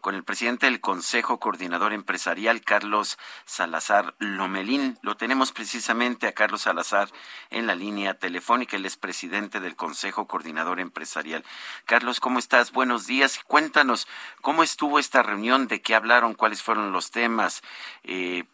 con 0.00 0.14
el 0.14 0.24
presidente 0.24 0.66
del 0.66 0.80
Consejo 0.80 1.38
Coordinador 1.38 1.92
Empresarial, 1.92 2.60
Carlos 2.60 3.18
Salazar 3.44 4.14
Lomelín. 4.18 4.98
Lo 5.02 5.16
tenemos 5.16 5.52
precisamente 5.52 6.26
a 6.26 6.32
Carlos 6.32 6.62
Salazar 6.62 7.08
en 7.50 7.66
la 7.66 7.74
línea 7.74 8.14
telefónica. 8.14 8.76
Él 8.76 8.86
es 8.86 8.96
presidente 8.96 9.60
del 9.60 9.76
Consejo 9.76 10.26
Coordinador 10.26 10.80
Empresarial. 10.80 11.44
Carlos, 11.84 12.20
¿cómo 12.20 12.38
estás? 12.38 12.72
Buenos 12.72 13.06
días. 13.06 13.40
Cuéntanos 13.46 14.06
cómo 14.40 14.62
estuvo 14.62 14.98
esta 14.98 15.22
reunión, 15.22 15.68
de 15.68 15.80
qué 15.80 15.94
hablaron, 15.94 16.34
cuáles 16.34 16.62
fueron 16.62 16.92
los 16.92 17.10
temas. 17.10 17.62
Eh, 18.04 18.44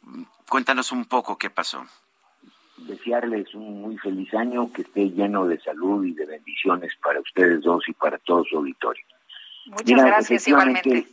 cuéntanos 0.49 0.93
un 0.93 1.05
poco 1.05 1.39
qué 1.39 1.51
pasó 1.51 1.87
desearles 2.77 3.55
un 3.55 3.81
muy 3.81 3.97
feliz 3.99 4.33
año, 4.35 4.73
que 4.73 4.83
esté 4.83 5.11
lleno 5.11 5.47
de 5.47 5.61
salud 5.61 6.05
y 6.05 6.13
de 6.13 6.27
bendiciones 6.27 6.93
para 7.03 7.21
ustedes 7.21 7.63
dos 7.63 7.89
y 7.89 7.93
para 7.93 8.19
todo 8.19 8.45
su 8.45 8.57
auditorio. 8.57 9.05
Muchas 9.67 10.05
gracias, 10.05 10.49
igualmente. 10.49 11.07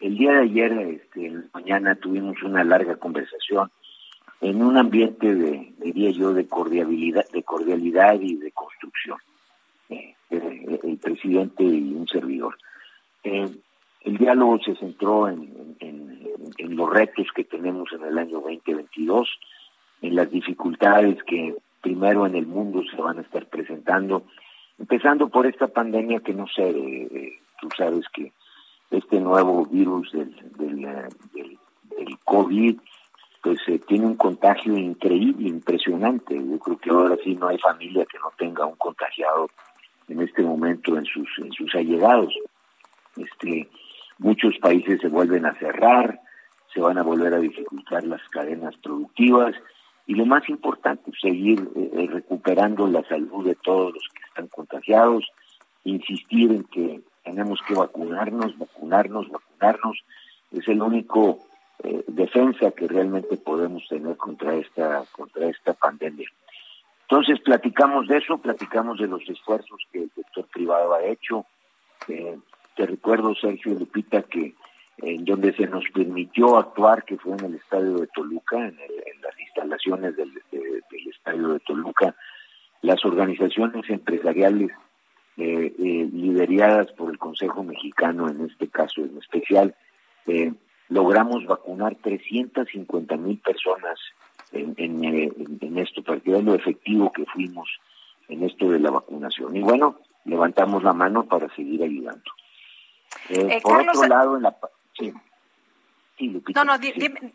El 0.00 0.16
día 0.16 0.32
de 0.32 0.42
ayer, 0.44 0.72
este, 0.72 1.30
mañana, 1.52 1.94
tuvimos 1.94 2.42
una 2.42 2.64
larga 2.64 2.96
conversación 2.96 3.70
en 4.40 4.62
un 4.62 4.78
ambiente 4.78 5.34
de, 5.34 5.74
diría 5.78 6.10
yo, 6.10 6.32
de 6.32 6.48
cordialidad, 6.48 7.28
de 7.30 7.42
cordialidad 7.42 8.18
y 8.18 8.36
de 8.36 8.50
construcción. 8.52 9.18
Eh, 9.90 10.14
eh, 10.30 10.80
el 10.84 10.96
presidente 10.96 11.62
y 11.64 11.92
un 11.92 12.08
servidor. 12.08 12.56
Eh, 13.24 13.50
el 14.02 14.16
diálogo 14.16 14.58
se 14.60 14.74
centró 14.76 15.28
en, 15.28 15.76
en, 15.80 16.76
los 16.76 16.88
retos 16.88 17.26
que 17.34 17.44
tenemos 17.44 17.92
en 17.92 18.02
el 18.02 18.16
año 18.16 18.40
2022, 18.40 19.28
en 20.00 20.14
las 20.14 20.30
dificultades 20.30 21.22
que 21.24 21.54
primero 21.82 22.26
en 22.26 22.36
el 22.36 22.46
mundo 22.46 22.82
se 22.90 22.96
van 22.96 23.18
a 23.18 23.22
estar 23.22 23.46
presentando, 23.46 24.22
empezando 24.78 25.28
por 25.28 25.46
esta 25.46 25.68
pandemia 25.68 26.20
que 26.20 26.32
no 26.32 26.46
sé, 26.46 26.72
tú 27.60 27.68
sabes 27.76 28.06
que 28.14 28.32
este 28.90 29.20
nuevo 29.20 29.66
virus 29.66 30.12
del, 30.12 30.34
del, 30.56 31.08
del, 31.32 31.58
COVID, 32.24 32.78
pues 33.42 33.58
eh, 33.68 33.80
tiene 33.86 34.06
un 34.06 34.16
contagio 34.16 34.76
increíble, 34.76 35.48
impresionante. 35.48 36.34
Yo 36.36 36.58
creo 36.58 36.78
que 36.78 36.90
ahora 36.90 37.16
sí 37.22 37.34
no 37.36 37.48
hay 37.48 37.58
familia 37.58 38.04
que 38.06 38.18
no 38.18 38.32
tenga 38.36 38.66
un 38.66 38.76
contagiado 38.76 39.48
en 40.08 40.20
este 40.20 40.42
momento 40.42 40.96
en 40.96 41.04
sus, 41.04 41.28
en 41.38 41.52
sus 41.52 41.74
allegados. 41.74 42.34
Este, 43.16 43.68
muchos 44.18 44.56
países 44.58 45.00
se 45.00 45.08
vuelven 45.08 45.46
a 45.46 45.54
cerrar, 45.54 46.20
se 46.72 46.80
van 46.80 46.98
a 46.98 47.02
volver 47.02 47.34
a 47.34 47.38
dificultar 47.38 48.04
las 48.04 48.22
cadenas 48.28 48.76
productivas 48.78 49.54
y 50.06 50.14
lo 50.14 50.26
más 50.26 50.48
importante, 50.48 51.12
seguir 51.20 51.60
eh, 51.76 51.90
eh, 51.94 52.06
recuperando 52.10 52.86
la 52.88 53.02
salud 53.04 53.46
de 53.46 53.54
todos 53.56 53.94
los 53.94 54.02
que 54.12 54.48
contagiados, 54.48 55.24
insistir 55.84 56.50
en 56.50 56.64
que 56.64 57.02
tenemos 57.24 57.60
que 57.66 57.74
vacunarnos, 57.74 58.56
vacunarnos, 58.58 59.28
vacunarnos. 59.30 59.98
Es 60.52 60.66
el 60.68 60.82
único 60.82 61.38
eh, 61.82 62.04
defensa 62.08 62.70
que 62.72 62.88
realmente 62.88 63.36
podemos 63.36 63.86
tener 63.88 64.16
contra 64.16 64.54
esta 64.54 65.04
contra 65.12 65.48
esta 65.48 65.74
pandemia. 65.74 66.28
Entonces 67.02 67.40
platicamos 67.40 68.06
de 68.06 68.18
eso, 68.18 68.38
platicamos 68.38 68.98
de 68.98 69.08
los 69.08 69.28
esfuerzos 69.28 69.80
que 69.92 70.04
el 70.04 70.10
sector 70.14 70.46
privado 70.46 70.94
ha 70.94 71.02
hecho. 71.02 71.44
Eh, 72.08 72.38
te 72.76 72.86
recuerdo, 72.86 73.34
Sergio 73.34 73.74
Lupita, 73.74 74.22
que 74.22 74.54
en 74.98 75.24
donde 75.24 75.52
se 75.54 75.66
nos 75.66 75.84
permitió 75.92 76.58
actuar, 76.58 77.04
que 77.04 77.16
fue 77.16 77.32
en 77.32 77.46
el 77.46 77.54
estadio 77.54 77.98
de 77.98 78.06
Toluca, 78.08 78.58
en, 78.58 78.76
las 79.22 79.40
instalaciones 79.40 80.16
del, 80.16 80.32
del, 80.50 81.08
estadio 81.08 81.48
de 81.48 81.60
Toluca, 81.60 82.14
las 82.82 83.04
organizaciones 83.04 83.88
empresariales 83.90 84.70
eh, 85.40 85.72
eh, 85.78 86.08
lideradas 86.12 86.92
por 86.92 87.10
el 87.10 87.18
Consejo 87.18 87.64
Mexicano, 87.64 88.28
en 88.28 88.44
este 88.44 88.68
caso 88.68 89.00
en 89.00 89.16
especial, 89.16 89.74
eh, 90.26 90.52
logramos 90.90 91.46
vacunar 91.46 91.96
350 91.96 93.16
mil 93.16 93.38
personas 93.38 93.98
en, 94.52 94.74
en, 94.76 95.02
en, 95.02 95.78
esto, 95.78 96.02
para 96.02 96.20
que 96.20 96.30
lo 96.42 96.54
efectivo 96.54 97.10
que 97.10 97.24
fuimos 97.24 97.70
en 98.28 98.44
esto 98.44 98.70
de 98.70 98.80
la 98.80 98.90
vacunación. 98.90 99.56
Y 99.56 99.62
bueno, 99.62 100.00
levantamos 100.26 100.82
la 100.82 100.92
mano 100.92 101.24
para 101.24 101.48
seguir 101.54 101.82
ayudando. 101.82 102.30
por 103.62 103.80
otro 103.80 104.08
lado, 104.08 104.36
en 104.36 104.42
la... 104.42 104.54
Sí, 104.92 105.10
sí 106.18 106.42
No, 106.54 106.64
no, 106.66 106.78
dime, 106.78 107.32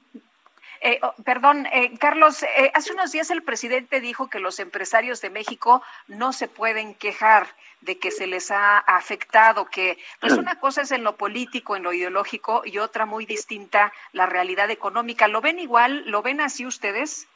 eh, 0.82 1.00
oh, 1.02 1.14
perdón, 1.24 1.66
eh, 1.68 1.98
Carlos, 2.00 2.44
eh, 2.44 2.72
hace 2.74 2.94
unos 2.94 3.12
días 3.12 3.32
el 3.32 3.44
presidente 3.44 4.02
dijo 4.02 4.30
que 4.30 4.40
los 4.40 4.60
empresarios 4.60 5.22
de 5.22 5.30
México 5.30 5.82
no 6.08 6.34
se 6.34 6.48
pueden 6.48 6.94
quejar 6.96 7.48
de 7.82 7.98
que 7.98 8.12
se 8.12 8.28
les 8.28 8.52
ha 8.52 8.78
afectado, 8.80 9.66
que 9.66 9.98
pues 10.20 10.34
una 10.34 10.60
cosa 10.60 10.82
es 10.82 10.92
en 10.92 11.04
lo 11.04 11.16
político, 11.18 11.76
en 11.76 11.84
lo 11.84 11.94
ideológico 11.94 12.64
y 12.66 12.80
otra 12.80 13.06
muy 13.06 13.26
distinta, 13.26 13.94
la 14.12 14.26
realidad 14.26 14.72
económica. 14.72 15.28
¿Lo 15.28 15.42
ven 15.42 15.60
igual? 15.60 16.04
¿Lo 16.08 16.22
ven 16.22 16.42
así 16.42 16.66
ustedes? 16.66 17.28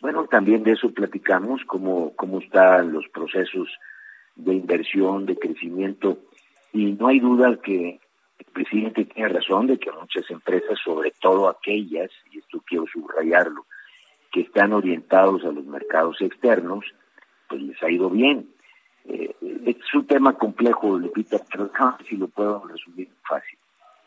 Bueno, 0.00 0.26
también 0.26 0.62
de 0.62 0.72
eso 0.72 0.90
platicamos, 0.90 1.62
cómo, 1.66 2.14
cómo 2.14 2.40
están 2.40 2.92
los 2.92 3.08
procesos 3.08 3.68
de 4.36 4.54
inversión, 4.54 5.26
de 5.26 5.36
crecimiento, 5.36 6.18
y 6.72 6.92
no 6.92 7.08
hay 7.08 7.18
duda 7.18 7.58
que 7.62 8.00
el 8.38 8.46
presidente 8.52 9.04
tiene 9.04 9.28
razón 9.28 9.66
de 9.66 9.78
que 9.78 9.90
muchas 9.92 10.30
empresas, 10.30 10.78
sobre 10.84 11.10
todo 11.20 11.48
aquellas, 11.48 12.10
y 12.32 12.38
esto 12.38 12.62
quiero 12.66 12.86
subrayarlo, 12.86 13.66
que 14.30 14.42
están 14.42 14.72
orientados 14.72 15.44
a 15.44 15.52
los 15.52 15.64
mercados 15.64 16.20
externos, 16.20 16.84
pues 17.48 17.62
les 17.62 17.82
ha 17.82 17.90
ido 17.90 18.10
bien. 18.10 18.48
Eh, 19.06 19.34
es 19.66 19.94
un 19.94 20.06
tema 20.06 20.34
complejo, 20.34 20.98
Lupita, 20.98 21.38
pero 21.50 21.70
si 22.08 22.16
lo 22.16 22.28
puedo 22.28 22.66
resumir 22.66 23.08
fácil. 23.26 23.58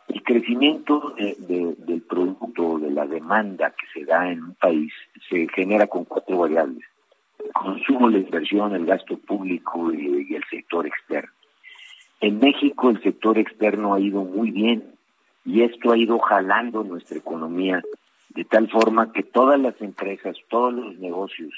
El 0.08 0.24
crecimiento 0.24 1.16
del 1.18 2.02
producto, 2.02 2.80
de 2.80 2.92
la 2.92 3.06
demanda 3.06 3.72
que 3.72 3.88
se 3.94 4.06
da 4.06 4.30
en 4.30 4.44
un 4.44 4.56
país, 4.56 4.92
se 5.30 5.48
genera 5.56 5.88
con 5.88 6.04
cuatro 6.06 6.40
variables. 6.40 6.84
El 7.40 7.52
consumo, 7.54 8.10
la 8.10 8.18
inversión, 8.18 8.76
el 8.76 8.86
gasto 8.86 9.18
público 9.18 9.92
y 9.94 10.36
el 10.36 10.44
sector 10.50 10.86
externo. 10.86 11.32
En 12.22 12.38
México 12.40 12.92
el 12.92 13.02
sector 13.02 13.40
externo 13.40 13.96
ha 13.96 14.00
ido 14.00 14.24
muy 14.24 14.52
bien 14.52 14.94
y 15.44 15.64
esto 15.64 15.92
ha 15.92 15.98
ido 15.98 16.20
jalando 16.20 16.84
nuestra 16.84 17.18
economía 17.18 17.82
de 18.30 18.46
tal 18.46 18.70
forma 18.70 19.12
que 19.12 19.24
todas 19.24 19.60
las 19.60 19.80
empresas, 19.82 20.38
todos 20.48 20.72
los 20.72 20.98
negocios 21.00 21.52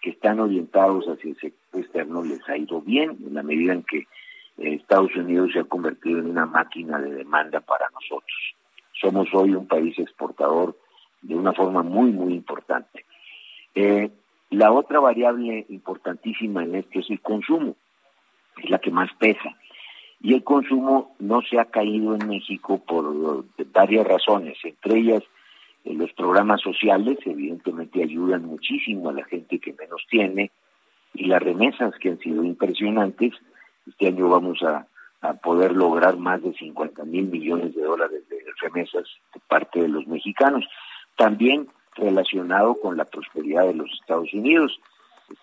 que 0.00 0.10
están 0.10 0.38
orientados 0.38 1.06
hacia 1.06 1.30
el 1.30 1.36
sector 1.36 1.80
externo 1.80 2.22
les 2.22 2.48
ha 2.48 2.56
ido 2.56 2.80
bien 2.80 3.18
en 3.26 3.34
la 3.34 3.42
medida 3.42 3.72
en 3.72 3.82
que 3.82 3.98
eh, 3.98 4.74
Estados 4.74 5.14
Unidos 5.16 5.50
se 5.52 5.58
ha 5.58 5.64
convertido 5.64 6.20
en 6.20 6.30
una 6.30 6.46
máquina 6.46 7.00
de 7.00 7.10
demanda 7.12 7.60
para 7.60 7.90
nosotros. 7.90 8.54
Somos 8.92 9.28
hoy 9.34 9.54
un 9.54 9.66
país 9.66 9.98
exportador 9.98 10.78
de 11.22 11.34
una 11.34 11.52
forma 11.52 11.82
muy, 11.82 12.12
muy 12.12 12.34
importante. 12.34 13.04
Eh, 13.74 14.10
la 14.50 14.70
otra 14.70 15.00
variable 15.00 15.66
importantísima 15.70 16.62
en 16.62 16.76
esto 16.76 17.00
es 17.00 17.10
el 17.10 17.20
consumo, 17.20 17.74
es 18.62 18.70
la 18.70 18.78
que 18.78 18.92
más 18.92 19.10
pesa. 19.18 19.56
Y 20.24 20.32
el 20.32 20.42
consumo 20.42 21.14
no 21.18 21.42
se 21.42 21.60
ha 21.60 21.66
caído 21.66 22.14
en 22.14 22.26
México 22.26 22.78
por 22.78 23.44
varias 23.74 24.06
razones, 24.06 24.56
entre 24.64 24.98
ellas 24.98 25.22
eh, 25.84 25.92
los 25.92 26.14
programas 26.14 26.62
sociales 26.62 27.18
evidentemente 27.26 28.02
ayudan 28.02 28.46
muchísimo 28.46 29.10
a 29.10 29.12
la 29.12 29.24
gente 29.24 29.58
que 29.58 29.74
menos 29.74 30.02
tiene 30.08 30.50
y 31.12 31.26
las 31.26 31.42
remesas 31.42 31.92
que 32.00 32.08
han 32.08 32.18
sido 32.20 32.42
impresionantes. 32.42 33.34
Este 33.86 34.06
año 34.06 34.30
vamos 34.30 34.62
a, 34.62 34.86
poder 35.42 35.72
lograr 35.72 36.16
más 36.16 36.42
de 36.42 36.54
50 36.54 37.04
mil 37.04 37.26
millones 37.26 37.74
de 37.74 37.82
dólares 37.82 38.26
de 38.30 38.44
remesas 38.62 39.04
de 39.34 39.40
parte 39.46 39.80
de 39.80 39.88
los 39.88 40.06
mexicanos. 40.06 40.66
También 41.16 41.68
relacionado 41.96 42.74
con 42.76 42.96
la 42.96 43.04
prosperidad 43.04 43.66
de 43.66 43.74
los 43.74 43.90
Estados 43.92 44.32
Unidos. 44.32 44.80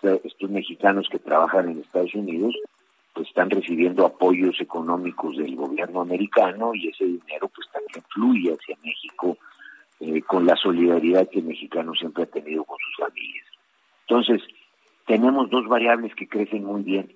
Estos 0.02 0.50
mexicanos 0.50 1.08
que 1.08 1.20
trabajan 1.20 1.68
en 1.68 1.80
Estados 1.80 2.14
Unidos 2.14 2.54
pues 3.12 3.28
están 3.28 3.50
recibiendo 3.50 4.06
apoyos 4.06 4.60
económicos 4.60 5.36
del 5.36 5.54
gobierno 5.54 6.00
americano 6.00 6.74
y 6.74 6.88
ese 6.88 7.04
dinero 7.04 7.48
pues 7.54 7.68
también 7.72 8.02
fluye 8.08 8.52
hacia 8.54 8.76
México 8.82 9.36
eh, 10.00 10.22
con 10.22 10.46
la 10.46 10.56
solidaridad 10.56 11.28
que 11.28 11.40
el 11.40 11.44
mexicano 11.44 11.94
siempre 11.94 12.24
ha 12.24 12.26
tenido 12.26 12.64
con 12.64 12.78
sus 12.78 13.06
familias. 13.06 13.46
Entonces, 14.08 14.42
tenemos 15.06 15.50
dos 15.50 15.66
variables 15.68 16.14
que 16.14 16.28
crecen 16.28 16.64
muy 16.64 16.82
bien. 16.82 17.14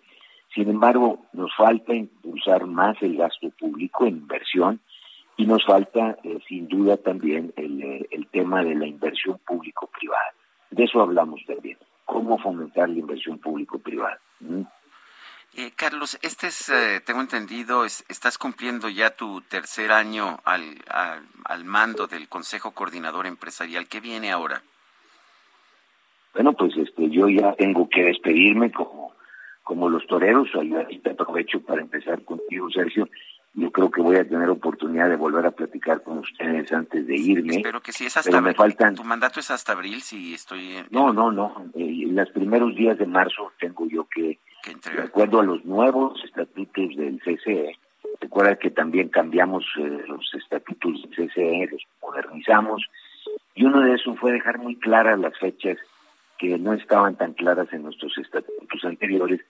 Sin 0.55 0.69
embargo, 0.69 1.25
nos 1.33 1.55
falta 1.57 1.95
impulsar 1.95 2.67
más 2.67 2.97
el 3.03 3.17
gasto 3.17 3.51
público 3.59 4.07
en 4.07 4.19
inversión 4.19 4.81
y 5.37 5.47
nos 5.47 5.65
falta, 5.65 6.17
eh, 6.23 6.39
sin 6.49 6.69
duda, 6.69 6.97
también 6.97 7.53
el, 7.57 7.83
eh, 7.83 8.07
el 8.11 8.27
tema 8.29 8.63
de 8.63 8.75
la 8.75 8.87
inversión 8.87 9.39
público-privada. 9.47 10.35
De 10.71 10.85
eso 10.85 11.01
hablamos 11.01 11.41
también, 11.47 11.79
cómo 12.05 12.39
fomentar 12.39 12.89
la 12.89 12.99
inversión 12.99 13.39
público-privada. 13.39 14.19
Eh, 15.59 15.73
Carlos, 15.75 16.19
este 16.21 16.49
es, 16.49 16.69
eh, 16.69 17.01
tengo 17.03 17.23
entendido, 17.23 17.87
estás 17.87 18.37
cumpliendo 18.37 18.91
ya 18.91 19.17
tu 19.17 19.41
tercer 19.41 19.91
año 19.91 20.39
al, 20.45 20.85
al, 21.45 21.65
mando 21.65 22.07
del 22.07 22.29
Consejo 22.29 22.73
Coordinador 22.73 23.27
Empresarial. 23.27 23.89
¿Qué 23.89 24.01
viene 24.01 24.31
ahora? 24.31 24.61
Bueno, 26.35 26.53
pues 26.53 26.77
este, 26.77 27.09
yo 27.09 27.31
ya 27.31 27.55
tengo 27.55 27.89
que 27.89 28.05
despedirme 28.05 28.71
como, 28.71 29.15
como 29.63 29.89
los 29.89 30.07
toreros. 30.07 30.47
Ahorita 30.55 31.13
aprovecho 31.13 31.63
para 31.63 31.81
empezar 31.81 32.23
contigo, 32.23 32.71
Sergio. 32.71 33.09
Yo 33.55 33.73
creo 33.73 33.91
que 33.91 34.03
voy 34.03 34.17
a 34.17 34.29
tener 34.29 34.51
oportunidad 34.51 35.09
de 35.09 35.17
volver 35.17 35.47
a 35.47 35.53
platicar 35.53 36.03
con 36.03 36.19
ustedes 36.19 36.71
antes 36.71 37.07
de 37.07 37.17
irme. 37.17 37.57
Espero 37.57 37.81
que 37.81 37.93
sí, 37.93 38.05
es 38.05 38.15
hasta 38.19 38.37
abril. 38.37 38.51
Me 38.51 38.55
faltan... 38.55 38.95
Tu 38.95 39.05
mandato 39.05 39.41
es 39.41 39.51
hasta 39.51 39.73
abril, 39.73 40.03
si 40.03 40.35
estoy... 40.35 40.85
No, 40.91 41.15
no, 41.15 41.33
no. 41.33 41.71
Eh, 41.75 42.03
en 42.03 42.15
los 42.15 42.29
primeros 42.29 42.75
días 42.75 42.99
de 42.99 43.07
marzo 43.07 43.53
tengo 43.59 43.87
yo 43.89 44.07
que 44.15 44.39
de 44.75 45.03
acuerdo 45.03 45.41
a 45.41 45.45
los 45.45 45.65
nuevos 45.65 46.23
estatutos 46.25 46.97
del 46.97 47.21
CCE, 47.21 47.79
recuerda 48.21 48.57
que 48.57 48.71
también 48.71 49.09
cambiamos 49.09 49.65
eh, 49.79 50.03
los 50.09 50.29
estatutos 50.35 51.03
del 51.03 51.29
CCE, 51.29 51.69
los 51.71 51.83
modernizamos, 52.03 52.85
y 53.55 53.65
uno 53.65 53.81
de 53.81 53.95
esos 53.95 54.19
fue 54.19 54.33
dejar 54.33 54.59
muy 54.59 54.77
claras 54.77 55.19
las 55.19 55.39
fechas 55.39 55.79
que 56.39 56.59
no 56.59 56.75
estaban 56.75 57.17
tan 57.17 57.33
claras 57.35 57.73
en 57.73 57.83
nuestros 57.83 58.17
estatutos 58.19 58.85
anteriores 58.85 59.41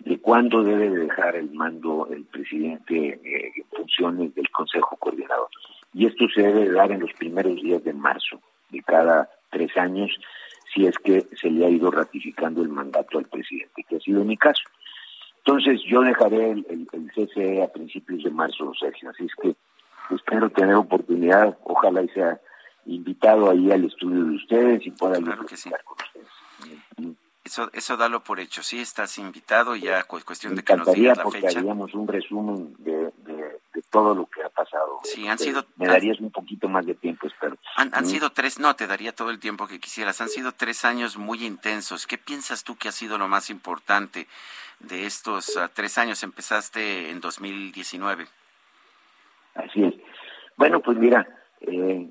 de 0.00 0.18
cuándo 0.20 0.62
debe 0.62 0.90
dejar 0.90 1.34
el 1.36 1.50
mando 1.50 2.08
el 2.12 2.24
presidente 2.24 3.20
eh, 3.24 3.52
en 3.56 3.64
funciones 3.76 4.34
del 4.34 4.48
Consejo 4.50 4.96
Coordinador. 4.96 5.48
Y 5.92 6.06
esto 6.06 6.26
se 6.28 6.42
debe 6.42 6.70
dar 6.70 6.92
en 6.92 7.00
los 7.00 7.12
primeros 7.14 7.56
días 7.56 7.82
de 7.82 7.92
marzo 7.92 8.40
de 8.70 8.82
cada 8.82 9.28
tres 9.50 9.76
años 9.76 10.10
si 10.72 10.86
es 10.86 10.96
que 10.98 11.26
se 11.40 11.50
le 11.50 11.66
ha 11.66 11.70
ido 11.70 11.90
ratificando 11.90 12.62
el 12.62 12.68
mandato 12.68 13.18
al 13.18 13.26
presidente, 13.26 13.84
que 13.88 13.96
ha 13.96 14.00
sido 14.00 14.24
mi 14.24 14.36
caso. 14.36 14.62
Entonces 15.38 15.80
yo 15.86 16.02
dejaré 16.02 16.50
el, 16.50 16.86
CCE 17.14 17.62
a 17.62 17.72
principios 17.72 18.22
de 18.22 18.30
marzo, 18.30 18.72
Sergio, 18.78 19.10
así 19.10 19.24
es 19.24 19.34
que 19.40 19.56
espero 20.14 20.50
tener 20.50 20.74
oportunidad, 20.74 21.56
ojalá 21.64 22.02
y 22.02 22.08
sea 22.08 22.40
invitado 22.86 23.50
ahí 23.50 23.70
al 23.70 23.84
estudio 23.84 24.24
de 24.24 24.36
ustedes 24.36 24.86
y 24.86 24.90
pueda 24.90 25.20
claro 25.20 25.46
que 25.46 25.56
sí. 25.56 25.70
con 25.84 25.96
ustedes. 26.04 27.16
Eso, 27.44 27.70
eso 27.72 27.96
dalo 27.96 28.22
por 28.22 28.40
hecho, 28.40 28.62
sí, 28.62 28.78
estás 28.78 29.18
invitado, 29.18 29.74
ya 29.74 30.04
cuestión 30.04 30.54
de 30.54 30.62
que 30.62 30.76
nos 30.76 30.92
digas 30.92 31.16
la 31.16 31.22
porque 31.22 31.46
haríamos 31.46 31.94
un 31.94 32.06
resumen 32.06 32.74
de, 32.78 32.97
todo 33.90 34.14
lo 34.14 34.26
que 34.26 34.42
ha 34.42 34.48
pasado. 34.48 35.00
Sí, 35.04 35.26
han 35.28 35.38
sido... 35.38 35.64
Me 35.76 35.86
darías 35.86 36.20
un 36.20 36.30
poquito 36.30 36.68
más 36.68 36.86
de 36.86 36.94
tiempo, 36.94 37.26
espero. 37.26 37.56
Han, 37.76 37.90
han 37.94 38.06
sido 38.06 38.30
tres, 38.30 38.58
no, 38.58 38.74
te 38.76 38.86
daría 38.86 39.14
todo 39.14 39.30
el 39.30 39.38
tiempo 39.38 39.66
que 39.66 39.80
quisieras, 39.80 40.20
han 40.20 40.28
sido 40.28 40.52
tres 40.52 40.84
años 40.84 41.16
muy 41.16 41.44
intensos. 41.44 42.06
¿Qué 42.06 42.18
piensas 42.18 42.64
tú 42.64 42.76
que 42.76 42.88
ha 42.88 42.92
sido 42.92 43.18
lo 43.18 43.28
más 43.28 43.50
importante 43.50 44.26
de 44.80 45.06
estos 45.06 45.56
ah, 45.56 45.70
tres 45.72 45.98
años? 45.98 46.22
Empezaste 46.22 47.10
en 47.10 47.20
2019. 47.20 48.26
Así 49.54 49.84
es. 49.84 49.94
Bueno, 50.56 50.80
pues 50.80 50.98
mira, 50.98 51.28
eh, 51.60 52.08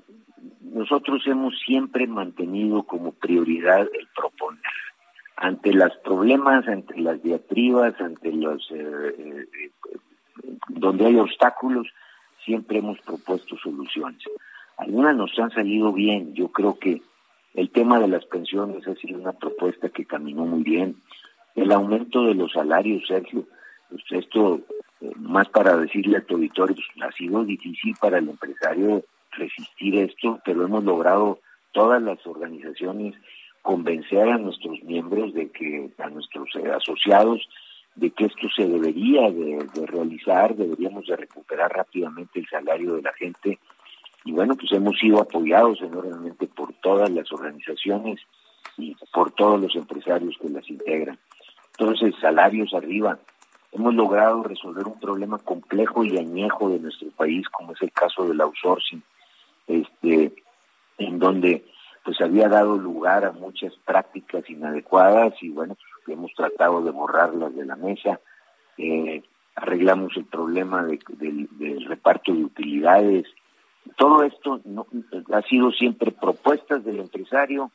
nosotros 0.60 1.22
hemos 1.26 1.58
siempre 1.60 2.06
mantenido 2.06 2.82
como 2.84 3.12
prioridad 3.12 3.80
el 3.80 4.08
proponer 4.14 4.72
ante 5.36 5.72
los 5.72 5.96
problemas, 5.98 6.66
ante 6.66 6.98
las 7.00 7.22
diatribas, 7.22 7.98
ante 8.00 8.32
los 8.32 8.68
eh, 8.72 9.14
eh, 9.18 9.48
donde 10.68 11.06
hay 11.06 11.16
obstáculos, 11.18 11.88
siempre 12.44 12.78
hemos 12.78 12.98
propuesto 13.00 13.56
soluciones. 13.58 14.22
Algunas 14.76 15.16
nos 15.16 15.38
han 15.38 15.50
salido 15.50 15.92
bien. 15.92 16.34
Yo 16.34 16.48
creo 16.48 16.78
que 16.78 17.02
el 17.54 17.70
tema 17.70 17.98
de 17.98 18.08
las 18.08 18.24
pensiones 18.26 18.86
ha 18.86 18.94
sido 18.94 19.18
una 19.18 19.32
propuesta 19.32 19.88
que 19.88 20.04
caminó 20.04 20.46
muy 20.46 20.62
bien. 20.62 20.96
El 21.54 21.72
aumento 21.72 22.22
de 22.24 22.34
los 22.34 22.52
salarios, 22.52 23.02
Sergio, 23.06 23.44
pues 23.90 24.02
esto 24.10 24.60
eh, 25.00 25.12
más 25.16 25.48
para 25.48 25.76
decirle 25.76 26.18
a 26.18 26.24
tu 26.24 26.34
auditorio, 26.34 26.76
pues, 26.76 27.08
ha 27.08 27.12
sido 27.12 27.44
difícil 27.44 27.94
para 28.00 28.18
el 28.18 28.28
empresario 28.28 29.04
resistir 29.32 29.96
esto, 29.96 30.40
pero 30.44 30.64
hemos 30.64 30.84
logrado 30.84 31.40
todas 31.72 32.02
las 32.02 32.24
organizaciones 32.26 33.14
convencer 33.62 34.28
a 34.28 34.38
nuestros 34.38 34.82
miembros 34.84 35.34
de 35.34 35.50
que, 35.50 35.90
a 35.98 36.08
nuestros 36.08 36.48
eh, 36.56 36.70
asociados, 36.70 37.46
de 37.98 38.10
que 38.10 38.26
esto 38.26 38.48
se 38.54 38.64
debería 38.64 39.28
de, 39.28 39.86
realizar, 39.86 40.54
deberíamos 40.54 41.04
de 41.06 41.16
recuperar 41.16 41.72
rápidamente 41.72 42.38
el 42.38 42.48
salario 42.48 42.94
de 42.94 43.02
la 43.02 43.12
gente. 43.12 43.58
Y 44.24 44.30
bueno, 44.30 44.54
pues 44.54 44.70
hemos 44.70 44.96
sido 44.98 45.20
apoyados 45.20 45.80
enormemente 45.82 46.46
por 46.46 46.72
todas 46.74 47.10
las 47.10 47.30
organizaciones 47.32 48.20
y 48.76 48.94
por 49.12 49.32
todos 49.32 49.60
los 49.60 49.74
empresarios 49.74 50.36
que 50.40 50.48
las 50.48 50.68
integran. 50.70 51.18
Entonces, 51.76 52.14
salarios 52.20 52.72
arriba. 52.72 53.18
Hemos 53.72 53.94
logrado 53.94 54.44
resolver 54.44 54.86
un 54.86 55.00
problema 55.00 55.38
complejo 55.38 56.04
y 56.04 56.16
añejo 56.18 56.70
de 56.70 56.78
nuestro 56.78 57.08
país, 57.10 57.48
como 57.48 57.72
es 57.72 57.82
el 57.82 57.92
caso 57.92 58.26
del 58.26 58.40
outsourcing, 58.40 59.02
este, 59.66 60.32
en 60.98 61.18
donde 61.18 61.64
pues 62.08 62.22
había 62.22 62.48
dado 62.48 62.78
lugar 62.78 63.26
a 63.26 63.32
muchas 63.32 63.74
prácticas 63.84 64.48
inadecuadas 64.48 65.34
y 65.42 65.50
bueno, 65.50 65.76
pues, 66.06 66.16
hemos 66.16 66.32
tratado 66.32 66.82
de 66.82 66.90
borrarlas 66.90 67.54
de 67.54 67.66
la 67.66 67.76
mesa. 67.76 68.18
Eh, 68.78 69.22
arreglamos 69.54 70.16
el 70.16 70.24
problema 70.24 70.84
de, 70.84 70.98
del 71.10 71.84
reparto 71.84 72.32
de 72.32 72.44
utilidades. 72.44 73.26
Todo 73.96 74.22
esto 74.22 74.62
no, 74.64 74.86
ha 75.34 75.42
sido 75.42 75.70
siempre 75.70 76.10
propuestas 76.10 76.82
del 76.82 77.00
empresario, 77.00 77.72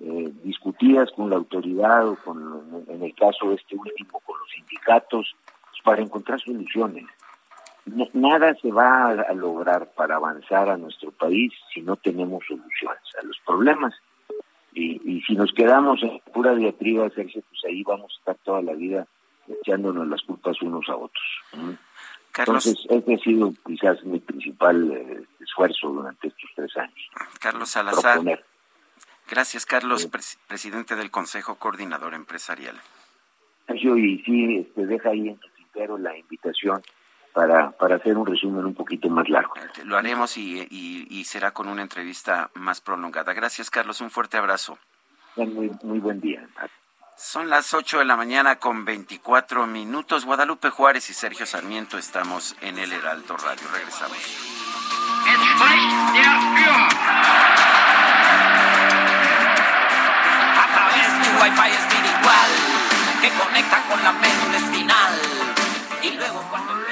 eh, 0.00 0.32
discutidas 0.44 1.10
con 1.10 1.30
la 1.30 1.34
autoridad 1.34 2.06
o 2.06 2.14
con, 2.14 2.84
en 2.86 3.02
el 3.02 3.14
caso 3.16 3.48
de 3.48 3.56
este 3.56 3.74
último, 3.74 4.20
con 4.20 4.38
los 4.38 4.48
sindicatos, 4.54 5.34
pues, 5.44 5.82
para 5.82 6.02
encontrar 6.02 6.40
soluciones 6.40 7.06
nada 7.86 8.54
se 8.60 8.70
va 8.70 9.10
a, 9.10 9.32
lograr 9.34 9.92
para 9.94 10.16
avanzar 10.16 10.68
a 10.68 10.76
nuestro 10.76 11.10
país 11.10 11.52
si 11.72 11.80
no 11.80 11.96
tenemos 11.96 12.44
soluciones 12.46 13.02
a 13.20 13.24
los 13.24 13.38
problemas. 13.44 13.94
Y, 14.74 15.22
si 15.26 15.34
nos 15.34 15.52
quedamos 15.52 16.02
en 16.02 16.18
pura 16.32 16.54
diatriba, 16.54 17.08
Sergio, 17.10 17.42
pues 17.48 17.60
ahí 17.66 17.82
vamos 17.82 18.12
a 18.12 18.18
estar 18.18 18.36
toda 18.44 18.62
la 18.62 18.72
vida 18.72 19.06
echándonos 19.46 20.08
las 20.08 20.22
culpas 20.22 20.60
unos 20.62 20.88
a 20.88 20.96
otros. 20.96 21.24
Entonces, 22.38 22.78
ese 22.88 23.14
ha 23.14 23.18
sido 23.18 23.52
quizás 23.66 24.02
mi 24.04 24.18
principal 24.18 24.90
eh, 24.90 25.24
esfuerzo 25.40 25.88
durante 25.88 26.28
estos 26.28 26.50
tres 26.56 26.76
años. 26.78 27.10
Carlos 27.38 27.68
Salazar. 27.68 28.20
Gracias, 29.28 29.66
Carlos, 29.66 30.08
presidente 30.46 30.96
del 30.96 31.10
Consejo 31.10 31.56
Coordinador 31.56 32.14
Empresarial. 32.14 32.76
Sergio, 33.66 33.96
y 33.96 34.22
sí, 34.24 34.58
este, 34.58 34.86
deja 34.86 35.10
ahí 35.10 35.28
en 35.28 35.36
tu 35.36 35.48
tintero 35.50 35.98
la 35.98 36.16
invitación 36.16 36.82
para, 37.32 37.70
para 37.72 37.96
hacer 37.96 38.16
un 38.16 38.26
resumen 38.26 38.64
un 38.64 38.74
poquito 38.74 39.08
más 39.08 39.28
largo. 39.28 39.54
Lo 39.84 39.96
haremos 39.96 40.36
y, 40.36 40.66
y, 40.70 41.24
será 41.24 41.52
con 41.52 41.68
una 41.68 41.82
entrevista 41.82 42.50
más 42.54 42.80
prolongada. 42.80 43.32
Gracias, 43.32 43.70
Carlos. 43.70 44.00
Un 44.00 44.10
fuerte 44.10 44.36
abrazo. 44.36 44.78
Muy, 45.36 45.70
muy 45.82 45.98
buen 45.98 46.20
día. 46.20 46.46
Son 47.16 47.48
las 47.48 47.72
8 47.72 48.00
de 48.00 48.04
la 48.04 48.16
mañana 48.16 48.56
con 48.56 48.84
24 48.84 49.66
minutos. 49.66 50.24
Guadalupe 50.24 50.70
Juárez 50.70 51.08
y 51.10 51.14
Sergio 51.14 51.46
Sarmiento 51.46 51.96
estamos 51.96 52.56
en 52.60 52.78
el 52.78 52.92
Heraldo 52.92 53.36
Radio. 53.36 53.66
Regresamos. 53.72 54.18
A 60.58 60.66
través 60.74 61.08
de 61.22 61.42
Wi-Fi 61.42 61.70
espiritual 61.70 62.50
que 63.22 63.30
conecta 63.30 63.82
con 63.88 64.02
la 64.02 64.12
médula 64.12 64.56
espinal. 64.58 65.12
Y 66.02 66.10
luego 66.16 66.42
cuando... 66.50 66.91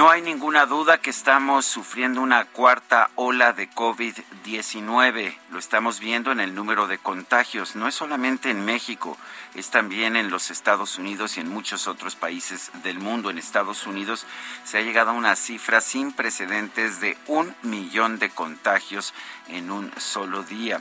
No 0.00 0.08
hay 0.08 0.22
ninguna 0.22 0.64
duda 0.64 0.96
que 0.96 1.10
estamos 1.10 1.66
sufriendo 1.66 2.22
una 2.22 2.46
cuarta 2.46 3.10
ola 3.16 3.52
de 3.52 3.68
COVID-19. 3.68 5.36
Lo 5.50 5.58
estamos 5.58 6.00
viendo 6.00 6.32
en 6.32 6.40
el 6.40 6.54
número 6.54 6.86
de 6.86 6.96
contagios. 6.96 7.76
No 7.76 7.86
es 7.86 7.96
solamente 7.96 8.48
en 8.48 8.64
México, 8.64 9.18
es 9.54 9.68
también 9.68 10.16
en 10.16 10.30
los 10.30 10.50
Estados 10.50 10.96
Unidos 10.96 11.36
y 11.36 11.40
en 11.40 11.50
muchos 11.50 11.86
otros 11.86 12.16
países 12.16 12.70
del 12.82 12.98
mundo. 12.98 13.28
En 13.28 13.36
Estados 13.36 13.86
Unidos 13.86 14.24
se 14.64 14.78
ha 14.78 14.80
llegado 14.80 15.10
a 15.10 15.12
una 15.12 15.36
cifra 15.36 15.82
sin 15.82 16.12
precedentes 16.12 17.02
de 17.02 17.18
un 17.26 17.54
millón 17.60 18.18
de 18.18 18.30
contagios 18.30 19.12
en 19.48 19.70
un 19.70 19.92
solo 19.98 20.44
día. 20.44 20.80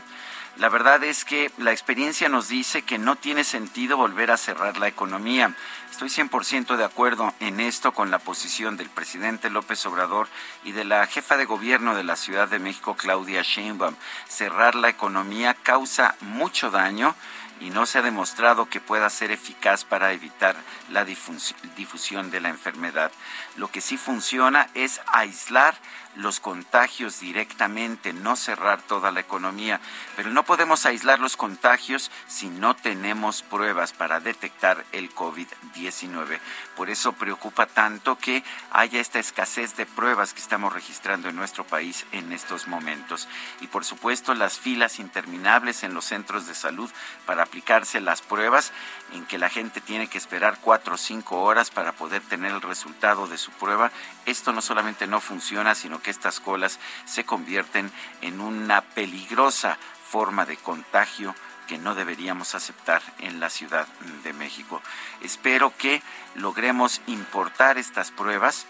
La 0.59 0.67
verdad 0.67 1.01
es 1.05 1.23
que 1.23 1.51
la 1.57 1.71
experiencia 1.71 2.27
nos 2.27 2.49
dice 2.49 2.81
que 2.81 2.97
no 2.97 3.15
tiene 3.15 3.45
sentido 3.45 3.95
volver 3.95 4.29
a 4.29 4.35
cerrar 4.35 4.77
la 4.77 4.89
economía. 4.89 5.55
Estoy 5.89 6.09
100% 6.09 6.75
de 6.75 6.83
acuerdo 6.83 7.33
en 7.39 7.61
esto 7.61 7.93
con 7.93 8.11
la 8.11 8.19
posición 8.19 8.75
del 8.75 8.89
presidente 8.89 9.49
López 9.49 9.85
Obrador 9.85 10.27
y 10.65 10.73
de 10.73 10.83
la 10.83 11.07
jefa 11.07 11.37
de 11.37 11.45
gobierno 11.45 11.95
de 11.95 12.03
la 12.03 12.17
Ciudad 12.17 12.49
de 12.49 12.59
México, 12.59 12.97
Claudia 12.97 13.41
Sheinbaum. 13.41 13.95
Cerrar 14.27 14.75
la 14.75 14.89
economía 14.89 15.53
causa 15.53 16.15
mucho 16.19 16.69
daño 16.71 17.15
y 17.61 17.69
no 17.69 17.85
se 17.85 17.99
ha 17.99 18.01
demostrado 18.01 18.69
que 18.69 18.81
pueda 18.81 19.09
ser 19.09 19.31
eficaz 19.31 19.85
para 19.85 20.11
evitar 20.11 20.55
la 20.89 21.05
difusión 21.05 22.31
de 22.31 22.41
la 22.41 22.49
enfermedad. 22.49 23.11
Lo 23.57 23.69
que 23.69 23.81
sí 23.81 23.97
funciona 23.97 24.69
es 24.73 25.01
aislar 25.07 25.75
los 26.15 26.39
contagios 26.39 27.19
directamente, 27.19 28.13
no 28.13 28.35
cerrar 28.35 28.81
toda 28.81 29.11
la 29.11 29.19
economía. 29.19 29.79
Pero 30.15 30.29
no 30.31 30.43
podemos 30.43 30.85
aislar 30.85 31.19
los 31.19 31.37
contagios 31.37 32.11
si 32.27 32.49
no 32.49 32.75
tenemos 32.75 33.41
pruebas 33.41 33.93
para 33.93 34.19
detectar 34.19 34.85
el 34.91 35.13
COVID-19. 35.13 36.39
Por 36.75 36.89
eso 36.89 37.13
preocupa 37.13 37.65
tanto 37.67 38.17
que 38.17 38.43
haya 38.71 38.99
esta 38.99 39.19
escasez 39.19 39.75
de 39.77 39.85
pruebas 39.85 40.33
que 40.33 40.41
estamos 40.41 40.73
registrando 40.73 41.29
en 41.29 41.35
nuestro 41.35 41.63
país 41.65 42.05
en 42.11 42.31
estos 42.33 42.67
momentos. 42.67 43.27
Y 43.61 43.67
por 43.67 43.85
supuesto 43.85 44.33
las 44.33 44.59
filas 44.59 44.99
interminables 44.99 45.83
en 45.83 45.93
los 45.93 46.05
centros 46.05 46.47
de 46.47 46.55
salud 46.55 46.89
para 47.25 47.43
aplicarse 47.43 48.01
las 48.01 48.21
pruebas, 48.21 48.71
en 49.13 49.25
que 49.25 49.37
la 49.37 49.49
gente 49.49 49.81
tiene 49.81 50.07
que 50.07 50.17
esperar 50.17 50.59
cuatro 50.61 50.95
o 50.95 50.97
cinco 50.97 51.41
horas 51.41 51.71
para 51.71 51.93
poder 51.93 52.21
tener 52.21 52.51
el 52.51 52.61
resultado 52.61 53.27
de 53.27 53.37
su 53.39 53.51
prueba. 53.51 53.91
Esto 54.25 54.53
no 54.53 54.61
solamente 54.61 55.07
no 55.07 55.19
funciona, 55.21 55.73
sino 55.73 56.01
que 56.01 56.11
estas 56.11 56.39
colas 56.39 56.79
se 57.05 57.23
convierten 57.23 57.91
en 58.21 58.41
una 58.41 58.81
peligrosa 58.81 59.77
forma 60.09 60.45
de 60.45 60.57
contagio 60.57 61.33
que 61.67 61.77
no 61.77 61.93
deberíamos 61.93 62.55
aceptar 62.55 63.01
en 63.19 63.39
la 63.39 63.51
Ciudad 63.51 63.87
de 64.23 64.33
México. 64.33 64.81
Espero 65.21 65.71
que 65.77 66.01
logremos 66.33 66.99
importar 67.05 67.77
estas 67.77 68.11
pruebas. 68.11 68.65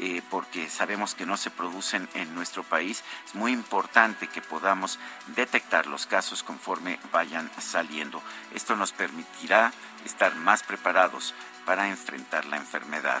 Eh, 0.00 0.22
porque 0.30 0.70
sabemos 0.70 1.16
que 1.16 1.26
no 1.26 1.36
se 1.36 1.50
producen 1.50 2.08
en 2.14 2.32
nuestro 2.32 2.62
país, 2.62 3.02
es 3.26 3.34
muy 3.34 3.50
importante 3.50 4.28
que 4.28 4.40
podamos 4.40 4.96
detectar 5.34 5.88
los 5.88 6.06
casos 6.06 6.44
conforme 6.44 7.00
vayan 7.10 7.50
saliendo. 7.58 8.22
Esto 8.54 8.76
nos 8.76 8.92
permitirá 8.92 9.72
estar 10.04 10.36
más 10.36 10.62
preparados 10.62 11.34
para 11.64 11.88
enfrentar 11.88 12.44
la 12.44 12.58
enfermedad. 12.58 13.20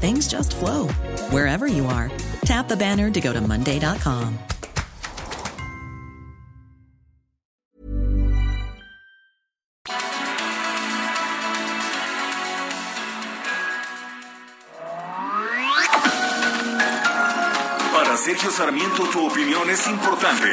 things 0.00 0.28
just 0.28 0.56
flow 0.56 0.88
wherever 1.30 1.66
you 1.66 1.86
are. 1.86 2.10
Tap 2.44 2.68
the 2.68 2.76
banner 2.76 3.10
to 3.10 3.20
go 3.20 3.32
to 3.32 3.40
Monday.com. 3.40 4.38
Para 17.92 18.16
Sergio 18.16 18.50
Sarmiento 18.50 19.04
tu 19.12 19.26
opinión 19.26 19.68
es 19.70 19.86
importante. 19.86 20.48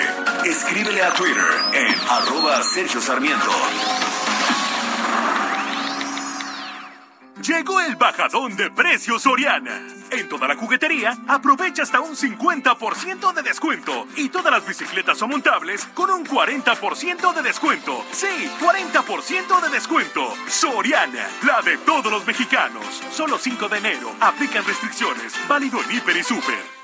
Escríbele 0.46 1.02
a 1.02 1.14
Twitter 1.14 1.44
en 1.74 1.96
arroba 2.10 2.62
Sergio 2.64 3.02
Sarmiento. 3.02 3.52
Llegó 7.42 7.82
el 7.82 7.96
bajadón 7.96 8.56
de 8.56 8.70
precios 8.70 9.24
Soriana. 9.24 9.82
En 10.12 10.30
toda 10.30 10.48
la 10.48 10.56
juguetería, 10.56 11.18
aprovecha 11.28 11.82
hasta 11.82 12.00
un 12.00 12.16
50% 12.16 13.34
de 13.34 13.42
descuento. 13.42 14.08
Y 14.16 14.30
todas 14.30 14.52
las 14.52 14.68
bicicletas 14.68 15.22
o 15.24 15.28
montables 15.28 15.86
con 15.96 16.12
un 16.12 16.24
40% 16.24 17.34
de 17.34 17.42
descuento. 17.42 18.06
Sí, 18.12 18.28
40% 18.60 19.62
de 19.62 19.70
descuento. 19.70 20.34
Soriana, 20.48 21.28
la 21.44 21.62
de 21.64 21.78
todos 21.80 22.12
los 22.12 22.28
mexicanos. 22.28 22.86
Solo 23.12 23.40
5 23.40 23.70
de 23.70 23.78
enero. 23.80 24.14
Aplican 24.20 24.64
restricciones. 24.64 25.34
Válido 25.48 25.82
en 25.82 25.98
Hiper 25.98 26.18
y 26.18 26.24
Super. 26.24 26.82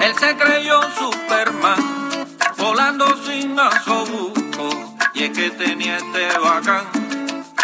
Él 0.00 0.14
se 0.18 0.36
creyó 0.36 0.82
Superman, 0.92 2.28
volando 2.58 3.06
sin 3.24 3.58
asobuco. 3.58 4.96
Y 5.14 5.24
es 5.24 5.30
que 5.30 5.50
tenía 5.50 5.96
este 5.96 6.38
bacán, 6.38 6.86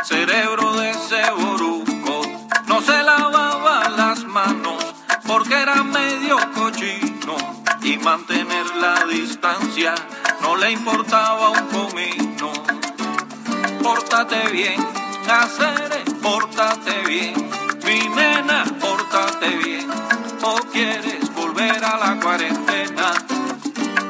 cerebro 0.09 0.73
de 0.73 0.95
ceboruco. 0.95 2.23
No 2.67 2.81
se 2.81 3.03
lavaba 3.03 3.91
las 3.91 4.25
manos 4.25 4.83
porque 5.27 5.55
era 5.61 5.83
medio 5.83 6.39
cochino. 6.55 7.37
Y 7.83 7.99
mantener 7.99 8.67
la 8.77 9.05
distancia 9.05 9.95
no 10.41 10.57
le 10.57 10.73
importaba 10.73 11.51
un 11.51 11.67
comino. 11.69 12.53
Pórtate 13.83 14.51
bien, 14.51 14.81
hacer, 15.31 16.05
pórtate 16.23 16.95
bien. 17.07 17.35
Mi 17.85 18.09
nena, 18.09 18.65
pórtate 18.81 19.49
bien. 19.57 19.91
O 20.43 20.55
quieres 20.73 21.35
volver 21.35 21.85
a 21.85 21.99
la 21.99 22.21
cuarentena. 22.21 23.13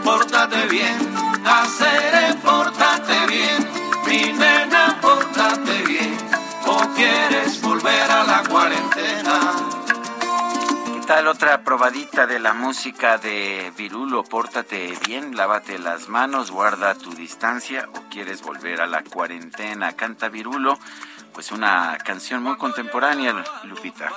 Pórtate 0.04 0.66
bien, 0.68 0.96
hacer, 1.44 2.27
tal 11.08 11.26
otra 11.26 11.64
probadita 11.64 12.26
de 12.26 12.38
la 12.38 12.52
música 12.52 13.16
de 13.16 13.72
Virulo? 13.78 14.24
Pórtate 14.24 14.92
bien, 15.06 15.34
lávate 15.34 15.78
las 15.78 16.10
manos, 16.10 16.50
guarda 16.50 16.94
tu 16.96 17.14
distancia 17.14 17.88
o 17.94 18.10
quieres 18.10 18.42
volver 18.42 18.82
a 18.82 18.86
la 18.86 19.02
cuarentena. 19.02 19.94
Canta 19.94 20.28
Virulo, 20.28 20.78
pues 21.32 21.50
una 21.50 21.96
canción 22.04 22.42
muy 22.42 22.58
contemporánea, 22.58 23.42
Lupita. 23.64 24.12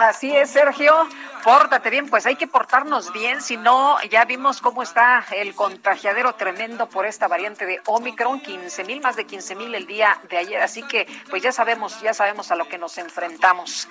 Así 0.00 0.34
es, 0.34 0.48
Sergio. 0.48 0.94
Pórtate 1.42 1.90
bien, 1.90 2.08
pues 2.08 2.24
hay 2.24 2.36
que 2.36 2.46
portarnos 2.46 3.12
bien, 3.12 3.42
si 3.42 3.56
no, 3.56 4.00
ya 4.04 4.24
vimos 4.24 4.60
cómo 4.60 4.80
está 4.80 5.24
el 5.32 5.56
contagiadero 5.56 6.36
tremendo 6.36 6.88
por 6.88 7.04
esta 7.04 7.26
variante 7.26 7.66
de 7.66 7.80
Omicron, 7.86 8.38
15 8.38 8.84
mil, 8.84 9.00
más 9.00 9.16
de 9.16 9.26
15 9.26 9.56
mil 9.56 9.74
el 9.74 9.88
día 9.88 10.20
de 10.28 10.36
ayer, 10.36 10.62
así 10.62 10.84
que 10.84 11.04
pues 11.30 11.42
ya 11.42 11.50
sabemos, 11.50 12.00
ya 12.00 12.14
sabemos 12.14 12.52
a 12.52 12.54
lo 12.54 12.68
que 12.68 12.78
nos 12.78 12.96
enfrentamos. 12.96 13.88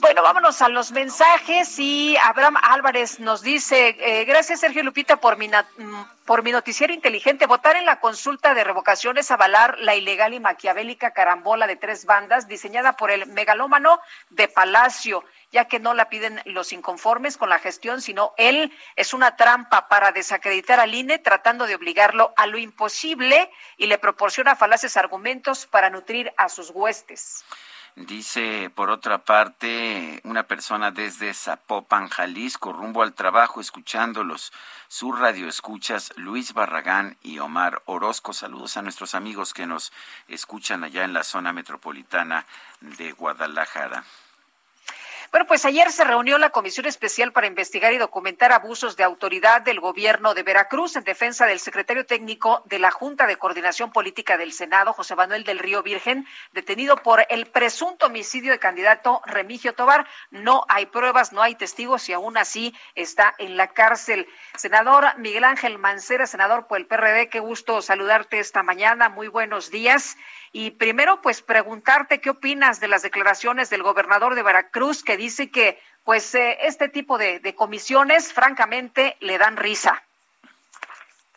Bueno, 0.00 0.22
vámonos 0.22 0.60
a 0.60 0.68
los 0.68 0.92
mensajes 0.92 1.78
y 1.78 2.14
Abraham 2.18 2.58
Álvarez 2.60 3.20
nos 3.20 3.40
dice, 3.40 3.96
eh, 3.98 4.26
gracias 4.26 4.60
Sergio 4.60 4.82
Lupita 4.82 5.16
por 5.16 5.38
mi, 5.38 5.48
mm, 5.48 6.04
por 6.26 6.42
mi 6.42 6.52
noticiero 6.52 6.92
inteligente, 6.92 7.46
votar 7.46 7.76
en 7.76 7.86
la 7.86 8.00
consulta 8.00 8.52
de 8.52 8.64
revocación 8.64 9.16
es 9.16 9.30
avalar 9.30 9.78
la 9.78 9.94
ilegal 9.94 10.34
y 10.34 10.40
maquiavélica 10.40 11.12
carambola 11.12 11.66
de 11.66 11.76
tres 11.76 12.04
bandas 12.04 12.48
diseñada 12.48 12.98
por 12.98 13.10
el 13.10 13.26
megalómano 13.28 13.98
de 14.28 14.48
Palacio 14.48 15.24
ya 15.52 15.66
que 15.66 15.78
no 15.78 15.94
la 15.94 16.08
piden 16.08 16.40
los 16.44 16.72
inconformes 16.72 17.36
con 17.36 17.48
la 17.48 17.58
gestión, 17.58 18.00
sino 18.00 18.32
él 18.36 18.72
es 18.96 19.14
una 19.14 19.36
trampa 19.36 19.88
para 19.88 20.12
desacreditar 20.12 20.80
al 20.80 20.94
INE, 20.94 21.18
tratando 21.18 21.66
de 21.66 21.74
obligarlo 21.74 22.32
a 22.36 22.46
lo 22.46 22.58
imposible 22.58 23.50
y 23.76 23.86
le 23.86 23.98
proporciona 23.98 24.56
falaces 24.56 24.96
argumentos 24.96 25.66
para 25.66 25.90
nutrir 25.90 26.32
a 26.36 26.48
sus 26.48 26.70
huestes. 26.70 27.44
Dice, 27.96 28.70
por 28.74 28.90
otra 28.90 29.24
parte, 29.24 30.20
una 30.24 30.42
persona 30.42 30.90
desde 30.90 31.32
Zapopan, 31.32 32.08
Jalisco, 32.10 32.74
rumbo 32.74 33.02
al 33.02 33.14
trabajo, 33.14 33.58
escuchándolos. 33.58 34.52
Su 34.86 35.12
radio 35.12 35.48
escuchas, 35.48 36.12
Luis 36.16 36.52
Barragán 36.52 37.16
y 37.22 37.38
Omar 37.38 37.80
Orozco. 37.86 38.34
Saludos 38.34 38.76
a 38.76 38.82
nuestros 38.82 39.14
amigos 39.14 39.54
que 39.54 39.64
nos 39.64 39.94
escuchan 40.28 40.84
allá 40.84 41.04
en 41.04 41.14
la 41.14 41.24
zona 41.24 41.54
metropolitana 41.54 42.44
de 42.82 43.12
Guadalajara. 43.12 44.04
Bueno, 45.32 45.46
pues 45.46 45.64
ayer 45.64 45.90
se 45.90 46.04
reunió 46.04 46.38
la 46.38 46.50
Comisión 46.50 46.86
Especial 46.86 47.32
para 47.32 47.48
investigar 47.48 47.92
y 47.92 47.98
documentar 47.98 48.52
abusos 48.52 48.96
de 48.96 49.02
autoridad 49.02 49.60
del 49.60 49.80
gobierno 49.80 50.34
de 50.34 50.44
Veracruz 50.44 50.94
en 50.94 51.02
defensa 51.02 51.46
del 51.46 51.58
secretario 51.58 52.06
técnico 52.06 52.62
de 52.66 52.78
la 52.78 52.92
Junta 52.92 53.26
de 53.26 53.36
Coordinación 53.36 53.90
Política 53.90 54.36
del 54.36 54.52
Senado, 54.52 54.92
José 54.92 55.16
Manuel 55.16 55.42
del 55.42 55.58
Río 55.58 55.82
Virgen, 55.82 56.26
detenido 56.52 56.96
por 56.96 57.26
el 57.28 57.46
presunto 57.46 58.06
homicidio 58.06 58.52
de 58.52 58.60
candidato 58.60 59.20
Remigio 59.26 59.74
Tobar. 59.74 60.06
No 60.30 60.64
hay 60.68 60.86
pruebas, 60.86 61.32
no 61.32 61.42
hay 61.42 61.56
testigos 61.56 62.08
y 62.08 62.12
aún 62.12 62.36
así 62.36 62.74
está 62.94 63.34
en 63.38 63.56
la 63.56 63.68
cárcel. 63.68 64.28
Senador 64.56 65.18
Miguel 65.18 65.44
Ángel 65.44 65.78
Mancera, 65.78 66.26
senador 66.26 66.68
por 66.68 66.78
el 66.78 66.86
PRD, 66.86 67.28
qué 67.28 67.40
gusto 67.40 67.82
saludarte 67.82 68.38
esta 68.38 68.62
mañana. 68.62 69.08
Muy 69.08 69.28
buenos 69.28 69.70
días. 69.72 70.16
Y 70.58 70.70
primero, 70.70 71.20
pues 71.20 71.42
preguntarte 71.42 72.18
qué 72.18 72.30
opinas 72.30 72.80
de 72.80 72.88
las 72.88 73.02
declaraciones 73.02 73.68
del 73.68 73.82
gobernador 73.82 74.34
de 74.34 74.42
Veracruz 74.42 75.04
que 75.04 75.18
dice 75.18 75.50
que, 75.50 75.78
pues, 76.02 76.34
eh, 76.34 76.56
este 76.62 76.88
tipo 76.88 77.18
de, 77.18 77.40
de 77.40 77.54
comisiones, 77.54 78.32
francamente, 78.32 79.18
le 79.20 79.36
dan 79.36 79.58
risa. 79.58 80.02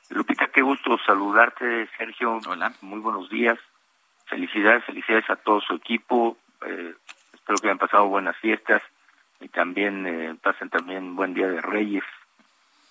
Lupita, 0.08 0.48
qué 0.48 0.62
gusto 0.62 0.98
saludarte, 1.06 1.90
Sergio. 1.98 2.40
Hola. 2.48 2.72
Muy 2.80 3.02
buenos 3.02 3.30
días. 3.30 3.60
Felicidades, 4.28 4.86
felicidades 4.86 5.30
a 5.30 5.36
todo 5.36 5.60
su 5.60 5.76
equipo. 5.76 6.38
Eh, 6.66 6.94
espero 7.34 7.58
que 7.58 7.68
hayan 7.68 7.78
pasado 7.78 8.08
buenas 8.08 8.38
fiestas 8.38 8.82
y 9.42 9.50
también 9.50 10.08
eh, 10.08 10.36
pasen 10.42 10.70
también 10.70 11.18
buen 11.18 11.34
día 11.34 11.50
de 11.50 11.60
Reyes, 11.60 12.06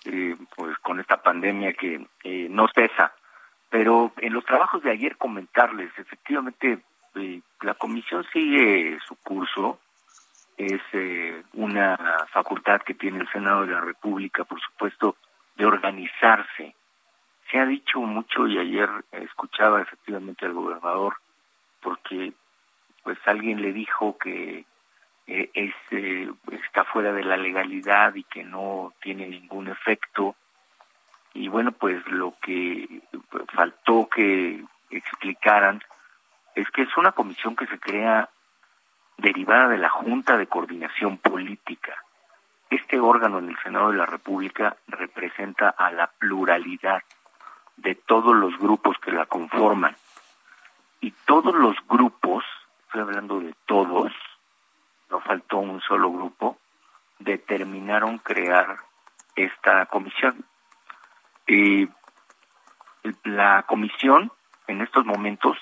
eh, 0.05 0.35
pues 0.55 0.77
con 0.77 0.99
esta 0.99 1.23
pandemia 1.23 1.73
que 1.73 2.05
eh, 2.23 2.47
no 2.51 2.67
cesa. 2.67 3.13
Pero 3.69 4.11
en 4.17 4.33
los 4.33 4.45
trabajos 4.45 4.81
de 4.83 4.91
ayer 4.91 5.17
comentarles, 5.17 5.91
efectivamente, 5.97 6.79
eh, 7.15 7.41
la 7.61 7.73
comisión 7.75 8.25
sigue 8.31 8.97
su 9.07 9.15
curso. 9.17 9.79
Es 10.57 10.81
eh, 10.93 11.43
una 11.53 11.97
facultad 12.31 12.81
que 12.81 12.93
tiene 12.93 13.19
el 13.19 13.29
Senado 13.31 13.65
de 13.65 13.73
la 13.73 13.81
República, 13.81 14.43
por 14.43 14.59
supuesto, 14.59 15.15
de 15.55 15.65
organizarse. 15.65 16.75
Se 17.51 17.59
ha 17.59 17.65
dicho 17.65 17.99
mucho 17.99 18.47
y 18.47 18.57
ayer 18.57 18.89
escuchaba 19.11 19.81
efectivamente 19.81 20.45
al 20.45 20.53
gobernador 20.53 21.15
porque 21.81 22.33
pues 23.03 23.17
alguien 23.25 23.61
le 23.61 23.73
dijo 23.73 24.17
que 24.17 24.65
eh, 25.27 25.49
es, 25.53 25.73
eh, 25.91 26.29
está 26.51 26.83
fuera 26.85 27.13
de 27.13 27.23
la 27.23 27.37
legalidad 27.37 28.15
y 28.15 28.23
que 28.23 28.43
no 28.43 28.93
tiene 29.01 29.27
ningún 29.27 29.67
efecto 29.67 30.35
y 31.33 31.47
bueno 31.47 31.71
pues 31.71 32.05
lo 32.07 32.35
que 32.41 33.01
faltó 33.53 34.09
que 34.09 34.63
explicaran 34.89 35.81
es 36.55 36.69
que 36.71 36.83
es 36.83 36.97
una 36.97 37.11
comisión 37.11 37.55
que 37.55 37.67
se 37.67 37.79
crea 37.79 38.29
derivada 39.17 39.69
de 39.69 39.77
la 39.77 39.89
Junta 39.89 40.37
de 40.37 40.47
Coordinación 40.47 41.17
Política. 41.17 41.95
Este 42.69 42.99
órgano 42.99 43.39
en 43.39 43.49
el 43.49 43.57
Senado 43.63 43.91
de 43.91 43.97
la 43.97 44.05
República 44.05 44.77
representa 44.87 45.69
a 45.69 45.91
la 45.91 46.07
pluralidad 46.07 47.01
de 47.77 47.95
todos 47.95 48.35
los 48.35 48.57
grupos 48.57 48.97
que 48.99 49.11
la 49.11 49.25
conforman. 49.25 49.95
Y 51.01 51.11
todos 51.25 51.55
los 51.55 51.75
grupos, 51.87 52.43
estoy 52.85 53.01
hablando 53.01 53.39
de 53.39 53.53
todos, 53.65 54.11
no 55.09 55.19
faltó 55.21 55.57
un 55.57 55.81
solo 55.81 56.11
grupo, 56.11 56.57
determinaron 57.19 58.17
crear 58.19 58.77
esta 59.35 59.85
comisión. 59.87 60.45
Y 61.49 61.89
la 63.23 63.63
comisión 63.63 64.31
en 64.67 64.81
estos 64.81 65.03
momentos 65.03 65.57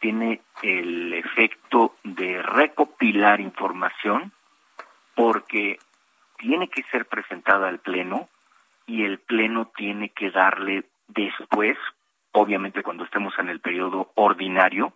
tiene 0.00 0.40
el 0.62 1.12
efecto 1.12 1.94
de 2.04 2.40
recopilar 2.40 3.40
información 3.40 4.32
porque 5.14 5.78
tiene 6.38 6.68
que 6.68 6.82
ser 6.84 7.04
presentada 7.04 7.68
al 7.68 7.80
Pleno 7.80 8.28
y 8.86 9.04
el 9.04 9.18
Pleno 9.18 9.70
tiene 9.76 10.08
que 10.08 10.30
darle 10.30 10.84
después, 11.08 11.76
obviamente 12.32 12.82
cuando 12.82 13.04
estemos 13.04 13.38
en 13.38 13.50
el 13.50 13.60
periodo 13.60 14.12
ordinario, 14.14 14.94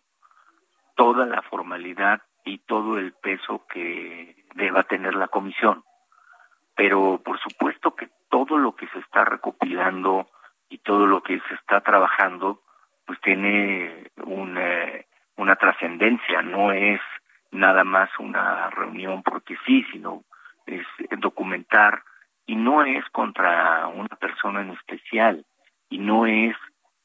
toda 0.96 1.26
la 1.26 1.42
formalidad 1.42 2.22
y 2.46 2.58
todo 2.58 2.98
el 2.98 3.12
peso 3.12 3.66
que 3.68 4.46
deba 4.54 4.84
tener 4.84 5.14
la 5.14 5.28
comisión. 5.28 5.84
Pero 6.74 7.20
por 7.22 7.38
supuesto 7.40 7.94
que 7.94 8.08
todo 8.30 8.56
lo 8.56 8.74
que 8.74 8.86
se 8.88 9.00
está 9.00 9.24
recopilando 9.24 10.26
y 10.68 10.78
todo 10.78 11.06
lo 11.06 11.22
que 11.22 11.40
se 11.48 11.54
está 11.54 11.80
trabajando, 11.80 12.62
pues 13.04 13.20
tiene 13.20 14.10
una, 14.24 14.90
una 15.36 15.56
trascendencia, 15.56 16.42
no 16.42 16.72
es 16.72 17.00
nada 17.50 17.84
más 17.84 18.08
una 18.18 18.70
reunión 18.70 19.22
porque 19.22 19.56
sí, 19.66 19.84
sino 19.92 20.22
es 20.66 20.86
documentar. 21.18 22.02
Y 22.46 22.56
no 22.56 22.82
es 22.82 23.04
contra 23.10 23.86
una 23.88 24.16
persona 24.16 24.62
en 24.62 24.70
especial. 24.70 25.44
Y 25.88 25.98
no 25.98 26.26
es 26.26 26.56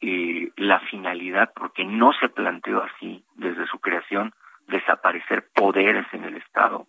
eh, 0.02 0.52
la 0.58 0.80
finalidad, 0.82 1.52
porque 1.56 1.86
no 1.86 2.14
se 2.14 2.30
planteó 2.30 2.84
así 2.84 3.24
desde 3.36 3.68
su 3.68 3.80
creación, 3.80 4.34
desaparecer 4.68 5.48
poderes 5.54 6.06
en 6.14 6.24
el 6.24 6.38
Estado. 6.38 6.88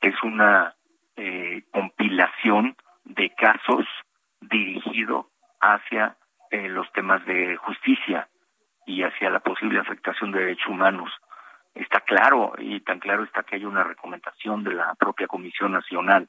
Es 0.00 0.14
una 0.22 0.74
eh, 1.16 1.62
compilación 1.70 2.76
de 3.04 3.30
casos 3.34 3.86
dirigido 4.40 5.28
hacia 5.60 6.16
eh, 6.50 6.68
los 6.68 6.90
temas 6.92 7.24
de 7.26 7.56
justicia 7.56 8.28
y 8.86 9.02
hacia 9.02 9.30
la 9.30 9.40
posible 9.40 9.80
afectación 9.80 10.32
de 10.32 10.40
derechos 10.40 10.66
humanos. 10.66 11.10
Está 11.74 12.00
claro, 12.00 12.52
y 12.58 12.80
tan 12.80 12.98
claro 12.98 13.24
está 13.24 13.42
que 13.42 13.56
hay 13.56 13.64
una 13.64 13.84
recomendación 13.84 14.62
de 14.64 14.74
la 14.74 14.94
propia 14.94 15.26
Comisión 15.26 15.72
Nacional. 15.72 16.28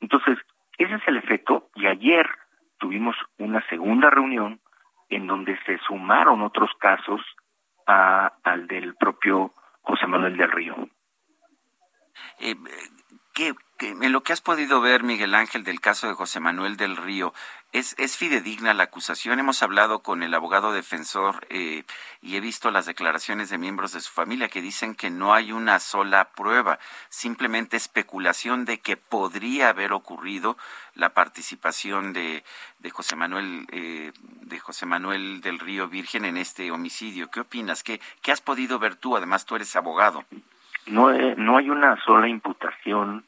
Entonces, 0.00 0.38
ese 0.78 0.94
es 0.94 1.02
el 1.06 1.18
efecto, 1.18 1.70
y 1.74 1.86
ayer 1.86 2.26
tuvimos 2.78 3.14
una 3.38 3.64
segunda 3.68 4.10
reunión 4.10 4.60
en 5.08 5.26
donde 5.26 5.56
se 5.64 5.78
sumaron 5.86 6.42
otros 6.42 6.70
casos 6.80 7.20
al 7.86 8.66
del 8.66 8.94
propio 8.96 9.52
José 9.82 10.06
Manuel 10.06 10.36
del 10.36 10.50
Río. 10.50 10.74
Eh, 12.40 12.54
¿qué, 13.32 13.54
en 13.80 14.12
lo 14.12 14.22
que 14.22 14.32
has 14.32 14.40
podido 14.40 14.80
ver, 14.80 15.02
Miguel 15.02 15.34
Ángel, 15.34 15.64
del 15.64 15.80
caso 15.80 16.06
de 16.06 16.14
José 16.14 16.38
Manuel 16.38 16.76
del 16.76 16.96
Río, 16.96 17.34
¿es, 17.72 17.94
es 17.98 18.16
fidedigna 18.16 18.74
la 18.74 18.84
acusación? 18.84 19.40
Hemos 19.40 19.62
hablado 19.62 20.00
con 20.00 20.22
el 20.22 20.34
abogado 20.34 20.72
defensor 20.72 21.46
eh, 21.50 21.84
y 22.20 22.36
he 22.36 22.40
visto 22.40 22.70
las 22.70 22.86
declaraciones 22.86 23.50
de 23.50 23.58
miembros 23.58 23.92
de 23.92 24.00
su 24.00 24.12
familia 24.12 24.48
que 24.48 24.62
dicen 24.62 24.94
que 24.94 25.10
no 25.10 25.34
hay 25.34 25.50
una 25.50 25.80
sola 25.80 26.30
prueba, 26.30 26.78
simplemente 27.08 27.76
especulación 27.76 28.64
de 28.64 28.78
que 28.78 28.96
podría 28.96 29.70
haber 29.70 29.92
ocurrido 29.92 30.56
la 30.94 31.14
participación 31.14 32.12
de, 32.12 32.44
de 32.78 32.90
José 32.90 33.16
Manuel 33.16 33.66
eh, 33.72 34.12
de 34.42 34.58
José 34.60 34.86
Manuel 34.86 35.40
del 35.40 35.58
Río 35.58 35.88
Virgen 35.88 36.24
en 36.24 36.36
este 36.36 36.70
homicidio. 36.70 37.30
¿Qué 37.30 37.40
opinas? 37.40 37.82
¿Qué, 37.82 38.00
qué 38.20 38.30
has 38.30 38.40
podido 38.40 38.78
ver 38.78 38.96
tú? 38.96 39.16
Además, 39.16 39.44
tú 39.44 39.56
eres 39.56 39.74
abogado. 39.74 40.24
No, 40.86 41.12
eh, 41.12 41.34
no 41.36 41.56
hay 41.56 41.70
una 41.70 41.96
sola 42.04 42.28
imputación 42.28 43.24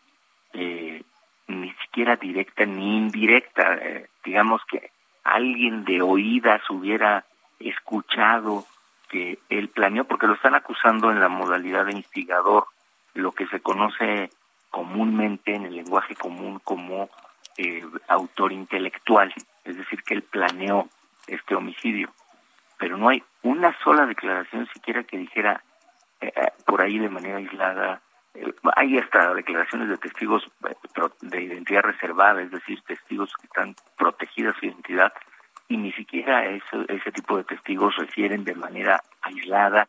eh, 0.52 1.02
ni 1.47 1.72
siquiera 1.74 2.16
directa 2.16 2.64
ni 2.64 2.97
indirecta. 2.97 3.74
Eh, 3.74 4.09
digamos 4.24 4.62
que 4.70 4.90
alguien 5.22 5.85
de 5.85 6.02
oídas 6.02 6.62
hubiera 6.70 7.24
escuchado 7.59 8.64
que 9.09 9.39
él 9.48 9.68
planeó, 9.68 10.05
porque 10.05 10.26
lo 10.26 10.35
están 10.35 10.55
acusando 10.55 11.10
en 11.10 11.20
la 11.20 11.28
modalidad 11.28 11.86
de 11.86 11.93
instigador, 11.93 12.66
lo 13.14 13.32
que 13.32 13.47
se 13.47 13.60
conoce 13.60 14.31
comúnmente 14.70 15.55
en 15.55 15.66
el 15.66 15.76
lenguaje 15.76 16.16
común 16.16 16.60
como 16.64 17.09
eh, 17.56 17.85
autor 18.09 18.52
intelectual, 18.52 19.32
es 19.64 19.76
decir, 19.76 20.02
que 20.02 20.14
él 20.14 20.22
planeó 20.22 20.89
este 21.28 21.55
homicidio. 21.55 22.10
Pero 22.78 22.97
no 22.97 23.09
hay 23.09 23.22
una 23.43 23.76
sola 23.85 24.06
declaración 24.06 24.68
siquiera 24.72 25.05
que 25.05 25.16
dijera 25.16 25.62
por 26.67 26.81
ahí 26.81 26.99
de 26.99 27.09
manera 27.09 27.39
aislada 27.39 28.03
hay 28.77 28.99
hasta 28.99 29.35
declaraciones 29.35 29.89
de 29.89 29.99
testigos 29.99 30.43
eh, 30.69 30.75
de 31.23 31.43
identidad 31.43 31.83
reservada, 31.83 32.43
es 32.43 32.51
decir, 32.51 32.81
testigos 32.83 33.33
que 33.41 33.47
están 33.47 33.75
protegidas 33.97 34.57
su 34.59 34.67
identidad 34.67 35.13
y 35.69 35.77
ni 35.77 35.93
siquiera 35.93 36.47
ese, 36.47 36.85
ese 36.89 37.13
tipo 37.13 37.37
de 37.37 37.45
testigos 37.45 37.97
refieren 37.97 38.45
de 38.45 38.55
manera 38.55 39.01
aislada, 39.23 39.89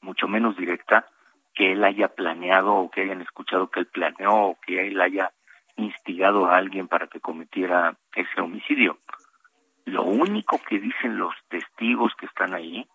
mucho 0.00 0.28
menos 0.28 0.56
directa, 0.56 1.06
que 1.54 1.72
él 1.72 1.84
haya 1.84 2.08
planeado 2.08 2.74
o 2.74 2.90
que 2.90 3.02
hayan 3.02 3.22
escuchado 3.22 3.70
que 3.70 3.80
él 3.80 3.86
planeó 3.86 4.34
o 4.48 4.58
que 4.60 4.86
él 4.86 5.00
haya 5.00 5.32
instigado 5.76 6.46
a 6.46 6.56
alguien 6.56 6.88
para 6.88 7.06
que 7.06 7.20
cometiera 7.20 7.96
ese 8.14 8.40
homicidio. 8.40 8.98
Lo 9.84 10.02
único 10.02 10.60
que 10.68 10.80
dicen 10.80 11.18
los 11.18 11.34
testigos 11.48 12.12
que 12.16 12.26
están 12.26 12.54
ahí 12.54 12.86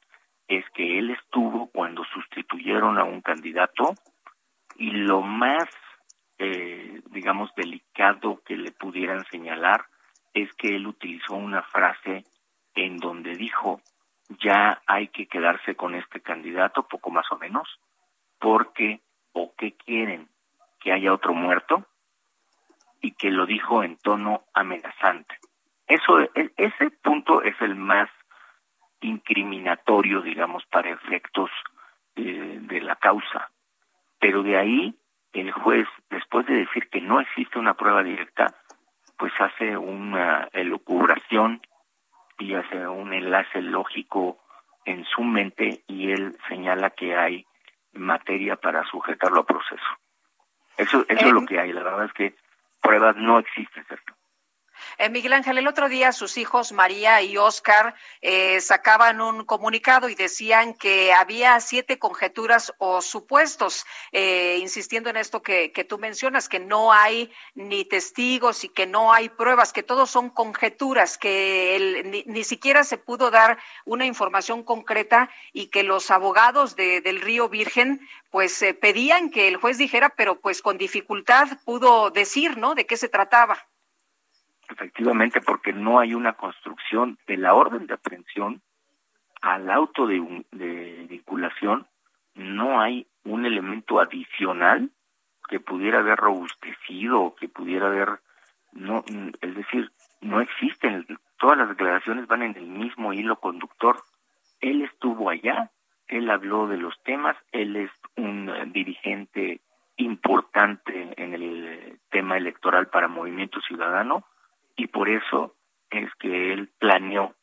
es 0.49 0.67
que 0.71 0.97
él 0.97 1.11
estuvo 1.11 1.67
cuando 1.67 2.03
sustituyeron 2.05 2.97
a 2.97 3.03
un 3.03 3.21
candidato 3.21 3.93
y 4.75 4.89
lo 4.89 5.21
más, 5.21 5.69
eh, 6.39 7.01
digamos, 7.11 7.53
delicado 7.55 8.41
que 8.43 8.57
le 8.57 8.71
pudieran 8.71 9.23
señalar 9.25 9.85
es 10.33 10.51
que 10.53 10.75
él 10.75 10.87
utilizó 10.87 11.35
una 11.35 11.61
frase 11.61 12.23
en 12.73 12.97
donde 12.97 13.35
dijo, 13.35 13.79
ya 14.41 14.81
hay 14.87 15.09
que 15.09 15.27
quedarse 15.27 15.75
con 15.75 15.93
este 15.93 16.19
candidato, 16.19 16.87
poco 16.87 17.11
más 17.11 17.31
o 17.31 17.37
menos, 17.37 17.67
porque 18.39 19.01
o 19.33 19.53
qué 19.55 19.73
quieren, 19.73 20.29
que 20.79 20.91
haya 20.91 21.13
otro 21.13 21.33
muerto, 21.33 21.85
y 23.01 23.11
que 23.11 23.29
lo 23.29 23.45
dijo 23.45 23.83
en 23.83 23.97
tono 23.97 24.45
amenazante. 24.53 25.37
Eso, 25.87 26.19
e, 26.21 26.51
ese 26.57 26.89
punto 27.03 27.43
es 27.43 27.55
el 27.61 27.75
más 27.75 28.09
incriminatorio, 29.01 30.21
digamos, 30.21 30.65
para 30.65 30.89
efectos 30.89 31.49
eh, 32.15 32.59
de 32.61 32.81
la 32.81 32.95
causa. 32.95 33.49
Pero 34.19 34.43
de 34.43 34.57
ahí 34.57 34.95
el 35.33 35.51
juez, 35.51 35.87
después 36.09 36.45
de 36.47 36.55
decir 36.55 36.89
que 36.89 37.01
no 37.01 37.19
existe 37.19 37.59
una 37.59 37.75
prueba 37.75 38.03
directa, 38.03 38.55
pues 39.17 39.33
hace 39.39 39.77
una 39.77 40.49
elucubración 40.53 41.61
y 42.37 42.55
hace 42.55 42.87
un 42.87 43.13
enlace 43.13 43.61
lógico 43.61 44.39
en 44.85 45.05
su 45.05 45.23
mente 45.23 45.83
y 45.87 46.11
él 46.11 46.37
señala 46.47 46.89
que 46.89 47.15
hay 47.15 47.45
materia 47.93 48.55
para 48.55 48.83
sujetarlo 48.85 49.41
a 49.41 49.45
proceso. 49.45 49.85
Eso, 50.77 51.05
eso 51.09 51.25
es 51.25 51.33
lo 51.33 51.45
que 51.45 51.59
hay. 51.59 51.73
La 51.73 51.83
verdad 51.83 52.05
es 52.05 52.13
que 52.13 52.35
pruebas 52.81 53.17
no 53.17 53.39
existen, 53.39 53.83
¿cierto? 53.85 54.13
Eh, 54.97 55.09
Miguel 55.09 55.33
Ángel, 55.33 55.57
el 55.57 55.67
otro 55.67 55.89
día 55.89 56.11
sus 56.11 56.37
hijos 56.37 56.71
María 56.71 57.21
y 57.21 57.37
Oscar 57.37 57.95
eh, 58.21 58.59
sacaban 58.61 59.21
un 59.21 59.45
comunicado 59.45 60.09
y 60.09 60.15
decían 60.15 60.73
que 60.73 61.13
había 61.13 61.59
siete 61.59 61.99
conjeturas 61.99 62.73
o 62.77 63.01
supuestos, 63.01 63.85
eh, 64.11 64.57
insistiendo 64.59 65.09
en 65.09 65.17
esto 65.17 65.41
que, 65.41 65.71
que, 65.71 65.83
tú 65.83 65.97
mencionas, 65.97 66.49
que 66.49 66.59
no 66.59 66.91
hay 66.91 67.31
ni 67.55 67.85
testigos 67.85 68.63
y 68.63 68.69
que 68.69 68.85
no 68.85 69.13
hay 69.13 69.29
pruebas, 69.29 69.73
que 69.73 69.83
todos 69.83 70.09
son 70.09 70.29
conjeturas, 70.29 71.17
que 71.17 72.03
ni, 72.05 72.23
ni, 72.25 72.43
siquiera 72.43 72.83
se 72.83 72.97
pudo 72.97 73.31
dar 73.31 73.59
una 73.85 74.05
información 74.05 74.63
concreta 74.63 75.29
y 75.53 75.67
que 75.67 75.83
los 75.83 76.11
abogados 76.11 76.75
de, 76.75 77.01
del 77.01 77.21
Río 77.21 77.49
Virgen 77.49 78.01
pues 78.31 78.61
eh, 78.61 78.73
pedían 78.73 79.29
que 79.29 79.47
el 79.47 79.57
juez 79.57 79.77
dijera, 79.77 80.09
pero 80.09 80.39
pues 80.39 80.61
con 80.61 80.77
dificultad 80.77 81.47
pudo 81.65 82.11
decir, 82.11 82.57
¿no? 82.57 82.75
De 82.75 82.85
qué 82.85 82.97
se 82.97 83.09
trataba. 83.09 83.68
Efectivamente, 84.69 85.41
porque 85.41 85.73
no 85.73 85.99
hay 85.99 86.13
una 86.13 86.33
construcción 86.33 87.17
de 87.27 87.37
la 87.37 87.55
orden 87.55 87.87
de 87.87 87.95
aprehensión 87.95 88.61
al 89.41 89.69
auto 89.71 90.05
de, 90.05 90.19
vinculación, 91.09 91.87
no 92.35 92.79
hay 92.79 93.07
un 93.23 93.45
elemento 93.45 93.99
adicional 93.99 94.91
que 95.47 95.59
pudiera 95.59 95.99
haber 95.99 96.19
robustecido 96.19 97.35
que 97.35 97.47
pudiera 97.47 97.87
haber, 97.87 98.19
no, 98.73 99.03
es 99.41 99.55
decir, 99.55 99.91
no 100.21 100.41
existen, 100.41 101.05
todas 101.39 101.57
las 101.57 101.69
declaraciones 101.69 102.27
van 102.27 102.43
en 102.43 102.55
el 102.55 102.67
mismo 102.67 103.13
hilo 103.13 103.37
conductor. 103.39 104.03
Él 104.61 104.83
estuvo 104.83 105.29
allá, 105.29 105.71
él 106.07 106.29
habló 106.29 106.67
de 106.67 106.77
los 106.77 107.01
temas, 107.03 107.35
él 107.51 107.75
es 107.75 107.91
un 108.17 108.51
dirigente 108.71 109.61
importante 109.95 111.13
en 111.17 111.33
el 111.33 111.99
tema 112.11 112.37
electoral 112.37 112.87
para 112.87 113.07
Movimiento 113.07 113.59
Ciudadano, 113.61 114.25
y 114.79 114.87
por 114.87 115.09
eso 115.09 115.55
es 115.89 116.13
que 116.15 116.53
él 116.53 116.69
planeó 116.79 117.33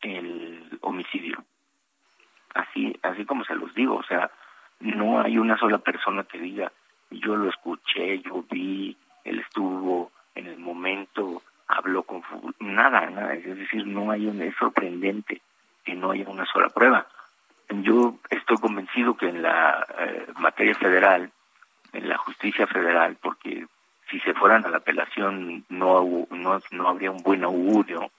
el 0.00 0.78
homicidio. 0.80 1.44
Así, 2.54 2.98
así 3.02 3.24
como 3.24 3.44
se 3.44 3.54
los 3.54 3.74
digo, 3.74 3.96
o 3.96 4.02
sea, 4.02 4.30
no 4.80 5.20
hay 5.20 5.38
una 5.38 5.56
sola 5.58 5.78
persona 5.78 6.24
que 6.24 6.38
diga, 6.38 6.72
yo 7.10 7.36
lo 7.36 7.48
escuché, 7.48 8.20
yo 8.20 8.44
vi, 8.50 8.96
él 9.24 9.40
estuvo 9.40 10.10
en 10.34 10.46
el 10.46 10.58
momento, 10.58 11.42
habló 11.68 12.02
con 12.02 12.22
nada, 12.58 13.08
nada, 13.10 13.34
es 13.34 13.44
decir, 13.56 13.86
no 13.86 14.10
hay 14.10 14.26
un, 14.26 14.40
es 14.42 14.54
sorprendente 14.56 15.42
no 15.94 16.10
haya 16.10 16.28
una 16.28 16.46
sola 16.46 16.68
prueba. 16.68 17.06
Yo 17.68 18.16
estoy 18.30 18.56
convencido 18.58 19.16
que 19.16 19.28
en 19.28 19.42
la 19.42 19.86
eh, 19.98 20.26
materia 20.38 20.74
federal, 20.74 21.30
en 21.92 22.08
la 22.08 22.18
justicia 22.18 22.66
federal, 22.66 23.16
porque 23.20 23.66
si 24.10 24.20
se 24.20 24.34
fueran 24.34 24.64
a 24.64 24.68
la 24.68 24.78
apelación 24.78 25.64
no, 25.68 26.26
no, 26.30 26.60
no 26.70 26.88
habría 26.88 27.10
un 27.10 27.22
buen 27.22 27.44
augurio, 27.44 28.10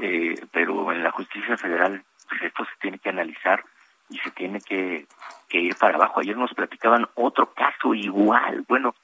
eh, 0.00 0.34
pero 0.52 0.92
en 0.92 1.02
la 1.02 1.10
justicia 1.10 1.56
federal 1.56 2.02
pues 2.28 2.42
esto 2.42 2.64
se 2.64 2.80
tiene 2.80 2.98
que 2.98 3.10
analizar 3.10 3.64
y 4.08 4.18
se 4.18 4.30
tiene 4.30 4.60
que, 4.60 5.06
que 5.48 5.58
ir 5.58 5.76
para 5.76 5.96
abajo. 5.96 6.20
Ayer 6.20 6.36
nos 6.36 6.54
platicaban 6.54 7.08
otro 7.14 7.52
caso 7.52 7.94
igual, 7.94 8.64
bueno, 8.68 8.94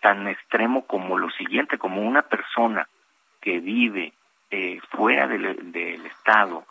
tan 0.00 0.28
extremo 0.28 0.86
como 0.86 1.18
lo 1.18 1.30
siguiente, 1.30 1.78
como 1.78 2.02
una 2.02 2.22
persona 2.22 2.88
que 3.40 3.60
vive 3.60 4.12
eh, 4.50 4.80
fuera 4.90 5.26
del, 5.26 5.72
del 5.72 6.06
Estado, 6.06 6.64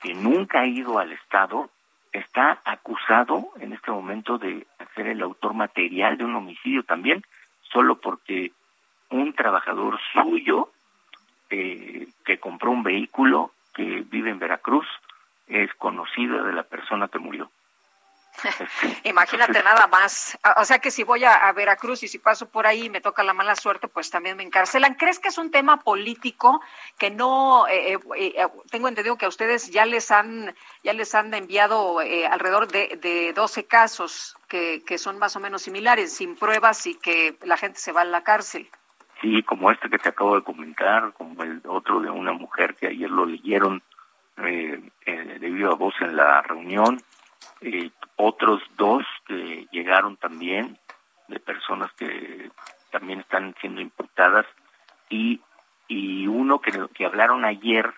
que 0.00 0.14
nunca 0.14 0.60
ha 0.60 0.66
ido 0.66 0.98
al 0.98 1.12
Estado, 1.12 1.70
está 2.12 2.60
acusado 2.64 3.50
en 3.60 3.72
este 3.72 3.90
momento 3.90 4.38
de 4.38 4.66
ser 4.94 5.06
el 5.06 5.22
autor 5.22 5.54
material 5.54 6.16
de 6.16 6.24
un 6.24 6.34
homicidio 6.34 6.82
también, 6.82 7.22
solo 7.72 7.96
porque 7.96 8.52
un 9.10 9.32
trabajador 9.32 9.98
suyo 10.12 10.70
eh, 11.50 12.08
que 12.24 12.38
compró 12.38 12.70
un 12.70 12.82
vehículo 12.82 13.52
que 13.74 14.04
vive 14.08 14.30
en 14.30 14.38
Veracruz 14.38 14.86
es 15.48 15.72
conocido 15.74 16.44
de 16.44 16.52
la 16.52 16.62
persona 16.62 17.08
que 17.08 17.18
murió. 17.18 17.50
Imagínate 19.04 19.62
nada 19.62 19.86
más. 19.86 20.38
O 20.56 20.64
sea 20.64 20.78
que 20.78 20.90
si 20.90 21.02
voy 21.02 21.24
a, 21.24 21.52
Veracruz 21.52 22.02
y 22.02 22.08
si 22.08 22.18
paso 22.18 22.48
por 22.48 22.66
ahí 22.66 22.84
y 22.84 22.90
me 22.90 23.00
toca 23.00 23.22
la 23.22 23.34
mala 23.34 23.56
suerte, 23.56 23.88
pues 23.88 24.10
también 24.10 24.36
me 24.36 24.42
encarcelan. 24.42 24.94
¿Crees 24.94 25.18
que 25.18 25.28
es 25.28 25.38
un 25.38 25.50
tema 25.50 25.80
político 25.80 26.60
que 26.98 27.10
no 27.10 27.66
eh, 27.68 27.94
eh, 27.94 27.98
eh, 28.16 28.48
tengo 28.70 28.88
entendido 28.88 29.16
que 29.16 29.26
a 29.26 29.28
ustedes 29.28 29.70
ya 29.70 29.84
les 29.84 30.10
han 30.10 30.54
ya 30.82 30.92
les 30.92 31.14
han 31.14 31.32
enviado 31.34 31.98
alrededor 31.98 32.68
de, 32.68 32.98
de 33.00 33.32
12 33.32 33.66
casos 33.66 34.36
que, 34.48 34.82
que 34.84 34.98
son 34.98 35.18
más 35.18 35.36
o 35.36 35.40
menos 35.40 35.62
similares, 35.62 36.14
sin 36.14 36.36
pruebas 36.36 36.86
y 36.86 36.94
que 36.94 37.36
la 37.42 37.56
gente 37.56 37.78
se 37.78 37.92
va 37.92 38.02
a 38.02 38.04
la 38.04 38.22
cárcel? 38.22 38.68
Sí, 39.20 39.42
como 39.42 39.70
este 39.70 39.90
que 39.90 39.98
te 39.98 40.08
acabo 40.08 40.36
de 40.36 40.42
comentar, 40.42 41.12
como 41.12 41.42
el 41.42 41.60
otro 41.66 42.00
de 42.00 42.10
una 42.10 42.32
mujer 42.32 42.74
que 42.74 42.86
ayer 42.86 43.10
lo 43.10 43.26
leyeron 43.26 43.82
eh, 44.38 44.80
de 45.04 45.50
viva 45.50 45.74
voz 45.74 45.94
en 46.00 46.16
la 46.16 46.40
reunión 46.40 47.02
eh, 47.60 47.90
otros 48.16 48.62
dos 48.76 49.04
que 49.26 49.66
llegaron 49.70 50.16
también 50.16 50.78
de 51.28 51.40
personas 51.40 51.92
que 51.92 52.50
también 52.90 53.20
están 53.20 53.54
siendo 53.60 53.80
imputadas 53.80 54.46
y, 55.08 55.40
y 55.88 56.26
uno 56.26 56.60
que, 56.60 56.72
que 56.94 57.04
hablaron 57.06 57.44
ayer 57.44 57.92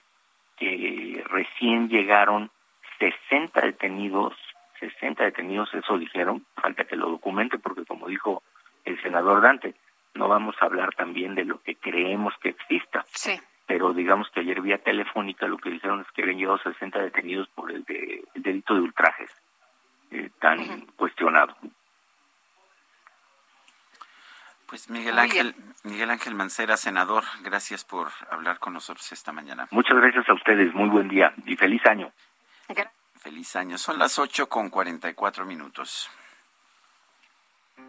que 0.58 1.24
recién 1.28 1.88
llegaron 1.88 2.50
60 2.98 3.60
detenidos, 3.60 4.34
60 4.80 5.24
detenidos, 5.24 5.72
eso 5.74 5.98
dijeron, 5.98 6.44
falta 6.54 6.84
que 6.84 6.96
lo 6.96 7.10
documente 7.10 7.58
porque 7.58 7.84
como 7.84 8.06
dijo 8.06 8.42
el 8.84 9.00
senador 9.02 9.40
Dante, 9.40 9.74
no 10.14 10.28
vamos 10.28 10.54
a 10.60 10.66
hablar 10.66 10.94
también 10.94 11.34
de 11.34 11.44
lo 11.44 11.60
que 11.62 11.76
creemos 11.76 12.34
que 12.40 12.50
exista. 12.50 13.04
Sí. 13.08 13.40
Pero 13.72 13.94
digamos 13.94 14.28
que 14.28 14.40
ayer 14.40 14.60
vía 14.60 14.76
telefónica 14.76 15.46
lo 15.46 15.56
que 15.56 15.70
dijeron 15.70 16.02
es 16.02 16.06
que 16.12 16.20
habían 16.20 16.36
llegado 16.36 16.58
60 16.58 16.98
detenidos 16.98 17.48
por 17.54 17.72
el, 17.72 17.82
de, 17.84 18.22
el 18.34 18.42
delito 18.42 18.74
de 18.74 18.80
ultrajes. 18.80 19.30
Eh, 20.10 20.28
tan 20.38 20.82
cuestionado. 20.88 21.56
Pues 24.66 24.90
Miguel 24.90 25.18
Ángel, 25.18 25.54
Miguel 25.84 26.10
Ángel 26.10 26.34
Mancera, 26.34 26.76
senador, 26.76 27.24
gracias 27.42 27.82
por 27.86 28.08
hablar 28.30 28.58
con 28.58 28.74
nosotros 28.74 29.10
esta 29.10 29.32
mañana. 29.32 29.68
Muchas 29.70 29.96
gracias 29.96 30.28
a 30.28 30.34
ustedes, 30.34 30.74
muy 30.74 30.90
buen 30.90 31.08
día 31.08 31.32
y 31.46 31.56
feliz 31.56 31.80
año. 31.86 32.12
Feliz 33.20 33.56
año, 33.56 33.78
son 33.78 33.98
las 33.98 34.18
ocho 34.18 34.50
con 34.50 34.68
cuarenta 34.68 35.08
y 35.08 35.14
cuatro 35.14 35.46
minutos. 35.46 36.10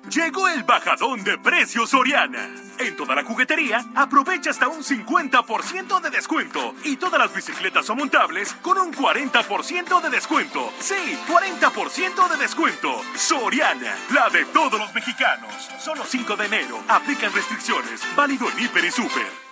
Llegó 0.09 0.49
el 0.49 0.63
bajadón 0.63 1.23
de 1.23 1.37
precios 1.37 1.89
Soriana. 1.89 2.49
En 2.77 2.95
toda 2.95 3.15
la 3.15 3.23
juguetería, 3.23 3.85
aprovecha 3.95 4.49
hasta 4.49 4.67
un 4.67 4.83
50% 4.83 6.01
de 6.01 6.09
descuento. 6.09 6.75
Y 6.83 6.97
todas 6.97 7.19
las 7.19 7.33
bicicletas 7.33 7.89
o 7.89 7.95
montables 7.95 8.53
con 8.61 8.77
un 8.77 8.93
40% 8.93 10.01
de 10.01 10.09
descuento. 10.09 10.71
Sí, 10.79 11.17
40% 11.27 12.29
de 12.29 12.37
descuento. 12.37 12.93
Soriana, 13.15 13.95
la 14.13 14.29
de 14.29 14.45
todos 14.45 14.79
los 14.79 14.93
mexicanos. 14.93 15.53
Solo 15.79 16.03
5 16.05 16.35
de 16.35 16.45
enero. 16.45 16.83
Aplican 16.89 17.33
restricciones. 17.33 18.01
Válido 18.15 18.49
en 18.49 18.65
Hiper 18.65 18.85
y 18.85 18.91
Super. 18.91 19.42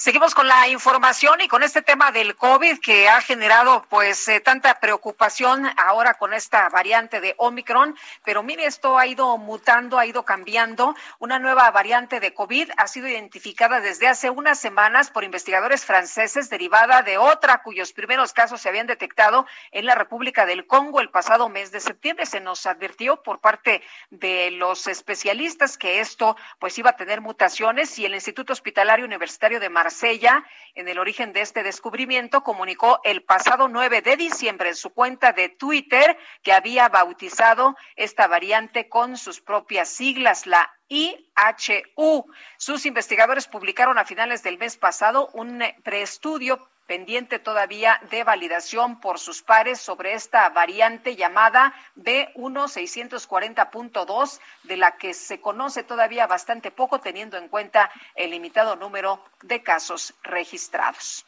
Seguimos 0.00 0.34
con 0.34 0.48
la 0.48 0.66
información 0.66 1.42
y 1.42 1.48
con 1.48 1.62
este 1.62 1.82
tema 1.82 2.10
del 2.10 2.34
COVID 2.34 2.78
que 2.78 3.10
ha 3.10 3.20
generado 3.20 3.84
pues 3.90 4.28
eh, 4.28 4.40
tanta 4.40 4.80
preocupación 4.80 5.66
ahora 5.76 6.14
con 6.14 6.32
esta 6.32 6.70
variante 6.70 7.20
de 7.20 7.34
Omicron, 7.36 7.94
pero 8.24 8.42
mire, 8.42 8.64
esto 8.64 8.96
ha 8.96 9.06
ido 9.06 9.36
mutando, 9.36 9.98
ha 9.98 10.06
ido 10.06 10.24
cambiando. 10.24 10.94
Una 11.18 11.38
nueva 11.38 11.70
variante 11.70 12.18
de 12.18 12.32
COVID 12.32 12.70
ha 12.78 12.88
sido 12.88 13.08
identificada 13.08 13.80
desde 13.80 14.08
hace 14.08 14.30
unas 14.30 14.58
semanas 14.58 15.10
por 15.10 15.22
investigadores 15.22 15.84
franceses 15.84 16.48
derivada 16.48 17.02
de 17.02 17.18
otra 17.18 17.62
cuyos 17.62 17.92
primeros 17.92 18.32
casos 18.32 18.62
se 18.62 18.70
habían 18.70 18.86
detectado 18.86 19.46
en 19.70 19.84
la 19.84 19.96
República 19.96 20.46
del 20.46 20.66
Congo 20.66 21.02
el 21.02 21.10
pasado 21.10 21.50
mes 21.50 21.72
de 21.72 21.80
septiembre. 21.80 22.24
Se 22.24 22.40
nos 22.40 22.64
advirtió 22.64 23.22
por 23.22 23.40
parte 23.40 23.82
de 24.08 24.50
los 24.52 24.86
especialistas 24.86 25.76
que 25.76 26.00
esto 26.00 26.38
pues 26.58 26.78
iba 26.78 26.88
a 26.88 26.96
tener 26.96 27.20
mutaciones 27.20 27.98
y 27.98 28.06
el 28.06 28.14
Instituto 28.14 28.54
Hospitalario 28.54 29.04
Universitario 29.04 29.60
de 29.60 29.68
Mar 29.68 29.89
Marsella, 29.90 30.44
en 30.76 30.86
el 30.86 31.00
origen 31.00 31.32
de 31.32 31.40
este 31.40 31.64
descubrimiento, 31.64 32.44
comunicó 32.44 33.00
el 33.02 33.24
pasado 33.24 33.66
9 33.66 34.02
de 34.02 34.16
diciembre 34.16 34.68
en 34.68 34.76
su 34.76 34.90
cuenta 34.90 35.32
de 35.32 35.48
Twitter 35.48 36.16
que 36.44 36.52
había 36.52 36.88
bautizado 36.88 37.74
esta 37.96 38.28
variante 38.28 38.88
con 38.88 39.16
sus 39.16 39.40
propias 39.40 39.88
siglas, 39.88 40.46
la 40.46 40.72
IHU. 40.86 42.24
Sus 42.56 42.86
investigadores 42.86 43.48
publicaron 43.48 43.98
a 43.98 44.04
finales 44.04 44.44
del 44.44 44.58
mes 44.58 44.76
pasado 44.76 45.28
un 45.32 45.60
preestudio 45.82 46.69
pendiente 46.90 47.38
todavía 47.38 48.02
de 48.10 48.24
validación 48.24 48.98
por 48.98 49.20
sus 49.20 49.42
pares 49.42 49.80
sobre 49.80 50.14
esta 50.14 50.48
variante 50.48 51.14
llamada 51.14 51.72
B1640.2, 51.94 54.40
de 54.64 54.76
la 54.76 54.96
que 54.96 55.14
se 55.14 55.40
conoce 55.40 55.84
todavía 55.84 56.26
bastante 56.26 56.72
poco, 56.72 56.98
teniendo 56.98 57.36
en 57.36 57.46
cuenta 57.46 57.92
el 58.16 58.32
limitado 58.32 58.74
número 58.74 59.24
de 59.42 59.62
casos 59.62 60.14
registrados. 60.24 61.24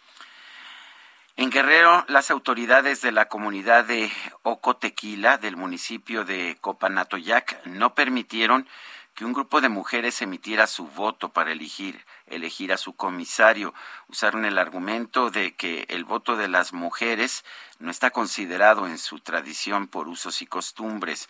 En 1.36 1.50
Guerrero, 1.50 2.04
las 2.08 2.32
autoridades 2.32 3.00
de 3.00 3.12
la 3.12 3.28
comunidad 3.28 3.84
de 3.84 4.10
Ocotequila, 4.42 5.38
del 5.38 5.56
municipio 5.56 6.24
de 6.24 6.58
Copanatoyac, 6.60 7.64
no 7.66 7.94
permitieron 7.94 8.66
que 9.14 9.24
un 9.24 9.32
grupo 9.32 9.60
de 9.60 9.68
mujeres 9.68 10.22
emitiera 10.22 10.66
su 10.66 10.86
voto 10.86 11.32
para 11.32 11.52
elegir, 11.52 12.04
elegir 12.26 12.72
a 12.72 12.78
su 12.78 12.94
comisario. 12.94 13.74
Usaron 14.08 14.44
el 14.44 14.58
argumento 14.58 15.30
de 15.30 15.54
que 15.54 15.86
el 15.88 16.04
voto 16.04 16.36
de 16.36 16.48
las 16.48 16.72
mujeres 16.72 17.44
no 17.78 17.90
está 17.90 18.10
considerado 18.10 18.86
en 18.86 18.98
su 18.98 19.20
tradición 19.20 19.86
por 19.86 20.08
usos 20.08 20.40
y 20.40 20.46
costumbres. 20.46 21.28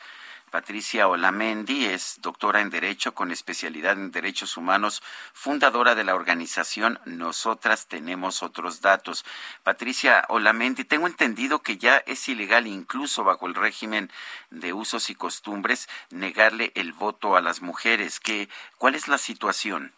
Patricia 0.52 1.08
Olamendi 1.08 1.86
es 1.86 2.20
doctora 2.20 2.60
en 2.60 2.68
Derecho 2.68 3.14
con 3.14 3.30
especialidad 3.30 3.94
en 3.94 4.12
Derechos 4.12 4.58
Humanos, 4.58 5.02
fundadora 5.32 5.94
de 5.94 6.04
la 6.04 6.14
organización 6.14 6.98
Nosotras 7.06 7.88
Tenemos 7.88 8.42
Otros 8.42 8.82
Datos. 8.82 9.24
Patricia 9.62 10.26
Olamendi, 10.28 10.84
tengo 10.84 11.06
entendido 11.06 11.62
que 11.62 11.78
ya 11.78 12.02
es 12.04 12.28
ilegal, 12.28 12.66
incluso 12.66 13.24
bajo 13.24 13.46
el 13.46 13.54
régimen 13.54 14.10
de 14.50 14.74
usos 14.74 15.08
y 15.08 15.14
costumbres, 15.14 15.88
negarle 16.10 16.70
el 16.74 16.92
voto 16.92 17.34
a 17.34 17.40
las 17.40 17.62
mujeres. 17.62 18.20
¿Qué, 18.20 18.50
¿Cuál 18.76 18.94
es 18.94 19.08
la 19.08 19.16
situación? 19.16 19.94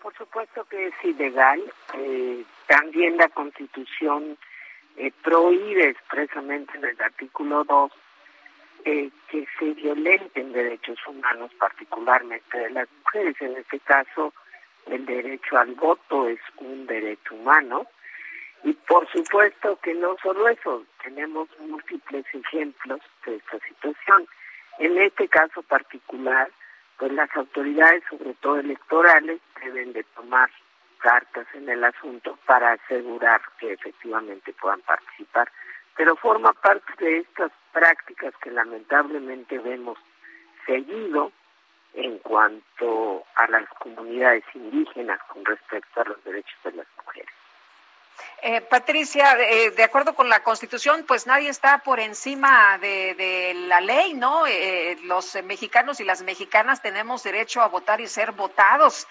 Por 0.00 0.16
supuesto 0.16 0.64
que 0.64 0.86
es 0.86 0.94
ilegal. 1.04 1.60
Eh, 1.92 2.42
también 2.66 3.18
la 3.18 3.28
Constitución 3.28 4.38
eh, 4.96 5.12
prohíbe 5.22 5.90
expresamente 5.90 6.78
en 6.78 6.86
el 6.86 7.02
artículo 7.02 7.64
2 7.64 7.92
eh, 8.88 9.10
que 9.28 9.46
se 9.58 9.74
violenten 9.74 10.50
derechos 10.50 10.98
humanos, 11.06 11.50
particularmente 11.58 12.56
de 12.56 12.70
las 12.70 12.88
mujeres. 13.04 13.36
En 13.40 13.54
este 13.58 13.80
caso, 13.80 14.32
el 14.86 15.04
derecho 15.04 15.58
al 15.58 15.74
voto 15.74 16.26
es 16.26 16.40
un 16.56 16.86
derecho 16.86 17.34
humano. 17.34 17.86
Y 18.64 18.72
por 18.72 19.06
supuesto 19.12 19.78
que 19.82 19.92
no 19.92 20.16
solo 20.22 20.48
eso, 20.48 20.86
tenemos 21.02 21.50
múltiples 21.60 22.24
ejemplos 22.32 23.00
de 23.26 23.36
esta 23.36 23.58
situación. 23.58 24.26
En 24.78 24.96
este 24.96 25.28
caso 25.28 25.62
particular, 25.64 26.50
pues 26.96 27.12
las 27.12 27.28
autoridades, 27.36 28.02
sobre 28.08 28.32
todo 28.40 28.58
electorales, 28.58 29.38
deben 29.62 29.92
de 29.92 30.02
tomar 30.16 30.48
cartas 30.96 31.46
en 31.52 31.68
el 31.68 31.84
asunto 31.84 32.38
para 32.46 32.72
asegurar 32.72 33.42
que 33.60 33.74
efectivamente 33.74 34.54
puedan 34.54 34.80
participar 34.80 35.52
pero 35.98 36.14
forma 36.14 36.52
parte 36.52 37.04
de 37.04 37.18
estas 37.18 37.50
prácticas 37.78 38.34
que 38.42 38.50
lamentablemente 38.50 39.56
vemos 39.60 39.96
seguido 40.66 41.30
en 41.94 42.18
cuanto 42.18 43.24
a 43.36 43.46
las 43.46 43.68
comunidades 43.78 44.42
indígenas 44.52 45.20
con 45.32 45.44
respecto 45.44 46.00
a 46.00 46.04
los 46.04 46.24
derechos 46.24 46.58
de 46.64 46.72
las 46.72 46.86
mujeres. 46.96 47.37
Eh, 48.40 48.60
Patricia, 48.60 49.36
eh, 49.40 49.72
de 49.72 49.82
acuerdo 49.82 50.14
con 50.14 50.28
la 50.28 50.44
Constitución, 50.44 51.04
pues 51.08 51.26
nadie 51.26 51.48
está 51.48 51.78
por 51.78 51.98
encima 51.98 52.78
de, 52.78 53.52
la 53.66 53.80
ley, 53.80 54.14
¿no? 54.14 54.46
Eh, 54.46 54.96
los 55.04 55.36
mexicanos 55.42 55.98
y 55.98 56.04
las 56.04 56.22
mexicanas 56.22 56.80
tenemos 56.80 57.24
derecho 57.24 57.62
a 57.62 57.68
votar 57.68 58.00
y 58.00 58.06
ser 58.06 58.32
votados. 58.32 59.08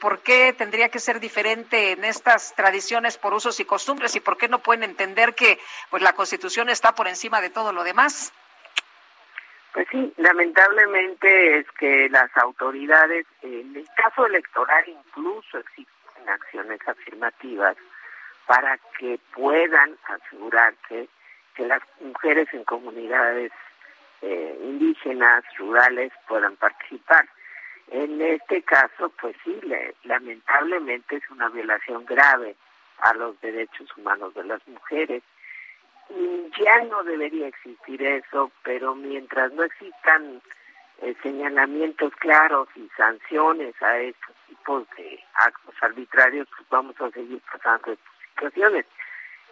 ¿Por 0.00 0.20
qué 0.20 0.54
tendría 0.54 0.88
que 0.88 0.98
ser 0.98 1.20
diferente 1.20 1.92
en 1.92 2.04
estas 2.04 2.54
tradiciones 2.54 3.18
por 3.18 3.34
usos 3.34 3.60
y 3.60 3.64
costumbres 3.64 4.16
y 4.16 4.20
por 4.20 4.38
qué 4.38 4.48
no 4.48 4.60
pueden 4.60 4.84
entender 4.84 5.34
que 5.34 5.58
pues 5.90 6.02
la 6.02 6.14
Constitución 6.14 6.70
está 6.70 6.94
por 6.94 7.06
encima 7.06 7.40
de 7.40 7.50
todo 7.50 7.72
lo 7.72 7.84
demás? 7.84 8.32
Pues 9.74 9.86
sí, 9.90 10.12
lamentablemente 10.16 11.58
es 11.58 11.70
que 11.72 12.08
las 12.08 12.34
autoridades, 12.36 13.26
en 13.42 13.76
el 13.76 13.86
caso 13.96 14.24
electoral 14.26 14.84
incluso 14.86 15.58
existen 15.58 16.28
acciones 16.28 16.80
afirmativas 16.86 17.76
para 18.46 18.78
que 18.98 19.18
puedan 19.34 19.96
asegurarse 20.04 21.08
que 21.54 21.66
las 21.66 21.82
mujeres 22.00 22.48
en 22.52 22.64
comunidades 22.64 23.52
eh, 24.22 24.58
indígenas, 24.62 25.44
rurales, 25.58 26.12
puedan 26.26 26.56
participar. 26.56 27.28
En 27.88 28.20
este 28.20 28.62
caso, 28.62 29.10
pues 29.20 29.36
sí, 29.44 29.60
lamentablemente 30.04 31.16
es 31.16 31.30
una 31.30 31.48
violación 31.50 32.04
grave 32.06 32.56
a 33.00 33.12
los 33.14 33.38
derechos 33.40 33.94
humanos 33.96 34.34
de 34.34 34.44
las 34.44 34.66
mujeres. 34.66 35.22
Ya 36.58 36.84
no 36.84 37.02
debería 37.04 37.48
existir 37.48 38.02
eso, 38.02 38.50
pero 38.62 38.94
mientras 38.94 39.52
no 39.52 39.62
existan 39.62 40.40
eh, 41.02 41.14
señalamientos 41.22 42.14
claros 42.16 42.68
y 42.76 42.88
sanciones 42.96 43.74
a 43.82 43.98
estos 43.98 44.34
tipos 44.48 44.86
de 44.96 45.22
actos 45.34 45.74
arbitrarios, 45.80 46.48
pues 46.56 46.68
vamos 46.70 46.98
a 47.00 47.10
seguir 47.10 47.40
pasando 47.52 47.96
situaciones. 48.34 48.86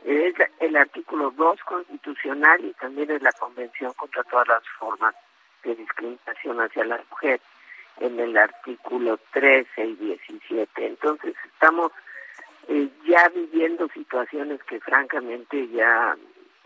Es 0.04 0.34
el 0.58 0.76
artículo 0.76 1.30
2 1.30 1.60
constitucional 1.62 2.64
y 2.64 2.72
también 2.74 3.10
es 3.10 3.22
la 3.22 3.32
Convención 3.32 3.92
contra 3.94 4.24
todas 4.24 4.48
las 4.48 4.62
formas 4.78 5.14
de 5.62 5.76
discriminación 5.76 6.60
hacia 6.60 6.84
la 6.84 7.00
mujer 7.08 7.40
en 8.00 8.18
el 8.18 8.36
artículo 8.36 9.18
13 9.32 9.86
y 9.86 9.94
17. 9.94 10.86
Entonces 10.86 11.34
estamos 11.44 11.92
eh, 12.68 12.88
ya 13.06 13.28
viviendo 13.28 13.88
situaciones 13.88 14.62
que 14.64 14.80
francamente 14.80 15.68
ya 15.68 16.16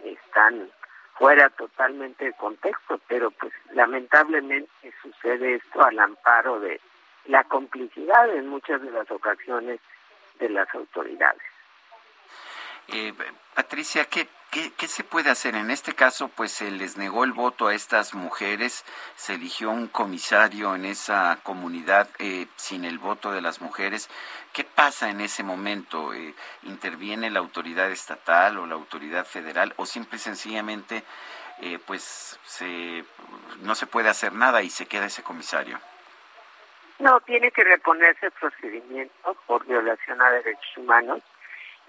están 0.03 0.71
fuera 1.15 1.51
totalmente 1.51 2.27
de 2.27 2.33
contexto, 2.35 3.01
pero 3.09 3.31
pues 3.31 3.53
lamentablemente 3.73 4.71
sucede 5.03 5.57
esto 5.57 5.83
al 5.83 5.99
amparo 5.99 6.61
de 6.61 6.81
la 7.27 7.45
complicidad 7.45 8.35
en 8.35 8.49
muchas 8.49 8.81
de 8.83 8.91
las 8.91 9.11
ocasiones 9.11 9.81
de 10.39 10.49
las 10.51 10.73
autoridades. 10.75 11.43
Eh, 12.89 13.13
Patricia, 13.55 14.05
¿qué, 14.05 14.29
¿qué, 14.51 14.89
se 14.89 15.05
puede 15.05 15.31
hacer? 15.31 15.55
En 15.55 15.71
este 15.71 15.95
caso, 15.95 16.29
pues 16.29 16.53
se 16.53 16.71
les 16.71 16.97
negó 16.97 17.25
el 17.25 17.33
voto 17.33 17.69
a 17.69 17.75
estas 17.75 18.15
mujeres, 18.15 18.85
se 19.17 19.35
eligió 19.35 19.71
un 19.71 19.89
comisario 19.89 20.75
en 20.75 20.85
esa 20.85 21.39
comunidad 21.43 22.09
eh, 22.19 22.47
sin 22.57 22.85
el 22.85 22.99
voto 22.99 23.33
de 23.33 23.43
las 23.43 23.61
mujeres. 23.61 24.09
¿Qué 24.53 24.65
pasa 24.65 25.11
en 25.11 25.21
ese 25.21 25.43
momento? 25.43 26.15
Eh, 26.15 26.35
¿Interviene 26.63 27.31
la 27.31 27.41
autoridad 27.41 27.91
estatal 27.91 28.59
o 28.59 28.67
la 28.67 28.75
autoridad 28.75 29.27
federal 29.27 29.75
o 29.77 29.87
simple 29.87 30.17
y 30.17 30.21
sencillamente 30.21 31.03
eh, 31.61 31.79
pues 31.85 32.39
se, 32.45 33.05
no 33.61 33.75
se 33.75 33.87
puede 33.87 34.09
hacer 34.09 34.33
nada 34.33 34.63
y 34.63 34.71
se 34.71 34.87
queda 34.87 35.07
ese 35.07 35.23
comisario? 35.23 35.79
No, 36.99 37.21
tiene 37.21 37.51
que 37.51 37.63
reponerse 37.63 38.27
el 38.27 38.33
procedimiento 38.33 39.37
por 39.47 39.67
violación 39.67 40.23
a 40.23 40.31
derechos 40.31 40.77
humanos 40.79 41.23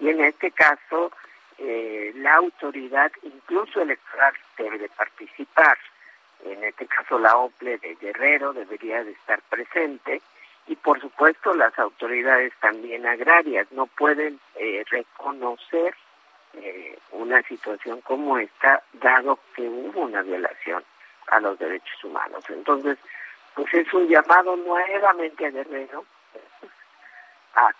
y 0.00 0.08
en 0.08 0.24
este 0.24 0.50
caso 0.50 1.12
eh, 1.58 2.12
la 2.16 2.34
autoridad, 2.34 3.10
incluso 3.22 3.80
electoral, 3.80 4.34
debe 4.56 4.78
de 4.78 4.88
participar. 4.88 5.76
En 6.44 6.62
este 6.62 6.86
caso 6.86 7.18
la 7.18 7.36
OPLE 7.36 7.78
de 7.78 7.96
Guerrero 7.96 8.52
debería 8.52 9.02
de 9.02 9.10
estar 9.10 9.40
presente 9.42 10.22
y 10.68 10.76
por 10.76 11.00
supuesto 11.00 11.54
las 11.54 11.76
autoridades 11.78 12.52
también 12.60 13.06
agrarias 13.06 13.66
no 13.72 13.86
pueden 13.86 14.38
eh, 14.54 14.84
reconocer 14.88 15.96
eh, 16.54 16.96
una 17.12 17.42
situación 17.42 18.00
como 18.02 18.38
esta 18.38 18.82
dado 18.92 19.38
que 19.54 19.62
hubo 19.62 20.02
una 20.02 20.22
violación 20.22 20.84
a 21.26 21.40
los 21.40 21.58
derechos 21.58 22.04
humanos. 22.04 22.44
Entonces, 22.48 22.98
pues 23.54 23.74
es 23.74 23.92
un 23.92 24.06
llamado 24.06 24.56
nuevamente 24.56 25.46
a 25.46 25.50
Guerrero 25.50 26.04
a 27.54 27.72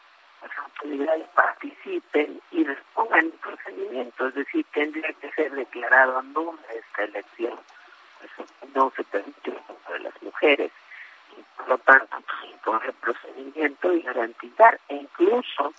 las 0.42 0.58
autoridades 0.58 1.26
participen 1.34 2.40
y 2.50 2.64
respondan 2.64 3.26
el 3.26 3.32
procedimiento, 3.32 4.28
es 4.28 4.34
decir, 4.34 4.64
tendría 4.72 5.12
que 5.14 5.30
ser 5.32 5.52
declarado 5.52 6.22
nula 6.22 6.62
esta 6.74 7.04
elección. 7.04 7.58
Eso 8.24 8.44
no 8.74 8.92
se 8.96 9.04
permite 9.04 9.50
de 9.50 9.98
las 10.00 10.22
mujeres. 10.22 10.72
Y 11.36 11.42
por 11.56 11.68
lo 11.68 11.78
tanto, 11.78 12.16
pues, 12.64 12.82
el 12.84 12.92
procedimiento 12.94 13.92
y 13.92 14.02
garantizar, 14.02 14.80
e 14.88 14.96
incluso 14.96 15.72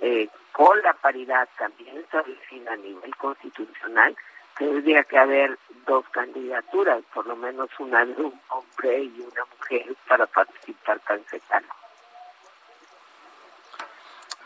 eh, 0.00 0.28
con 0.52 0.80
la 0.82 0.92
paridad 0.94 1.48
también 1.58 1.98
establecida 1.98 2.72
a 2.72 2.76
nivel 2.76 3.14
constitucional, 3.16 4.16
tendría 4.56 5.04
que 5.04 5.18
haber 5.18 5.58
dos 5.86 6.08
candidaturas, 6.10 7.02
por 7.14 7.26
lo 7.26 7.36
menos 7.36 7.70
una 7.78 8.04
de 8.04 8.12
un 8.12 8.40
hombre 8.48 9.04
y 9.04 9.20
una 9.20 9.44
mujer 9.56 9.94
para 10.06 10.26
participar 10.26 10.98
tan 11.00 11.24
cercano. 11.24 11.79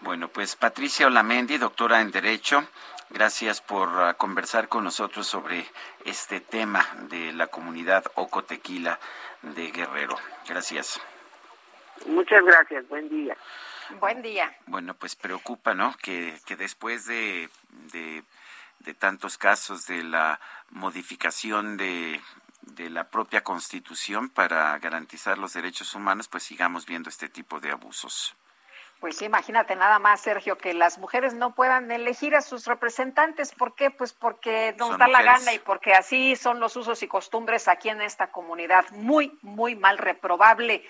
Bueno, 0.04 0.28
pues 0.28 0.54
Patricia 0.54 1.06
Olamendi, 1.06 1.56
doctora 1.56 2.02
en 2.02 2.10
Derecho, 2.10 2.68
gracias 3.08 3.62
por 3.62 3.88
ah, 3.88 4.12
conversar 4.12 4.68
con 4.68 4.84
nosotros 4.84 5.26
sobre 5.26 5.66
este 6.04 6.40
tema 6.40 6.86
de 7.08 7.32
la 7.32 7.46
comunidad 7.46 8.04
Ocotequila 8.14 9.00
de 9.40 9.70
Guerrero. 9.70 10.18
Gracias. 10.46 11.00
Muchas 12.04 12.44
gracias, 12.44 12.86
buen 12.88 13.08
día. 13.08 13.34
Buen 13.98 14.20
día. 14.20 14.54
Bueno, 14.66 14.92
pues 14.92 15.16
preocupa, 15.16 15.72
¿no? 15.72 15.96
Que, 16.02 16.38
que 16.44 16.56
después 16.56 17.06
de, 17.06 17.48
de, 17.90 18.94
tantos 18.98 19.38
casos 19.38 19.86
de 19.86 20.02
la 20.02 20.38
modificación 20.68 21.78
de, 21.78 22.20
de 22.60 22.90
la 22.90 23.08
propia 23.08 23.42
Constitución 23.42 24.28
para 24.28 24.78
garantizar 24.80 25.38
los 25.38 25.54
derechos 25.54 25.94
humanos, 25.94 26.28
pues 26.28 26.42
sigamos 26.42 26.84
viendo 26.84 27.08
este 27.08 27.30
tipo 27.30 27.58
de 27.58 27.70
abusos. 27.70 28.36
Pues 29.00 29.20
imagínate 29.22 29.76
nada 29.76 29.98
más, 29.98 30.20
Sergio, 30.20 30.56
que 30.56 30.72
las 30.72 30.98
mujeres 30.98 31.34
no 31.34 31.54
puedan 31.54 31.90
elegir 31.90 32.34
a 32.34 32.40
sus 32.40 32.66
representantes. 32.66 33.52
¿Por 33.52 33.74
qué? 33.74 33.90
Pues 33.90 34.12
porque 34.12 34.74
nos 34.78 34.96
da 34.96 35.08
la 35.08 35.22
gana 35.22 35.52
y 35.52 35.58
porque 35.58 35.92
así 35.92 36.36
son 36.36 36.60
los 36.60 36.76
usos 36.76 37.02
y 37.02 37.08
costumbres 37.08 37.68
aquí 37.68 37.90
en 37.90 38.00
esta 38.00 38.28
comunidad. 38.28 38.84
Muy, 38.92 39.38
muy 39.42 39.76
mal, 39.76 39.98
reprobable. 39.98 40.84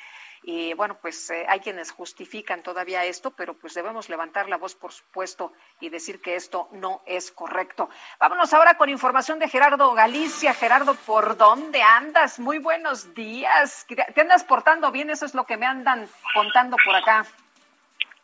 Y 0.46 0.74
bueno, 0.74 0.98
pues 1.00 1.30
eh, 1.30 1.46
hay 1.48 1.60
quienes 1.60 1.90
justifican 1.90 2.62
todavía 2.62 3.02
esto, 3.06 3.30
pero 3.30 3.54
pues 3.54 3.72
debemos 3.72 4.10
levantar 4.10 4.46
la 4.46 4.58
voz, 4.58 4.74
por 4.74 4.92
supuesto, 4.92 5.54
y 5.80 5.88
decir 5.88 6.20
que 6.20 6.36
esto 6.36 6.68
no 6.72 7.02
es 7.06 7.32
correcto. 7.32 7.88
Vámonos 8.20 8.52
ahora 8.52 8.76
con 8.76 8.90
información 8.90 9.38
de 9.38 9.48
Gerardo 9.48 9.94
Galicia. 9.94 10.52
Gerardo, 10.52 10.94
¿por 11.06 11.38
dónde 11.38 11.82
andas? 11.82 12.38
Muy 12.38 12.58
buenos 12.58 13.14
días. 13.14 13.86
¿Te 13.88 14.20
andas 14.20 14.44
portando 14.44 14.92
bien? 14.92 15.08
Eso 15.08 15.24
es 15.24 15.34
lo 15.34 15.46
que 15.46 15.56
me 15.56 15.64
andan 15.64 16.06
contando 16.34 16.76
por 16.84 16.94
acá. 16.94 17.24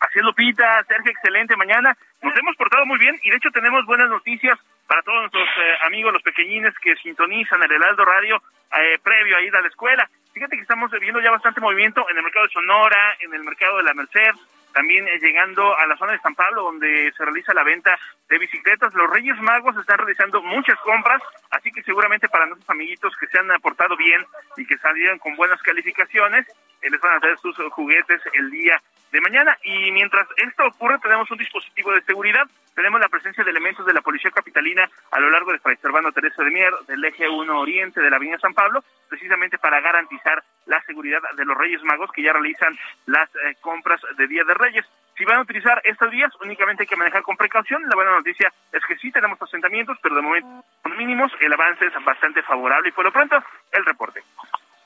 Así 0.00 0.18
es, 0.18 0.24
Lupita, 0.24 0.82
Sergio, 0.88 1.12
excelente 1.12 1.56
mañana. 1.56 1.96
Nos 2.22 2.36
hemos 2.38 2.56
portado 2.56 2.86
muy 2.86 2.98
bien 2.98 3.20
y 3.22 3.30
de 3.30 3.36
hecho 3.36 3.50
tenemos 3.50 3.84
buenas 3.84 4.08
noticias 4.08 4.58
para 4.86 5.02
todos 5.02 5.20
nuestros 5.20 5.46
eh, 5.46 5.76
amigos, 5.86 6.12
los 6.12 6.22
pequeñines 6.22 6.74
que 6.82 6.96
sintonizan 6.96 7.62
el 7.62 7.70
Heraldo 7.70 8.04
Radio 8.04 8.42
eh, 8.78 8.98
previo 9.02 9.36
a 9.36 9.42
ir 9.42 9.54
a 9.54 9.60
la 9.60 9.68
escuela. 9.68 10.08
Fíjate 10.32 10.56
que 10.56 10.62
estamos 10.62 10.90
viendo 11.00 11.20
ya 11.20 11.30
bastante 11.30 11.60
movimiento 11.60 12.06
en 12.08 12.16
el 12.16 12.22
mercado 12.22 12.46
de 12.46 12.52
Sonora, 12.52 13.16
en 13.20 13.34
el 13.34 13.44
mercado 13.44 13.76
de 13.76 13.82
la 13.82 13.94
Merced, 13.94 14.32
también 14.72 15.06
eh, 15.06 15.18
llegando 15.20 15.76
a 15.76 15.86
la 15.86 15.96
zona 15.96 16.12
de 16.12 16.20
San 16.20 16.34
Pablo, 16.34 16.62
donde 16.62 17.12
se 17.16 17.24
realiza 17.24 17.52
la 17.52 17.64
venta 17.64 17.98
de 18.28 18.38
bicicletas. 18.38 18.94
Los 18.94 19.10
Reyes 19.10 19.38
Magos 19.40 19.76
están 19.76 19.98
realizando 19.98 20.42
muchas 20.42 20.78
compras, 20.80 21.20
así 21.50 21.70
que 21.72 21.82
seguramente 21.82 22.28
para 22.28 22.46
nuestros 22.46 22.70
amiguitos 22.70 23.14
que 23.16 23.26
se 23.26 23.38
han 23.38 23.50
aportado 23.50 23.96
bien 23.96 24.24
y 24.56 24.64
que 24.64 24.78
salieron 24.78 25.18
con 25.18 25.36
buenas 25.36 25.60
calificaciones, 25.62 26.46
les 26.88 27.00
van 27.00 27.16
a 27.16 27.20
traer 27.20 27.38
sus 27.38 27.56
juguetes 27.72 28.20
el 28.32 28.50
día 28.50 28.80
de 29.12 29.20
mañana. 29.20 29.56
Y 29.64 29.90
mientras 29.92 30.26
esto 30.36 30.64
ocurre, 30.66 30.98
tenemos 30.98 31.30
un 31.30 31.38
dispositivo 31.38 31.92
de 31.92 32.02
seguridad. 32.02 32.46
Tenemos 32.74 33.00
la 33.00 33.08
presencia 33.08 33.44
de 33.44 33.50
elementos 33.50 33.84
de 33.84 33.92
la 33.92 34.00
Policía 34.00 34.30
Capitalina 34.30 34.88
a 35.10 35.20
lo 35.20 35.30
largo 35.30 35.52
de 35.52 35.58
Fray 35.58 35.76
Servando 35.76 36.12
Teresa 36.12 36.42
de 36.42 36.50
Mier, 36.50 36.72
del 36.86 37.04
eje 37.04 37.28
1 37.28 37.60
Oriente 37.60 38.00
de 38.00 38.08
la 38.08 38.16
Avenida 38.16 38.38
San 38.38 38.54
Pablo, 38.54 38.84
precisamente 39.08 39.58
para 39.58 39.80
garantizar 39.80 40.42
la 40.66 40.80
seguridad 40.84 41.20
de 41.36 41.44
los 41.44 41.56
Reyes 41.56 41.82
Magos 41.82 42.10
que 42.12 42.22
ya 42.22 42.32
realizan 42.32 42.78
las 43.06 43.28
eh, 43.34 43.56
compras 43.60 44.00
de 44.16 44.28
Día 44.28 44.44
de 44.44 44.54
Reyes. 44.54 44.86
Si 45.18 45.24
van 45.24 45.38
a 45.38 45.42
utilizar 45.42 45.82
estos 45.84 46.10
días, 46.10 46.32
únicamente 46.40 46.84
hay 46.84 46.86
que 46.86 46.96
manejar 46.96 47.22
con 47.22 47.36
precaución. 47.36 47.82
La 47.88 47.96
buena 47.96 48.12
noticia 48.12 48.50
es 48.72 48.82
que 48.86 48.96
sí 48.96 49.10
tenemos 49.10 49.40
asentamientos, 49.42 49.98
pero 50.00 50.14
de 50.14 50.22
momento 50.22 50.64
son 50.82 50.96
mínimos. 50.96 51.32
El 51.40 51.52
avance 51.52 51.84
es 51.84 52.04
bastante 52.04 52.42
favorable 52.42 52.88
y 52.88 52.92
por 52.92 53.04
lo 53.04 53.12
pronto, 53.12 53.36
el 53.72 53.84
reporte. 53.84 54.22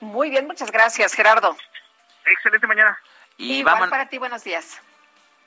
Muy 0.00 0.30
bien, 0.30 0.46
muchas 0.46 0.72
gracias, 0.72 1.14
Gerardo. 1.14 1.56
Excelente 2.26 2.66
mañana. 2.66 2.98
Y 3.36 3.58
Igual 3.58 3.90
para 3.90 4.08
ti, 4.08 4.18
buenos 4.18 4.44
días. 4.44 4.80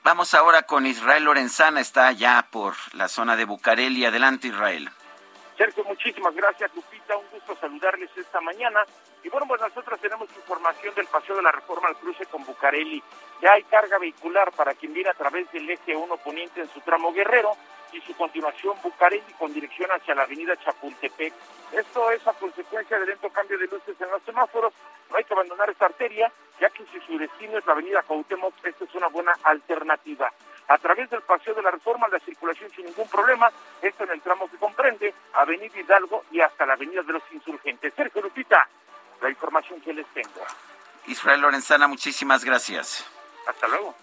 Vamos 0.04 0.32
ahora 0.34 0.62
con 0.62 0.86
Israel 0.86 1.24
Lorenzana, 1.24 1.80
está 1.80 2.12
ya 2.12 2.46
por 2.50 2.74
la 2.94 3.08
zona 3.08 3.36
de 3.36 3.44
Bucareli. 3.44 4.04
Adelante, 4.04 4.48
Israel. 4.48 4.88
Sergio, 5.56 5.84
muchísimas 5.84 6.34
gracias, 6.34 6.70
Lupita. 6.74 7.16
Un 7.16 7.26
gusto 7.32 7.56
saludarles 7.56 8.10
esta 8.16 8.40
mañana. 8.40 8.80
Y 9.24 9.28
bueno, 9.28 9.46
pues 9.48 9.60
nosotros 9.60 10.00
tenemos 10.00 10.28
información 10.36 10.94
del 10.94 11.06
paseo 11.06 11.36
de 11.36 11.42
la 11.42 11.50
reforma 11.50 11.88
al 11.88 11.96
cruce 11.96 12.24
con 12.26 12.44
Bucareli. 12.44 13.02
Ya 13.42 13.52
hay 13.52 13.64
carga 13.64 13.98
vehicular 13.98 14.52
para 14.52 14.74
quien 14.74 14.92
viene 14.92 15.10
a 15.10 15.14
través 15.14 15.50
del 15.50 15.68
eje 15.68 15.96
1 15.96 16.16
poniente 16.18 16.60
en 16.60 16.68
su 16.68 16.80
tramo 16.80 17.12
Guerrero 17.12 17.56
y 17.92 18.00
su 18.02 18.14
continuación 18.16 18.76
Bucareli 18.82 19.32
con 19.36 19.52
dirección 19.52 19.90
hacia 19.90 20.14
la 20.14 20.22
avenida 20.22 20.56
Chapultepec. 20.56 21.34
Esto 21.72 22.10
es 22.12 22.26
a 22.26 22.32
consecuencia 22.34 22.98
del 22.98 23.08
lento 23.08 23.28
cambio 23.30 23.58
de 23.58 23.66
luces 23.66 24.00
en 24.00 24.10
los 24.10 24.22
semáforos. 24.22 24.72
No 25.10 25.16
hay 25.16 25.24
que 25.24 25.34
abandonar 25.34 25.68
esta 25.70 25.86
arteria, 25.86 26.32
ya 26.60 26.70
que 26.70 26.84
si 26.86 27.00
su 27.00 27.18
destino 27.18 27.58
es 27.58 27.66
la 27.66 27.72
avenida 27.72 28.02
Cuauhtémoc, 28.02 28.54
esta 28.64 28.84
es 28.84 28.94
una 28.94 29.08
buena 29.08 29.32
alternativa. 29.42 30.32
A 30.68 30.78
través 30.78 31.08
del 31.08 31.22
paseo 31.22 31.54
de 31.54 31.62
la 31.62 31.70
reforma, 31.70 32.08
la 32.08 32.18
circulación 32.18 32.70
sin 32.70 32.84
ningún 32.86 33.08
problema, 33.08 33.50
esto 33.80 34.04
en 34.04 34.10
el 34.10 34.20
tramo 34.20 34.50
que 34.50 34.58
comprende 34.58 35.14
Avenida 35.34 35.78
Hidalgo 35.78 36.24
y 36.30 36.40
hasta 36.40 36.66
la 36.66 36.74
Avenida 36.74 37.02
de 37.02 37.14
los 37.14 37.22
Insurgentes. 37.32 37.94
Sergio 37.94 38.20
Lupita, 38.20 38.68
la 39.22 39.30
información 39.30 39.80
que 39.80 39.94
les 39.94 40.06
tengo. 40.08 40.44
Israel 41.06 41.40
Lorenzana, 41.40 41.88
muchísimas 41.88 42.44
gracias. 42.44 43.06
Hasta 43.46 43.66
luego. 43.66 43.94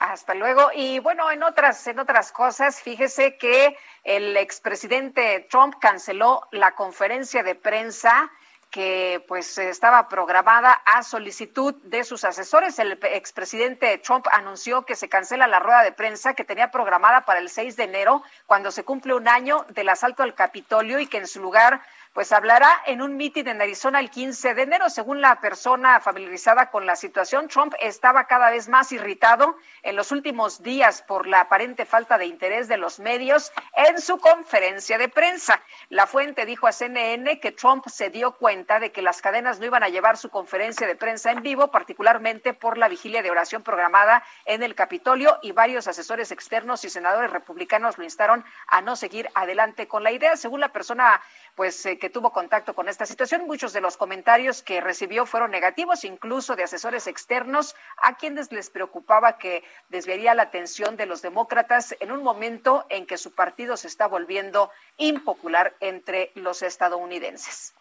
Hasta 0.00 0.34
luego. 0.34 0.70
Y 0.72 0.98
bueno, 1.00 1.30
en 1.30 1.42
otras, 1.42 1.86
en 1.86 1.98
otras 1.98 2.32
cosas, 2.32 2.80
fíjese 2.80 3.36
que 3.36 3.76
el 4.04 4.36
expresidente 4.36 5.46
Trump 5.50 5.74
canceló 5.80 6.48
la 6.52 6.74
conferencia 6.74 7.42
de 7.42 7.54
prensa 7.54 8.30
que 8.70 9.24
pues 9.26 9.58
estaba 9.58 10.08
programada 10.08 10.72
a 10.72 11.02
solicitud 11.02 11.74
de 11.82 12.04
sus 12.04 12.24
asesores. 12.24 12.78
El 12.78 12.92
expresidente 13.02 13.98
Trump 13.98 14.26
anunció 14.30 14.82
que 14.82 14.94
se 14.94 15.08
cancela 15.08 15.48
la 15.48 15.58
rueda 15.58 15.82
de 15.82 15.92
prensa 15.92 16.34
que 16.34 16.44
tenía 16.44 16.70
programada 16.70 17.24
para 17.24 17.40
el 17.40 17.50
6 17.50 17.76
de 17.76 17.84
enero, 17.84 18.22
cuando 18.46 18.70
se 18.70 18.84
cumple 18.84 19.14
un 19.14 19.28
año 19.28 19.66
del 19.70 19.88
asalto 19.88 20.22
al 20.22 20.34
Capitolio 20.34 21.00
y 21.00 21.08
que 21.08 21.18
en 21.18 21.26
su 21.26 21.40
lugar 21.40 21.82
pues 22.12 22.32
hablará 22.32 22.68
en 22.86 23.02
un 23.02 23.16
mitin 23.16 23.46
en 23.46 23.62
Arizona 23.62 24.00
el 24.00 24.10
15 24.10 24.54
de 24.54 24.62
enero. 24.62 24.90
Según 24.90 25.20
la 25.20 25.40
persona 25.40 26.00
familiarizada 26.00 26.70
con 26.70 26.84
la 26.84 26.96
situación, 26.96 27.46
Trump 27.46 27.74
estaba 27.80 28.26
cada 28.26 28.50
vez 28.50 28.68
más 28.68 28.90
irritado 28.90 29.56
en 29.82 29.94
los 29.94 30.10
últimos 30.10 30.62
días 30.62 31.02
por 31.02 31.28
la 31.28 31.42
aparente 31.42 31.84
falta 31.84 32.18
de 32.18 32.26
interés 32.26 32.66
de 32.66 32.78
los 32.78 32.98
medios 32.98 33.52
en 33.76 34.00
su 34.00 34.18
conferencia 34.18 34.98
de 34.98 35.08
prensa. 35.08 35.62
La 35.88 36.08
fuente 36.08 36.46
dijo 36.46 36.66
a 36.66 36.72
CNN 36.72 37.38
que 37.38 37.52
Trump 37.52 37.86
se 37.86 38.10
dio 38.10 38.32
cuenta 38.32 38.80
de 38.80 38.90
que 38.90 39.02
las 39.02 39.22
cadenas 39.22 39.60
no 39.60 39.66
iban 39.66 39.84
a 39.84 39.88
llevar 39.88 40.16
su 40.16 40.30
conferencia 40.30 40.88
de 40.88 40.96
prensa 40.96 41.30
en 41.30 41.42
vivo, 41.42 41.70
particularmente 41.70 42.54
por 42.54 42.76
la 42.76 42.88
vigilia 42.88 43.22
de 43.22 43.30
oración 43.30 43.62
programada 43.62 44.24
en 44.46 44.64
el 44.64 44.74
Capitolio 44.74 45.38
y 45.42 45.52
varios 45.52 45.86
asesores 45.86 46.32
externos 46.32 46.84
y 46.84 46.90
senadores 46.90 47.30
republicanos 47.30 47.98
lo 47.98 48.04
instaron 48.04 48.44
a 48.66 48.80
no 48.80 48.96
seguir 48.96 49.28
adelante 49.34 49.86
con 49.86 50.02
la 50.02 50.10
idea. 50.10 50.36
Según 50.36 50.58
la 50.58 50.72
persona 50.72 51.22
pues 51.54 51.84
eh, 51.86 51.98
que 52.00 52.10
tuvo 52.10 52.32
contacto 52.32 52.74
con 52.74 52.88
esta 52.88 53.06
situación. 53.06 53.46
Muchos 53.46 53.72
de 53.72 53.80
los 53.80 53.96
comentarios 53.96 54.62
que 54.64 54.80
recibió 54.80 55.26
fueron 55.26 55.52
negativos, 55.52 56.04
incluso 56.04 56.56
de 56.56 56.64
asesores 56.64 57.06
externos, 57.06 57.76
a 58.02 58.16
quienes 58.16 58.50
les 58.50 58.70
preocupaba 58.70 59.38
que 59.38 59.62
desviaría 59.88 60.34
la 60.34 60.42
atención 60.42 60.96
de 60.96 61.06
los 61.06 61.22
demócratas 61.22 61.94
en 62.00 62.10
un 62.10 62.24
momento 62.24 62.84
en 62.88 63.06
que 63.06 63.18
su 63.18 63.32
partido 63.32 63.76
se 63.76 63.86
está 63.86 64.08
volviendo 64.08 64.72
impopular 64.96 65.76
entre 65.78 66.32
los 66.34 66.62
estadounidenses. 66.62 67.74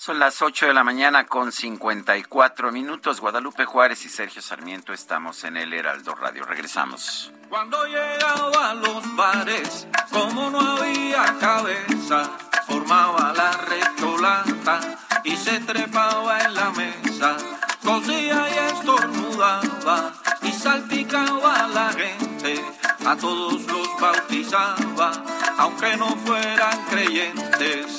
Son 0.00 0.20
las 0.20 0.42
8 0.42 0.66
de 0.68 0.74
la 0.74 0.84
mañana 0.84 1.26
con 1.26 1.50
54 1.50 2.70
minutos. 2.70 3.20
Guadalupe 3.20 3.64
Juárez 3.64 4.04
y 4.04 4.08
Sergio 4.08 4.40
Sarmiento 4.40 4.92
estamos 4.92 5.42
en 5.42 5.56
el 5.56 5.72
Heraldo 5.72 6.14
Radio. 6.14 6.44
Regresamos. 6.44 7.32
Cuando 7.48 7.84
llegaba 7.84 8.70
a 8.70 8.74
los 8.74 9.16
bares, 9.16 9.88
como 10.12 10.50
no 10.50 10.60
había 10.60 11.36
cabeza, 11.40 12.30
formaba 12.68 13.32
la 13.34 13.50
retolata 13.52 14.80
y 15.24 15.36
se 15.36 15.58
trepaba 15.60 16.40
en 16.40 16.54
la 16.54 16.70
mesa. 16.70 17.36
Cosía 17.84 18.46
y 18.54 18.74
estornudaba 18.74 20.12
y 20.42 20.52
salpicaba 20.52 21.64
a 21.64 21.68
la 21.68 21.92
gente, 21.92 22.62
a 23.06 23.16
todos 23.16 23.62
los 23.62 23.88
bautizaba, 24.00 25.10
aunque 25.58 25.96
no 25.96 26.08
fueran 26.24 26.84
creyentes 26.90 27.98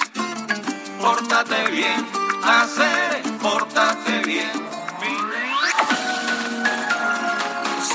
pórtate 0.99 1.71
bien, 1.71 2.05
hacer, 2.43 3.21
pórtate 3.41 4.19
bien. 4.25 4.68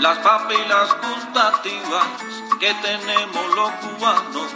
Las 0.00 0.18
papilas 0.18 0.96
gustativas 1.02 2.06
que 2.58 2.74
tenemos 2.74 3.54
los 3.54 3.70
cubanos 3.72 4.46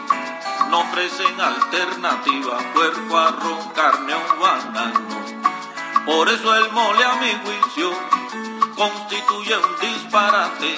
no 0.70 0.80
ofrecen 0.80 1.40
alternativa, 1.40 2.58
puerco, 2.72 3.18
arroz, 3.18 3.66
carne 3.74 4.14
o 4.14 4.40
banano. 4.40 5.24
Por 6.06 6.28
eso 6.28 6.56
el 6.56 6.72
mole 6.72 7.04
a 7.04 7.14
mi 7.16 7.32
juicio 7.44 7.92
constituye 8.74 9.56
un 9.56 9.80
disparate 9.80 10.76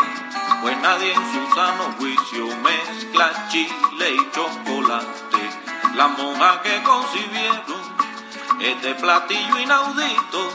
pues 0.63 0.79
nadie 0.81 1.13
en 1.13 1.33
su 1.33 1.55
sano 1.55 1.95
juicio 1.99 2.47
mezcla 2.57 3.49
chile 3.49 4.17
y 4.17 4.31
chocolate. 4.33 5.51
La 5.95 6.09
monja 6.09 6.61
que 6.63 6.83
concibieron 6.83 7.97
este 8.61 8.95
platillo 8.97 9.59
inaudito, 9.59 10.51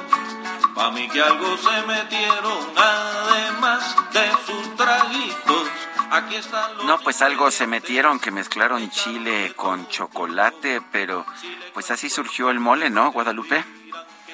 pa' 0.73 0.91
mí 0.91 1.07
que 1.09 1.21
algo 1.21 1.57
se 1.57 1.81
metieron, 1.87 2.73
además 2.75 3.95
de 4.11 4.31
sus 4.45 4.75
traguitos. 4.75 5.69
Aquí 6.11 6.35
están 6.35 6.77
los 6.77 6.85
no, 6.85 6.99
pues 6.99 7.21
algo 7.21 7.51
se 7.51 7.67
metieron 7.67 8.19
que 8.19 8.31
mezclaron 8.31 8.89
chile 8.89 9.53
con 9.55 9.87
chocolate, 9.87 10.81
pero 10.91 11.25
pues 11.73 11.89
así 11.91 12.09
surgió 12.09 12.49
el 12.49 12.59
mole, 12.59 12.89
¿no, 12.89 13.11
Guadalupe? 13.11 13.63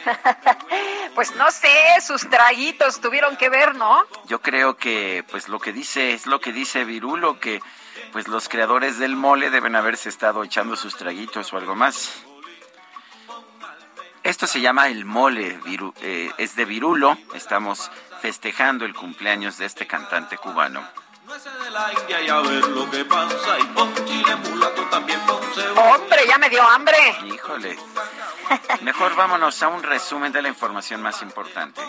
pues 1.16 1.36
no 1.36 1.52
sé, 1.52 1.70
sus 2.02 2.30
traguitos 2.30 3.00
tuvieron 3.02 3.38
que 3.38 3.50
ver, 3.50 3.76
¿no? 3.76 4.04
Yo 4.26 4.42
creo 4.42 4.78
que 4.78 5.24
pues 5.30 5.50
lo 5.50 5.60
que 5.60 5.74
dice 5.74 6.14
es 6.14 6.26
lo 6.26 6.40
que 6.40 6.52
dice 6.52 6.86
Virulo 6.86 7.40
que 7.40 7.62
pues 8.12 8.28
los 8.28 8.50
creadores 8.50 9.00
del 9.00 9.16
mole 9.16 9.50
deben 9.50 9.76
haberse 9.76 10.10
estado 10.10 10.44
echando 10.44 10.76
sus 10.76 10.96
traguitos 10.96 11.52
o 11.54 11.58
algo 11.58 11.76
más. 11.76 12.24
Esto 14.28 14.46
se 14.46 14.60
llama 14.60 14.90
el 14.90 15.06
mole, 15.06 15.58
eh, 16.02 16.30
es 16.38 16.58
de 16.58 16.66
Virulo. 16.66 17.18
Estamos 17.34 17.90
festejando 18.22 18.84
el 18.84 18.94
cumpleaños 18.94 19.58
de 19.58 19.66
este 19.66 19.88
cantante 19.88 20.38
cubano. 20.38 20.86
Hombre, 25.78 26.28
ya 26.28 26.38
me 26.38 26.50
dio 26.50 26.62
hambre. 26.62 26.98
Híjole. 27.26 27.78
Mejor 28.82 29.16
vámonos 29.16 29.64
a 29.64 29.70
un 29.70 29.82
resumen 29.82 30.34
de 30.34 30.42
la 30.42 30.50
información 30.50 31.02
más 31.02 31.22
importante. 31.22 31.80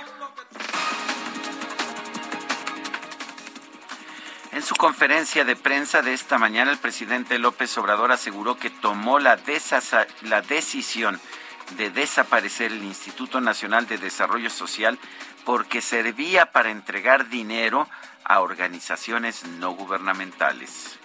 En 4.52 4.62
su 4.62 4.76
conferencia 4.76 5.44
de 5.44 5.56
prensa 5.56 6.02
de 6.02 6.14
esta 6.14 6.38
mañana, 6.38 6.70
el 6.70 6.78
presidente 6.78 7.36
López 7.40 7.76
Obrador 7.78 8.12
aseguró 8.12 8.56
que 8.56 8.70
tomó 8.70 9.18
la, 9.18 9.36
la 10.22 10.42
decisión 10.42 11.20
de 11.76 11.90
desaparecer 11.90 12.72
el 12.72 12.84
Instituto 12.84 13.40
Nacional 13.40 13.86
de 13.86 13.98
Desarrollo 13.98 14.50
Social 14.50 14.98
porque 15.44 15.80
servía 15.80 16.52
para 16.52 16.70
entregar 16.70 17.28
dinero 17.28 17.88
a 18.24 18.40
organizaciones 18.40 19.44
no 19.44 19.70
gubernamentales. 19.72 20.98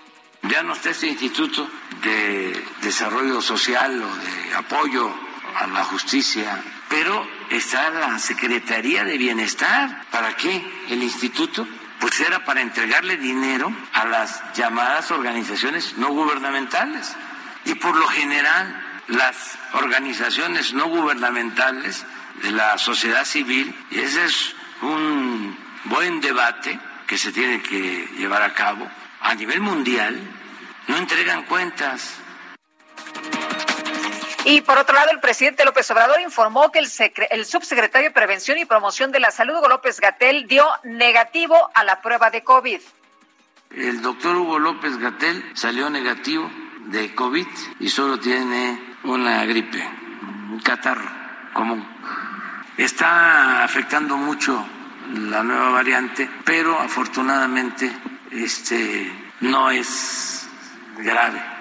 Ya 0.43 0.61
no 0.61 0.73
está 0.73 0.89
este 0.89 1.07
Instituto 1.07 1.69
de 2.01 2.65
Desarrollo 2.81 3.41
Social 3.41 4.01
o 4.01 4.15
de 4.15 4.55
apoyo 4.55 5.09
a 5.55 5.67
la 5.67 5.85
justicia, 5.85 6.61
pero 6.89 7.25
está 7.49 7.89
la 7.91 8.19
Secretaría 8.19 9.05
de 9.05 9.17
Bienestar. 9.17 10.05
¿Para 10.11 10.35
qué 10.35 10.61
el 10.89 11.01
instituto? 11.01 11.65
Pues 11.99 12.19
era 12.19 12.43
para 12.43 12.59
entregarle 12.61 13.15
dinero 13.15 13.73
a 13.93 14.05
las 14.05 14.53
llamadas 14.53 15.11
organizaciones 15.11 15.97
no 15.97 16.09
gubernamentales. 16.09 17.15
Y 17.65 17.75
por 17.75 17.95
lo 17.95 18.07
general, 18.07 18.82
las 19.07 19.57
organizaciones 19.73 20.73
no 20.73 20.87
gubernamentales 20.87 22.05
de 22.41 22.51
la 22.51 22.77
sociedad 22.77 23.25
civil, 23.25 23.73
y 23.91 23.99
ese 23.99 24.25
es 24.25 24.55
un 24.81 25.57
buen 25.85 26.21
debate 26.21 26.79
que 27.07 27.17
se 27.17 27.31
tiene 27.31 27.61
que 27.61 28.07
llevar 28.17 28.41
a 28.41 28.53
cabo 28.53 28.89
a 29.21 29.35
nivel 29.35 29.61
mundial, 29.61 30.19
no 30.87 30.97
entregan 30.97 31.43
cuentas. 31.43 32.15
Y 34.45 34.61
por 34.61 34.77
otro 34.77 34.93
lado, 34.93 35.11
el 35.11 35.21
presidente 35.21 35.63
López 35.63 35.89
Obrador 35.91 36.19
informó 36.19 36.69
que 36.71 36.79
el, 36.79 36.89
el 37.29 37.45
subsecretario 37.45 38.09
de 38.09 38.13
Prevención 38.13 38.57
y 38.57 38.65
Promoción 38.65 39.11
de 39.11 39.21
la 39.21 39.31
Salud, 39.31 39.55
Hugo 39.57 39.69
López 39.69 40.01
Gatel, 40.01 40.47
dio 40.47 40.65
negativo 40.83 41.55
a 41.73 41.85
la 41.85 42.01
prueba 42.01 42.29
de 42.29 42.43
COVID. 42.43 42.81
El 43.71 44.01
doctor 44.01 44.35
Hugo 44.35 44.59
López 44.59 44.97
Gatel 44.97 45.51
salió 45.55 45.89
negativo 45.89 46.51
de 46.87 47.15
COVID 47.15 47.47
y 47.79 47.89
solo 47.89 48.19
tiene 48.19 48.92
una 49.03 49.45
gripe, 49.45 49.83
un 50.51 50.59
catarro 50.59 51.09
común. 51.53 51.85
Está 52.77 53.63
afectando 53.63 54.17
mucho 54.17 54.65
la 55.13 55.43
nueva 55.43 55.69
variante, 55.69 56.29
pero 56.43 56.79
afortunadamente 56.79 57.91
este 58.31 59.11
no 59.41 59.69
es 59.69 60.49
grave 60.97 61.52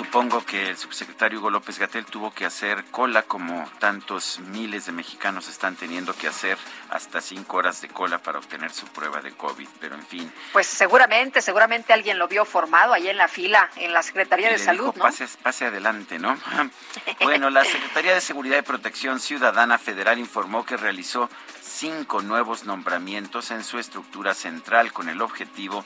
Supongo 0.00 0.42
que 0.46 0.70
el 0.70 0.78
subsecretario 0.78 1.40
Hugo 1.40 1.50
López 1.50 1.78
Gatel 1.78 2.06
tuvo 2.06 2.32
que 2.32 2.46
hacer 2.46 2.84
cola 2.90 3.22
como 3.24 3.70
tantos 3.78 4.38
miles 4.38 4.86
de 4.86 4.92
mexicanos 4.92 5.46
están 5.46 5.76
teniendo 5.76 6.14
que 6.14 6.26
hacer 6.26 6.56
hasta 6.88 7.20
cinco 7.20 7.58
horas 7.58 7.82
de 7.82 7.88
cola 7.88 8.16
para 8.16 8.38
obtener 8.38 8.72
su 8.72 8.86
prueba 8.86 9.20
de 9.20 9.32
COVID, 9.32 9.68
pero 9.78 9.96
en 9.96 10.02
fin. 10.06 10.32
Pues 10.54 10.66
seguramente, 10.66 11.42
seguramente 11.42 11.92
alguien 11.92 12.18
lo 12.18 12.28
vio 12.28 12.46
formado 12.46 12.94
ahí 12.94 13.08
en 13.08 13.18
la 13.18 13.28
fila, 13.28 13.68
en 13.76 13.92
la 13.92 14.02
Secretaría 14.02 14.48
de 14.48 14.58
Salud, 14.58 14.86
¿no? 14.86 15.02
Pase, 15.02 15.28
pase 15.42 15.66
adelante, 15.66 16.18
¿no? 16.18 16.34
bueno, 17.20 17.50
la 17.50 17.62
Secretaría 17.62 18.14
de 18.14 18.22
Seguridad 18.22 18.56
y 18.56 18.62
Protección 18.62 19.20
Ciudadana 19.20 19.76
Federal 19.76 20.18
informó 20.18 20.64
que 20.64 20.78
realizó 20.78 21.28
cinco 21.60 22.22
nuevos 22.22 22.64
nombramientos 22.64 23.50
en 23.50 23.62
su 23.62 23.78
estructura 23.78 24.32
central 24.32 24.94
con 24.94 25.10
el 25.10 25.20
objetivo 25.20 25.84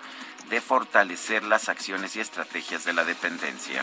de 0.48 0.60
fortalecer 0.60 1.44
las 1.44 1.68
acciones 1.68 2.16
y 2.16 2.20
estrategias 2.20 2.84
de 2.84 2.92
la 2.92 3.04
dependencia. 3.04 3.82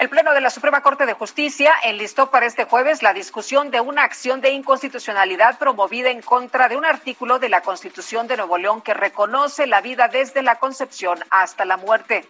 El 0.00 0.08
Pleno 0.08 0.32
de 0.32 0.40
la 0.40 0.48
Suprema 0.48 0.80
Corte 0.80 1.04
de 1.04 1.12
Justicia 1.12 1.74
enlistó 1.84 2.30
para 2.30 2.46
este 2.46 2.64
jueves 2.64 3.02
la 3.02 3.12
discusión 3.12 3.70
de 3.70 3.82
una 3.82 4.02
acción 4.02 4.40
de 4.40 4.48
inconstitucionalidad 4.48 5.58
promovida 5.58 6.08
en 6.08 6.22
contra 6.22 6.70
de 6.70 6.76
un 6.78 6.86
artículo 6.86 7.38
de 7.38 7.50
la 7.50 7.60
Constitución 7.60 8.26
de 8.26 8.38
Nuevo 8.38 8.56
León 8.56 8.80
que 8.80 8.94
reconoce 8.94 9.66
la 9.66 9.82
vida 9.82 10.08
desde 10.08 10.42
la 10.42 10.58
concepción 10.58 11.18
hasta 11.28 11.66
la 11.66 11.76
muerte. 11.76 12.26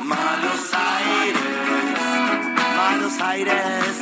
Malos 0.00 0.72
aires, 0.72 1.42
malos 2.76 3.20
aires, 3.20 3.96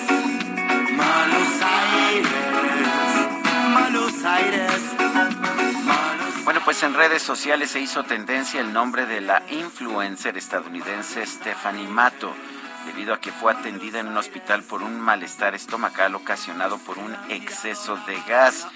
malos 0.92 1.62
aires, 1.62 2.28
malos 3.74 4.24
aires. 4.24 4.99
Pues 6.70 6.84
en 6.84 6.94
redes 6.94 7.22
sociales 7.22 7.72
se 7.72 7.80
hizo 7.80 8.04
tendencia 8.04 8.60
el 8.60 8.72
nombre 8.72 9.04
de 9.04 9.20
la 9.20 9.42
influencer 9.50 10.38
estadounidense 10.38 11.26
Stephanie 11.26 11.88
Mato, 11.88 12.32
debido 12.86 13.12
a 13.12 13.20
que 13.20 13.32
fue 13.32 13.50
atendida 13.50 13.98
en 13.98 14.06
un 14.06 14.16
hospital 14.16 14.62
por 14.62 14.84
un 14.84 15.00
malestar 15.00 15.56
estomacal 15.56 16.14
ocasionado 16.14 16.78
por 16.78 16.96
un 16.98 17.12
exceso 17.28 17.96
de 18.06 18.16
gas, 18.28 18.68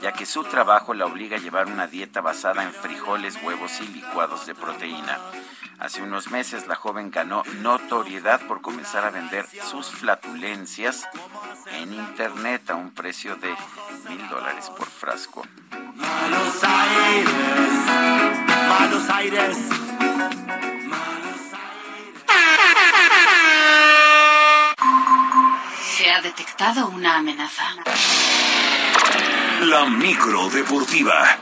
ya 0.00 0.12
que 0.12 0.26
su 0.26 0.44
trabajo 0.44 0.94
la 0.94 1.06
obliga 1.06 1.36
a 1.36 1.40
llevar 1.40 1.66
una 1.66 1.86
dieta 1.86 2.20
basada 2.20 2.62
en 2.62 2.72
frijoles, 2.72 3.38
huevos 3.42 3.80
y 3.80 3.88
licuados 3.88 4.46
de 4.46 4.54
proteína. 4.54 5.18
Hace 5.78 6.02
unos 6.02 6.30
meses 6.30 6.66
la 6.66 6.74
joven 6.74 7.10
ganó 7.10 7.42
notoriedad 7.60 8.40
por 8.46 8.62
comenzar 8.62 9.04
a 9.04 9.10
vender 9.10 9.46
sus 9.70 9.88
flatulencias 9.88 11.06
en 11.72 11.92
internet 11.92 12.70
a 12.70 12.76
un 12.76 12.92
precio 12.92 13.36
de 13.36 13.54
mil 14.08 14.28
dólares 14.28 14.70
por 14.70 14.88
frasco. 14.88 15.46
Malos 15.94 16.64
aires, 16.64 17.30
malos 18.68 19.10
aires. 19.10 19.58
Se 25.98 26.10
ha 26.10 26.22
detectado 26.22 26.88
una 26.88 27.18
amenaza. 27.18 27.64
La 29.62 29.86
micro 29.86 30.48
deportiva. 30.50 31.38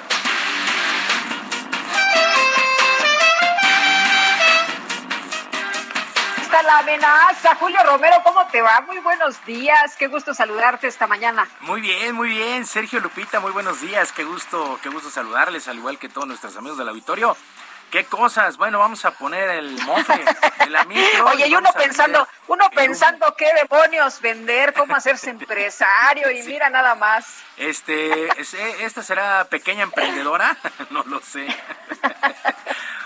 la 6.62 6.78
amenaza. 6.78 7.54
Julio 7.56 7.78
Romero, 7.84 8.16
¿cómo 8.22 8.46
te 8.46 8.62
va? 8.62 8.80
Muy 8.82 8.98
buenos 8.98 9.44
días. 9.44 9.96
Qué 9.96 10.06
gusto 10.06 10.32
saludarte 10.32 10.86
esta 10.86 11.06
mañana. 11.06 11.46
Muy 11.60 11.80
bien, 11.80 12.14
muy 12.14 12.28
bien. 12.28 12.64
Sergio 12.64 13.00
Lupita, 13.00 13.40
muy 13.40 13.50
buenos 13.50 13.80
días. 13.80 14.12
Qué 14.12 14.24
gusto, 14.24 14.78
qué 14.82 14.88
gusto 14.88 15.10
saludarles, 15.10 15.68
al 15.68 15.78
igual 15.78 15.98
que 15.98 16.08
todos 16.08 16.26
nuestros 16.26 16.56
amigos 16.56 16.78
del 16.78 16.88
auditorio. 16.88 17.36
¿Qué 17.94 18.06
cosas? 18.06 18.56
Bueno, 18.56 18.80
vamos 18.80 19.04
a 19.04 19.12
poner 19.12 19.50
el 19.50 19.70
mofe 19.82 20.20
el 20.66 20.74
amigo. 20.74 21.26
Oye, 21.32 21.46
y 21.46 21.54
uno 21.54 21.70
pensando, 21.78 22.26
uno 22.48 22.68
pensando 22.74 23.32
qué 23.36 23.48
demonios 23.54 24.20
vender, 24.20 24.74
cómo 24.74 24.96
hacerse 24.96 25.30
empresario 25.30 26.28
y 26.32 26.42
mira 26.42 26.68
nada 26.70 26.96
más. 26.96 27.44
Este, 27.56 28.30
esta 28.84 29.00
será 29.04 29.44
pequeña 29.44 29.84
emprendedora, 29.84 30.56
no 30.90 31.04
lo 31.04 31.20
sé. 31.20 31.46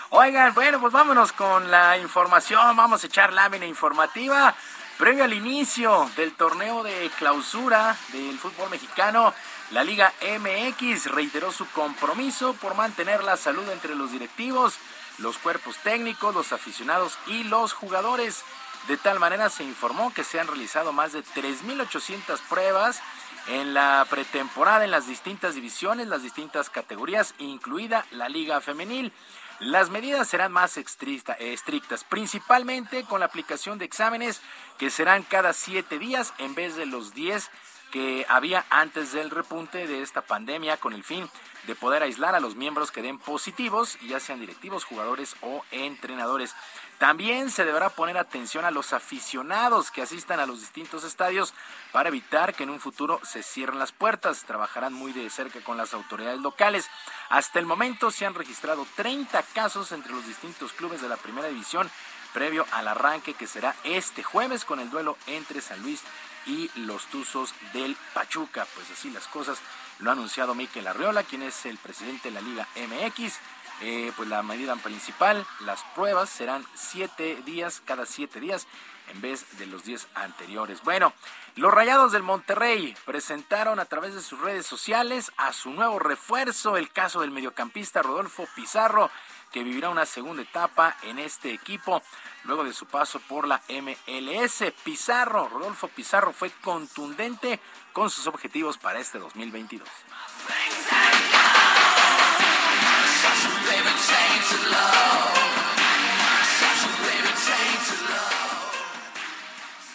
Oigan, 0.08 0.54
bueno, 0.54 0.80
pues 0.80 0.94
vámonos 0.94 1.34
con 1.34 1.70
la 1.70 1.98
información, 1.98 2.74
vamos 2.74 3.04
a 3.04 3.08
echar 3.08 3.30
lámina 3.34 3.66
informativa. 3.66 4.54
Previo 4.96 5.24
al 5.24 5.34
inicio 5.34 6.10
del 6.16 6.34
torneo 6.34 6.82
de 6.82 7.10
clausura 7.18 7.94
del 8.14 8.38
fútbol 8.38 8.70
mexicano, 8.70 9.34
la 9.70 9.84
Liga 9.84 10.12
MX 10.22 11.06
reiteró 11.06 11.52
su 11.52 11.68
compromiso 11.70 12.54
por 12.54 12.74
mantener 12.74 13.22
la 13.22 13.36
salud 13.36 13.68
entre 13.70 13.94
los 13.94 14.12
directivos, 14.12 14.74
los 15.18 15.36
cuerpos 15.36 15.76
técnicos, 15.82 16.34
los 16.34 16.52
aficionados 16.52 17.18
y 17.26 17.44
los 17.44 17.74
jugadores. 17.74 18.44
De 18.86 18.96
tal 18.96 19.18
manera 19.20 19.50
se 19.50 19.64
informó 19.64 20.14
que 20.14 20.24
se 20.24 20.40
han 20.40 20.46
realizado 20.46 20.92
más 20.92 21.12
de 21.12 21.22
3.800 21.22 22.40
pruebas 22.48 23.02
en 23.48 23.74
la 23.74 24.06
pretemporada 24.08 24.84
en 24.84 24.90
las 24.90 25.06
distintas 25.06 25.54
divisiones, 25.54 26.08
las 26.08 26.22
distintas 26.22 26.70
categorías, 26.70 27.34
incluida 27.38 28.06
la 28.10 28.30
Liga 28.30 28.60
Femenil. 28.62 29.12
Las 29.60 29.90
medidas 29.90 30.28
serán 30.28 30.52
más 30.52 30.78
estrictas, 30.78 32.04
principalmente 32.04 33.04
con 33.04 33.20
la 33.20 33.26
aplicación 33.26 33.76
de 33.78 33.84
exámenes 33.84 34.40
que 34.78 34.88
serán 34.88 35.24
cada 35.24 35.52
siete 35.52 35.98
días 35.98 36.32
en 36.38 36.54
vez 36.54 36.76
de 36.76 36.86
los 36.86 37.12
diez 37.12 37.50
que 37.90 38.26
había 38.28 38.64
antes 38.70 39.12
del 39.12 39.30
repunte 39.30 39.86
de 39.86 40.02
esta 40.02 40.22
pandemia 40.22 40.76
con 40.76 40.92
el 40.92 41.04
fin 41.04 41.28
de 41.66 41.74
poder 41.74 42.02
aislar 42.02 42.34
a 42.34 42.40
los 42.40 42.56
miembros 42.56 42.90
que 42.90 43.02
den 43.02 43.18
positivos, 43.18 43.98
ya 44.00 44.20
sean 44.20 44.40
directivos, 44.40 44.84
jugadores 44.84 45.36
o 45.42 45.64
entrenadores. 45.70 46.54
También 46.98 47.50
se 47.50 47.64
deberá 47.64 47.90
poner 47.90 48.16
atención 48.16 48.64
a 48.64 48.70
los 48.70 48.92
aficionados 48.92 49.90
que 49.90 50.02
asistan 50.02 50.40
a 50.40 50.46
los 50.46 50.60
distintos 50.60 51.04
estadios 51.04 51.54
para 51.92 52.08
evitar 52.08 52.54
que 52.54 52.64
en 52.64 52.70
un 52.70 52.80
futuro 52.80 53.20
se 53.22 53.42
cierren 53.42 53.78
las 53.78 53.92
puertas. 53.92 54.44
Trabajarán 54.44 54.94
muy 54.94 55.12
de 55.12 55.28
cerca 55.30 55.60
con 55.60 55.76
las 55.76 55.94
autoridades 55.94 56.40
locales. 56.40 56.88
Hasta 57.28 57.58
el 57.58 57.66
momento 57.66 58.10
se 58.10 58.26
han 58.26 58.34
registrado 58.34 58.86
30 58.96 59.42
casos 59.54 59.92
entre 59.92 60.12
los 60.12 60.26
distintos 60.26 60.72
clubes 60.72 61.02
de 61.02 61.08
la 61.08 61.16
primera 61.16 61.48
división 61.48 61.90
previo 62.32 62.66
al 62.72 62.88
arranque 62.88 63.34
que 63.34 63.46
será 63.46 63.74
este 63.84 64.22
jueves 64.22 64.64
con 64.64 64.80
el 64.80 64.90
duelo 64.90 65.16
entre 65.26 65.60
San 65.60 65.82
Luis 65.82 66.02
y 66.48 66.70
los 66.74 67.06
Tuzos 67.06 67.54
del 67.72 67.96
Pachuca. 68.14 68.66
Pues 68.74 68.90
así 68.90 69.10
las 69.10 69.28
cosas 69.28 69.58
lo 70.00 70.10
ha 70.10 70.14
anunciado 70.14 70.54
Miquel 70.54 70.86
Arriola, 70.86 71.22
quien 71.22 71.42
es 71.42 71.66
el 71.66 71.76
presidente 71.78 72.30
de 72.30 72.34
la 72.34 72.40
Liga 72.40 72.66
MX. 72.74 73.38
Eh, 73.80 74.12
pues 74.16 74.28
la 74.28 74.42
medida 74.42 74.74
principal, 74.76 75.46
las 75.60 75.84
pruebas 75.94 76.28
serán 76.30 76.66
siete 76.74 77.40
días, 77.44 77.80
cada 77.84 78.06
siete 78.06 78.40
días, 78.40 78.66
en 79.12 79.20
vez 79.20 79.56
de 79.58 79.66
los 79.66 79.84
diez 79.84 80.08
anteriores. 80.14 80.82
Bueno, 80.82 81.12
los 81.54 81.72
Rayados 81.72 82.10
del 82.10 82.24
Monterrey 82.24 82.96
presentaron 83.04 83.78
a 83.78 83.84
través 83.84 84.14
de 84.14 84.20
sus 84.20 84.40
redes 84.40 84.66
sociales 84.66 85.30
a 85.36 85.52
su 85.52 85.70
nuevo 85.70 86.00
refuerzo, 86.00 86.76
el 86.76 86.90
caso 86.90 87.20
del 87.20 87.30
mediocampista 87.30 88.02
Rodolfo 88.02 88.48
Pizarro, 88.56 89.10
que 89.52 89.62
vivirá 89.62 89.88
una 89.88 90.06
segunda 90.06 90.42
etapa 90.42 90.96
en 91.02 91.18
este 91.18 91.52
equipo 91.52 92.02
luego 92.44 92.64
de 92.64 92.72
su 92.72 92.86
paso 92.86 93.20
por 93.20 93.46
la 93.46 93.60
MLS. 93.68 94.72
Pizarro, 94.84 95.48
Rodolfo 95.48 95.88
Pizarro 95.88 96.32
fue 96.32 96.50
contundente 96.62 97.60
con 97.92 98.10
sus 98.10 98.26
objetivos 98.26 98.78
para 98.78 99.00
este 99.00 99.18
2022. 99.18 99.88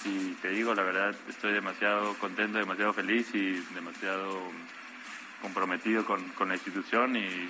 Y 0.06 0.34
te 0.42 0.50
digo, 0.50 0.76
la 0.76 0.84
verdad, 0.84 1.16
estoy 1.30 1.54
demasiado 1.54 2.14
contento, 2.16 2.58
demasiado 2.58 2.94
feliz 2.94 3.34
y 3.34 3.52
demasiado 3.74 4.52
comprometido 5.42 6.06
con, 6.06 6.34
la 6.48 6.56
institución 6.56 7.16
y 7.16 7.50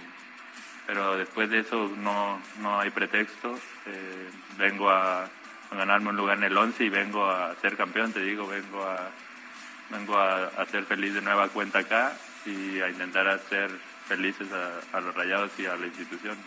pero 0.86 1.18
después 1.18 1.50
de 1.50 1.60
eso 1.60 1.92
no, 1.98 2.42
no 2.60 2.80
hay 2.80 2.90
pretexto. 2.90 3.58
Eh, 3.86 4.30
vengo 4.58 4.90
a, 4.90 5.30
ganarme 5.72 6.10
un 6.10 6.18
lugar 6.18 6.38
en 6.38 6.44
el 6.44 6.56
11 6.56 6.84
y 6.84 6.90
vengo 6.90 7.26
a 7.26 7.56
ser 7.56 7.76
campeón, 7.76 8.14
te 8.14 8.20
digo, 8.20 8.46
vengo 8.46 8.84
a 8.84 9.10
vengo 9.90 10.16
a, 10.16 10.46
a 10.46 10.66
ser 10.68 10.86
feliz 10.86 11.16
de 11.16 11.22
nueva 11.22 11.48
cuenta 11.50 11.80
acá 11.80 12.14
y 12.46 12.80
a 12.80 12.90
intentar 12.90 13.28
hacer 13.28 13.72
felices 14.08 14.48
a, 14.52 14.98
a 14.98 15.02
los 15.02 15.16
rayados 15.16 15.52
y 15.58 15.66
a 15.66 15.76
la 15.76 15.88
institución. 15.88 16.38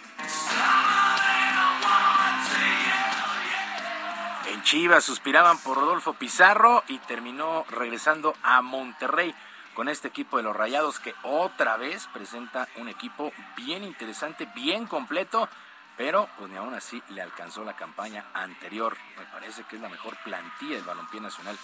En 4.53 4.63
Chivas 4.63 5.05
suspiraban 5.05 5.59
por 5.59 5.77
Rodolfo 5.77 6.15
Pizarro 6.15 6.85
y 6.89 6.99
terminó 7.01 7.65
regresando 7.71 8.37
a 8.43 8.63
Monterrey 8.63 9.35
con 9.77 9.91
este 9.91 10.09
equipo 10.09 10.39
de 10.39 10.43
los 10.43 10.57
Rayados 10.57 10.99
que 10.99 11.15
otra 11.23 11.77
vez 11.77 12.09
presenta 12.15 12.67
un 12.77 12.89
equipo 12.89 13.31
bien 13.59 13.85
interesante, 13.85 14.49
bien 14.55 14.87
completo, 14.87 15.51
pero 15.99 16.31
pues 16.39 16.51
ni 16.51 16.57
aún 16.57 16.73
así 16.73 17.03
le 17.11 17.21
alcanzó 17.21 17.63
la 17.63 17.77
campaña 17.77 18.25
anterior. 18.33 18.97
Me 19.19 19.27
parece 19.27 19.65
que 19.65 19.77
es 19.77 19.83
la 19.83 19.91
mejor 19.91 20.17
plantilla 20.25 20.77
del 20.77 20.85
balompié 20.85 21.21
nacional 21.21 21.59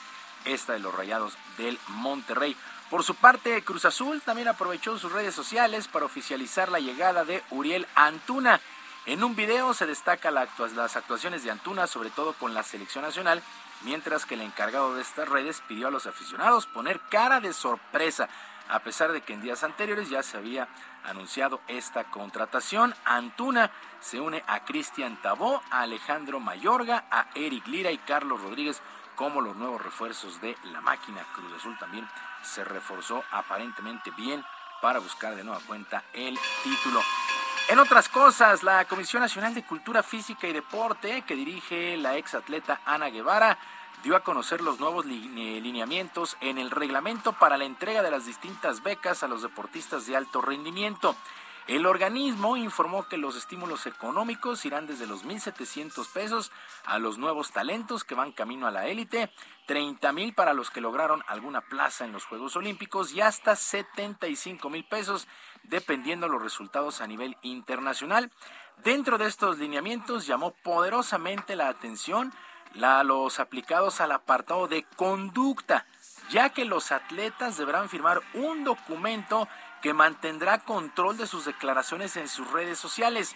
esta 0.45 0.75
de 0.75 0.81
los 0.81 0.95
Rayados 0.95 1.39
del 1.57 1.79
Monterrey. 1.89 2.55
Por 2.91 3.03
su 3.03 3.15
parte, 3.15 3.63
Cruz 3.65 3.87
Azul 3.87 4.21
también 4.21 4.49
aprovechó 4.49 4.99
sus 4.99 5.13
redes 5.13 5.35
sociales 5.35 5.89
para 5.89 6.05
oficializar 6.05 6.69
la 6.69 6.81
llegada 6.81 7.25
de 7.25 7.43
Uriel 7.49 7.87
Antuna. 7.95 8.61
En 9.07 9.25
un 9.25 9.35
video 9.35 9.73
se 9.73 9.87
destaca 9.87 10.31
las 10.31 10.97
actuaciones 10.97 11.45
de 11.45 11.51
Antuna, 11.51 11.87
sobre 11.87 12.11
todo 12.11 12.35
con 12.35 12.53
la 12.53 12.63
selección 12.63 13.05
nacional, 13.05 13.43
mientras 13.85 14.27
que 14.27 14.35
el 14.35 14.43
encargado 14.43 14.95
de 14.95 15.03
estas 15.03 15.29
redes 15.29 15.63
pidió 15.67 15.89
a 15.89 15.91
los 15.91 16.07
aficionados 16.07 16.67
poner 16.67 17.01
cara 17.11 17.41
de 17.41 17.53
sorpresa, 17.53 18.29
a 18.69 18.79
pesar 18.81 19.13
de 19.13 19.21
que 19.21 19.35
en 19.35 19.43
días 19.43 19.65
anteriores 19.65 20.09
ya 20.09 20.23
se 20.23 20.37
había 20.37 20.69
anunciado 21.05 21.61
esta 21.69 22.05
contratación. 22.05 22.95
Antuna 23.05 23.71
se 24.01 24.21
une 24.21 24.43
a 24.47 24.65
Cristian 24.65 25.21
Tabó, 25.21 25.63
a 25.71 25.83
Alejandro 25.83 26.41
Mayorga, 26.41 27.05
a 27.11 27.27
Eric 27.35 27.67
Lira 27.67 27.91
y 27.91 27.99
Carlos 27.99 28.41
Rodríguez 28.41 28.81
como 29.17 29.41
los 29.41 29.57
nuevos 29.57 29.83
refuerzos 29.83 30.41
de 30.41 30.57
la 30.73 30.81
máquina. 30.81 31.25
Cruz 31.35 31.53
Azul 31.55 31.77
también 31.79 32.09
se 32.43 32.65
reforzó 32.65 33.23
aparentemente 33.31 34.11
bien 34.13 34.45
para 34.81 34.99
buscar 34.99 35.37
de 35.37 35.45
nueva 35.45 35.61
cuenta 35.67 36.03
el 36.13 36.39
título. 36.65 37.01
En 37.73 37.78
otras 37.78 38.11
cosas, 38.11 38.62
la 38.62 38.85
Comisión 38.85 39.23
Nacional 39.23 39.55
de 39.55 39.65
Cultura 39.65 40.03
Física 40.03 40.47
y 40.47 40.53
Deporte, 40.53 41.23
que 41.23 41.35
dirige 41.35 41.97
la 41.97 42.19
ex 42.19 42.35
atleta 42.35 42.82
Ana 42.85 43.09
Guevara, 43.09 43.57
dio 44.05 44.15
a 44.15 44.20
conocer 44.20 44.61
los 44.61 44.78
nuevos 44.78 45.07
lineamientos 45.07 46.36
en 46.43 46.59
el 46.59 46.70
reglamento 46.70 47.32
para 47.32 47.57
la 47.57 47.65
entrega 47.65 48.03
de 48.03 48.11
las 48.11 48.27
distintas 48.27 48.82
becas 48.82 49.23
a 49.23 49.27
los 49.27 49.40
deportistas 49.40 50.07
de 50.07 50.15
alto 50.19 50.43
rendimiento. 50.43 51.16
El 51.69 51.86
organismo 51.86 52.57
informó 52.57 53.09
que 53.09 53.16
los 53.16 53.36
estímulos 53.36 53.86
económicos 53.86 54.65
irán 54.66 54.89
desde 54.89 55.07
los 55.07 55.24
1.700 55.24 56.07
pesos 56.12 56.51
a 56.85 56.99
los 56.99 57.19
nuevos 57.19 57.53
talentos 57.53 58.03
que 58.03 58.16
van 58.16 58.32
camino 58.32 58.66
a 58.66 58.73
la 58.73 58.89
élite, 58.89 59.31
30 59.66 60.12
mil 60.12 60.35
para 60.35 60.55
los 60.55 60.70
que 60.70 60.81
lograron 60.81 61.23
alguna 61.28 61.61
plaza 61.61 62.05
en 62.05 62.12
los 62.12 62.24
Juegos 62.27 62.57
Olímpicos 62.57 63.12
y 63.12 63.20
hasta 63.20 63.55
75 63.55 64.69
mil 64.70 64.85
pesos 64.85 65.28
dependiendo 65.65 66.29
los 66.29 66.43
resultados 66.43 67.01
a 67.01 67.07
nivel 67.07 67.37
internacional. 67.43 68.31
Dentro 68.85 69.19
de 69.19 69.27
estos 69.27 69.59
lineamientos 69.59 70.27
llamó 70.27 70.53
poderosamente 70.63 71.57
la 71.57 71.69
atención 71.69 72.33
los 72.75 73.39
aplicados 73.39 74.01
al 74.01 74.13
apartado 74.13 74.67
de 74.67 74.85
conducta, 74.97 75.87
ya 76.31 76.51
que 76.51 76.65
los 76.65 76.91
atletas 76.91 77.57
deberán 77.57 77.89
firmar 77.89 78.23
un 78.35 78.65
documento 78.65 79.49
que 79.83 79.93
mantendrá 79.93 80.59
control 80.59 81.17
de 81.17 81.27
sus 81.27 81.45
declaraciones 81.45 82.17
en 82.17 82.29
sus 82.29 82.51
redes 82.51 82.79
sociales. 82.79 83.35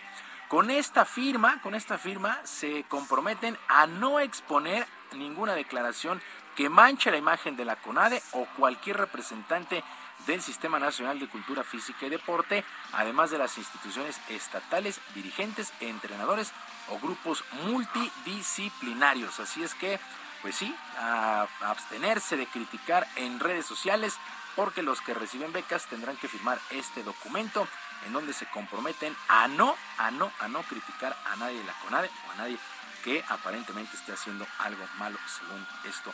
Con 0.48 0.70
esta 0.70 1.04
firma, 1.04 1.60
con 1.60 1.74
esta 1.74 1.98
firma 1.98 2.38
se 2.44 2.84
comprometen 2.84 3.58
a 3.68 3.86
no 3.86 4.20
exponer 4.20 4.86
ninguna 5.12 5.54
declaración 5.54 6.22
que 6.54 6.70
manche 6.70 7.10
la 7.10 7.16
imagen 7.18 7.56
de 7.56 7.64
la 7.64 7.76
CONADE 7.76 8.22
o 8.32 8.46
cualquier 8.56 8.96
representante 8.96 9.84
del 10.26 10.42
Sistema 10.42 10.78
Nacional 10.78 11.18
de 11.18 11.28
Cultura 11.28 11.64
Física 11.64 12.06
y 12.06 12.10
Deporte, 12.10 12.64
además 12.92 13.30
de 13.30 13.38
las 13.38 13.58
instituciones 13.58 14.20
estatales, 14.28 15.00
dirigentes, 15.14 15.72
entrenadores 15.80 16.52
o 16.88 16.98
grupos 16.98 17.44
multidisciplinarios. 17.64 19.40
Así 19.40 19.62
es 19.62 19.74
que, 19.74 19.98
pues 20.42 20.56
sí, 20.56 20.74
a 20.98 21.46
abstenerse 21.62 22.36
de 22.36 22.46
criticar 22.46 23.06
en 23.16 23.40
redes 23.40 23.66
sociales 23.66 24.14
porque 24.56 24.82
los 24.82 25.00
que 25.02 25.14
reciben 25.14 25.52
becas 25.52 25.86
tendrán 25.86 26.16
que 26.16 26.28
firmar 26.28 26.58
este 26.70 27.02
documento 27.02 27.68
en 28.06 28.12
donde 28.12 28.32
se 28.32 28.46
comprometen 28.46 29.14
a 29.28 29.48
no, 29.48 29.76
a 29.98 30.10
no, 30.10 30.32
a 30.40 30.48
no 30.48 30.62
criticar 30.62 31.16
a 31.26 31.36
nadie 31.36 31.58
de 31.58 31.64
la 31.64 31.74
CONADE 31.80 32.10
o 32.26 32.32
a 32.32 32.34
nadie 32.36 32.58
que 33.04 33.22
aparentemente 33.28 33.96
esté 33.96 34.12
haciendo 34.12 34.46
algo 34.58 34.84
malo 34.98 35.18
según 35.28 35.64
esto. 35.84 36.12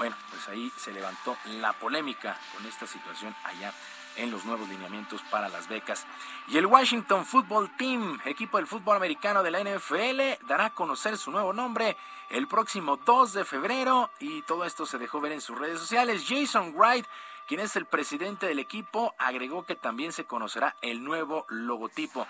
Bueno, 0.00 0.16
pues 0.30 0.48
ahí 0.48 0.72
se 0.78 0.92
levantó 0.92 1.36
la 1.44 1.74
polémica 1.74 2.34
con 2.56 2.64
esta 2.64 2.86
situación 2.86 3.36
allá 3.44 3.70
en 4.16 4.30
los 4.30 4.46
nuevos 4.46 4.66
lineamientos 4.66 5.20
para 5.30 5.50
las 5.50 5.68
becas. 5.68 6.06
Y 6.48 6.56
el 6.56 6.64
Washington 6.64 7.26
Football 7.26 7.76
Team, 7.76 8.18
equipo 8.24 8.56
del 8.56 8.66
fútbol 8.66 8.96
americano 8.96 9.42
de 9.42 9.50
la 9.50 9.60
NFL, 9.60 10.46
dará 10.48 10.64
a 10.64 10.70
conocer 10.70 11.18
su 11.18 11.30
nuevo 11.30 11.52
nombre 11.52 11.98
el 12.30 12.48
próximo 12.48 12.96
2 12.96 13.34
de 13.34 13.44
febrero 13.44 14.08
y 14.20 14.40
todo 14.40 14.64
esto 14.64 14.86
se 14.86 14.96
dejó 14.96 15.20
ver 15.20 15.32
en 15.32 15.42
sus 15.42 15.58
redes 15.58 15.78
sociales. 15.78 16.24
Jason 16.26 16.72
Wright 16.74 17.04
quien 17.46 17.60
es 17.60 17.76
el 17.76 17.84
presidente 17.84 18.46
del 18.46 18.58
equipo, 18.58 19.14
agregó 19.18 19.66
que 19.66 19.74
también 19.74 20.12
se 20.12 20.24
conocerá 20.24 20.76
el 20.80 21.04
nuevo 21.04 21.44
logotipo. 21.50 22.26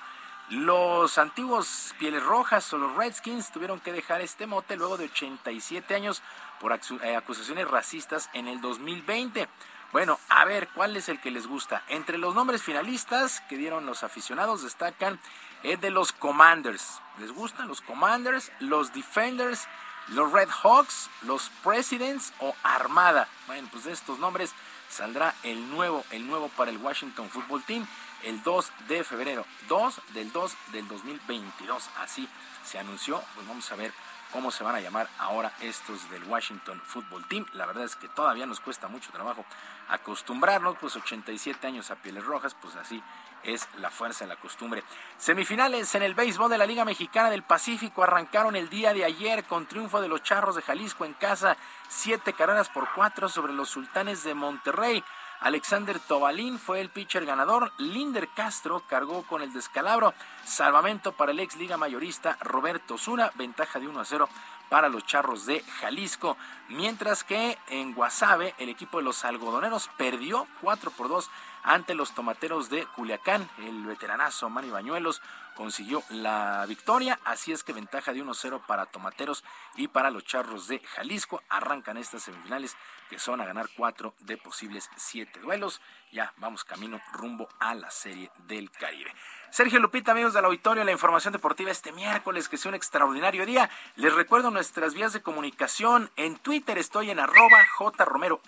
Los 0.48 1.18
antiguos 1.18 1.94
Pieles 2.00 2.24
Rojas 2.24 2.72
o 2.72 2.78
los 2.78 2.96
Redskins 2.96 3.52
tuvieron 3.52 3.78
que 3.78 3.92
dejar 3.92 4.20
este 4.20 4.48
mote 4.48 4.76
luego 4.76 4.96
de 4.96 5.04
87 5.04 5.94
años 5.94 6.24
por 6.60 6.72
eh, 6.72 7.16
acusaciones 7.16 7.68
racistas 7.68 8.30
en 8.32 8.46
el 8.46 8.60
2020. 8.60 9.48
Bueno, 9.92 10.20
a 10.28 10.44
ver, 10.44 10.68
¿cuál 10.68 10.96
es 10.96 11.08
el 11.08 11.20
que 11.20 11.32
les 11.32 11.48
gusta? 11.48 11.82
Entre 11.88 12.18
los 12.18 12.34
nombres 12.34 12.62
finalistas 12.62 13.40
que 13.48 13.56
dieron 13.56 13.86
los 13.86 14.04
aficionados 14.04 14.62
destacan 14.62 15.18
el 15.64 15.80
de 15.80 15.90
los 15.90 16.12
Commanders. 16.12 17.00
¿Les 17.18 17.32
gustan 17.32 17.66
los 17.66 17.80
Commanders, 17.80 18.52
los 18.60 18.92
Defenders, 18.92 19.66
los 20.08 20.30
Red 20.30 20.48
Hawks, 20.62 21.10
los 21.22 21.50
Presidents 21.64 22.32
o 22.38 22.54
Armada? 22.62 23.26
Bueno, 23.48 23.68
pues 23.72 23.84
de 23.84 23.92
estos 23.92 24.20
nombres 24.20 24.54
saldrá 24.88 25.34
el 25.42 25.68
nuevo, 25.70 26.04
el 26.12 26.26
nuevo 26.26 26.48
para 26.50 26.70
el 26.70 26.78
Washington 26.78 27.28
Football 27.28 27.64
Team 27.64 27.86
el 28.22 28.42
2 28.42 28.72
de 28.88 29.04
febrero, 29.04 29.46
2 29.68 30.00
del 30.14 30.32
2 30.32 30.56
del 30.72 30.88
2022. 30.88 31.90
Así 31.98 32.28
se 32.64 32.78
anunció. 32.78 33.22
Pues 33.34 33.46
vamos 33.46 33.70
a 33.72 33.76
ver 33.76 33.92
cómo 34.32 34.50
se 34.50 34.64
van 34.64 34.74
a 34.74 34.80
llamar 34.80 35.08
ahora 35.18 35.52
estos 35.60 36.10
del 36.10 36.24
Washington 36.24 36.80
Football 36.84 37.26
Team. 37.28 37.46
La 37.52 37.66
verdad 37.66 37.84
es 37.84 37.96
que 37.96 38.08
todavía 38.08 38.46
nos 38.46 38.60
cuesta 38.60 38.88
mucho 38.88 39.10
trabajo 39.12 39.44
acostumbrarnos, 39.88 40.76
pues 40.80 40.96
87 40.96 41.66
años 41.66 41.90
a 41.90 41.96
pieles 41.96 42.24
rojas, 42.24 42.54
pues 42.60 42.76
así 42.76 43.02
es 43.42 43.68
la 43.78 43.90
fuerza 43.90 44.24
de 44.24 44.28
la 44.28 44.36
costumbre. 44.36 44.84
Semifinales 45.18 45.94
en 45.94 46.02
el 46.02 46.14
béisbol 46.14 46.50
de 46.50 46.58
la 46.58 46.66
Liga 46.66 46.84
Mexicana 46.84 47.30
del 47.30 47.42
Pacífico 47.42 48.02
arrancaron 48.02 48.56
el 48.56 48.68
día 48.68 48.92
de 48.92 49.04
ayer 49.04 49.44
con 49.44 49.66
triunfo 49.66 50.00
de 50.00 50.08
los 50.08 50.22
Charros 50.22 50.56
de 50.56 50.62
Jalisco 50.62 51.04
en 51.04 51.14
casa, 51.14 51.56
siete 51.88 52.32
carreras 52.32 52.68
por 52.68 52.88
cuatro 52.94 53.28
sobre 53.28 53.52
los 53.52 53.70
Sultanes 53.70 54.22
de 54.24 54.34
Monterrey. 54.34 55.02
Alexander 55.40 55.98
Tobalín 55.98 56.58
fue 56.58 56.82
el 56.82 56.90
pitcher 56.90 57.24
ganador. 57.24 57.72
Linder 57.78 58.28
Castro 58.28 58.82
cargó 58.86 59.22
con 59.22 59.40
el 59.40 59.54
descalabro. 59.54 60.12
Salvamento 60.44 61.12
para 61.12 61.32
el 61.32 61.40
ex 61.40 61.56
liga 61.56 61.78
mayorista 61.78 62.36
Roberto 62.42 62.98
Zuna. 62.98 63.32
Ventaja 63.36 63.80
de 63.80 63.88
1 63.88 64.00
a 64.00 64.04
0 64.04 64.28
para 64.68 64.90
los 64.90 65.06
charros 65.06 65.46
de 65.46 65.62
Jalisco. 65.80 66.36
Mientras 66.68 67.24
que 67.24 67.58
en 67.68 67.94
Guasave, 67.94 68.54
el 68.58 68.68
equipo 68.68 68.98
de 68.98 69.04
los 69.04 69.24
algodoneros 69.24 69.88
perdió 69.96 70.46
4 70.60 70.90
por 70.90 71.08
2 71.08 71.30
ante 71.62 71.94
los 71.94 72.12
tomateros 72.12 72.68
de 72.68 72.84
Culiacán. 72.86 73.48
El 73.58 73.84
veteranazo 73.84 74.50
Manny 74.50 74.68
Bañuelos 74.68 75.22
consiguió 75.54 76.02
la 76.10 76.64
victoria, 76.66 77.18
así 77.24 77.52
es 77.52 77.62
que 77.62 77.72
ventaja 77.72 78.12
de 78.12 78.22
1-0 78.22 78.64
para 78.66 78.86
Tomateros 78.86 79.44
y 79.76 79.88
para 79.88 80.10
los 80.10 80.24
Charros 80.24 80.68
de 80.68 80.80
Jalisco. 80.80 81.42
Arrancan 81.48 81.96
estas 81.96 82.22
semifinales 82.22 82.76
que 83.08 83.18
son 83.18 83.40
a 83.40 83.44
ganar 83.44 83.68
cuatro 83.76 84.14
de 84.20 84.36
posibles 84.36 84.88
siete 84.96 85.40
duelos. 85.40 85.80
Ya 86.12 86.32
vamos 86.36 86.64
camino 86.64 87.00
rumbo 87.12 87.48
a 87.58 87.74
la 87.74 87.90
Serie 87.90 88.30
del 88.46 88.70
Caribe. 88.70 89.12
Sergio 89.50 89.80
Lupita, 89.80 90.12
amigos 90.12 90.32
del 90.32 90.44
auditorio, 90.44 90.84
la 90.84 90.92
información 90.92 91.32
deportiva 91.32 91.72
este 91.72 91.90
miércoles, 91.90 92.48
que 92.48 92.56
sea 92.56 92.68
un 92.68 92.76
extraordinario 92.76 93.44
día. 93.44 93.68
Les 93.96 94.14
recuerdo 94.14 94.52
nuestras 94.52 94.94
vías 94.94 95.12
de 95.12 95.22
comunicación. 95.22 96.08
En 96.16 96.36
Twitter 96.36 96.78
estoy 96.78 97.10
en 97.10 97.18
arroba 97.18 97.58
jromerohb, 97.76 98.40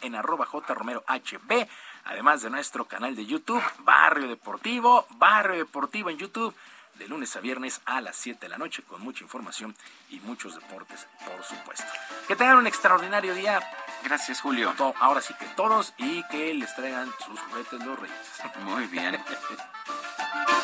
en 0.00 0.14
arroba 0.14 0.46
jromerohb 0.46 1.68
además 2.04 2.42
de 2.42 2.50
nuestro 2.50 2.84
canal 2.84 3.16
de 3.16 3.26
YouTube, 3.26 3.62
Barrio 3.80 4.28
Deportivo, 4.28 5.06
Barrio 5.10 5.58
Deportivo 5.58 6.10
en 6.10 6.18
YouTube, 6.18 6.54
de 6.94 7.08
lunes 7.08 7.34
a 7.36 7.40
viernes 7.40 7.80
a 7.86 8.00
las 8.00 8.16
7 8.16 8.38
de 8.40 8.48
la 8.48 8.58
noche, 8.58 8.82
con 8.82 9.00
mucha 9.00 9.24
información 9.24 9.74
y 10.10 10.20
muchos 10.20 10.54
deportes, 10.54 11.06
por 11.24 11.42
supuesto. 11.44 11.86
Que 12.28 12.36
tengan 12.36 12.58
un 12.58 12.66
extraordinario 12.66 13.34
día. 13.34 13.60
Gracias, 14.04 14.40
Julio. 14.40 14.74
Ahora 15.00 15.20
sí 15.20 15.34
que 15.34 15.46
todos 15.56 15.94
y 15.96 16.22
que 16.28 16.52
les 16.54 16.74
traigan 16.74 17.10
sus 17.24 17.40
juguetes 17.40 17.84
los 17.84 17.98
reyes. 17.98 18.16
Muy 18.64 18.86
bien. 18.86 19.22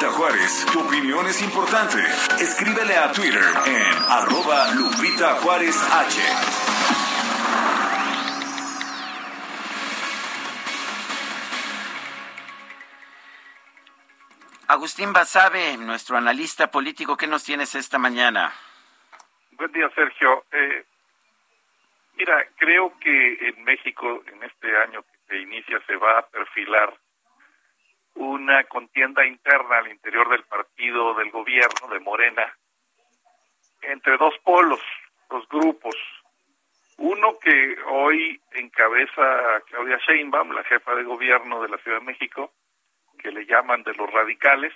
Lupita 0.00 0.16
Juárez, 0.16 0.66
tu 0.72 0.80
opinión 0.80 1.26
es 1.26 1.42
importante. 1.42 1.98
Escríbele 2.42 2.96
a 2.96 3.12
Twitter 3.12 3.44
en 3.66 3.84
arroba 4.08 4.72
Lupita 4.72 5.34
Juárez 5.42 5.76
H. 5.92 6.22
Agustín 14.68 15.12
Basabe, 15.12 15.76
nuestro 15.76 16.16
analista 16.16 16.70
político, 16.70 17.18
¿qué 17.18 17.26
nos 17.26 17.44
tienes 17.44 17.74
esta 17.74 17.98
mañana? 17.98 18.54
Buen 19.50 19.70
día, 19.72 19.90
Sergio. 19.94 20.46
Eh, 20.50 20.86
mira, 22.16 22.42
creo 22.56 22.98
que 23.00 23.48
en 23.48 23.64
México, 23.64 24.22
en 24.32 24.42
este 24.44 24.74
año 24.78 25.02
que 25.02 25.18
se 25.28 25.42
inicia, 25.42 25.78
se 25.86 25.96
va 25.96 26.20
a 26.20 26.26
perfilar 26.28 26.90
una 28.14 28.64
contienda 28.64 29.26
interna 29.26 29.78
al 29.78 29.88
interior 29.88 30.28
del 30.28 30.44
partido 30.44 31.14
del 31.14 31.30
gobierno 31.30 31.88
de 31.88 32.00
Morena 32.00 32.54
entre 33.82 34.16
dos 34.16 34.34
polos, 34.44 34.80
dos 35.28 35.48
grupos. 35.48 35.96
Uno 36.98 37.38
que 37.38 37.76
hoy 37.88 38.40
encabeza 38.52 39.62
Claudia 39.66 39.98
Sheinbaum, 40.06 40.52
la 40.52 40.64
jefa 40.64 40.94
de 40.94 41.04
gobierno 41.04 41.62
de 41.62 41.68
la 41.68 41.78
Ciudad 41.78 41.98
de 41.98 42.04
México, 42.04 42.52
que 43.18 43.30
le 43.30 43.46
llaman 43.46 43.82
de 43.82 43.94
los 43.94 44.10
radicales, 44.10 44.72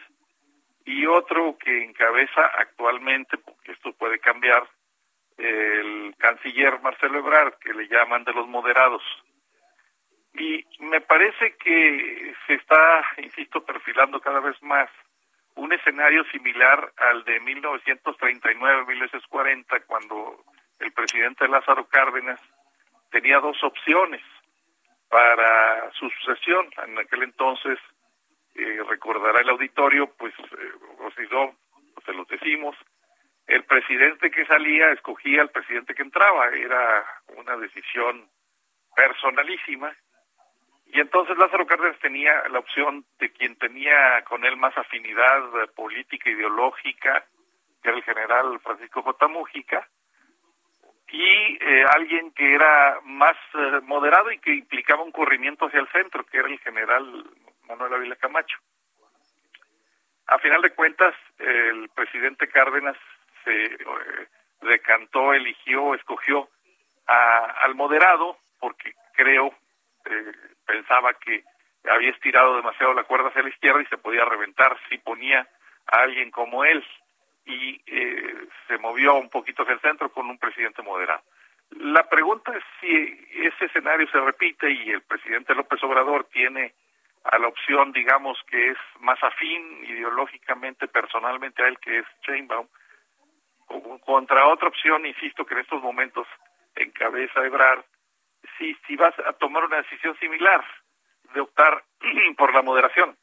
y 0.86 1.06
otro 1.06 1.56
que 1.58 1.84
encabeza 1.84 2.46
actualmente, 2.58 3.38
porque 3.38 3.72
esto 3.72 3.92
puede 3.92 4.18
cambiar, 4.18 4.66
el 5.36 6.14
canciller 6.18 6.80
Marcelo 6.80 7.18
Ebrard, 7.18 7.54
que 7.58 7.74
le 7.74 7.88
llaman 7.88 8.24
de 8.24 8.32
los 8.32 8.46
moderados. 8.46 9.02
Y 10.34 10.66
me 10.80 11.00
parece 11.00 11.56
que 11.56 12.34
se 12.46 12.54
está, 12.54 13.04
insisto, 13.18 13.64
perfilando 13.64 14.20
cada 14.20 14.40
vez 14.40 14.60
más 14.62 14.90
un 15.54 15.72
escenario 15.72 16.24
similar 16.24 16.92
al 16.96 17.22
de 17.24 17.40
1939-1940, 17.40 19.84
cuando 19.86 20.44
el 20.80 20.90
presidente 20.92 21.46
Lázaro 21.46 21.86
Cárdenas 21.86 22.40
tenía 23.10 23.38
dos 23.38 23.62
opciones 23.62 24.22
para 25.08 25.92
su 25.92 26.10
sucesión. 26.10 26.68
En 26.84 26.98
aquel 26.98 27.22
entonces, 27.22 27.78
eh, 28.56 28.80
recordará 28.88 29.40
el 29.40 29.50
auditorio, 29.50 30.12
pues, 30.18 30.34
eh, 30.38 30.72
o 30.98 31.12
si 31.12 31.28
se 32.04 32.12
los 32.12 32.26
decimos, 32.26 32.76
el 33.46 33.62
presidente 33.64 34.32
que 34.32 34.44
salía 34.46 34.90
escogía 34.90 35.42
al 35.42 35.50
presidente 35.50 35.94
que 35.94 36.02
entraba. 36.02 36.48
Era 36.48 37.06
una 37.36 37.56
decisión 37.56 38.28
personalísima 38.96 39.94
y 40.86 41.00
entonces 41.00 41.36
Lázaro 41.36 41.66
Cárdenas 41.66 41.98
tenía 41.98 42.48
la 42.48 42.60
opción 42.60 43.04
de 43.18 43.32
quien 43.32 43.56
tenía 43.56 44.22
con 44.28 44.44
él 44.44 44.56
más 44.56 44.76
afinidad 44.76 45.42
política, 45.74 46.30
ideológica, 46.30 47.24
que 47.82 47.88
era 47.88 47.98
el 47.98 48.04
general 48.04 48.60
Francisco 48.60 49.02
J. 49.02 49.28
Mújica, 49.28 49.88
y 51.08 51.58
eh, 51.60 51.84
alguien 51.94 52.32
que 52.32 52.54
era 52.54 53.00
más 53.04 53.36
eh, 53.54 53.80
moderado 53.82 54.32
y 54.32 54.38
que 54.38 54.54
implicaba 54.54 55.02
un 55.02 55.12
corrimiento 55.12 55.66
hacia 55.66 55.80
el 55.80 55.88
centro, 55.88 56.24
que 56.24 56.38
era 56.38 56.48
el 56.48 56.58
general 56.60 57.24
Manuel 57.68 57.94
Ávila 57.94 58.16
Camacho. 58.16 58.58
A 60.26 60.38
final 60.38 60.62
de 60.62 60.70
cuentas, 60.70 61.14
el 61.38 61.88
presidente 61.90 62.48
Cárdenas 62.48 62.96
se 63.44 63.64
eh, 63.64 64.28
decantó, 64.62 65.34
eligió, 65.34 65.94
escogió 65.94 66.48
al 67.06 67.74
moderado, 67.74 68.38
porque 68.58 68.94
creo 69.12 69.54
eh, 70.06 70.32
pensaba 70.66 71.14
que 71.14 71.44
había 71.90 72.10
estirado 72.10 72.56
demasiado 72.56 72.94
la 72.94 73.04
cuerda 73.04 73.28
hacia 73.28 73.42
la 73.42 73.48
izquierda 73.50 73.82
y 73.82 73.86
se 73.86 73.98
podía 73.98 74.24
reventar 74.24 74.76
si 74.88 74.98
ponía 74.98 75.46
a 75.86 75.96
alguien 76.00 76.30
como 76.30 76.64
él 76.64 76.84
y 77.46 77.80
eh, 77.86 78.46
se 78.66 78.78
movió 78.78 79.14
un 79.14 79.28
poquito 79.28 79.62
hacia 79.62 79.74
el 79.74 79.80
centro 79.80 80.10
con 80.10 80.28
un 80.28 80.38
presidente 80.38 80.82
moderado. 80.82 81.22
La 81.70 82.08
pregunta 82.08 82.56
es 82.56 82.62
si 82.80 83.26
ese 83.42 83.66
escenario 83.66 84.08
se 84.08 84.20
repite 84.20 84.70
y 84.70 84.90
el 84.90 85.02
presidente 85.02 85.54
López 85.54 85.82
Obrador 85.82 86.24
tiene 86.32 86.74
a 87.24 87.38
la 87.38 87.48
opción, 87.48 87.92
digamos, 87.92 88.38
que 88.48 88.70
es 88.70 88.78
más 89.00 89.22
afín 89.22 89.84
ideológicamente, 89.84 90.88
personalmente 90.88 91.62
a 91.62 91.68
él, 91.68 91.78
que 91.78 91.98
es 91.98 92.06
Sheinbaum, 92.22 92.68
contra 94.04 94.46
otra 94.46 94.68
opción, 94.68 95.06
insisto, 95.06 95.44
que 95.44 95.54
en 95.54 95.60
estos 95.60 95.82
momentos 95.82 96.26
encabeza 96.76 97.44
Ebrard, 97.44 97.84
si, 98.58 98.74
si 98.86 98.96
vas 98.96 99.14
a 99.20 99.32
tomar 99.34 99.64
una 99.64 99.78
decisión 99.78 100.16
similar 100.18 100.64
de 101.34 101.40
optar 101.40 101.84
por 102.36 102.54
la 102.54 102.62
moderación. 102.62 103.16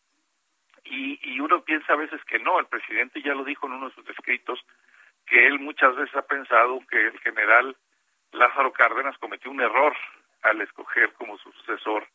Y, 0.84 1.20
y 1.22 1.40
uno 1.40 1.64
piensa 1.64 1.94
a 1.94 1.98
veces 1.98 2.24
que 2.26 2.40
no, 2.40 2.60
el 2.60 2.66
presidente 2.66 3.22
ya 3.22 3.34
lo 3.34 3.44
dijo 3.44 3.68
en 3.68 3.74
uno 3.74 3.90
de 3.90 3.96
sus 3.96 4.10
escritos, 4.10 4.60
que 5.26 5.48
él 5.48 5.60
muchas 5.60 5.96
veces 5.96 6.16
ha 6.16 6.24
pensado 6.24 6.80
que 6.90 7.08
el 7.08 7.20
general 7.20 7.76
Lázaro 8.32 8.72
Cárdenas 8.74 9.18
cometió 9.18 9.52
un 9.52 9.62
error 9.62 9.96
al 10.42 10.62
escoger 10.62 11.14
como 11.14 11.38
su 11.38 11.52
sucesor 11.52 12.08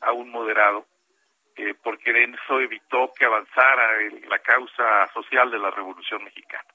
a 0.00 0.12
un 0.12 0.30
moderado, 0.30 0.86
eh, 1.56 1.74
porque 1.82 2.10
eso 2.10 2.60
evitó 2.60 3.12
que 3.16 3.24
avanzara 3.24 4.02
en 4.02 4.28
la 4.28 4.38
causa 4.38 5.06
social 5.12 5.50
de 5.50 5.58
la 5.58 5.70
Revolución 5.70 6.22
Mexicana. 6.24 6.68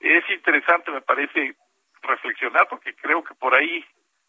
Es 0.00 0.28
interesante, 0.30 0.90
me 0.90 1.00
parece, 1.00 1.56
reflexionar, 2.02 2.68
porque 2.68 2.94
creo 2.94 3.24
que 3.24 3.34
por 3.34 3.54
ahí 3.54 3.84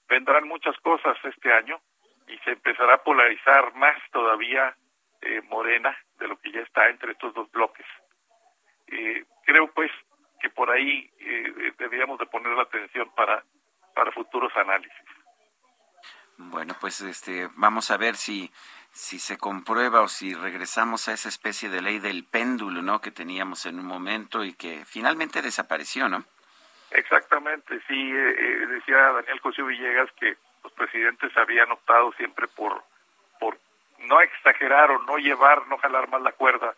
vendrán 0.10 0.48
muchas 0.48 0.78
cosas 0.80 1.18
este 1.24 1.52
año 1.52 1.80
y 2.28 2.38
se 2.40 2.52
empezará 2.52 2.96
a 2.96 3.04
polarizar 3.04 3.74
más 3.76 3.98
todavía 4.12 4.76
eh, 5.22 5.42
Morena 5.50 5.98
de 6.20 6.28
lo 6.28 6.40
que 6.40 6.52
ya 6.52 6.62
está 6.62 6.90
entre 6.90 7.14
estos 7.14 7.34
dos 7.34 7.50
bloques. 7.52 7.86
Eh, 8.88 9.26
creo 9.46 9.72
pues 9.74 9.92
que 10.40 10.50
por 10.50 10.70
ahí 10.70 11.10
eh, 11.20 11.74
deberíamos 11.78 12.20
de 12.20 12.26
poner 12.28 12.54
la 12.54 12.64
atención 12.64 13.10
para, 13.16 13.44
para 13.96 14.12
futuros 14.12 14.56
análisis. 14.56 14.94
Bueno, 16.38 16.76
pues 16.80 17.02
este, 17.02 17.50
vamos 17.56 17.90
a 17.90 17.98
ver 17.98 18.16
si, 18.16 18.52
si 18.92 19.18
se 19.18 19.38
comprueba 19.40 20.02
o 20.02 20.08
si 20.08 20.36
regresamos 20.36 21.08
a 21.08 21.14
esa 21.14 21.30
especie 21.30 21.70
de 21.70 21.82
ley 21.82 21.98
del 21.98 22.26
péndulo, 22.26 22.84
¿no? 22.84 23.02
Que 23.02 23.10
teníamos 23.10 23.66
en 23.66 23.80
un 23.80 23.86
momento 23.88 24.44
y 24.44 24.54
que 24.54 24.86
finalmente 24.86 25.42
desapareció, 25.42 26.08
¿no? 26.10 26.26
Exactamente, 26.92 27.80
sí, 27.88 28.12
eh, 28.12 28.36
eh, 28.38 28.68
decía 28.68 28.98
Daniel 29.12 29.42
Cosío 29.42 29.66
Villegas 29.66 30.10
que 30.20 30.38
los 30.64 30.72
presidentes 30.74 31.36
habían 31.38 31.72
optado 31.72 32.12
siempre 32.14 32.48
por, 32.48 32.84
por 33.40 33.58
no 34.00 34.22
exagerar 34.22 34.92
o 34.92 35.04
no 35.04 35.18
llevar, 35.18 35.68
no 35.68 35.78
jalar 35.78 36.10
más 36.10 36.22
la 36.22 36.32
cuerda. 36.32 36.76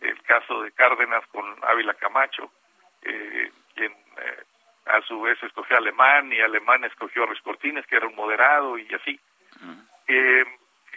El 0.00 0.20
caso 0.22 0.62
de 0.62 0.72
Cárdenas 0.72 1.24
con 1.28 1.44
Ávila 1.62 1.94
Camacho, 1.94 2.50
eh, 3.02 3.50
quien 3.74 3.92
eh, 3.92 4.42
a 4.86 5.00
su 5.02 5.20
vez 5.20 5.42
escogió 5.42 5.76
a 5.76 5.78
Alemán 5.78 6.32
y 6.32 6.40
Alemán 6.40 6.84
escogió 6.84 7.22
a 7.22 7.26
Ruiz 7.26 7.40
Cortines, 7.42 7.86
que 7.86 7.96
era 7.96 8.06
un 8.06 8.14
moderado 8.14 8.76
y 8.76 8.92
así. 8.92 9.18
Eh, 10.06 10.44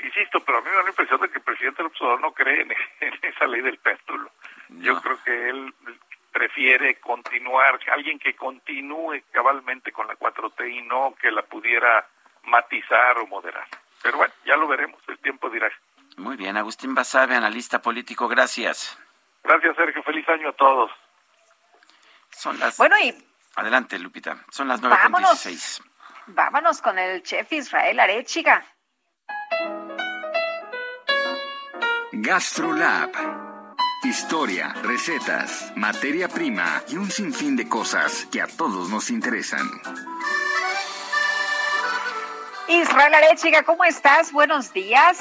insisto, 0.04 0.44
pero 0.44 0.58
a 0.58 0.62
mí 0.62 0.70
me 0.70 0.76
da 0.76 0.84
la 0.84 0.90
impresión 0.90 1.22
de 1.22 1.30
que 1.30 1.38
el 1.38 1.44
presidente 1.44 1.84
López 1.84 2.02
Obrador 2.02 2.22
no 2.22 2.32
cree 2.34 2.62
en, 2.62 2.72
en 3.02 3.20
esa 3.22 3.46
ley 3.48 3.62
del 3.62 3.78
péndulo. 3.78 4.32
Yo 4.70 5.02
creo 5.02 5.24
que 5.24 5.50
él 5.50 5.74
prefiere 6.38 7.00
continuar, 7.00 7.80
alguien 7.92 8.20
que 8.20 8.36
continúe 8.36 9.24
cabalmente 9.32 9.92
con 9.92 10.08
la 10.08 10.14
4T 10.14 10.72
y 10.72 10.82
no 10.84 11.16
que 11.20 11.32
la 11.32 11.42
pudiera 11.42 12.08
matizar 12.44 13.18
o 13.18 13.26
moderar. 13.26 13.68
Pero 14.04 14.18
bueno, 14.18 14.32
ya 14.46 14.56
lo 14.56 14.68
veremos, 14.68 15.02
el 15.08 15.18
tiempo 15.18 15.50
dirá. 15.50 15.68
Muy 16.18 16.38
bien, 16.38 16.56
Agustín 16.56 16.94
Basabe, 16.94 17.36
analista 17.36 17.82
político, 17.82 18.28
gracias. 18.28 19.00
Gracias, 19.44 19.76
Sergio, 19.76 20.04
feliz 20.04 20.30
año 20.30 20.50
a 20.50 20.54
todos. 20.54 20.92
Son 22.30 22.60
las... 22.60 22.78
Bueno, 22.78 22.96
y... 23.00 23.16
Adelante, 23.56 23.98
Lupita, 23.98 24.38
son 24.52 24.68
las 24.68 24.80
Vámonos. 24.80 25.44
9.16. 25.44 25.84
Vámonos 26.28 26.82
con 26.82 27.00
el 27.00 27.24
chef 27.24 27.52
Israel 27.52 28.00
Arechiga. 28.00 28.64
GastroLab. 32.12 33.47
Historia, 34.08 34.74
recetas, 34.84 35.74
materia 35.76 36.30
prima 36.30 36.82
y 36.88 36.96
un 36.96 37.12
sinfín 37.12 37.58
de 37.58 37.68
cosas 37.68 38.26
que 38.32 38.42
a 38.42 38.48
todos 38.48 38.90
nos 38.90 39.10
interesan. 39.10 39.70
Israel 42.70 43.14
Arechiga, 43.14 43.64
¿cómo 43.64 43.84
estás? 43.84 44.32
Buenos 44.32 44.72
días. 44.72 45.20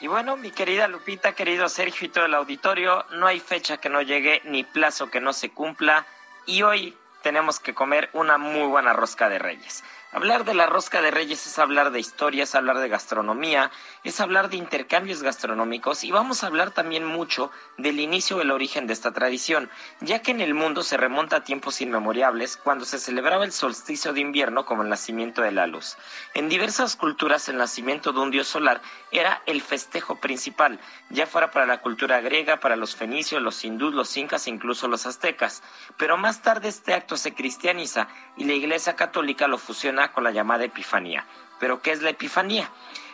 Y 0.00 0.08
bueno, 0.08 0.36
mi 0.36 0.50
querida 0.50 0.88
Lupita, 0.88 1.34
querido 1.34 1.68
Sergio 1.68 2.08
y 2.08 2.10
todo 2.10 2.24
el 2.24 2.34
auditorio, 2.34 3.06
no 3.12 3.28
hay 3.28 3.38
fecha 3.38 3.76
que 3.76 3.88
no 3.88 4.02
llegue 4.02 4.42
ni 4.44 4.64
plazo 4.64 5.08
que 5.08 5.20
no 5.20 5.32
se 5.32 5.50
cumpla. 5.50 6.04
Y 6.46 6.62
hoy 6.62 6.98
tenemos 7.22 7.60
que 7.60 7.74
comer 7.74 8.10
una 8.12 8.38
muy 8.38 8.66
buena 8.66 8.92
rosca 8.92 9.28
de 9.28 9.38
reyes. 9.38 9.84
Hablar 10.14 10.44
de 10.44 10.54
la 10.54 10.66
rosca 10.66 11.02
de 11.02 11.10
reyes 11.10 11.44
es 11.44 11.58
hablar 11.58 11.90
de 11.90 11.98
historia, 11.98 12.44
es 12.44 12.54
hablar 12.54 12.78
de 12.78 12.88
gastronomía, 12.88 13.72
es 14.04 14.20
hablar 14.20 14.48
de 14.48 14.56
intercambios 14.56 15.24
gastronómicos 15.24 16.04
y 16.04 16.12
vamos 16.12 16.44
a 16.44 16.46
hablar 16.46 16.70
también 16.70 17.04
mucho 17.04 17.50
del 17.78 17.98
inicio 17.98 18.36
o 18.36 18.40
el 18.40 18.52
origen 18.52 18.86
de 18.86 18.92
esta 18.92 19.10
tradición, 19.10 19.68
ya 20.00 20.22
que 20.22 20.30
en 20.30 20.40
el 20.40 20.54
mundo 20.54 20.84
se 20.84 20.96
remonta 20.96 21.38
a 21.38 21.42
tiempos 21.42 21.80
inmemoriales 21.80 22.56
cuando 22.56 22.84
se 22.84 23.00
celebraba 23.00 23.44
el 23.44 23.50
solsticio 23.50 24.12
de 24.12 24.20
invierno 24.20 24.64
como 24.64 24.84
el 24.84 24.88
nacimiento 24.88 25.42
de 25.42 25.50
la 25.50 25.66
luz. 25.66 25.96
En 26.34 26.48
diversas 26.48 26.94
culturas 26.94 27.48
el 27.48 27.56
nacimiento 27.56 28.12
de 28.12 28.20
un 28.20 28.30
dios 28.30 28.46
solar 28.46 28.82
era 29.10 29.42
el 29.46 29.62
festejo 29.62 30.20
principal, 30.20 30.78
ya 31.10 31.26
fuera 31.26 31.50
para 31.50 31.66
la 31.66 31.80
cultura 31.80 32.20
griega, 32.20 32.60
para 32.60 32.76
los 32.76 32.94
fenicios, 32.94 33.42
los 33.42 33.64
hindús, 33.64 33.92
los 33.92 34.16
incas 34.16 34.46
e 34.46 34.50
incluso 34.50 34.86
los 34.86 35.06
aztecas. 35.06 35.64
Pero 35.96 36.16
más 36.16 36.40
tarde 36.40 36.68
este 36.68 36.94
acto 36.94 37.16
se 37.16 37.34
cristianiza 37.34 38.06
y 38.36 38.44
la 38.44 38.52
Iglesia 38.52 38.94
Católica 38.94 39.48
lo 39.48 39.58
fusiona 39.58 40.03
con 40.12 40.24
la 40.24 40.30
llamada 40.30 40.64
Epifanía. 40.64 41.26
¿Pero 41.60 41.82
qué 41.82 41.92
es 41.92 42.02
la 42.02 42.10
Epifanía? 42.10 42.70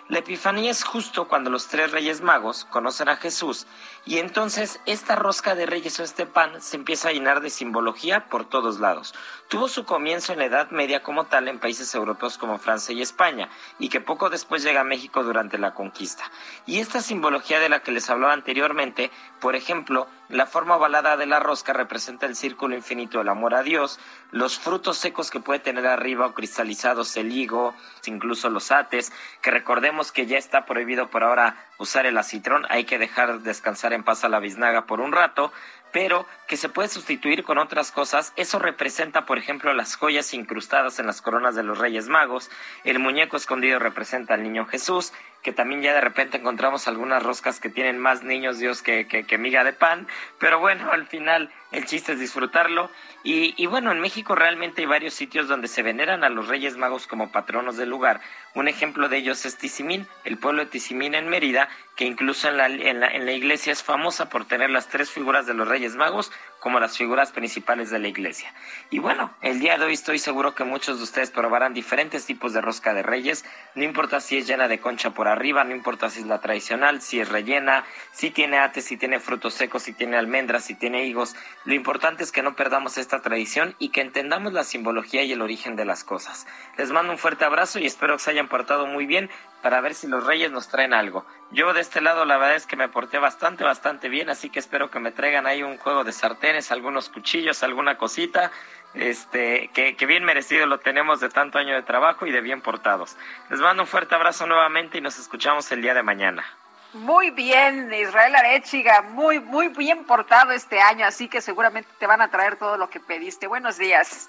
La 0.09 0.19
Epifanía 0.19 0.71
es 0.71 0.83
justo 0.83 1.29
cuando 1.29 1.51
los 1.51 1.69
tres 1.69 1.93
reyes 1.93 2.21
magos 2.21 2.65
conocen 2.65 3.09
a 3.09 3.17
Jesús 3.17 3.67
y 4.11 4.19
entonces 4.19 4.81
esta 4.87 5.15
rosca 5.15 5.55
de 5.55 5.67
reyes 5.67 6.01
o 6.01 6.03
este 6.03 6.27
pan 6.27 6.61
se 6.61 6.75
empieza 6.75 7.09
a 7.11 7.13
llenar 7.13 7.41
de 7.41 7.49
simbología 7.49 8.29
por 8.29 8.45
todos 8.45 8.81
lados. 8.81 9.15
Tuvo 9.47 9.69
su 9.69 9.85
comienzo 9.85 10.33
en 10.33 10.41
la 10.41 10.47
Edad 10.47 10.73
Media 10.73 11.05
como 11.05 11.27
tal 11.27 11.47
en 11.47 11.61
países 11.61 11.95
europeos 11.95 12.37
como 12.37 12.59
Francia 12.59 12.93
y 12.93 13.03
España 13.03 13.51
y 13.79 13.89
que 13.89 14.01
poco 14.01 14.29
después 14.29 14.65
llega 14.65 14.81
a 14.81 14.85
México 14.85 15.23
durante 15.23 15.59
la 15.59 15.75
conquista. 15.75 16.25
Y 16.67 16.81
esta 16.81 17.03
simbología 17.03 17.61
de 17.61 17.69
la 17.69 17.85
que 17.85 17.93
les 17.93 18.11
hablaba 18.11 18.33
anteriormente, 18.33 19.13
por 19.41 19.55
ejemplo, 19.55 20.09
la 20.29 20.47
forma 20.47 20.77
ovalada 20.77 21.17
de 21.17 21.27
la 21.27 21.41
rosca 21.41 21.73
representa 21.73 22.27
el 22.27 22.37
círculo 22.37 22.77
infinito 22.77 23.19
del 23.19 23.29
amor 23.29 23.55
a 23.55 23.63
Dios, 23.63 23.99
los 24.31 24.59
frutos 24.59 24.97
secos 24.97 25.31
que 25.31 25.41
puede 25.41 25.59
tener 25.59 25.87
arriba 25.87 26.27
o 26.27 26.35
cristalizados 26.35 27.17
el 27.17 27.33
higo, 27.33 27.75
incluso 28.07 28.49
los 28.49 28.71
ates, 28.71 29.13
que 29.43 29.51
recordemos 29.51 30.13
que 30.13 30.27
ya 30.27 30.39
está 30.39 30.67
prohibido 30.67 31.11
por 31.11 31.25
ahora 31.25 31.57
usar 31.79 32.07
el 32.07 32.19
acitrón, 32.19 32.65
hay 32.69 32.85
que 32.85 32.99
dejar 32.99 33.41
descansar 33.41 33.93
en 33.93 34.00
a 34.09 34.29
la 34.29 34.41
biznaga 34.41 34.87
por 34.87 35.01
un 35.01 35.13
rato, 35.13 35.53
pero 35.93 36.27
que 36.47 36.57
se 36.57 36.69
puede 36.69 36.89
sustituir 36.89 37.45
con 37.45 37.59
otras 37.59 37.93
cosas. 37.93 38.33
Eso 38.37 38.59
representa, 38.59 39.27
por 39.27 39.39
ejemplo, 39.39 39.73
las 39.73 39.97
joyas 39.97 40.35
incrustadas 40.35 40.99
en 40.99 41.07
las 41.07 41.23
coronas 41.23 41.55
de 41.55 41.63
los 41.63 41.79
Reyes 41.79 42.09
Magos. 42.09 42.51
El 42.85 42.99
muñeco 42.99 43.37
escondido 43.37 43.79
representa 43.79 44.35
al 44.35 44.43
niño 44.43 44.67
Jesús, 44.67 45.13
que 45.43 45.53
también 45.53 45.83
ya 45.83 45.95
de 45.95 46.01
repente 46.01 46.39
encontramos 46.39 46.87
algunas 46.87 47.23
roscas 47.23 47.61
que 47.61 47.71
tienen 47.71 47.99
más 47.99 48.23
niños 48.23 48.59
Dios 48.59 48.83
que, 48.83 49.07
que, 49.07 49.39
miga 49.39 49.65
de 49.65 49.73
pan. 49.73 50.07
Pero 50.39 50.61
bueno, 50.61 50.91
al 50.91 51.07
final 51.07 51.51
el 51.73 51.87
chiste 51.87 52.13
es 52.13 52.21
disfrutarlo. 52.21 52.91
Y, 53.23 53.67
bueno, 53.67 53.93
en 53.93 54.01
México 54.01 54.35
realmente 54.35 54.81
hay 54.81 54.87
varios 54.87 55.13
sitios 55.13 55.47
donde 55.47 55.69
se 55.69 55.83
veneran 55.83 56.25
a 56.25 56.31
los 56.31 56.49
Reyes 56.49 56.79
Magos 56.79 57.07
como 57.07 57.31
patronos 57.31 57.77
del 57.77 57.91
lugar. 57.91 58.21
Un 58.55 58.67
ejemplo 58.67 59.09
de 59.09 59.19
ellos 59.19 59.45
es 59.45 59.59
Tizimín, 59.59 60.07
el 60.25 60.39
pueblo 60.39 60.65
de 60.65 60.71
Tizimín 60.71 61.15
en 61.15 61.29
Mérida, 61.29 61.69
que 61.97 62.07
incluso 62.07 62.49
en 62.49 62.57
la, 62.57 62.67
en 62.67 62.99
la, 62.99 63.09
en 63.09 63.27
la 63.27 63.33
iglesia 63.33 63.73
es 63.73 63.83
famosa 63.83 64.31
por 64.31 64.47
tener 64.47 64.71
las 64.71 64.89
tres 64.89 65.11
figuras 65.11 65.47
de 65.47 65.53
los 65.53 65.69
Reyes 65.69 65.97
Magos 65.97 66.33
como 66.61 66.79
las 66.79 66.97
figuras 66.97 67.33
principales 67.33 67.91
de 67.91 67.99
la 67.99 68.09
iglesia. 68.09 68.53
Y 68.91 69.01
bueno, 69.01 69.35
el 69.43 69.61
día 69.61 69.77
de 69.77 69.85
hoy 69.85 69.95
estoy 69.95 70.19
seguro 70.19 70.55
que 70.55 70.65
muchos 70.65 70.99
de 70.99 71.05
ustedes 71.05 71.31
probarán 71.31 71.75
diferentes 71.75 72.27
tipos 72.27 72.53
de 72.53 72.61
rosca 72.61 72.95
de 72.95 73.03
reyes, 73.03 73.45
no 73.75 73.83
importa 73.83 74.21
si 74.21 74.37
es 74.37 74.47
llena 74.47 74.69
de 74.69 74.79
concha 74.79 75.11
por 75.11 75.27
arriba, 75.27 75.65
no 75.65 75.75
importa 75.75 76.11
si 76.11 76.21
es 76.21 76.27
la 76.27 76.41
tradicional, 76.41 77.01
si 77.01 77.21
es 77.21 77.29
rellena, 77.29 77.85
si 78.13 78.31
tiene 78.31 78.59
ates, 78.59 78.85
si 78.85 78.97
tiene 78.97 79.21
frutos 79.21 79.55
secos, 79.55 79.83
si 79.83 79.93
tiene 79.93 80.17
almendras, 80.17 80.65
si 80.65 80.75
tiene 80.75 81.07
higos. 81.07 81.35
Lo 81.65 81.75
importante 81.75 82.23
es 82.23 82.33
que 82.33 82.43
no 82.43 82.55
perdamos 82.55 82.99
esta 83.11 83.23
tradición 83.23 83.75
y 83.81 83.89
que 83.89 84.03
entendamos 84.03 84.53
la 84.53 84.63
simbología 84.63 85.25
y 85.25 85.33
el 85.33 85.43
origen 85.43 85.75
de 85.75 85.85
las 85.85 86.05
cosas. 86.05 86.47
Les 86.79 86.93
mando 86.93 87.11
un 87.11 87.19
fuerte 87.19 87.45
abrazo 87.45 87.81
y 87.81 87.87
espero 87.87 88.17
que 88.17 88.23
se 88.23 88.31
hayan 88.31 88.47
portado 88.47 88.87
muy 88.87 89.05
bien 89.05 89.29
para 89.63 89.81
ver 89.81 89.95
si 89.95 90.07
los 90.07 90.25
reyes 90.25 90.53
nos 90.53 90.69
traen 90.69 90.95
algo. 90.95 91.27
Yo 91.51 91.73
de 91.73 91.81
este 91.81 92.01
lado 92.01 92.25
la 92.25 92.39
verdad 92.39 92.55
es 92.55 92.67
que 92.67 92.77
me 92.77 92.89
porté 92.89 93.19
bastante, 93.19 93.65
bastante 93.65 94.09
bien, 94.09 94.31
así 94.31 94.49
que 94.49 94.61
espero 94.61 94.93
que 94.93 95.01
me 95.01 95.11
traigan 95.11 95.49
ahí 95.49 95.65
un 95.65 95.77
juego 95.77 96.05
de 96.05 96.13
sartenes, 96.13 96.71
algunos 96.71 97.09
cuchillos, 97.09 97.65
alguna 97.65 97.99
cosita, 97.99 98.53
este, 98.95 99.71
que, 99.75 99.97
que 99.97 100.07
bien 100.07 100.25
merecido 100.25 100.67
lo 100.67 100.79
tenemos 100.79 101.19
de 101.19 101.31
tanto 101.31 101.59
año 101.59 101.75
de 101.75 101.83
trabajo 101.83 102.27
y 102.27 102.31
de 102.31 102.41
bien 102.41 102.61
portados. 102.61 103.17
Les 103.51 103.59
mando 103.59 103.83
un 103.83 103.89
fuerte 103.89 104.15
abrazo 104.15 104.47
nuevamente 104.47 104.99
y 104.99 105.01
nos 105.01 105.19
escuchamos 105.19 105.73
el 105.73 105.83
día 105.83 105.95
de 105.95 106.05
mañana. 106.05 106.45
Muy 106.93 107.31
bien, 107.31 107.93
Israel 107.95 108.35
Arechiga, 108.35 109.03
muy, 109.03 109.39
muy 109.39 109.69
bien 109.69 110.05
portado 110.05 110.51
este 110.51 110.81
año, 110.81 111.07
así 111.07 111.29
que 111.29 111.41
seguramente 111.41 111.89
te 111.99 112.07
van 112.07 112.21
a 112.21 112.31
traer 112.31 112.57
todo 112.57 112.77
lo 112.77 112.91
que 112.91 112.99
pediste. 112.99 113.47
Buenos 113.47 113.79
días. 113.79 114.29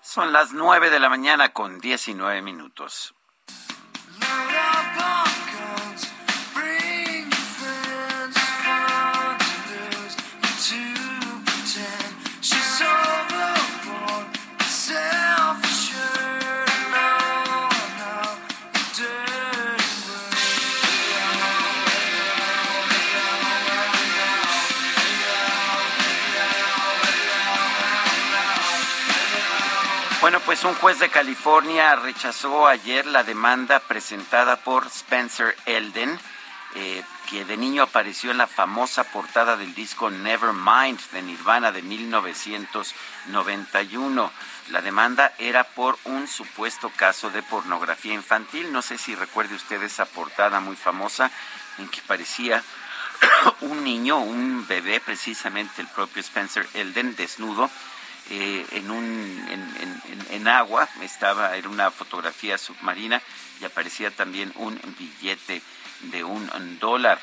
Son 0.00 0.32
las 0.32 0.52
nueve 0.52 0.88
de 0.88 1.00
la 1.00 1.10
mañana 1.10 1.52
con 1.52 1.80
diecinueve 1.80 2.40
minutos. 2.40 3.14
Pues 30.48 30.64
un 30.64 30.74
juez 30.76 30.98
de 30.98 31.10
California 31.10 31.94
rechazó 31.96 32.66
ayer 32.66 33.04
la 33.04 33.22
demanda 33.22 33.80
presentada 33.80 34.56
por 34.56 34.86
Spencer 34.86 35.54
Elden, 35.66 36.18
eh, 36.74 37.04
que 37.28 37.44
de 37.44 37.58
niño 37.58 37.82
apareció 37.82 38.30
en 38.30 38.38
la 38.38 38.46
famosa 38.46 39.04
portada 39.04 39.58
del 39.58 39.74
disco 39.74 40.08
Nevermind 40.08 40.98
de 41.12 41.20
Nirvana 41.20 41.70
de 41.70 41.82
1991. 41.82 44.32
La 44.70 44.80
demanda 44.80 45.34
era 45.36 45.64
por 45.64 45.98
un 46.04 46.26
supuesto 46.26 46.90
caso 46.96 47.28
de 47.28 47.42
pornografía 47.42 48.14
infantil. 48.14 48.72
No 48.72 48.80
sé 48.80 48.96
si 48.96 49.14
recuerde 49.14 49.54
usted 49.54 49.82
esa 49.82 50.06
portada 50.06 50.60
muy 50.60 50.76
famosa 50.76 51.30
en 51.76 51.90
que 51.90 52.00
parecía 52.06 52.64
un 53.60 53.84
niño, 53.84 54.16
un 54.16 54.66
bebé, 54.66 54.98
precisamente 55.00 55.82
el 55.82 55.88
propio 55.88 56.22
Spencer 56.22 56.66
Elden, 56.72 57.16
desnudo 57.16 57.68
eh, 58.30 58.66
en, 58.72 58.90
un, 58.90 59.48
en, 60.30 60.48
agua, 60.48 60.88
estaba, 61.02 61.56
era 61.56 61.68
una 61.68 61.90
fotografía 61.90 62.58
submarina 62.58 63.22
y 63.60 63.64
aparecía 63.64 64.10
también 64.10 64.52
un 64.56 64.78
billete 64.98 65.62
de 66.02 66.24
un 66.24 66.78
dólar. 66.78 67.18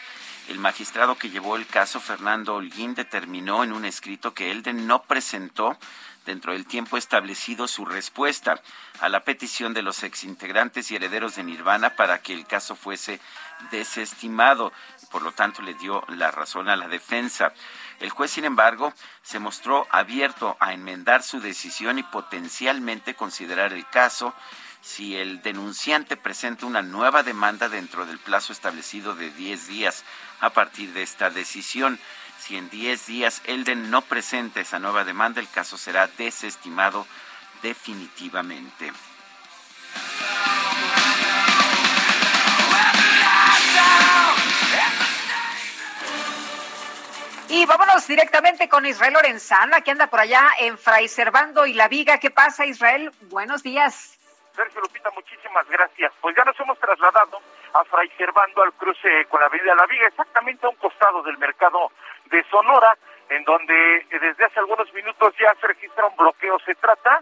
El 0.48 0.60
magistrado 0.60 1.18
que 1.18 1.30
llevó 1.30 1.56
el 1.56 1.66
caso, 1.66 2.00
Fernando 2.00 2.56
Holguín, 2.56 2.94
determinó 2.94 3.64
en 3.64 3.72
un 3.72 3.84
escrito 3.84 4.34
que 4.34 4.52
Elden 4.52 4.86
no 4.86 5.02
presentó 5.02 5.76
dentro 6.26 6.54
del 6.54 6.66
tiempo 6.66 6.98
establecido 6.98 7.68
su 7.68 7.86
respuesta 7.86 8.62
a 9.00 9.10
la 9.10 9.24
petición 9.24 9.74
de 9.74 9.82
los 9.82 10.04
exintegrantes 10.04 10.90
y 10.92 10.96
herederos 10.96 11.36
de 11.36 11.44
Nirvana 11.44 11.96
para 11.96 12.20
que 12.20 12.34
el 12.34 12.46
caso 12.46 12.76
fuese 12.76 13.20
desestimado. 13.72 14.72
Por 15.12 15.22
lo 15.22 15.32
tanto, 15.32 15.62
le 15.62 15.74
dio 15.76 16.04
la 16.10 16.32
razón 16.32 16.70
a 16.70 16.76
la 16.76 16.88
defensa. 16.88 17.54
El 18.00 18.10
juez, 18.10 18.32
sin 18.32 18.46
embargo, 18.46 18.94
se 19.24 19.40
mostró 19.40 19.88
abierto 19.90 20.58
a 20.60 20.74
enmendar 20.74 21.24
su 21.24 21.40
decisión 21.40 21.98
y 22.00 22.04
potencialmente 22.04 23.16
considerar 23.16 23.74
el 23.74 23.88
caso 23.88 24.34
si 24.82 25.16
el 25.16 25.42
denunciante 25.42 26.16
presenta 26.16 26.68
una 26.68 26.84
nueva 26.84 27.24
demanda 27.24 27.70
dentro 27.70 28.06
del 28.06 28.20
plazo 28.20 28.54
establecido 28.54 29.16
de 29.16 29.32
10 29.32 29.68
días 29.68 30.04
a 30.42 30.52
partir 30.52 30.94
de 30.94 31.02
esta 31.02 31.32
decisión. 31.32 32.00
Si 32.40 32.56
en 32.56 32.70
10 32.70 33.08
días 33.08 33.42
Elden 33.46 33.90
no 33.90 34.02
presenta 34.02 34.60
esa 34.60 34.78
nueva 34.78 35.04
demanda, 35.04 35.42
el 35.42 35.50
caso 35.50 35.78
será 35.78 36.08
desestimado 36.08 37.08
definitivamente. 37.64 38.92
Y 47.56 47.66
vámonos 47.66 48.06
directamente 48.06 48.68
con 48.68 48.86
Israel 48.86 49.14
Lorenzana, 49.14 49.80
que 49.80 49.90
anda 49.90 50.08
por 50.08 50.20
allá 50.20 50.46
en 50.60 50.78
Fray 50.78 51.08
Servando 51.08 51.66
y 51.66 51.72
La 51.72 51.88
Viga. 51.88 52.18
¿Qué 52.20 52.30
pasa, 52.30 52.66
Israel? 52.66 53.14
Buenos 53.30 53.64
días. 53.64 54.20
Sergio 54.54 54.82
Lupita, 54.82 55.10
muchísimas 55.12 55.66
gracias. 55.70 56.12
Pues 56.20 56.36
ya 56.36 56.44
nos 56.44 56.60
hemos 56.60 56.78
trasladado 56.80 57.40
a 57.72 57.86
Fray 57.86 58.12
Servando 58.18 58.62
al 58.62 58.74
cruce 58.74 59.26
con 59.30 59.40
la 59.40 59.46
avenida 59.46 59.74
La 59.74 59.86
Viga, 59.86 60.06
exactamente 60.06 60.66
a 60.66 60.70
un 60.70 60.76
costado 60.76 61.24
del 61.24 61.38
mercado 61.38 61.94
de 62.26 62.44
Sonora, 62.52 62.98
en 63.30 63.46
donde 63.46 64.06
desde 64.12 64.44
hace 64.44 64.60
algunos 64.60 64.94
minutos 64.94 65.34
ya 65.40 65.56
se 65.62 65.68
registra 65.68 66.08
un 66.08 66.16
bloqueo. 66.18 66.60
Se 66.60 66.76
trata 66.76 67.22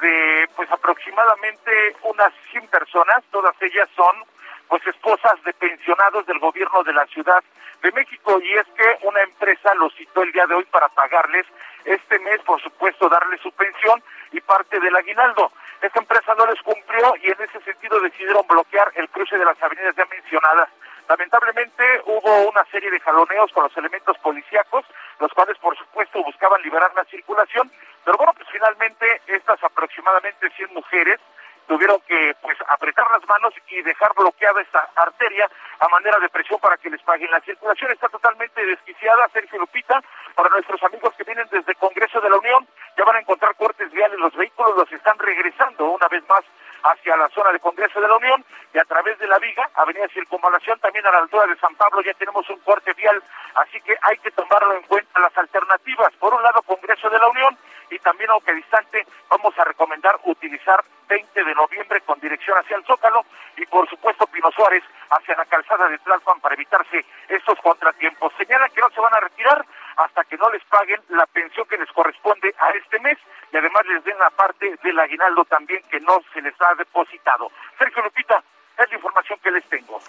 de 0.00 0.48
pues 0.54 0.70
aproximadamente 0.70 1.96
unas 2.04 2.32
100 2.52 2.68
personas, 2.68 3.24
todas 3.32 3.60
ellas 3.60 3.88
son 3.96 4.22
pues 4.68 4.86
esposas 4.86 5.42
de 5.44 5.52
pensionados 5.54 6.26
del 6.26 6.38
gobierno 6.38 6.82
de 6.82 6.92
la 6.92 7.06
Ciudad 7.06 7.42
de 7.82 7.92
México 7.92 8.40
y 8.40 8.52
es 8.54 8.66
que 8.76 9.06
una 9.06 9.20
empresa 9.22 9.74
los 9.74 9.94
citó 9.94 10.22
el 10.22 10.32
día 10.32 10.46
de 10.46 10.54
hoy 10.54 10.64
para 10.64 10.88
pagarles 10.88 11.46
este 11.84 12.18
mes, 12.20 12.40
por 12.42 12.60
supuesto, 12.62 13.08
darles 13.08 13.40
su 13.42 13.52
pensión 13.52 14.02
y 14.32 14.40
parte 14.40 14.80
del 14.80 14.96
aguinaldo. 14.96 15.52
Esta 15.82 16.00
empresa 16.00 16.34
no 16.34 16.46
les 16.46 16.60
cumplió 16.62 17.14
y 17.22 17.26
en 17.30 17.42
ese 17.42 17.60
sentido 17.60 18.00
decidieron 18.00 18.46
bloquear 18.46 18.90
el 18.94 19.08
cruce 19.10 19.36
de 19.36 19.44
las 19.44 19.62
avenidas 19.62 19.94
ya 19.96 20.06
mencionadas. 20.06 20.70
Lamentablemente 21.08 21.84
hubo 22.06 22.48
una 22.48 22.64
serie 22.72 22.90
de 22.90 23.00
jaloneos 23.00 23.52
con 23.52 23.64
los 23.64 23.76
elementos 23.76 24.16
policíacos, 24.18 24.86
los 25.20 25.30
cuales 25.34 25.58
por 25.58 25.76
supuesto 25.76 26.22
buscaban 26.24 26.62
liberar 26.62 26.90
la 26.96 27.04
circulación, 27.04 27.70
pero 28.04 28.16
bueno, 28.16 28.32
pues 28.34 28.48
finalmente 28.50 29.20
estas 29.26 29.62
aproximadamente 29.62 30.48
100 30.56 30.72
mujeres 30.72 31.20
tuvieron 31.66 32.00
que 32.06 32.34
pues 32.40 32.56
apretar 32.68 33.06
las 33.10 33.26
manos 33.28 33.54
y 33.68 33.82
dejar 33.82 34.12
bloqueada 34.14 34.60
esta 34.60 34.88
arteria 34.96 35.48
a 35.80 35.88
manera 35.88 36.18
de 36.18 36.28
presión 36.28 36.60
para 36.60 36.76
que 36.76 36.90
les 36.90 37.02
paguen. 37.02 37.30
La 37.30 37.40
circulación 37.40 37.90
está 37.92 38.08
totalmente 38.08 38.64
desquiciada, 38.64 39.28
Sergio 39.32 39.58
Lupita, 39.58 40.02
para 40.34 40.48
nuestros 40.50 40.82
amigos 40.82 41.14
que 41.16 41.24
vienen 41.24 41.48
desde 41.50 41.74
Congreso 41.76 42.20
de 42.20 42.30
la 42.30 42.36
Unión, 42.36 42.66
ya 42.96 43.04
van 43.04 43.16
a 43.16 43.20
encontrar 43.20 43.54
cortes 43.56 43.90
viales, 43.90 44.18
los 44.18 44.34
vehículos 44.34 44.76
los 44.76 44.92
están 44.92 45.18
regresando 45.18 45.90
una 45.90 46.08
vez 46.08 46.22
más 46.28 46.44
hacia 46.84 47.16
la 47.16 47.28
zona 47.30 47.50
de 47.50 47.60
Congreso 47.60 48.00
de 48.00 48.08
la 48.08 48.16
Unión 48.16 48.44
y 48.72 48.78
a 48.78 48.84
través 48.84 49.18
de 49.18 49.26
la 49.26 49.38
viga, 49.38 49.70
Avenida 49.74 50.06
Circunvalación, 50.08 50.78
también 50.80 51.06
a 51.06 51.10
la 51.10 51.18
altura 51.18 51.46
de 51.46 51.56
San 51.56 51.74
Pablo 51.76 52.02
ya 52.02 52.12
tenemos 52.14 52.48
un 52.50 52.58
corte 52.60 52.92
vial, 52.92 53.22
así 53.54 53.80
que 53.80 53.96
hay 54.02 54.18
que 54.18 54.30
tomarlo 54.32 54.74
en 54.74 54.82
cuenta 54.82 55.20
las 55.20 55.36
alternativas. 55.36 56.12
Por 56.18 56.34
un 56.34 56.42
lado, 56.42 56.60
Congreso 56.62 57.08
de 57.08 57.18
la 57.18 57.28
Unión 57.28 57.56
y 57.94 57.98
también, 58.00 58.28
aunque 58.30 58.52
distante, 58.52 59.06
vamos 59.28 59.56
a 59.56 59.64
recomendar 59.64 60.18
utilizar 60.24 60.84
20 61.08 61.44
de 61.44 61.54
noviembre 61.54 62.00
con 62.00 62.18
dirección 62.18 62.58
hacia 62.58 62.76
el 62.76 62.84
Zócalo 62.84 63.24
y, 63.56 63.64
por 63.66 63.88
supuesto, 63.88 64.26
Pino 64.26 64.50
Suárez 64.50 64.82
hacia 65.10 65.36
la 65.36 65.44
calzada 65.44 65.88
de 65.88 65.98
Tlalpan 65.98 66.40
para 66.40 66.56
evitarse 66.56 67.04
estos 67.28 67.58
contratiempos. 67.60 68.32
Señalan 68.36 68.70
que 68.70 68.80
no 68.80 68.90
se 68.90 69.00
van 69.00 69.14
a 69.14 69.20
retirar 69.20 69.64
hasta 69.96 70.24
que 70.24 70.36
no 70.36 70.50
les 70.50 70.64
paguen 70.64 71.00
la 71.10 71.26
pensión 71.26 71.68
que 71.68 71.78
les 71.78 71.90
corresponde 71.92 72.52
a 72.58 72.70
este 72.70 72.98
mes 72.98 73.18
y 73.52 73.56
además 73.56 73.86
les 73.86 74.02
den 74.02 74.18
la 74.18 74.30
parte 74.30 74.76
del 74.82 74.98
aguinaldo 74.98 75.44
también 75.44 75.82
que 75.88 76.00
no 76.00 76.20
se 76.32 76.42
les 76.42 76.54
ha 76.60 76.74
depositado. 76.74 77.52
Sergio 77.78 78.02
Lupita, 78.02 78.42
es 78.76 78.88
la 78.88 78.96
información 78.96 79.38
que 79.40 79.52
les 79.52 79.64
tengo. 79.68 80.00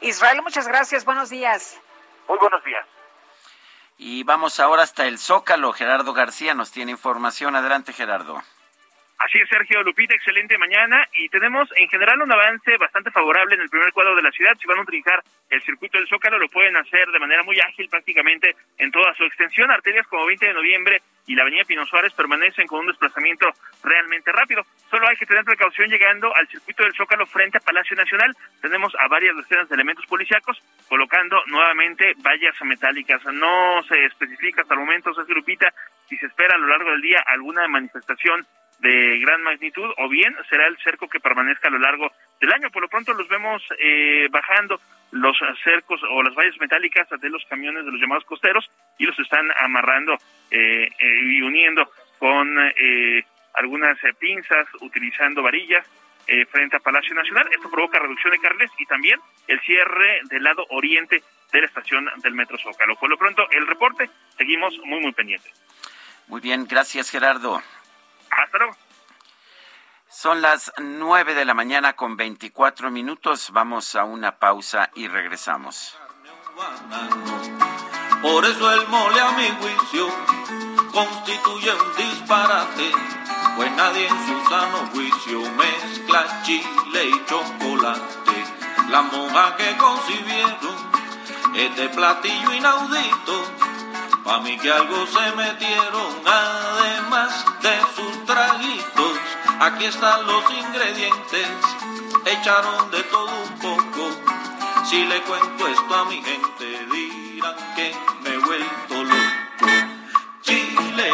Israel, 0.00 0.42
muchas 0.42 0.68
gracias. 0.68 1.04
Buenos 1.04 1.30
días. 1.30 1.80
Muy 2.28 2.38
buenos 2.38 2.62
días. 2.62 2.86
Y 4.04 4.24
vamos 4.24 4.58
ahora 4.58 4.82
hasta 4.82 5.06
el 5.06 5.16
Zócalo. 5.16 5.72
Gerardo 5.72 6.12
García 6.12 6.54
nos 6.54 6.72
tiene 6.72 6.90
información. 6.90 7.54
Adelante, 7.54 7.92
Gerardo. 7.92 8.42
Así 9.24 9.38
es, 9.38 9.48
Sergio 9.48 9.84
Lupita, 9.84 10.16
excelente 10.16 10.58
mañana 10.58 11.06
y 11.16 11.28
tenemos 11.28 11.68
en 11.76 11.88
general 11.88 12.20
un 12.22 12.32
avance 12.32 12.76
bastante 12.76 13.12
favorable 13.12 13.54
en 13.54 13.60
el 13.60 13.68
primer 13.68 13.92
cuadro 13.92 14.16
de 14.16 14.22
la 14.22 14.32
ciudad. 14.32 14.56
Si 14.60 14.66
van 14.66 14.80
a 14.80 14.82
utilizar 14.82 15.22
el 15.48 15.62
circuito 15.62 15.96
del 15.96 16.08
Zócalo, 16.08 16.40
lo 16.40 16.48
pueden 16.48 16.76
hacer 16.76 17.06
de 17.06 17.20
manera 17.20 17.44
muy 17.44 17.56
ágil 17.60 17.88
prácticamente 17.88 18.56
en 18.78 18.90
toda 18.90 19.14
su 19.14 19.22
extensión. 19.22 19.70
Arterias 19.70 20.08
como 20.08 20.26
20 20.26 20.44
de 20.44 20.54
noviembre 20.54 21.02
y 21.28 21.36
la 21.36 21.42
avenida 21.42 21.62
Pino 21.64 21.86
Suárez 21.86 22.12
permanecen 22.14 22.66
con 22.66 22.80
un 22.80 22.88
desplazamiento 22.88 23.46
realmente 23.84 24.32
rápido. 24.32 24.64
Solo 24.90 25.08
hay 25.08 25.16
que 25.16 25.26
tener 25.26 25.44
precaución 25.44 25.88
llegando 25.88 26.34
al 26.34 26.48
circuito 26.48 26.82
del 26.82 26.94
Zócalo 26.94 27.24
frente 27.26 27.58
a 27.58 27.60
Palacio 27.60 27.94
Nacional. 27.94 28.36
Tenemos 28.60 28.92
a 28.98 29.06
varias 29.06 29.36
decenas 29.36 29.68
de 29.68 29.76
elementos 29.76 30.04
policíacos 30.06 30.58
colocando 30.88 31.40
nuevamente 31.46 32.14
vallas 32.18 32.56
metálicas. 32.62 33.24
No 33.26 33.84
se 33.84 34.04
especifica 34.04 34.62
hasta 34.62 34.74
el 34.74 34.80
momento, 34.80 35.14
Sergio 35.14 35.36
Lupita, 35.36 35.72
si 36.08 36.16
se 36.16 36.26
espera 36.26 36.56
a 36.56 36.58
lo 36.58 36.66
largo 36.66 36.90
del 36.90 37.02
día 37.02 37.22
alguna 37.24 37.68
manifestación 37.68 38.44
de 38.82 39.18
gran 39.20 39.42
magnitud 39.42 39.90
o 39.96 40.08
bien 40.08 40.34
será 40.50 40.66
el 40.66 40.76
cerco 40.78 41.08
que 41.08 41.20
permanezca 41.20 41.68
a 41.68 41.70
lo 41.70 41.78
largo 41.78 42.10
del 42.40 42.52
año. 42.52 42.68
Por 42.70 42.82
lo 42.82 42.88
pronto 42.88 43.14
los 43.14 43.28
vemos 43.28 43.62
eh, 43.78 44.26
bajando 44.28 44.80
los 45.12 45.36
cercos 45.62 46.00
o 46.10 46.22
las 46.22 46.34
vallas 46.34 46.58
metálicas 46.58 47.08
de 47.08 47.30
los 47.30 47.44
camiones 47.48 47.84
de 47.84 47.92
los 47.92 48.00
llamados 48.00 48.24
costeros 48.24 48.68
y 48.98 49.06
los 49.06 49.16
están 49.20 49.48
amarrando 49.60 50.14
eh, 50.50 50.88
eh, 50.98 51.20
y 51.22 51.42
uniendo 51.42 51.88
con 52.18 52.56
algunas 53.54 53.98
pinzas 54.18 54.66
utilizando 54.80 55.42
varillas 55.42 55.84
frente 56.50 56.76
a 56.76 56.80
Palacio 56.80 57.14
Nacional. 57.14 57.48
Esto 57.50 57.68
provoca 57.68 57.98
reducción 57.98 58.32
de 58.32 58.38
carriles 58.38 58.70
y 58.78 58.86
también 58.86 59.18
el 59.48 59.60
cierre 59.60 60.20
del 60.30 60.44
lado 60.44 60.64
oriente 60.70 61.20
de 61.52 61.60
la 61.60 61.66
estación 61.66 62.08
del 62.22 62.34
Metro 62.34 62.56
Zócalo. 62.58 62.94
Por 62.94 63.10
lo 63.10 63.18
pronto, 63.18 63.42
el 63.50 63.66
reporte, 63.66 64.08
seguimos 64.38 64.72
muy, 64.84 65.00
muy 65.00 65.12
pendientes. 65.12 65.52
Muy 66.28 66.40
bien, 66.40 66.64
gracias 66.68 67.10
Gerardo. 67.10 67.60
Hasta 68.32 68.58
luego. 68.58 68.76
Son 70.08 70.40
las 70.40 70.72
nueve 70.78 71.34
de 71.34 71.44
la 71.44 71.54
mañana 71.54 71.94
con 71.94 72.16
24 72.16 72.90
minutos. 72.90 73.50
Vamos 73.52 73.94
a 73.94 74.04
una 74.04 74.38
pausa 74.38 74.90
y 74.94 75.08
regresamos. 75.08 75.98
Por 78.22 78.44
eso 78.44 78.72
el 78.72 78.88
mole 78.88 79.20
a 79.20 79.32
mi 79.32 79.48
juicio 79.48 80.08
constituye 80.92 81.72
un 81.72 81.96
disparate, 81.96 82.92
pues 83.56 83.72
nadie 83.72 84.06
en 84.06 84.26
su 84.26 84.48
sano 84.48 84.78
juicio 84.92 85.40
mezcla 85.52 86.42
chile 86.42 87.06
y 87.06 87.24
chocolate. 87.24 88.44
La 88.90 89.02
monja 89.02 89.56
que 89.56 89.76
concibieron 89.76 90.92
este 91.54 91.88
platillo 91.88 92.52
inaudito 92.52 93.44
Pa' 94.24 94.38
mí 94.38 94.56
que 94.56 94.70
algo 94.70 95.04
se 95.06 95.36
metieron, 95.36 96.22
además 96.24 97.44
de 97.60 97.80
sus 97.96 98.11
traguitos. 98.11 98.11
Aquí 99.64 99.84
están 99.84 100.26
los 100.26 100.42
ingredientes, 100.50 101.46
echaron 102.26 102.90
de 102.90 103.00
todo 103.04 103.30
un 103.44 103.58
poco. 103.60 104.10
Si 104.90 105.06
le 105.06 105.22
cuento 105.22 105.68
esto 105.68 105.94
a 105.94 106.04
mi 106.06 106.20
gente, 106.20 106.84
dirán 106.90 107.54
que 107.76 107.94
me 108.24 108.30
he 108.30 108.38
vuelto 108.38 109.04
loco. 109.04 109.70
Chile 110.42 111.12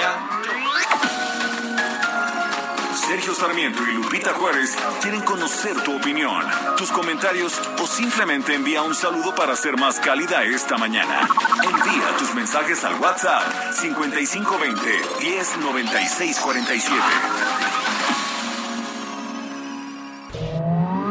Sergio 3.06 3.34
Sarmiento 3.34 3.82
y 3.82 3.92
Lupita 3.92 4.32
Juárez 4.32 4.74
quieren 5.02 5.20
conocer 5.20 5.82
tu 5.82 5.96
opinión, 5.96 6.42
tus 6.78 6.90
comentarios 6.90 7.52
o 7.82 7.86
simplemente 7.86 8.54
envía 8.54 8.80
un 8.80 8.94
saludo 8.94 9.34
para 9.34 9.56
ser 9.56 9.76
más 9.76 10.00
cálida 10.00 10.42
esta 10.44 10.78
mañana. 10.78 11.28
Envía 11.64 12.16
tus 12.16 12.34
mensajes 12.34 12.82
al 12.84 12.94
WhatsApp 12.94 13.74
5520 13.74 15.02
109647. 15.20 16.96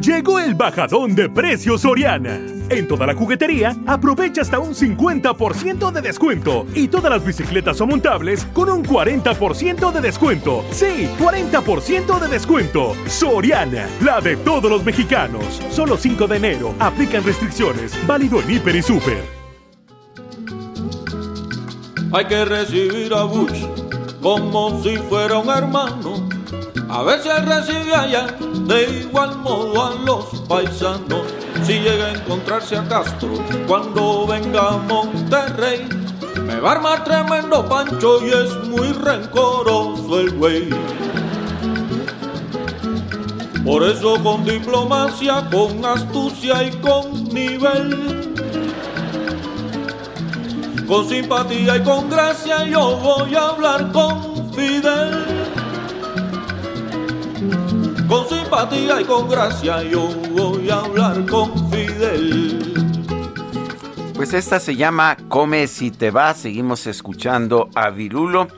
Llegó 0.00 0.38
el 0.38 0.54
bajadón 0.54 1.14
de 1.14 1.28
precios 1.28 1.82
Soriana. 1.82 2.40
En 2.70 2.88
toda 2.88 3.06
la 3.06 3.14
juguetería, 3.14 3.76
aprovecha 3.86 4.40
hasta 4.40 4.58
un 4.58 4.74
50% 4.74 5.92
de 5.92 6.00
descuento 6.00 6.66
y 6.74 6.88
todas 6.88 7.10
las 7.10 7.22
bicicletas 7.22 7.82
o 7.82 7.86
montables 7.86 8.46
con 8.54 8.70
un 8.70 8.82
40% 8.82 9.92
de 9.92 10.00
descuento. 10.00 10.64
Sí, 10.70 11.06
40% 11.18 12.18
de 12.18 12.28
descuento. 12.28 12.94
Soriana, 13.06 13.86
la 14.02 14.22
de 14.22 14.36
todos 14.38 14.70
los 14.70 14.82
mexicanos. 14.84 15.60
Solo 15.70 15.98
5 15.98 16.26
de 16.26 16.36
enero. 16.38 16.74
Aplican 16.78 17.22
restricciones. 17.22 17.92
Válido 18.06 18.40
en 18.40 18.50
Hiper 18.52 18.76
y 18.76 18.82
Super. 18.82 19.22
Hay 22.12 22.24
que 22.24 22.44
recibir 22.46 23.12
a 23.12 23.24
Bush 23.24 23.66
como 24.22 24.82
si 24.82 24.96
fuera 24.96 25.38
un 25.38 25.50
hermano. 25.50 26.39
A 26.88 27.02
él 27.02 27.46
recibe 27.46 27.94
allá 27.94 28.26
de 28.66 29.00
igual 29.00 29.38
modo 29.38 29.86
a 29.86 29.94
los 30.04 30.24
paisanos. 30.48 31.22
Si 31.64 31.74
llega 31.74 32.06
a 32.06 32.12
encontrarse 32.14 32.76
a 32.76 32.86
Castro 32.88 33.30
cuando 33.66 34.26
venga 34.26 34.70
a 34.70 34.76
Monterrey, 34.78 35.88
me 36.44 36.58
va 36.58 36.70
a 36.70 36.72
armar 36.72 37.04
tremendo 37.04 37.68
pancho 37.68 38.26
y 38.26 38.30
es 38.30 38.68
muy 38.68 38.92
rencoroso 38.92 40.20
el 40.20 40.30
güey. 40.32 40.70
Por 43.64 43.84
eso 43.84 44.20
con 44.22 44.44
diplomacia, 44.44 45.48
con 45.50 45.84
astucia 45.84 46.64
y 46.64 46.70
con 46.78 47.24
nivel, 47.28 48.34
con 50.88 51.08
simpatía 51.08 51.76
y 51.76 51.82
con 51.84 52.10
gracia 52.10 52.64
yo 52.64 52.96
voy 52.96 53.34
a 53.36 53.48
hablar 53.48 53.92
con 53.92 54.52
Fidel. 54.52 55.39
Con 58.10 58.28
simpatía 58.28 59.00
y 59.00 59.04
con 59.04 59.28
gracia 59.28 59.84
yo 59.84 60.08
voy 60.32 60.68
a 60.68 60.80
hablar 60.80 61.24
con 61.26 61.70
Fidel. 61.70 62.58
Pues 64.16 64.34
esta 64.34 64.58
se 64.58 64.74
llama 64.74 65.16
Come 65.28 65.68
si 65.68 65.92
te 65.92 66.10
vas. 66.10 66.38
Seguimos 66.38 66.88
escuchando 66.88 67.70
a 67.76 67.90
Virulo 67.90 68.48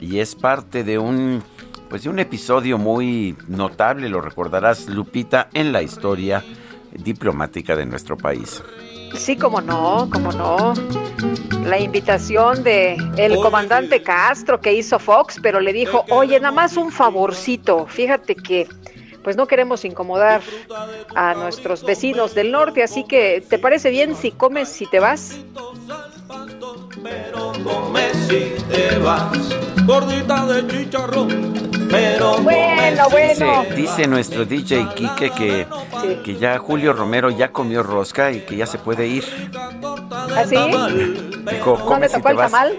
y 0.00 0.20
es 0.20 0.34
parte 0.34 0.82
de 0.82 0.98
un 0.98 1.42
pues 1.90 2.04
de 2.04 2.08
un 2.08 2.20
episodio 2.20 2.78
muy 2.78 3.36
notable, 3.48 4.08
lo 4.08 4.22
recordarás 4.22 4.88
Lupita, 4.88 5.50
en 5.52 5.72
la 5.72 5.82
historia 5.82 6.42
diplomática 6.92 7.76
de 7.76 7.84
nuestro 7.84 8.16
país. 8.16 8.62
Sí, 9.14 9.36
como 9.36 9.60
no, 9.60 10.08
como 10.10 10.32
no. 10.32 10.72
La 11.66 11.78
invitación 11.78 12.64
de 12.64 12.96
el 13.18 13.36
comandante 13.36 14.02
Castro 14.02 14.58
que 14.58 14.72
hizo 14.72 14.98
Fox, 14.98 15.38
pero 15.42 15.60
le 15.60 15.74
dijo, 15.74 16.06
oye, 16.08 16.40
nada 16.40 16.54
más 16.54 16.78
un 16.78 16.90
favorcito. 16.90 17.86
Fíjate 17.86 18.34
que 18.34 18.66
pues 19.22 19.36
no 19.36 19.46
queremos 19.46 19.84
incomodar 19.84 20.42
a 21.14 21.34
nuestros 21.34 21.84
vecinos 21.84 22.34
del 22.34 22.50
norte, 22.52 22.82
así 22.82 23.04
que 23.04 23.42
¿te 23.48 23.58
parece 23.58 23.90
bien 23.90 24.14
si 24.16 24.30
comes 24.32 24.68
si 24.68 24.86
te 24.86 25.00
vas? 25.00 25.38
Pero 27.02 27.52
comes 27.64 28.16
si 28.28 28.52
te 28.70 28.98
vas, 28.98 29.38
gordita 29.86 30.46
de 30.46 30.66
chicharrón. 30.66 31.52
Pero 31.90 32.38
bueno, 32.38 33.10
bueno. 33.10 33.64
Dice, 33.64 33.74
dice 33.76 34.06
nuestro 34.06 34.46
DJ 34.46 34.88
Quique 34.94 35.30
que, 35.30 35.66
que 36.24 36.36
ya 36.36 36.58
Julio 36.58 36.94
Romero 36.94 37.28
ya 37.28 37.52
comió 37.52 37.82
rosca 37.82 38.32
y 38.32 38.40
que 38.40 38.56
ya 38.56 38.66
se 38.66 38.78
puede 38.78 39.06
ir. 39.06 39.24
¿Así? 40.34 40.56
Dijo, 41.50 41.78
¿No 41.84 41.98
le 41.98 42.08
si 42.08 42.14
tocó 42.14 42.28
te 42.28 42.30
el 42.30 42.36
vas. 42.38 42.50
tamal? 42.50 42.78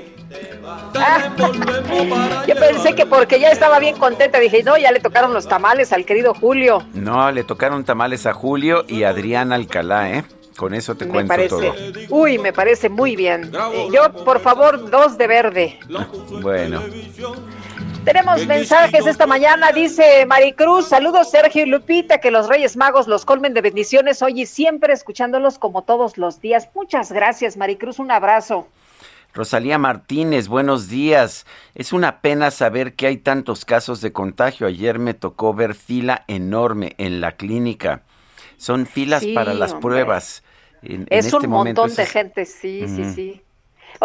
Ah, 0.65 2.43
yo 2.47 2.55
pensé 2.55 2.95
que 2.95 3.05
porque 3.05 3.39
ya 3.39 3.49
estaba 3.49 3.79
bien 3.79 3.97
contenta, 3.97 4.39
dije, 4.39 4.63
no, 4.63 4.77
ya 4.77 4.91
le 4.91 4.99
tocaron 4.99 5.33
los 5.33 5.47
tamales 5.47 5.91
al 5.91 6.05
querido 6.05 6.33
Julio. 6.33 6.83
No, 6.93 7.31
le 7.31 7.43
tocaron 7.43 7.83
tamales 7.83 8.25
a 8.25 8.33
Julio 8.33 8.85
y 8.87 9.03
a 9.03 9.09
Adrián 9.09 9.51
Alcalá, 9.51 10.11
¿eh? 10.11 10.23
Con 10.55 10.73
eso 10.73 10.95
te 10.95 11.05
Me 11.05 11.11
cuento 11.11 11.29
parece, 11.33 11.49
todo. 11.49 11.73
uy, 12.09 12.37
me 12.37 12.53
parece 12.53 12.87
muy 12.87 13.15
bien. 13.15 13.51
Eh, 13.73 13.87
yo, 13.91 14.13
por 14.23 14.39
favor, 14.39 14.89
dos 14.89 15.17
de 15.17 15.27
verde. 15.27 15.79
Bueno, 16.41 16.81
Tenemos 18.05 18.45
mensajes 18.45 19.05
esta 19.07 19.25
mañana, 19.25 19.71
dice 19.71 20.25
Maricruz, 20.25 20.89
saludos 20.89 21.31
Sergio 21.31 21.63
y 21.63 21.65
Lupita, 21.67 22.17
que 22.19 22.31
los 22.31 22.47
Reyes 22.49 22.75
Magos 22.75 23.07
los 23.07 23.23
colmen 23.25 23.53
de 23.53 23.61
bendiciones 23.61 24.21
hoy 24.21 24.41
y 24.41 24.45
siempre 24.45 24.93
escuchándolos 24.93 25.57
como 25.57 25.83
todos 25.83 26.17
los 26.17 26.41
días. 26.41 26.67
Muchas 26.75 27.11
gracias 27.11 27.55
Maricruz, 27.57 27.99
un 27.99 28.11
abrazo. 28.11 28.67
Rosalía 29.33 29.77
Martínez, 29.79 30.47
buenos 30.47 30.89
días. 30.89 31.45
Es 31.73 31.91
una 31.91 32.21
pena 32.21 32.51
saber 32.51 32.93
que 32.95 33.07
hay 33.07 33.17
tantos 33.17 33.65
casos 33.65 33.99
de 34.01 34.13
contagio. 34.13 34.67
Ayer 34.67 34.99
me 34.99 35.13
tocó 35.15 35.53
ver 35.55 35.73
fila 35.73 36.23
enorme 36.27 36.93
en 36.99 37.19
la 37.19 37.31
clínica. 37.35 38.03
Son 38.57 38.85
filas 38.85 39.23
Sí, 39.23 39.33
para 39.33 39.53
las 39.55 39.73
hombre. 39.73 39.81
pruebas. 39.81 40.43
En- 40.83 41.01
en 41.01 41.07
Es 41.19 41.25
este 41.27 41.47
un 41.47 41.51
momento 41.51 41.81
montón 41.81 41.95
de 41.95 42.05
gente, 42.05 42.45
sí, 42.45 42.87
sí, 42.87 43.05
sí. 43.05 43.42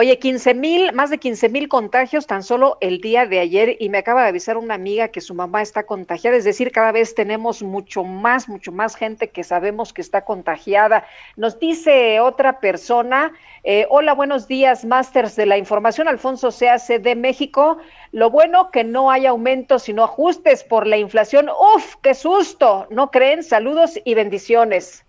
Oye, 0.00 0.16
15 0.20 0.54
mil, 0.54 0.92
más 0.92 1.10
de 1.10 1.18
15 1.18 1.48
mil 1.48 1.68
contagios 1.68 2.28
tan 2.28 2.44
solo 2.44 2.78
el 2.80 3.00
día 3.00 3.26
de 3.26 3.40
ayer 3.40 3.76
y 3.80 3.88
me 3.88 3.98
acaba 3.98 4.22
de 4.22 4.28
avisar 4.28 4.56
una 4.56 4.74
amiga 4.74 5.08
que 5.08 5.20
su 5.20 5.34
mamá 5.34 5.60
está 5.60 5.86
contagiada, 5.86 6.36
es 6.36 6.44
decir, 6.44 6.70
cada 6.70 6.92
vez 6.92 7.16
tenemos 7.16 7.64
mucho 7.64 8.04
más, 8.04 8.48
mucho 8.48 8.70
más 8.70 8.94
gente 8.94 9.30
que 9.30 9.42
sabemos 9.42 9.92
que 9.92 10.00
está 10.00 10.24
contagiada. 10.24 11.04
Nos 11.34 11.58
dice 11.58 12.20
otra 12.20 12.60
persona, 12.60 13.32
eh, 13.64 13.88
hola, 13.90 14.14
buenos 14.14 14.46
días, 14.46 14.84
Masters 14.84 15.34
de 15.34 15.46
la 15.46 15.58
Información, 15.58 16.06
Alfonso 16.06 16.52
C.A.C. 16.52 17.00
de 17.00 17.16
México. 17.16 17.78
Lo 18.12 18.30
bueno 18.30 18.70
que 18.70 18.84
no 18.84 19.10
hay 19.10 19.26
aumentos, 19.26 19.82
sino 19.82 20.04
ajustes 20.04 20.62
por 20.62 20.86
la 20.86 20.96
inflación. 20.96 21.48
¡Uf, 21.48 21.96
qué 22.02 22.14
susto! 22.14 22.86
¿No 22.90 23.10
creen? 23.10 23.42
Saludos 23.42 23.98
y 24.04 24.14
bendiciones. 24.14 25.07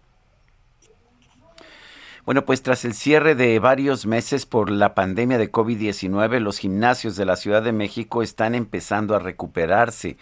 Bueno, 2.30 2.46
pues 2.46 2.62
tras 2.62 2.86
el 2.86 2.94
cierre 2.94 3.34
de 3.34 3.58
varios 3.58 4.06
meses 4.06 4.46
por 4.46 4.70
la 4.70 4.94
pandemia 4.94 5.40
de 5.40 5.52
COVID-19, 5.52 6.40
los 6.42 6.60
gimnasios 6.60 7.16
de 7.16 7.26
la 7.26 7.36
Ciudad 7.36 7.64
de 7.64 7.72
México 7.72 8.22
están 8.22 8.54
empezando 8.54 9.16
a 9.16 9.20
recuperarse. 9.20 10.16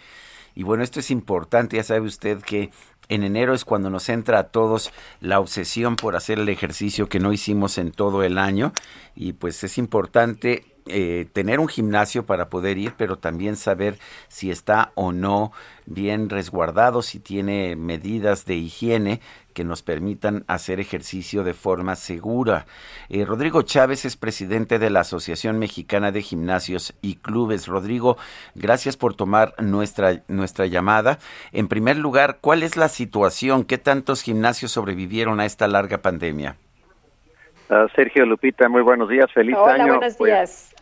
Y 0.54 0.62
bueno, 0.62 0.82
esto 0.82 1.00
es 1.00 1.10
importante, 1.10 1.76
ya 1.76 1.84
sabe 1.84 2.00
usted 2.06 2.40
que 2.40 2.70
en 3.10 3.24
enero 3.24 3.52
es 3.52 3.66
cuando 3.66 3.90
nos 3.90 4.08
entra 4.08 4.38
a 4.38 4.44
todos 4.44 4.90
la 5.20 5.38
obsesión 5.38 5.96
por 5.96 6.16
hacer 6.16 6.38
el 6.38 6.48
ejercicio 6.48 7.10
que 7.10 7.20
no 7.20 7.30
hicimos 7.30 7.76
en 7.76 7.92
todo 7.92 8.22
el 8.22 8.38
año. 8.38 8.72
Y 9.14 9.34
pues 9.34 9.62
es 9.62 9.76
importante 9.76 10.64
eh, 10.86 11.28
tener 11.34 11.60
un 11.60 11.68
gimnasio 11.68 12.24
para 12.24 12.48
poder 12.48 12.78
ir, 12.78 12.94
pero 12.96 13.18
también 13.18 13.56
saber 13.56 13.98
si 14.28 14.50
está 14.50 14.92
o 14.94 15.12
no 15.12 15.52
bien 15.84 16.30
resguardado, 16.30 17.02
si 17.02 17.20
tiene 17.20 17.76
medidas 17.76 18.46
de 18.46 18.54
higiene 18.54 19.20
que 19.58 19.64
nos 19.64 19.82
permitan 19.82 20.44
hacer 20.46 20.78
ejercicio 20.78 21.42
de 21.42 21.52
forma 21.52 21.96
segura. 21.96 22.66
Eh, 23.08 23.24
Rodrigo 23.24 23.62
Chávez 23.62 24.04
es 24.04 24.16
presidente 24.16 24.78
de 24.78 24.88
la 24.88 25.00
Asociación 25.00 25.58
Mexicana 25.58 26.12
de 26.12 26.22
Gimnasios 26.22 26.94
y 27.02 27.16
Clubes. 27.16 27.66
Rodrigo, 27.66 28.18
gracias 28.54 28.96
por 28.96 29.16
tomar 29.16 29.54
nuestra, 29.60 30.22
nuestra 30.28 30.66
llamada. 30.66 31.18
En 31.50 31.66
primer 31.66 31.96
lugar, 31.96 32.38
¿cuál 32.40 32.62
es 32.62 32.76
la 32.76 32.88
situación? 32.88 33.64
¿Qué 33.64 33.78
tantos 33.78 34.22
gimnasios 34.22 34.70
sobrevivieron 34.70 35.40
a 35.40 35.44
esta 35.44 35.66
larga 35.66 35.98
pandemia? 35.98 36.54
Ah, 37.68 37.86
Sergio 37.96 38.26
Lupita, 38.26 38.68
muy 38.68 38.82
buenos 38.82 39.08
días, 39.08 39.26
feliz 39.34 39.56
Hola, 39.58 39.74
año. 39.74 39.96
buenos 39.96 40.14
Pues, 40.14 40.28
días. 40.30 40.68
Pues 40.70 40.77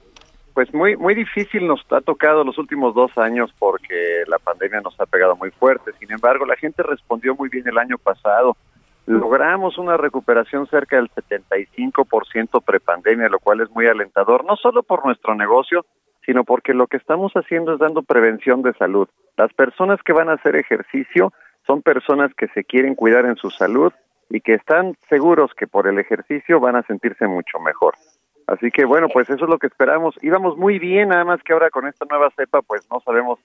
muy 0.73 0.97
muy 0.97 1.15
difícil 1.15 1.67
nos 1.67 1.85
ha 1.91 2.01
tocado 2.01 2.43
los 2.43 2.57
últimos 2.57 2.95
dos 2.95 3.17
años 3.19 3.53
porque 3.59 4.25
la 4.27 4.39
pandemia 4.39 4.81
nos 4.81 4.99
ha 5.01 5.07
pegado 5.07 5.37
muy 5.37 5.51
fuerte. 5.51 5.93
Sin 5.99 6.11
embargo, 6.11 6.47
la 6.47 6.57
gente 6.57 6.83
respondió 6.83 7.35
muy 7.35 7.49
bien 7.49 7.69
el 7.69 7.79
año 7.79 7.99
pasado. 7.99 8.57
Logramos 9.07 9.79
una 9.79 9.97
recuperación 9.97 10.67
cerca 10.67 10.97
del 10.97 11.11
75% 11.11 12.63
prepandemia, 12.65 13.29
lo 13.29 13.39
cual 13.39 13.61
es 13.61 13.71
muy 13.71 13.87
alentador, 13.87 14.45
no 14.45 14.57
solo 14.57 14.83
por 14.83 15.05
nuestro 15.05 15.35
negocio, 15.35 15.85
sino 16.25 16.43
porque 16.43 16.75
lo 16.75 16.89
que 16.89 16.97
estamos 16.97 17.33
haciendo 17.35 17.75
es 17.75 17.79
dando 17.79 18.03
prevención 18.03 18.63
de 18.63 18.73
salud. 18.75 19.09
Las 19.37 19.53
personas 19.53 20.03
que 20.03 20.13
van 20.13 20.29
a 20.29 20.35
hacer 20.35 20.57
ejercicio 20.57 21.33
son 21.67 21.83
personas 21.83 22.35
que 22.35 22.49
se 22.49 22.65
quieren 22.65 22.95
cuidar 22.97 23.27
en 23.27 23.37
su 23.37 23.51
salud 23.51 23.93
y 24.29 24.41
que 24.41 24.55
están 24.55 24.97
seguros 25.09 25.53
que 25.57 25.67
por 25.67 25.87
el 25.87 25.99
ejercicio 25.99 26.59
van 26.59 26.77
a 26.77 26.83
sentirse 26.83 27.29
mucho 27.29 27.61
mejor. 27.61 27.95
Así 28.47 28.71
que 28.71 28.85
bueno, 28.85 29.09
pues 29.13 29.29
eso 29.29 29.45
es 29.45 29.51
lo 29.51 29.59
que 29.59 29.67
esperamos. 29.67 30.15
Íbamos 30.23 30.57
muy 30.57 30.79
bien, 30.79 31.09
nada 31.09 31.25
más 31.25 31.43
que 31.43 31.53
ahora 31.53 31.71
con 31.71 31.87
esta 31.87 32.07
nueva 32.09 32.31
cepa, 32.37 32.63
pues 32.63 32.87
no 32.91 33.01
sabemos 33.01 33.41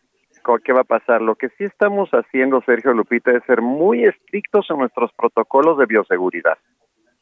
qué 0.64 0.74
va 0.74 0.82
a 0.82 0.86
pasar. 0.86 1.22
Lo 1.22 1.36
que 1.36 1.50
sí 1.50 1.64
estamos 1.64 2.10
haciendo, 2.12 2.62
Sergio 2.62 2.94
Lupita, 2.94 3.32
es 3.32 3.44
ser 3.46 3.62
muy 3.62 4.06
estrictos 4.06 4.68
en 4.70 4.80
nuestros 4.80 5.12
protocolos 5.14 5.78
de 5.78 5.86
bioseguridad. 5.86 6.58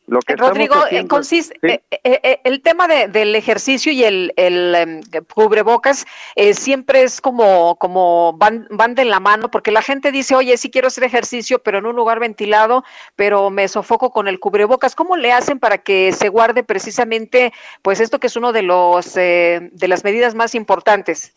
Lo 0.10 0.20
que 0.22 0.34
estamos 0.34 0.50
Rodrigo, 0.52 0.76
eh, 0.76 0.80
haciendo- 0.86 1.16
consiste, 1.16 1.56
¿Sí? 1.62 1.68
eh, 1.92 2.20
eh, 2.24 2.42
el 2.44 2.62
tema 2.62 2.88
de- 2.88 3.08
del 3.08 3.36
ejercicio 3.36 3.92
y 3.92 4.04
el, 4.04 4.34
el 4.38 4.74
em, 4.76 5.02
cubrebocas 5.34 6.06
eh, 6.36 6.54
siempre 6.54 7.04
es 7.04 7.22
como, 7.22 7.76
como 7.76 8.34
van, 8.34 8.68
van 8.72 8.96
de 8.96 9.06
la 9.06 9.20
mano, 9.20 9.52
porque 9.52 9.72
la 9.72 9.82
gente 9.84 10.12
dice, 10.12 10.36
oye, 10.36 10.58
sí 10.58 10.72
quiero 10.72 10.88
hacer 10.88 11.04
ejercicio, 11.04 11.60
pero 11.60 11.78
en 11.78 11.86
un 11.86 11.96
lugar 11.96 12.20
ventilado, 12.20 12.84
pero 13.16 13.50
me 13.52 13.68
sofoco 13.68 14.12
con 14.12 14.28
el 14.28 14.40
cubrebocas. 14.40 14.96
¿Cómo 14.96 15.16
le 15.16 15.32
hacen 15.32 15.60
para 15.60 15.78
que 15.78 16.12
se 16.12 16.30
guarde 16.30 16.64
precisamente, 16.64 17.54
pues 17.84 18.00
esto 18.00 18.20
que 18.20 18.28
es 18.28 18.36
uno 18.36 18.52
de 18.52 18.64
los 18.64 19.14
de 19.14 19.88
las 19.88 20.04
medidas 20.04 20.34
más 20.34 20.56
importantes? 20.56 21.34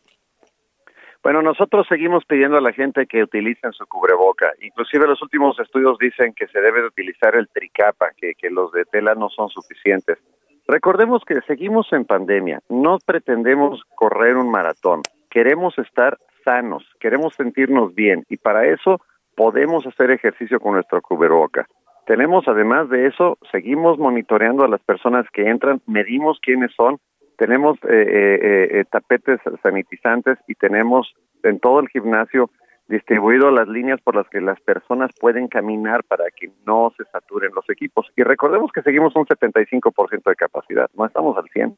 Bueno, 1.23 1.41
nosotros 1.41 1.87
seguimos 1.89 2.25
pidiendo 2.25 2.57
a 2.57 2.61
la 2.61 2.73
gente 2.73 3.07
que 3.07 3.23
utilicen 3.23 3.73
su 3.73 3.87
cubreboca. 3.87 4.53
Inclusive 4.61 5.07
los 5.07 5.23
últimos 5.23 5.59
estudios 5.61 5.97
dicen 5.99 6.35
que 6.35 6.49
se 6.49 6.61
debe 6.61 6.81
de 6.81 6.89
utilizar 6.89 7.37
el 7.37 7.49
tricapa, 7.49 8.11
que, 8.17 8.35
que 8.35 8.51
los 8.51 8.73
de 8.73 8.85
tela 8.87 9.15
no 9.15 9.29
son 9.29 9.49
suficientes. 9.49 10.19
Recordemos 10.67 11.23
que 11.25 11.41
seguimos 11.43 11.93
en 11.93 12.05
pandemia, 12.05 12.61
no 12.69 12.99
pretendemos 13.05 13.83
correr 13.95 14.37
un 14.37 14.51
maratón, 14.51 15.03
queremos 15.31 15.77
estar 15.79 16.19
sanos, 16.45 16.85
queremos 17.01 17.35
sentirnos 17.35 17.95
bien 17.95 18.25
y 18.29 18.37
para 18.37 18.67
eso 18.67 19.01
podemos 19.37 19.87
hacer 19.87 20.11
ejercicio 20.11 20.61
con 20.61 20.75
nuestro 20.75 21.01
cubreboca. 21.03 21.67
Tenemos 22.07 22.49
además 22.49 22.89
de 22.91 23.07
eso, 23.07 23.39
seguimos 23.51 23.99
monitoreando 23.99 24.65
a 24.65 24.69
las 24.69 24.83
personas 24.83 25.27
que 25.33 25.49
entran, 25.49 25.81
medimos 25.87 26.39
quiénes 26.41 26.73
son, 26.75 26.99
tenemos 27.43 27.77
eh, 27.79 27.89
eh, 27.91 28.69
eh, 28.71 28.85
tapetes 28.89 29.41
sanitizantes 29.65 30.39
y 30.47 30.55
tenemos 30.55 31.13
en 31.43 31.59
todo 31.59 31.81
el 31.81 31.89
gimnasio 31.89 32.51
distribuido 32.87 33.51
las 33.51 33.67
líneas 33.67 34.01
por 34.01 34.15
las 34.15 34.29
que 34.29 34.41
las 34.41 34.61
personas 34.61 35.11
pueden 35.19 35.49
caminar 35.49 36.05
para 36.05 36.27
que 36.31 36.53
no 36.65 36.93
se 36.97 37.03
saturen 37.07 37.51
los 37.53 37.69
equipos. 37.69 38.07
Y 38.17 38.23
recordemos 38.23 38.71
que 38.71 38.83
seguimos 38.83 39.17
un 39.17 39.27
75% 39.27 40.23
de 40.25 40.37
capacidad, 40.37 40.89
no 40.95 41.05
estamos 41.05 41.37
al 41.37 41.49
100. 41.53 41.77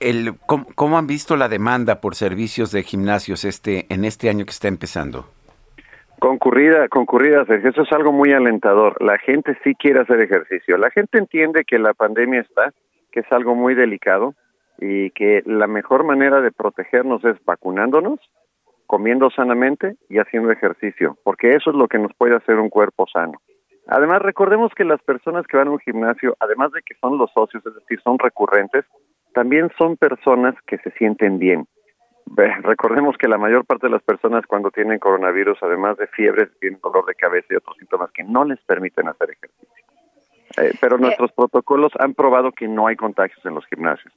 El, 0.00 0.34
¿cómo, 0.44 0.66
cómo 0.74 0.98
han 0.98 1.06
visto 1.06 1.38
la 1.38 1.48
demanda 1.48 2.02
por 2.02 2.14
servicios 2.14 2.70
de 2.72 2.82
gimnasios 2.82 3.46
este 3.46 3.86
en 3.88 4.04
este 4.04 4.28
año 4.28 4.44
que 4.44 4.50
está 4.50 4.68
empezando? 4.68 5.24
Concurrida, 6.18 6.88
concurrida, 6.88 7.46
eso 7.48 7.82
es 7.82 7.92
algo 7.92 8.12
muy 8.12 8.34
alentador. 8.34 9.02
La 9.02 9.16
gente 9.16 9.56
sí 9.64 9.74
quiere 9.74 10.00
hacer 10.00 10.20
ejercicio. 10.20 10.76
La 10.76 10.90
gente 10.90 11.16
entiende 11.16 11.64
que 11.64 11.78
la 11.78 11.94
pandemia 11.94 12.42
está, 12.42 12.74
que 13.10 13.20
es 13.20 13.32
algo 13.32 13.54
muy 13.54 13.74
delicado 13.74 14.34
y 14.78 15.10
que 15.10 15.42
la 15.44 15.66
mejor 15.66 16.04
manera 16.04 16.40
de 16.40 16.52
protegernos 16.52 17.24
es 17.24 17.36
vacunándonos, 17.44 18.20
comiendo 18.86 19.30
sanamente 19.30 19.96
y 20.08 20.18
haciendo 20.18 20.50
ejercicio, 20.50 21.16
porque 21.24 21.54
eso 21.54 21.70
es 21.70 21.76
lo 21.76 21.88
que 21.88 21.98
nos 21.98 22.12
puede 22.14 22.36
hacer 22.36 22.56
un 22.56 22.70
cuerpo 22.70 23.06
sano. 23.12 23.38
Además, 23.86 24.20
recordemos 24.20 24.72
que 24.74 24.84
las 24.84 25.02
personas 25.02 25.46
que 25.46 25.56
van 25.56 25.68
a 25.68 25.72
un 25.72 25.78
gimnasio, 25.78 26.36
además 26.40 26.72
de 26.72 26.82
que 26.82 26.94
son 27.00 27.16
los 27.16 27.30
socios, 27.32 27.64
es 27.64 27.74
decir, 27.74 28.00
son 28.02 28.18
recurrentes, 28.18 28.84
también 29.32 29.70
son 29.78 29.96
personas 29.96 30.54
que 30.66 30.78
se 30.78 30.90
sienten 30.92 31.38
bien. 31.38 31.66
Recordemos 32.62 33.16
que 33.16 33.28
la 33.28 33.38
mayor 33.38 33.64
parte 33.64 33.86
de 33.86 33.92
las 33.92 34.02
personas 34.02 34.44
cuando 34.46 34.70
tienen 34.70 34.98
coronavirus, 34.98 35.58
además 35.62 35.96
de 35.96 36.06
fiebre, 36.08 36.46
tienen 36.60 36.80
dolor 36.82 37.06
de 37.06 37.14
cabeza 37.14 37.46
y 37.50 37.56
otros 37.56 37.76
síntomas 37.78 38.10
que 38.12 38.24
no 38.24 38.44
les 38.44 38.60
permiten 38.64 39.08
hacer 39.08 39.30
ejercicio. 39.30 39.77
Eh, 40.60 40.72
pero 40.80 40.98
nuestros 40.98 41.32
protocolos 41.32 41.92
han 41.98 42.14
probado 42.14 42.52
que 42.52 42.68
no 42.68 42.86
hay 42.86 42.96
contagios 42.96 43.44
en 43.44 43.54
los 43.54 43.66
gimnasios. 43.66 44.12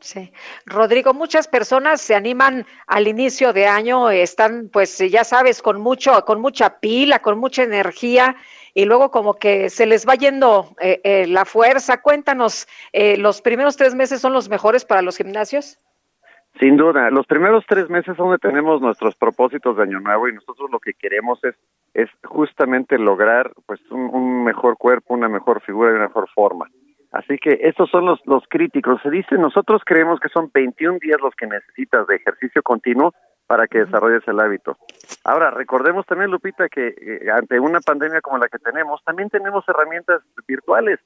Sí. 0.00 0.30
Rodrigo, 0.66 1.14
muchas 1.14 1.48
personas 1.48 2.00
se 2.00 2.14
animan 2.14 2.66
al 2.86 3.08
inicio 3.08 3.52
de 3.52 3.66
año, 3.66 4.10
están, 4.10 4.68
pues, 4.72 4.98
ya 4.98 5.24
sabes, 5.24 5.62
con 5.62 5.80
mucho, 5.80 6.24
con 6.24 6.40
mucha 6.40 6.78
pila, 6.80 7.20
con 7.20 7.38
mucha 7.38 7.62
energía, 7.62 8.36
y 8.74 8.84
luego 8.84 9.10
como 9.10 9.34
que 9.34 9.70
se 9.70 9.86
les 9.86 10.06
va 10.06 10.14
yendo 10.14 10.76
eh, 10.80 11.00
eh, 11.02 11.26
la 11.26 11.46
fuerza. 11.46 12.02
Cuéntanos, 12.02 12.68
eh, 12.92 13.16
¿los 13.16 13.40
primeros 13.40 13.76
tres 13.76 13.94
meses 13.94 14.20
son 14.20 14.34
los 14.34 14.50
mejores 14.50 14.84
para 14.84 15.00
los 15.00 15.16
gimnasios? 15.16 15.78
Sin 16.60 16.76
duda, 16.76 17.10
los 17.10 17.26
primeros 17.26 17.64
tres 17.68 17.90
meses 17.90 18.10
es 18.12 18.16
donde 18.16 18.38
tenemos 18.38 18.80
nuestros 18.80 19.14
propósitos 19.14 19.76
de 19.76 19.82
año 19.82 20.00
nuevo 20.00 20.28
y 20.28 20.34
nosotros 20.34 20.70
lo 20.70 20.78
que 20.78 20.94
queremos 20.94 21.42
es 21.44 21.54
es 21.96 22.10
justamente 22.24 22.98
lograr 22.98 23.52
pues 23.64 23.80
un, 23.90 24.10
un 24.12 24.44
mejor 24.44 24.76
cuerpo, 24.76 25.14
una 25.14 25.28
mejor 25.28 25.62
figura 25.62 25.90
y 25.90 25.94
una 25.94 26.08
mejor 26.08 26.28
forma. 26.34 26.66
Así 27.10 27.38
que 27.38 27.58
estos 27.62 27.88
son 27.88 28.04
los, 28.04 28.20
los 28.26 28.44
críticos. 28.48 29.00
Se 29.02 29.08
dice, 29.08 29.36
nosotros 29.36 29.80
creemos 29.84 30.20
que 30.20 30.28
son 30.28 30.50
21 30.52 30.98
días 31.00 31.18
los 31.22 31.34
que 31.34 31.46
necesitas 31.46 32.06
de 32.06 32.16
ejercicio 32.16 32.62
continuo 32.62 33.14
para 33.46 33.66
que 33.66 33.78
desarrolles 33.78 34.26
el 34.28 34.38
hábito. 34.40 34.76
Ahora, 35.24 35.50
recordemos 35.50 36.04
también, 36.04 36.30
Lupita, 36.30 36.68
que 36.68 36.88
eh, 36.88 37.30
ante 37.30 37.58
una 37.58 37.80
pandemia 37.80 38.20
como 38.20 38.36
la 38.36 38.48
que 38.48 38.58
tenemos, 38.58 39.02
también 39.04 39.30
tenemos 39.30 39.66
herramientas 39.66 40.20
virtuales. 40.46 41.00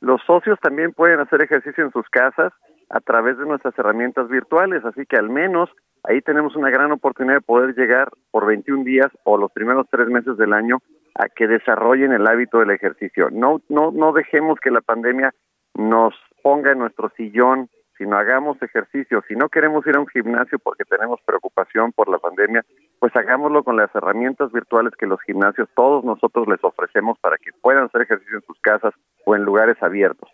Los 0.00 0.22
socios 0.22 0.58
también 0.60 0.92
pueden 0.92 1.20
hacer 1.20 1.42
ejercicio 1.42 1.84
en 1.84 1.92
sus 1.92 2.08
casas 2.08 2.52
a 2.90 3.00
través 3.00 3.38
de 3.38 3.46
nuestras 3.46 3.78
herramientas 3.78 4.28
virtuales, 4.28 4.84
así 4.84 5.06
que 5.06 5.16
al 5.16 5.30
menos 5.30 5.70
ahí 6.02 6.20
tenemos 6.20 6.56
una 6.56 6.70
gran 6.70 6.90
oportunidad 6.90 7.36
de 7.36 7.40
poder 7.40 7.74
llegar 7.74 8.10
por 8.30 8.46
21 8.46 8.84
días 8.84 9.08
o 9.24 9.38
los 9.38 9.52
primeros 9.52 9.86
tres 9.90 10.08
meses 10.08 10.36
del 10.36 10.52
año 10.52 10.78
a 11.14 11.28
que 11.28 11.46
desarrollen 11.46 12.12
el 12.12 12.26
hábito 12.26 12.58
del 12.58 12.70
ejercicio. 12.70 13.28
No, 13.30 13.60
no, 13.68 13.92
no 13.92 14.12
dejemos 14.12 14.58
que 14.60 14.70
la 14.70 14.80
pandemia 14.80 15.32
nos 15.74 16.14
ponga 16.42 16.72
en 16.72 16.78
nuestro 16.78 17.10
sillón, 17.16 17.68
sino 17.96 18.16
hagamos 18.16 18.60
ejercicio. 18.62 19.22
Si 19.28 19.34
no 19.34 19.48
queremos 19.48 19.86
ir 19.86 19.96
a 19.96 20.00
un 20.00 20.08
gimnasio 20.08 20.58
porque 20.58 20.84
tenemos 20.84 21.20
preocupación 21.24 21.92
por 21.92 22.08
la 22.08 22.18
pandemia, 22.18 22.64
pues 22.98 23.14
hagámoslo 23.14 23.62
con 23.62 23.76
las 23.76 23.94
herramientas 23.94 24.50
virtuales 24.52 24.94
que 24.98 25.06
los 25.06 25.20
gimnasios, 25.22 25.68
todos 25.76 26.02
nosotros 26.02 26.48
les 26.48 26.62
ofrecemos 26.64 27.18
para 27.20 27.36
que 27.36 27.50
puedan 27.60 27.84
hacer 27.84 28.02
ejercicio 28.02 28.38
en 28.38 28.46
sus 28.46 28.58
casas 28.60 28.94
o 29.26 29.36
en 29.36 29.44
lugares 29.44 29.76
abiertos. 29.82 30.28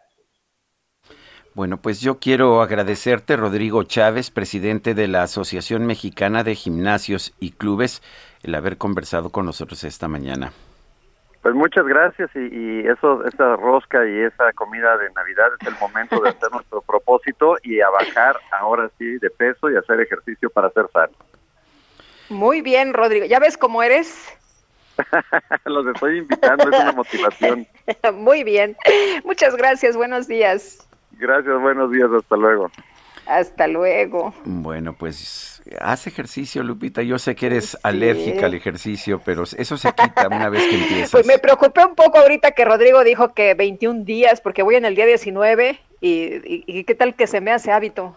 Bueno, 1.56 1.78
pues 1.78 2.02
yo 2.02 2.18
quiero 2.18 2.60
agradecerte, 2.60 3.34
Rodrigo 3.34 3.82
Chávez, 3.82 4.30
presidente 4.30 4.92
de 4.92 5.08
la 5.08 5.22
Asociación 5.22 5.86
Mexicana 5.86 6.44
de 6.44 6.54
Gimnasios 6.54 7.34
y 7.40 7.52
Clubes, 7.52 8.02
el 8.42 8.54
haber 8.54 8.76
conversado 8.76 9.30
con 9.30 9.46
nosotros 9.46 9.82
esta 9.82 10.06
mañana. 10.06 10.52
Pues 11.40 11.54
muchas 11.54 11.86
gracias 11.86 12.28
y, 12.34 12.40
y, 12.40 12.86
eso, 12.86 13.24
esa 13.24 13.56
rosca 13.56 14.06
y 14.06 14.18
esa 14.20 14.52
comida 14.52 14.98
de 14.98 15.10
Navidad 15.14 15.48
es 15.58 15.66
el 15.66 15.74
momento 15.80 16.20
de 16.20 16.28
hacer 16.28 16.52
nuestro 16.52 16.82
propósito 16.82 17.56
y 17.62 17.80
a 17.80 17.88
bajar 17.88 18.36
ahora 18.52 18.90
sí 18.98 19.16
de 19.16 19.30
peso 19.30 19.70
y 19.70 19.76
hacer 19.78 19.98
ejercicio 19.98 20.50
para 20.50 20.68
ser 20.72 20.84
sano. 20.92 21.14
Muy 22.28 22.60
bien, 22.60 22.92
Rodrigo. 22.92 23.24
¿Ya 23.24 23.38
ves 23.38 23.56
cómo 23.56 23.82
eres? 23.82 24.30
Los 25.64 25.86
estoy 25.86 26.18
invitando, 26.18 26.68
es 26.68 26.80
una 26.82 26.92
motivación. 26.92 27.66
Muy 28.12 28.44
bien. 28.44 28.76
Muchas 29.24 29.56
gracias, 29.56 29.96
buenos 29.96 30.28
días. 30.28 30.85
Gracias, 31.18 31.60
buenos 31.60 31.90
días, 31.90 32.10
hasta 32.16 32.36
luego. 32.36 32.70
Hasta 33.26 33.66
luego. 33.66 34.34
Bueno, 34.44 34.94
pues 34.96 35.62
haz 35.80 36.06
ejercicio, 36.06 36.62
Lupita. 36.62 37.02
Yo 37.02 37.18
sé 37.18 37.34
que 37.34 37.46
eres 37.46 37.70
sí. 37.70 37.78
alérgica 37.82 38.46
al 38.46 38.54
ejercicio, 38.54 39.20
pero 39.24 39.42
eso 39.42 39.76
se 39.76 39.92
quita 39.92 40.28
una 40.28 40.48
vez 40.48 40.62
que 40.68 40.76
empiezas. 40.76 41.10
Pues 41.10 41.26
me 41.26 41.38
preocupé 41.38 41.84
un 41.84 41.96
poco 41.96 42.18
ahorita 42.18 42.52
que 42.52 42.64
Rodrigo 42.64 43.02
dijo 43.02 43.34
que 43.34 43.54
21 43.54 44.04
días, 44.04 44.40
porque 44.40 44.62
voy 44.62 44.76
en 44.76 44.84
el 44.84 44.94
día 44.94 45.06
19 45.06 45.80
y, 46.00 46.10
y, 46.10 46.64
y 46.66 46.84
qué 46.84 46.94
tal 46.94 47.14
que 47.16 47.26
se 47.26 47.40
me 47.40 47.50
hace 47.50 47.72
hábito. 47.72 48.14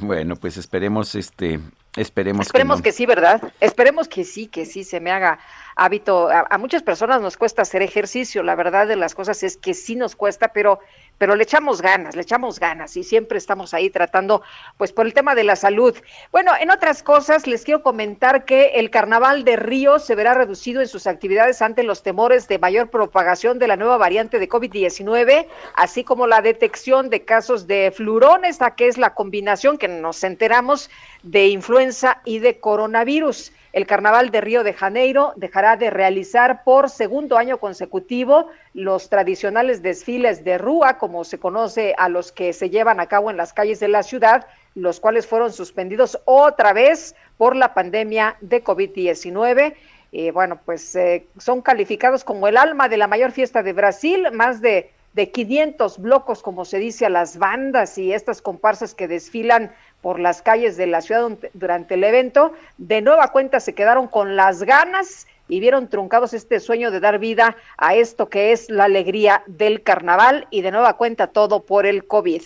Bueno, 0.00 0.34
pues 0.36 0.56
esperemos 0.56 1.14
este 1.14 1.60
Esperemos, 1.98 2.46
Esperemos 2.46 2.76
que, 2.76 2.80
no. 2.80 2.84
que, 2.84 2.92
sí, 2.92 3.06
¿verdad? 3.06 3.52
Esperemos 3.60 4.06
que 4.06 4.22
sí, 4.24 4.46
que 4.46 4.66
sí 4.66 4.84
se 4.84 5.00
me 5.00 5.10
haga 5.10 5.40
hábito. 5.78 6.28
A, 6.28 6.58
muchas 6.58 6.82
personas 6.82 7.22
nos 7.22 7.36
cuesta 7.36 7.62
hacer 7.62 7.82
ejercicio, 7.82 8.42
la 8.42 8.56
verdad 8.56 8.86
de 8.86 8.96
las 8.96 9.14
cosas 9.14 9.42
es 9.42 9.56
que 9.56 9.72
sí 9.74 9.96
nos 9.96 10.16
cuesta, 10.16 10.48
pero 10.48 10.80
pero 11.18 11.34
le 11.34 11.42
echamos 11.42 11.82
ganas, 11.82 12.14
le 12.14 12.22
echamos 12.22 12.60
ganas 12.60 12.96
y 12.96 13.02
siempre 13.02 13.38
estamos 13.38 13.74
ahí 13.74 13.90
tratando, 13.90 14.42
pues 14.76 14.92
por 14.92 15.04
el 15.04 15.12
tema 15.12 15.34
de 15.34 15.44
la 15.44 15.56
salud. 15.56 15.96
Bueno, 16.30 16.52
en 16.58 16.70
otras 16.70 17.02
cosas 17.02 17.46
les 17.46 17.64
quiero 17.64 17.82
comentar 17.82 18.44
que 18.44 18.66
el 18.76 18.90
Carnaval 18.90 19.44
de 19.44 19.56
Río 19.56 19.98
se 19.98 20.14
verá 20.14 20.34
reducido 20.34 20.80
en 20.80 20.86
sus 20.86 21.06
actividades 21.06 21.60
ante 21.60 21.82
los 21.82 22.02
temores 22.02 22.46
de 22.46 22.58
mayor 22.58 22.88
propagación 22.88 23.58
de 23.58 23.66
la 23.66 23.76
nueva 23.76 23.96
variante 23.96 24.38
de 24.38 24.48
COVID-19, 24.48 25.46
así 25.74 26.04
como 26.04 26.28
la 26.28 26.40
detección 26.40 27.10
de 27.10 27.24
casos 27.24 27.66
de 27.66 27.92
flurón, 27.94 28.44
esta 28.44 28.76
que 28.76 28.86
es 28.86 28.96
la 28.96 29.14
combinación 29.14 29.76
que 29.76 29.88
nos 29.88 30.22
enteramos 30.22 30.88
de 31.24 31.48
influenza 31.48 32.22
y 32.24 32.38
de 32.38 32.60
coronavirus. 32.60 33.52
El 33.72 33.86
Carnaval 33.86 34.30
de 34.30 34.40
Río 34.40 34.64
de 34.64 34.72
Janeiro 34.72 35.34
dejará 35.36 35.76
de 35.76 35.90
realizar 35.90 36.64
por 36.64 36.88
segundo 36.88 37.36
año 37.36 37.58
consecutivo 37.58 38.48
los 38.72 39.10
tradicionales 39.10 39.82
desfiles 39.82 40.42
de 40.42 40.56
Rúa, 40.56 40.96
como 40.96 41.22
se 41.24 41.38
conoce 41.38 41.94
a 41.98 42.08
los 42.08 42.32
que 42.32 42.54
se 42.54 42.70
llevan 42.70 42.98
a 42.98 43.06
cabo 43.06 43.30
en 43.30 43.36
las 43.36 43.52
calles 43.52 43.78
de 43.78 43.88
la 43.88 44.02
ciudad, 44.02 44.46
los 44.74 45.00
cuales 45.00 45.26
fueron 45.26 45.52
suspendidos 45.52 46.18
otra 46.24 46.72
vez 46.72 47.14
por 47.36 47.56
la 47.56 47.74
pandemia 47.74 48.36
de 48.40 48.64
COVID-19. 48.64 49.74
Y 50.12 50.30
bueno, 50.30 50.58
pues 50.64 50.96
eh, 50.96 51.26
son 51.36 51.60
calificados 51.60 52.24
como 52.24 52.48
el 52.48 52.56
alma 52.56 52.88
de 52.88 52.96
la 52.96 53.06
mayor 53.06 53.32
fiesta 53.32 53.62
de 53.62 53.74
Brasil, 53.74 54.28
más 54.32 54.62
de 54.62 54.90
de 55.18 55.30
500 55.32 55.98
blocos, 55.98 56.42
como 56.42 56.64
se 56.64 56.78
dice, 56.78 57.06
a 57.06 57.10
las 57.10 57.38
bandas 57.38 57.98
y 57.98 58.12
estas 58.12 58.40
comparsas 58.42 58.94
que 58.94 59.08
desfilan 59.08 59.72
por 60.08 60.20
las 60.20 60.40
calles 60.40 60.78
de 60.78 60.86
la 60.86 61.02
ciudad 61.02 61.36
durante 61.52 61.92
el 61.92 62.02
evento, 62.02 62.54
de 62.78 63.02
nueva 63.02 63.28
cuenta 63.28 63.60
se 63.60 63.74
quedaron 63.74 64.08
con 64.08 64.36
las 64.36 64.62
ganas 64.62 65.26
y 65.48 65.60
vieron 65.60 65.88
truncados 65.88 66.32
este 66.32 66.60
sueño 66.60 66.90
de 66.90 66.98
dar 66.98 67.18
vida 67.18 67.56
a 67.76 67.94
esto 67.94 68.30
que 68.30 68.52
es 68.52 68.70
la 68.70 68.84
alegría 68.84 69.42
del 69.46 69.82
carnaval 69.82 70.46
y 70.50 70.62
de 70.62 70.70
nueva 70.70 70.96
cuenta 70.96 71.26
todo 71.26 71.66
por 71.66 71.84
el 71.84 72.06
COVID. 72.06 72.40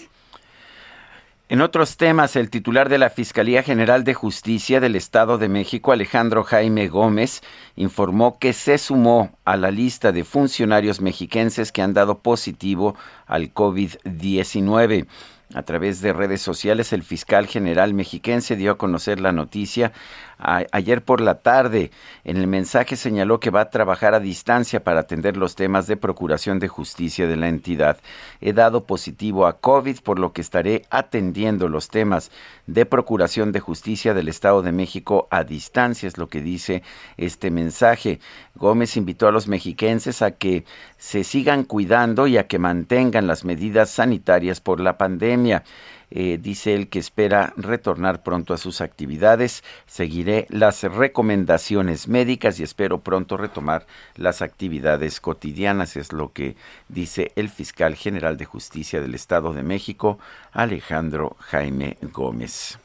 En 1.53 1.61
otros 1.61 1.99
temas, 1.99 2.35
el 2.35 2.51
titular 2.51 2.89
de 2.89 2.99
la 2.99 3.11
Fiscalía 3.11 3.63
General 3.63 4.03
de 4.03 4.15
Justicia 4.15 4.81
del 4.81 4.97
Estado 4.97 5.39
de 5.39 5.49
México, 5.49 5.93
Alejandro 5.93 6.43
Jaime 6.43 6.89
Gómez, 6.89 7.43
informó 7.77 8.39
que 8.41 8.55
se 8.55 8.77
sumó 8.77 9.39
a 9.45 9.57
la 9.57 9.71
lista 9.71 10.11
de 10.11 10.25
funcionarios 10.25 11.01
mexiquenses 11.01 11.71
que 11.71 11.83
han 11.83 11.95
dado 11.95 12.19
positivo 12.19 12.97
al 13.27 13.55
COVID-19. 13.55 15.07
A 15.55 15.63
través 15.63 16.01
de 16.01 16.13
redes 16.13 16.41
sociales, 16.41 16.93
el 16.93 17.03
fiscal 17.03 17.47
general 17.47 17.93
mexiquense 17.93 18.57
dio 18.57 18.73
a 18.73 18.79
conocer 18.79 19.21
la 19.21 19.33
noticia 19.33 19.93
ayer 20.39 21.03
por 21.03 21.21
la 21.21 21.41
tarde. 21.41 21.91
En 22.25 22.37
el 22.37 22.47
mensaje 22.47 22.97
señaló 22.97 23.41
que 23.41 23.51
va 23.51 23.63
a 23.63 23.71
trabajar 23.71 24.15
a 24.15 24.21
distancia 24.21 24.83
para 24.83 25.01
atender 25.01 25.37
los 25.37 25.55
temas 25.55 25.87
de 25.87 25.97
procuración 25.97 26.59
de 26.59 26.69
justicia 26.69 27.27
de 27.27 27.37
la 27.37 27.49
entidad. 27.49 27.99
He 28.41 28.53
dado 28.53 28.85
positivo 28.85 29.47
a 29.47 29.59
COVID, 29.59 30.01
por 30.01 30.19
lo 30.19 30.33
que 30.33 30.41
estaré 30.41 30.83
atendiendo 30.91 31.69
los 31.69 31.89
temas 31.89 32.31
de 32.67 32.87
procuración 32.87 33.53
de 33.53 33.61
justicia 33.61 34.15
del 34.15 34.29
Estado 34.29 34.63
de 34.63 34.73
México 34.73 35.29
a 35.31 35.45
distancia, 35.45 36.07
es 36.07 36.19
lo 36.19 36.29
que 36.29 36.41
dice 36.41 36.83
este 37.17 37.51
mensaje. 37.51 38.21
Gómez 38.55 38.97
invitó 38.97 39.29
a 39.29 39.33
los 39.33 39.49
mexiquenses 39.49 40.23
a 40.23 40.33
que 40.33 40.65
se 40.99 41.25
sigan 41.25 41.65
cuidando 41.65 42.27
y 42.27 42.37
a 42.37 42.47
que 42.47 42.59
mantengan 42.59 43.27
las 43.27 43.45
medidas 43.45 43.91
sanitarias 43.91 44.61
por 44.61 44.81
la 44.81 44.99
pandemia. 44.99 45.65
Eh, 46.15 46.39
dice 46.41 46.75
él 46.75 46.89
que 46.89 46.99
espera 46.99 47.55
retornar 47.57 48.23
pronto 48.23 48.53
a 48.53 48.59
sus 48.59 48.83
actividades. 48.83 49.65
Seguiré 49.87 50.47
las 50.51 50.83
recomendaciones 50.83 52.07
médicas 52.07 52.61
y 52.61 52.63
espero 52.63 53.01
pronto 53.01 53.39
retomar 53.39 53.87
las 54.17 54.43
actividades 54.43 55.21
cotidianas, 55.21 55.97
es 55.97 56.13
lo 56.13 56.33
que 56.33 56.57
dice 56.89 57.33
el 57.37 57.49
fiscal 57.49 57.95
general 57.95 58.37
de 58.37 58.45
justicia 58.45 59.01
del 59.01 59.15
Estado 59.15 59.55
de 59.55 59.63
México, 59.63 60.19
Alejandro 60.53 61.37
Jaime 61.41 61.97
Gómez. 62.03 62.79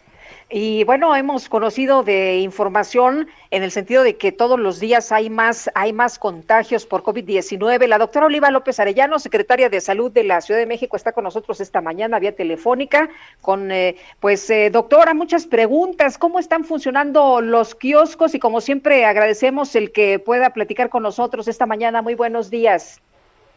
Y 0.50 0.86
bueno, 0.86 1.14
hemos 1.14 1.50
conocido 1.50 2.04
de 2.04 2.38
información 2.38 3.28
en 3.52 3.64
el 3.64 3.72
sentido 3.72 4.04
de 4.04 4.16
que 4.16 4.32
todos 4.32 4.58
los 4.58 4.80
días 4.80 5.12
hay 5.12 5.30
más, 5.30 5.70
hay 5.76 5.92
más 5.92 6.18
contagios 6.18 6.86
por 6.86 7.04
COVID-19. 7.04 7.86
La 7.86 7.98
doctora 7.98 8.28
Oliva 8.28 8.50
López 8.50 8.80
Arellano, 8.80 9.20
secretaria 9.20 9.70
de 9.70 9.82
Salud 9.82 10.10
de 10.10 10.24
la 10.24 10.40
Ciudad 10.40 10.62
de 10.62 10.66
México, 10.66 10.96
está 10.96 11.12
con 11.12 11.26
nosotros 11.26 11.60
esta 11.60 11.82
mañana 11.82 12.18
vía 12.20 12.34
telefónica 12.34 13.10
con, 13.42 13.72
eh, 13.74 13.98
pues, 14.22 14.50
eh, 14.50 14.70
doctora, 14.70 15.14
muchas 15.14 15.46
preguntas. 15.46 16.18
¿Cómo 16.18 16.40
están 16.40 16.64
funcionando 16.64 17.42
los 17.42 17.76
kioscos? 17.76 18.34
Y 18.34 18.40
como 18.40 18.62
siempre, 18.62 19.04
agradecemos 19.04 19.76
el 19.76 19.92
que 19.92 20.18
pueda 20.18 20.52
platicar 20.52 20.90
con 20.90 21.04
nosotros 21.04 21.50
esta 21.50 21.66
mañana. 21.66 22.02
Muy 22.02 22.16
buenos 22.16 22.50
días. 22.50 23.02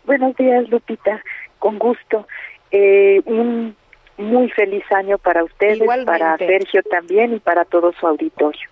Buenos 0.06 0.34
días, 0.34 0.68
Lupita. 0.68 1.22
Con 1.60 1.78
gusto. 1.78 2.26
Eh, 2.72 3.22
un 3.26 3.76
muy 4.20 4.48
feliz 4.50 4.84
año 4.92 5.18
para 5.18 5.42
ustedes, 5.44 5.80
Igualmente. 5.80 6.12
para 6.12 6.38
Sergio 6.38 6.82
también 6.84 7.34
y 7.34 7.40
para 7.40 7.64
todo 7.64 7.92
su 7.92 8.06
auditorio. 8.06 8.68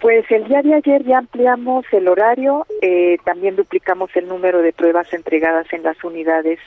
Pues 0.00 0.28
el 0.30 0.44
día 0.48 0.62
de 0.62 0.74
ayer 0.74 1.04
ya 1.04 1.18
ampliamos 1.18 1.84
el 1.92 2.08
horario, 2.08 2.66
eh, 2.80 3.18
también 3.24 3.54
duplicamos 3.54 4.10
el 4.16 4.26
número 4.26 4.60
de 4.60 4.72
pruebas 4.72 5.12
entregadas 5.12 5.72
en 5.72 5.84
las 5.84 6.02
unidades 6.02 6.58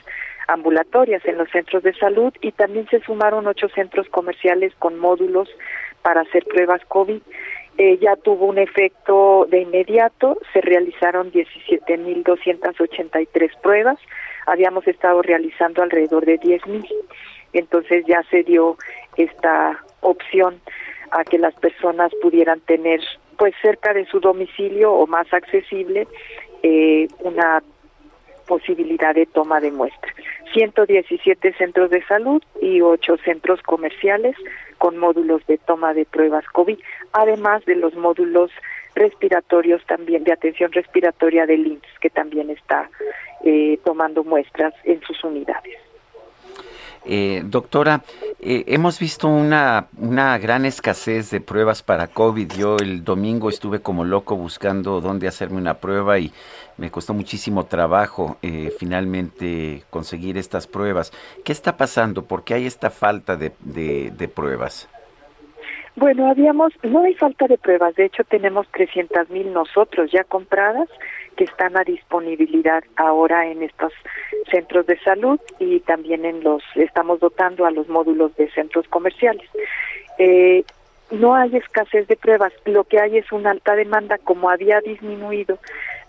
ambulatorias, 0.48 1.26
en 1.26 1.38
los 1.38 1.50
centros 1.50 1.84
de 1.84 1.92
salud 1.94 2.34
y 2.42 2.54
también 2.54 2.88
se 2.88 3.02
sumaron 3.02 3.46
ocho 3.48 3.68
centros 3.70 4.08
comerciales 4.10 4.74
con 4.80 4.98
módulos 5.00 5.50
para 6.02 6.22
hacer 6.22 6.46
pruebas 6.46 6.82
COVID. 6.88 7.22
Eh, 7.78 7.98
ya 7.98 8.16
tuvo 8.16 8.46
un 8.46 8.58
efecto 8.58 9.48
de 9.50 9.64
inmediato, 9.64 10.38
se 10.54 10.62
realizaron 10.62 11.30
17.283 11.34 13.52
pruebas, 13.62 14.00
habíamos 14.46 14.88
estado 14.88 15.22
realizando 15.22 15.84
alrededor 15.84 16.26
de 16.26 16.40
10.000, 16.40 16.88
entonces 17.58 18.06
ya 18.08 18.24
se 18.30 18.44
dio 18.44 18.78
esta 19.18 19.84
opción 20.02 20.60
a 21.12 21.24
que 21.24 21.38
las 21.38 21.54
personas 21.56 22.12
pudieran 22.22 22.60
tener 22.62 23.02
pues 23.38 23.54
cerca 23.62 23.94
de 23.94 24.06
su 24.06 24.20
domicilio 24.20 24.94
o 24.94 25.08
más 25.08 25.32
accesible 25.34 26.08
eh, 26.64 27.08
una 27.20 27.62
posibilidad 28.48 29.14
de 29.16 29.26
toma 29.26 29.60
de 29.60 29.72
muestra. 29.72 30.14
117 30.54 31.54
centros 31.54 31.90
de 31.90 32.04
salud 32.06 32.42
y 32.62 32.82
8 32.82 33.18
centros 33.26 33.62
comerciales 33.62 34.36
con 34.78 34.98
módulos 34.98 35.46
de 35.48 35.58
toma 35.58 35.94
de 35.94 36.06
pruebas 36.06 36.46
COVID, 36.54 36.78
además 37.14 37.66
de 37.66 37.76
los 37.76 37.96
módulos 37.96 38.52
respiratorios 38.94 39.86
también 39.86 40.24
de 40.24 40.32
atención 40.32 40.72
respiratoria 40.72 41.46
del 41.46 41.68
IMSS, 41.68 42.00
que 42.00 42.10
también 42.10 42.50
está 42.50 42.90
eh, 43.44 43.80
tomando 43.84 44.24
muestras 44.24 44.74
en 44.86 45.02
sus 45.02 45.24
unidades. 45.24 45.85
Eh, 47.08 47.44
doctora, 47.46 48.04
eh, 48.40 48.64
hemos 48.68 49.00
visto 49.00 49.28
una, 49.28 49.88
una 49.98 50.38
gran 50.40 50.66
escasez 50.66 51.30
de 51.30 51.40
pruebas 51.40 51.84
para 51.84 52.08
COVID. 52.08 52.52
Yo 52.54 52.78
el 52.78 53.04
domingo 53.04 53.50
estuve 53.50 53.80
como 53.80 54.04
loco 54.04 54.36
buscando 54.36 55.02
dónde 55.02 55.28
hacerme 55.28 55.58
una 55.58 55.76
prueba 55.76 56.18
y 56.18 56.32
me 56.78 56.92
costó 56.92 57.14
muchísimo 57.14 57.66
trabajo 57.66 58.38
eh, 58.42 58.74
finalmente 58.78 59.84
conseguir 59.90 60.38
estas 60.38 60.68
pruebas. 60.68 61.12
¿Qué 61.44 61.52
está 61.52 61.78
pasando? 61.78 62.26
¿Por 62.26 62.44
qué 62.44 62.56
hay 62.56 62.66
esta 62.66 62.90
falta 62.90 63.38
de, 63.38 63.54
de, 63.62 64.28
pruebas? 64.28 64.90
Bueno, 65.96 66.30
habíamos, 66.30 66.74
no 66.84 67.04
hay 67.04 67.14
falta 67.14 67.48
de 67.48 67.58
pruebas, 67.58 67.96
de 67.96 68.06
hecho 68.06 68.26
tenemos 68.26 68.68
300 68.72 69.30
mil 69.30 69.54
nosotros 69.54 70.12
ya 70.12 70.26
compradas 70.26 70.90
que 71.38 71.46
están 71.46 71.78
a 71.78 71.86
disponibilidad 71.86 72.84
ahora 72.98 73.48
en 73.48 73.64
estos 73.64 73.94
centros 74.52 74.86
de 74.88 75.00
salud 75.00 75.40
y 75.58 75.80
también 75.82 76.26
en 76.26 76.44
los, 76.44 76.64
estamos 76.76 77.22
dotando 77.22 77.66
a 77.66 77.72
los 77.72 77.88
módulos 77.88 78.36
de 78.36 78.50
centros 78.52 78.88
comerciales. 78.90 79.50
Eh, 80.18 80.66
no 81.12 81.36
hay 81.36 81.56
escasez 81.56 82.08
de 82.08 82.18
pruebas, 82.18 82.52
lo 82.66 82.84
que 82.84 83.00
hay 83.00 83.18
es 83.18 83.32
una 83.32 83.52
alta 83.52 83.76
demanda, 83.76 84.18
como 84.18 84.50
había 84.50 84.82
disminuido 84.82 85.60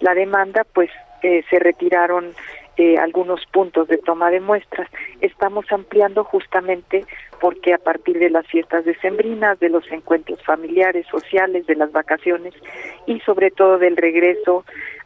la 0.00 0.14
demanda, 0.14 0.64
pues 0.72 0.90
eh, 1.22 1.44
se 1.48 1.58
retiraron 1.60 2.34
eh, 2.76 2.98
algunos 2.98 3.44
puntos 3.46 3.88
de 3.88 3.98
toma 3.98 4.30
de 4.30 4.40
muestras. 4.40 4.88
Estamos 5.20 5.64
ampliando 5.70 6.24
justamente 6.24 7.06
porque 7.40 7.72
a 7.72 7.78
partir 7.78 8.18
de 8.18 8.30
las 8.30 8.46
fiestas 8.46 8.84
decembrinas, 8.84 9.58
de 9.60 9.70
los 9.70 9.90
encuentros 9.90 10.42
familiares, 10.42 11.06
sociales, 11.10 11.66
de 11.66 11.76
las 11.76 11.92
vacaciones 11.92 12.54
y 13.06 13.20
sobre 13.20 13.50
todo 13.50 13.78
del 13.78 13.96
regreso 13.96 14.64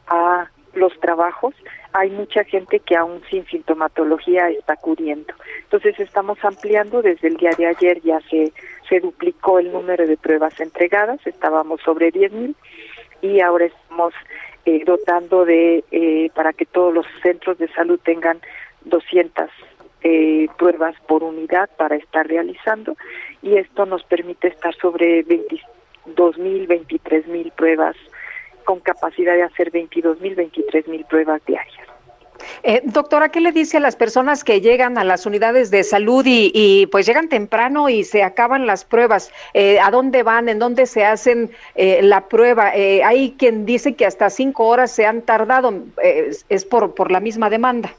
a 0.08 0.48
los 0.74 0.98
trabajos, 1.00 1.54
hay 1.92 2.10
mucha 2.10 2.44
gente 2.44 2.80
que 2.80 2.96
aún 2.96 3.22
sin 3.30 3.44
sintomatología 3.46 4.48
está 4.50 4.74
acudiendo. 4.74 5.34
Entonces 5.62 5.98
estamos 5.98 6.38
ampliando, 6.44 7.02
desde 7.02 7.28
el 7.28 7.36
día 7.36 7.50
de 7.56 7.66
ayer 7.66 8.00
ya 8.02 8.20
se, 8.30 8.52
se 8.88 9.00
duplicó 9.00 9.58
el 9.58 9.72
número 9.72 10.06
de 10.06 10.16
pruebas 10.16 10.58
entregadas, 10.60 11.24
estábamos 11.26 11.80
sobre 11.82 12.12
10.000 12.12 12.54
y 13.22 13.40
ahora 13.40 13.66
estamos 13.66 14.14
eh, 14.64 14.82
dotando 14.84 15.44
de, 15.44 15.84
eh, 15.90 16.30
para 16.34 16.52
que 16.52 16.66
todos 16.66 16.92
los 16.92 17.06
centros 17.22 17.58
de 17.58 17.68
salud 17.68 17.98
tengan 18.02 18.40
200 18.84 19.50
eh, 20.02 20.48
pruebas 20.58 20.94
por 21.06 21.22
unidad 21.22 21.68
para 21.76 21.96
estar 21.96 22.26
realizando 22.26 22.96
y 23.42 23.56
esto 23.56 23.86
nos 23.86 24.02
permite 24.04 24.48
estar 24.48 24.74
sobre 24.74 25.24
22.000, 25.24 26.66
23.000 26.66 27.52
pruebas 27.52 27.96
con 28.64 28.80
capacidad 28.80 29.34
de 29.34 29.42
hacer 29.42 29.70
22 29.70 30.20
mil, 30.20 30.34
23 30.34 30.86
mil 30.86 31.04
pruebas 31.04 31.44
diarias. 31.44 31.89
Eh, 32.62 32.80
doctora, 32.84 33.28
¿qué 33.30 33.40
le 33.40 33.52
dice 33.52 33.76
a 33.76 33.80
las 33.80 33.96
personas 33.96 34.44
que 34.44 34.60
llegan 34.60 34.98
a 34.98 35.04
las 35.04 35.26
unidades 35.26 35.70
de 35.70 35.82
salud 35.84 36.24
y, 36.26 36.86
pues 36.92 37.06
llegan 37.06 37.28
temprano 37.28 37.88
y 37.88 38.04
se 38.04 38.22
acaban 38.22 38.66
las 38.66 38.84
pruebas? 38.84 39.32
Eh, 39.54 39.78
¿A 39.80 39.90
dónde 39.90 40.22
van? 40.22 40.48
¿En 40.48 40.58
dónde 40.58 40.86
se 40.86 41.04
hacen 41.04 41.50
eh, 41.74 42.00
la 42.02 42.28
prueba? 42.28 42.74
Eh, 42.74 43.02
hay 43.04 43.32
quien 43.38 43.66
dice 43.66 43.94
que 43.94 44.06
hasta 44.06 44.30
cinco 44.30 44.66
horas 44.66 44.90
se 44.90 45.06
han 45.06 45.22
tardado, 45.22 45.72
es 46.02 46.64
por, 46.64 46.94
por 46.94 47.10
la 47.10 47.20
misma 47.20 47.50
demanda. 47.50 47.90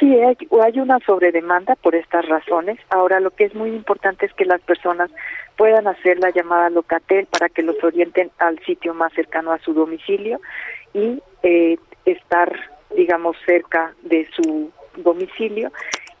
Sí, 0.00 0.18
hay, 0.18 0.36
hay 0.62 0.80
una 0.80 0.98
sobredemanda 1.00 1.76
por 1.76 1.94
estas 1.94 2.26
razones. 2.26 2.78
Ahora, 2.88 3.20
lo 3.20 3.30
que 3.30 3.44
es 3.44 3.54
muy 3.54 3.68
importante 3.68 4.24
es 4.24 4.32
que 4.32 4.46
las 4.46 4.62
personas 4.62 5.10
puedan 5.58 5.86
hacer 5.86 6.18
la 6.18 6.30
llamada 6.30 6.70
Locatel 6.70 7.26
para 7.26 7.50
que 7.50 7.62
los 7.62 7.76
orienten 7.84 8.30
al 8.38 8.58
sitio 8.64 8.94
más 8.94 9.12
cercano 9.12 9.52
a 9.52 9.58
su 9.58 9.74
domicilio 9.74 10.40
y 10.94 11.22
eh, 11.42 11.76
estar, 12.06 12.50
digamos, 12.96 13.36
cerca 13.46 13.94
de 14.02 14.28
su 14.34 14.70
domicilio 14.96 15.70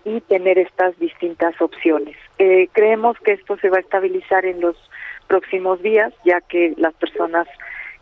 y 0.04 0.20
tener 0.22 0.58
estas 0.58 0.98
distintas 0.98 1.60
opciones. 1.60 2.16
Eh, 2.38 2.68
creemos 2.72 3.18
que 3.20 3.32
esto 3.32 3.56
se 3.58 3.68
va 3.68 3.78
a 3.78 3.80
estabilizar 3.80 4.46
en 4.46 4.60
los 4.60 4.76
próximos 5.26 5.82
días, 5.82 6.12
ya 6.24 6.40
que 6.40 6.74
las 6.76 6.94
personas 6.94 7.46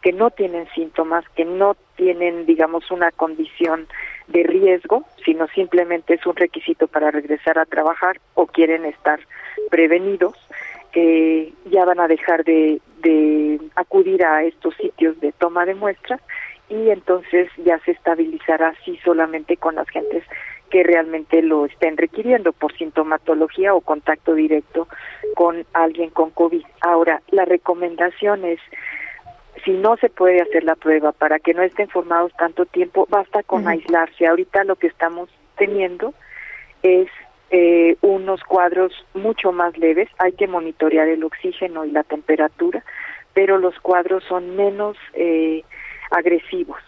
que 0.02 0.12
no 0.12 0.30
tienen 0.30 0.68
síntomas, 0.74 1.24
que 1.30 1.44
no 1.44 1.76
tienen, 1.96 2.46
digamos, 2.46 2.90
una 2.90 3.10
condición 3.10 3.88
de 4.28 4.44
riesgo, 4.44 5.04
sino 5.24 5.48
simplemente 5.48 6.14
es 6.14 6.24
un 6.26 6.36
requisito 6.36 6.86
para 6.86 7.10
regresar 7.10 7.58
a 7.58 7.64
trabajar 7.64 8.20
o 8.34 8.46
quieren 8.46 8.84
estar 8.84 9.18
prevenidos, 9.70 10.34
eh, 10.94 11.52
ya 11.70 11.84
van 11.84 12.00
a 12.00 12.08
dejar 12.08 12.44
de, 12.44 12.80
acudir 13.76 14.24
a 14.24 14.42
estos 14.44 14.74
sitios 14.76 15.18
de 15.20 15.32
toma 15.32 15.64
de 15.64 15.74
muestras 15.74 16.20
y 16.68 16.90
entonces 16.90 17.50
ya 17.56 17.78
se 17.80 17.92
estabilizará 17.92 18.68
así 18.68 18.98
solamente 19.04 19.56
con 19.56 19.76
las 19.76 19.88
gentes 19.88 20.24
que 20.70 20.82
realmente 20.82 21.42
lo 21.42 21.64
estén 21.66 21.96
requiriendo 21.96 22.52
por 22.52 22.76
sintomatología 22.76 23.74
o 23.74 23.80
contacto 23.80 24.34
directo 24.34 24.86
con 25.34 25.64
alguien 25.72 26.10
con 26.10 26.30
COVID. 26.30 26.62
Ahora, 26.80 27.22
la 27.30 27.44
recomendación 27.44 28.44
es, 28.44 28.60
si 29.64 29.72
no 29.72 29.96
se 29.96 30.10
puede 30.10 30.42
hacer 30.42 30.64
la 30.64 30.74
prueba 30.74 31.12
para 31.12 31.38
que 31.38 31.54
no 31.54 31.62
estén 31.62 31.88
formados 31.88 32.32
tanto 32.36 32.66
tiempo, 32.66 33.06
basta 33.08 33.42
con 33.42 33.66
aislarse. 33.66 34.26
Ahorita 34.26 34.64
lo 34.64 34.76
que 34.76 34.88
estamos 34.88 35.30
teniendo 35.56 36.12
es 36.82 37.08
eh, 37.50 37.96
unos 38.02 38.42
cuadros 38.44 38.92
mucho 39.14 39.52
más 39.52 39.76
leves, 39.78 40.08
hay 40.18 40.32
que 40.32 40.46
monitorear 40.46 41.08
el 41.08 41.24
oxígeno 41.24 41.86
y 41.86 41.90
la 41.90 42.02
temperatura, 42.02 42.84
pero 43.32 43.56
los 43.56 43.78
cuadros 43.80 44.22
son 44.24 44.54
menos 44.54 44.98
eh, 45.14 45.64
agresivos 46.10 46.78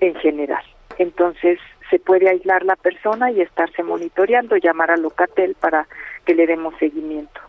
en 0.00 0.14
general. 0.16 0.62
Entonces 0.98 1.58
se 1.90 1.98
puede 1.98 2.28
aislar 2.28 2.64
la 2.64 2.76
persona 2.76 3.30
y 3.30 3.40
estarse 3.40 3.82
monitoreando, 3.82 4.56
llamar 4.56 4.90
a 4.90 4.96
Locatel 4.96 5.54
para 5.54 5.86
que 6.24 6.34
le 6.34 6.46
demos 6.46 6.74
seguimiento. 6.78 7.40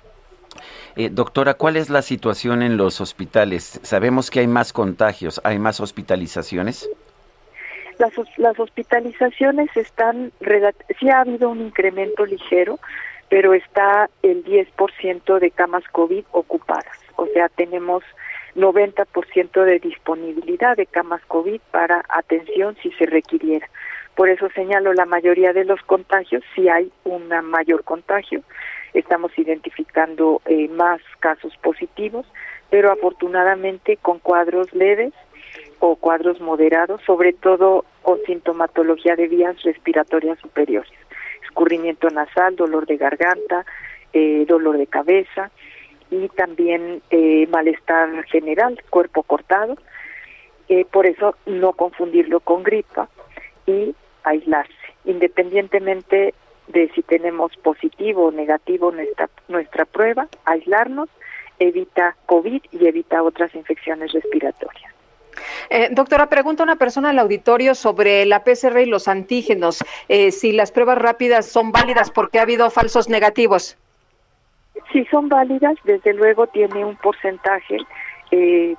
Eh, 0.96 1.10
doctora, 1.10 1.56
¿cuál 1.56 1.78
es 1.78 1.90
la 1.90 2.02
situación 2.02 2.62
en 2.62 2.78
los 2.78 3.02
hospitales? 3.02 3.80
Sabemos 3.84 4.30
que 4.30 4.42
hay 4.42 4.48
más 4.48 4.74
contagios, 4.74 5.42
hay 5.44 5.60
más 5.60 5.80
hospitalizaciones. 5.80 6.90
Las, 7.98 8.14
las 8.38 8.60
hospitalizaciones 8.60 9.76
están, 9.76 10.32
sí 11.00 11.10
ha 11.10 11.22
habido 11.22 11.50
un 11.50 11.62
incremento 11.62 12.26
ligero, 12.26 12.80
pero 13.30 13.54
está 13.54 14.10
el 14.22 14.44
10% 14.44 15.40
de 15.40 15.52
camas 15.52 15.84
COVID 15.92 16.26
ocupadas. 16.32 16.98
O 17.16 17.26
sea, 17.28 17.50
tenemos 17.50 18.04
90% 18.56 19.64
de 19.64 19.80
disponibilidad 19.80 20.78
de 20.78 20.86
camas 20.86 21.22
COVID 21.28 21.60
para 21.72 22.04
atención 22.10 22.76
si 22.82 22.92
se 22.92 23.06
requiriera. 23.06 23.68
Por 24.16 24.30
eso 24.30 24.48
señalo 24.50 24.94
la 24.94 25.06
mayoría 25.06 25.54
de 25.54 25.66
los 25.66 25.82
contagios, 25.82 26.44
si 26.56 26.70
hay 26.70 26.92
un 27.04 27.30
mayor 27.46 27.84
contagio, 27.84 28.42
estamos 28.94 29.32
identificando 29.38 30.42
eh, 30.46 30.68
más 30.70 31.02
casos 31.20 31.56
positivos, 31.58 32.28
pero 32.70 32.92
afortunadamente 32.92 33.98
con 33.98 34.20
cuadros 34.20 34.72
leves 34.74 35.14
o 35.80 35.96
cuadros 35.96 36.40
moderados, 36.40 37.02
sobre 37.06 37.34
todo 37.34 37.86
con 38.04 38.20
sintomatología 38.26 39.16
de 39.16 39.28
vías 39.28 39.62
respiratorias 39.64 40.38
superiores, 40.40 40.92
escurrimiento 41.44 42.10
nasal, 42.10 42.56
dolor 42.56 42.86
de 42.86 42.98
garganta, 42.98 43.66
eh, 44.14 44.46
dolor 44.48 44.78
de 44.78 44.88
cabeza 44.88 45.52
y 46.14 46.30
también 46.30 47.02
eh, 47.10 47.48
malestar 47.48 48.24
general, 48.26 48.80
cuerpo 48.90 49.24
cortado. 49.24 49.76
Eh, 50.70 50.86
por 50.86 51.08
eso 51.08 51.36
no 51.46 51.74
confundirlo 51.74 52.40
con 52.40 52.64
gripa 52.64 53.10
y 53.66 53.96
aislarse, 54.24 54.74
independientemente 55.06 56.34
de 56.68 56.90
si 56.96 57.02
tenemos 57.02 57.56
positivo 57.58 58.28
o 58.28 58.32
negativo 58.32 58.92
nuestra, 58.92 59.30
nuestra 59.48 59.86
prueba, 59.86 60.28
aislarnos 60.46 61.10
evita 61.60 62.16
COVID 62.28 62.62
y 62.72 62.88
evita 62.88 63.24
otras 63.24 63.54
infecciones 63.56 64.14
respiratorias. 64.14 64.94
Eh, 65.70 65.90
doctora, 65.92 66.30
pregunta 66.30 66.64
una 66.64 66.76
persona 66.76 67.10
al 67.10 67.20
auditorio 67.20 67.74
sobre 67.76 68.26
la 68.26 68.44
PCR 68.44 68.80
y 68.82 68.86
los 68.86 69.08
antígenos, 69.08 69.84
eh, 70.08 70.32
si 70.32 70.52
las 70.52 70.72
pruebas 70.72 71.00
rápidas 71.00 71.48
son 71.48 71.72
válidas 71.72 72.12
porque 72.12 72.40
ha 72.40 72.44
habido 72.44 72.70
falsos 72.70 73.10
negativos. 73.10 73.78
Sí, 74.92 75.06
son 75.10 75.30
válidas, 75.30 75.76
desde 75.84 76.14
luego 76.14 76.48
tiene 76.48 76.86
un 76.86 76.96
porcentaje 76.98 77.78
eh, 78.32 78.76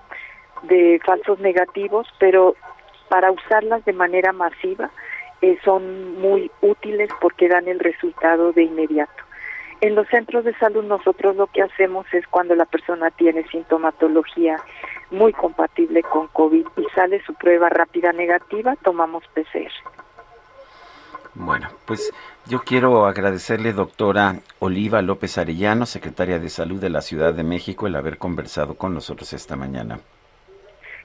de 0.63 1.01
falsos 1.05 1.39
negativos, 1.41 2.07
pero 2.19 2.55
para 3.09 3.33
usarlas 3.33 3.85
de 3.85 3.93
manera 3.93 4.33
masiva 4.33 4.91
eh, 5.43 5.59
son 5.65 6.21
muy 6.21 6.51
útiles 6.63 7.11
porque 7.21 7.49
dan 7.49 7.69
el 7.69 7.81
resultado 7.81 8.53
de 8.53 8.65
inmediato. 8.65 9.25
En 9.81 9.95
los 9.95 10.09
centros 10.09 10.45
de 10.45 10.55
salud 10.55 10.85
nosotros 10.85 11.37
lo 11.37 11.47
que 11.49 11.63
hacemos 11.63 12.07
es 12.13 12.27
cuando 12.29 12.55
la 12.55 12.65
persona 12.65 13.11
tiene 13.11 13.47
sintomatología 13.49 14.57
muy 15.11 15.33
compatible 15.33 16.03
con 16.03 16.29
COVID 16.29 16.67
y 16.77 16.85
sale 16.95 17.23
su 17.25 17.35
prueba 17.35 17.69
rápida 17.69 18.13
negativa, 18.13 18.77
tomamos 18.77 19.25
PCR. 19.35 20.04
Bueno, 21.35 21.69
pues 21.85 22.13
yo 22.47 22.61
quiero 22.63 23.07
agradecerle, 23.07 23.73
doctora 23.73 24.37
Oliva 24.61 25.03
López 25.03 25.37
Arellano, 25.37 25.85
secretaria 25.85 26.39
de 26.39 26.49
Salud 26.49 26.81
de 26.81 26.91
la 26.91 27.01
Ciudad 27.01 27.35
de 27.35 27.43
México, 27.43 27.89
el 27.89 27.97
haber 27.97 28.19
conversado 28.19 28.75
con 28.75 28.95
nosotros 28.95 29.33
esta 29.33 29.57
mañana. 29.57 29.99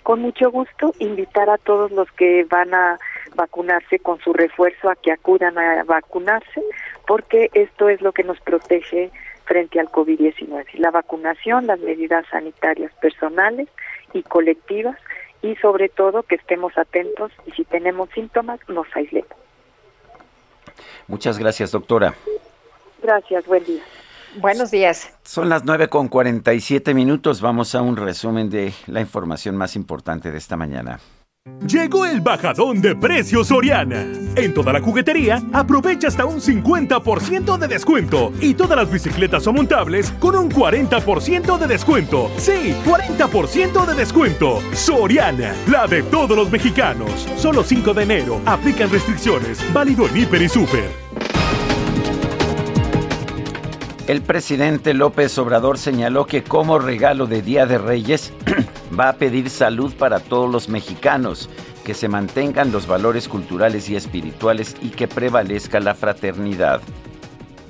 Con 0.03 0.21
mucho 0.21 0.51
gusto, 0.51 0.93
invitar 0.99 1.49
a 1.49 1.57
todos 1.57 1.91
los 1.91 2.11
que 2.11 2.45
van 2.49 2.73
a 2.75 2.99
vacunarse 3.35 3.99
con 3.99 4.19
su 4.19 4.31
refuerzo 4.33 4.89
a 4.89 4.95
que 4.95 5.11
acudan 5.11 5.57
a 5.57 5.83
vacunarse, 5.83 6.63
porque 7.07 7.49
esto 7.53 7.89
es 7.89 8.01
lo 8.01 8.11
que 8.11 8.23
nos 8.23 8.39
protege 8.39 9.09
frente 9.45 9.79
al 9.79 9.89
COVID-19. 9.89 10.65
La 10.75 10.91
vacunación, 10.91 11.65
las 11.65 11.79
medidas 11.79 12.25
sanitarias 12.29 12.93
personales 13.01 13.67
y 14.13 14.21
colectivas 14.21 14.97
y 15.41 15.55
sobre 15.55 15.89
todo 15.89 16.21
que 16.21 16.35
estemos 16.35 16.77
atentos 16.77 17.31
y 17.47 17.51
si 17.51 17.63
tenemos 17.65 18.09
síntomas 18.11 18.59
nos 18.69 18.87
aislemos. 18.95 19.48
Muchas 21.09 21.37
gracias, 21.37 21.71
doctora. 21.71 22.13
Gracias, 23.01 23.45
buen 23.45 23.65
día. 23.65 23.83
Buenos 24.37 24.69
días. 24.69 25.11
Son 25.23 25.49
las 25.49 25.65
nueve 25.65 25.89
con 25.89 26.07
47 26.07 26.93
minutos. 26.93 27.41
Vamos 27.41 27.73
a 27.73 27.81
un 27.81 27.97
resumen 27.97 28.49
de 28.49 28.71
la 28.85 29.01
información 29.01 29.57
más 29.57 29.75
importante 29.75 30.31
de 30.31 30.37
esta 30.37 30.55
mañana. 30.55 30.99
Llegó 31.67 32.05
el 32.05 32.21
bajadón 32.21 32.81
de 32.81 32.95
precios 32.95 33.47
Soriana. 33.47 34.05
En 34.35 34.53
toda 34.53 34.73
la 34.73 34.81
juguetería, 34.81 35.41
aprovecha 35.53 36.07
hasta 36.07 36.25
un 36.25 36.39
50% 36.39 37.57
de 37.57 37.67
descuento 37.67 38.31
y 38.39 38.53
todas 38.53 38.77
las 38.77 38.91
bicicletas 38.91 39.45
o 39.47 39.53
montables 39.53 40.11
con 40.19 40.35
un 40.35 40.49
40% 40.49 41.57
de 41.57 41.67
descuento. 41.67 42.31
Sí, 42.37 42.73
40% 42.85 43.85
de 43.85 43.93
descuento. 43.93 44.59
Soriana, 44.73 45.53
la 45.67 45.85
de 45.87 46.03
todos 46.03 46.35
los 46.35 46.49
mexicanos. 46.49 47.27
Solo 47.35 47.63
5 47.63 47.93
de 47.93 48.03
enero. 48.03 48.41
Aplican 48.45 48.89
restricciones. 48.89 49.61
Válido 49.73 50.07
en 50.07 50.17
Hiper 50.17 50.41
y 50.41 50.49
Super. 50.49 50.89
El 54.09 54.23
presidente 54.23 54.95
López 54.95 55.37
Obrador 55.37 55.77
señaló 55.77 56.25
que 56.25 56.43
como 56.43 56.79
regalo 56.79 57.27
de 57.27 57.43
Día 57.43 57.67
de 57.67 57.77
Reyes 57.77 58.33
va 58.97 59.09
a 59.09 59.13
pedir 59.13 59.49
salud 59.49 59.93
para 59.93 60.19
todos 60.19 60.51
los 60.51 60.69
mexicanos, 60.69 61.49
que 61.83 61.93
se 61.93 62.07
mantengan 62.07 62.71
los 62.71 62.87
valores 62.87 63.27
culturales 63.27 63.89
y 63.89 63.95
espirituales 63.95 64.75
y 64.81 64.89
que 64.89 65.07
prevalezca 65.07 65.79
la 65.79 65.95
fraternidad. 65.95 66.81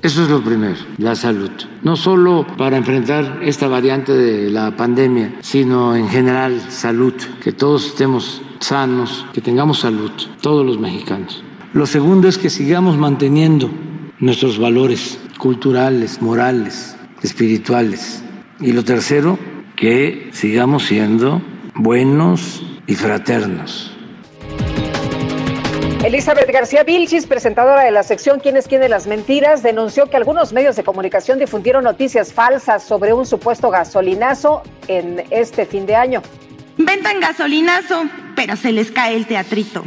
Eso 0.02 0.22
es 0.22 0.30
lo 0.30 0.42
primero, 0.42 0.76
la 0.96 1.14
salud. 1.14 1.50
No 1.82 1.94
solo 1.94 2.46
para 2.56 2.78
enfrentar 2.78 3.40
esta 3.42 3.68
variante 3.68 4.12
de 4.12 4.50
la 4.50 4.74
pandemia, 4.74 5.36
sino 5.40 5.94
en 5.94 6.08
general 6.08 6.58
salud, 6.70 7.12
que 7.42 7.52
todos 7.52 7.86
estemos 7.86 8.40
sanos, 8.60 9.26
que 9.34 9.42
tengamos 9.42 9.80
salud, 9.80 10.10
todos 10.40 10.64
los 10.64 10.78
mexicanos. 10.78 11.44
Lo 11.74 11.86
segundo 11.86 12.28
es 12.28 12.38
que 12.38 12.48
sigamos 12.48 12.96
manteniendo 12.96 13.70
nuestros 14.20 14.58
valores 14.58 15.18
culturales, 15.38 16.22
morales, 16.22 16.96
espirituales. 17.22 18.22
Y 18.58 18.72
lo 18.72 18.84
tercero, 18.84 19.38
que 19.80 20.28
sigamos 20.32 20.84
siendo 20.84 21.40
buenos 21.74 22.62
y 22.86 22.94
fraternos. 22.94 23.90
Elizabeth 26.04 26.50
García 26.50 26.84
Vilchis, 26.84 27.26
presentadora 27.26 27.82
de 27.84 27.90
la 27.90 28.02
sección 28.02 28.40
¿Quién 28.40 28.58
es 28.58 28.68
quién 28.68 28.82
de 28.82 28.90
las 28.90 29.06
mentiras?, 29.06 29.62
denunció 29.62 30.06
que 30.06 30.18
algunos 30.18 30.52
medios 30.52 30.76
de 30.76 30.84
comunicación 30.84 31.38
difundieron 31.38 31.84
noticias 31.84 32.32
falsas 32.32 32.84
sobre 32.84 33.14
un 33.14 33.24
supuesto 33.24 33.70
gasolinazo 33.70 34.62
en 34.86 35.24
este 35.30 35.64
fin 35.64 35.86
de 35.86 35.96
año. 35.96 36.22
Ventan 36.76 37.18
gasolinazo, 37.20 38.04
pero 38.36 38.56
se 38.56 38.72
les 38.72 38.90
cae 38.90 39.16
el 39.16 39.26
teatrito. 39.26 39.82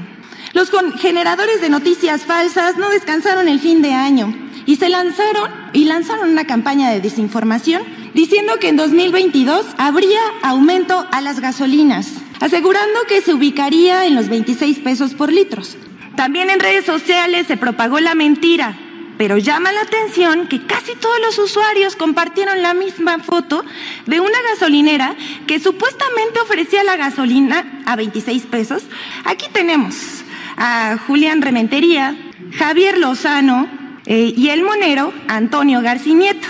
Los 0.54 0.72
generadores 1.00 1.62
de 1.62 1.70
noticias 1.70 2.24
falsas 2.24 2.78
no 2.78 2.90
descansaron 2.90 3.48
el 3.48 3.60
fin 3.60 3.82
de 3.84 3.94
año 3.94 4.44
y 4.66 4.78
se 4.78 4.90
lanzaron 4.90 5.50
y 5.74 5.86
lanzaron 5.86 6.30
una 6.30 6.46
campaña 6.46 6.90
de 6.90 7.02
desinformación 7.02 7.82
diciendo 8.14 8.60
que 8.60 8.70
en 8.70 8.78
2022 8.78 9.66
habría 9.78 10.20
aumento 10.42 11.08
a 11.12 11.22
las 11.22 11.40
gasolinas, 11.40 12.12
asegurando 12.40 13.02
que 13.08 13.22
se 13.22 13.34
ubicaría 13.34 14.06
en 14.06 14.16
los 14.16 14.30
26 14.30 14.80
pesos 14.80 15.14
por 15.14 15.32
litros. 15.32 15.78
También 16.16 16.50
en 16.50 16.60
redes 16.60 16.86
sociales 16.86 17.48
se 17.48 17.58
propagó 17.58 18.00
la 18.00 18.14
mentira, 18.14 18.78
pero 19.18 19.38
llama 19.38 19.72
la 19.72 19.82
atención 19.82 20.48
que 20.48 20.66
casi 20.66 20.96
todos 20.96 21.20
los 21.20 21.38
usuarios 21.40 21.96
compartieron 21.96 22.62
la 22.62 22.74
misma 22.74 23.20
foto 23.20 23.64
de 24.06 24.20
una 24.20 24.38
gasolinera 24.52 25.16
que 25.48 25.60
supuestamente 25.60 26.40
ofrecía 26.40 26.84
la 26.84 26.98
gasolina 26.98 27.82
a 27.86 27.96
26 27.96 28.44
pesos. 28.44 28.84
Aquí 29.26 29.48
tenemos 29.52 30.24
a 30.58 30.98
Julián 31.08 31.42
Rementería, 31.42 32.16
Javier 32.58 32.98
Lozano 32.98 33.83
eh, 34.06 34.34
y 34.36 34.50
el 34.50 34.64
monero 34.64 35.14
Antonio 35.28 35.82
Garcinieto. 35.82 36.48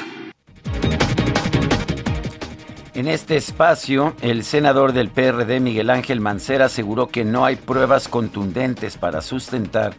En 2.95 3.07
este 3.07 3.35
espacio, 3.35 4.13
el 4.21 4.43
senador 4.43 4.93
del 4.93 5.09
PRD, 5.09 5.59
Miguel 5.59 5.89
Ángel 5.89 6.19
Mancera, 6.19 6.65
aseguró 6.65 7.07
que 7.07 7.25
no 7.25 7.43
hay 7.43 7.55
pruebas 7.55 8.07
contundentes 8.07 8.97
para 8.97 9.21
sustentar 9.21 9.93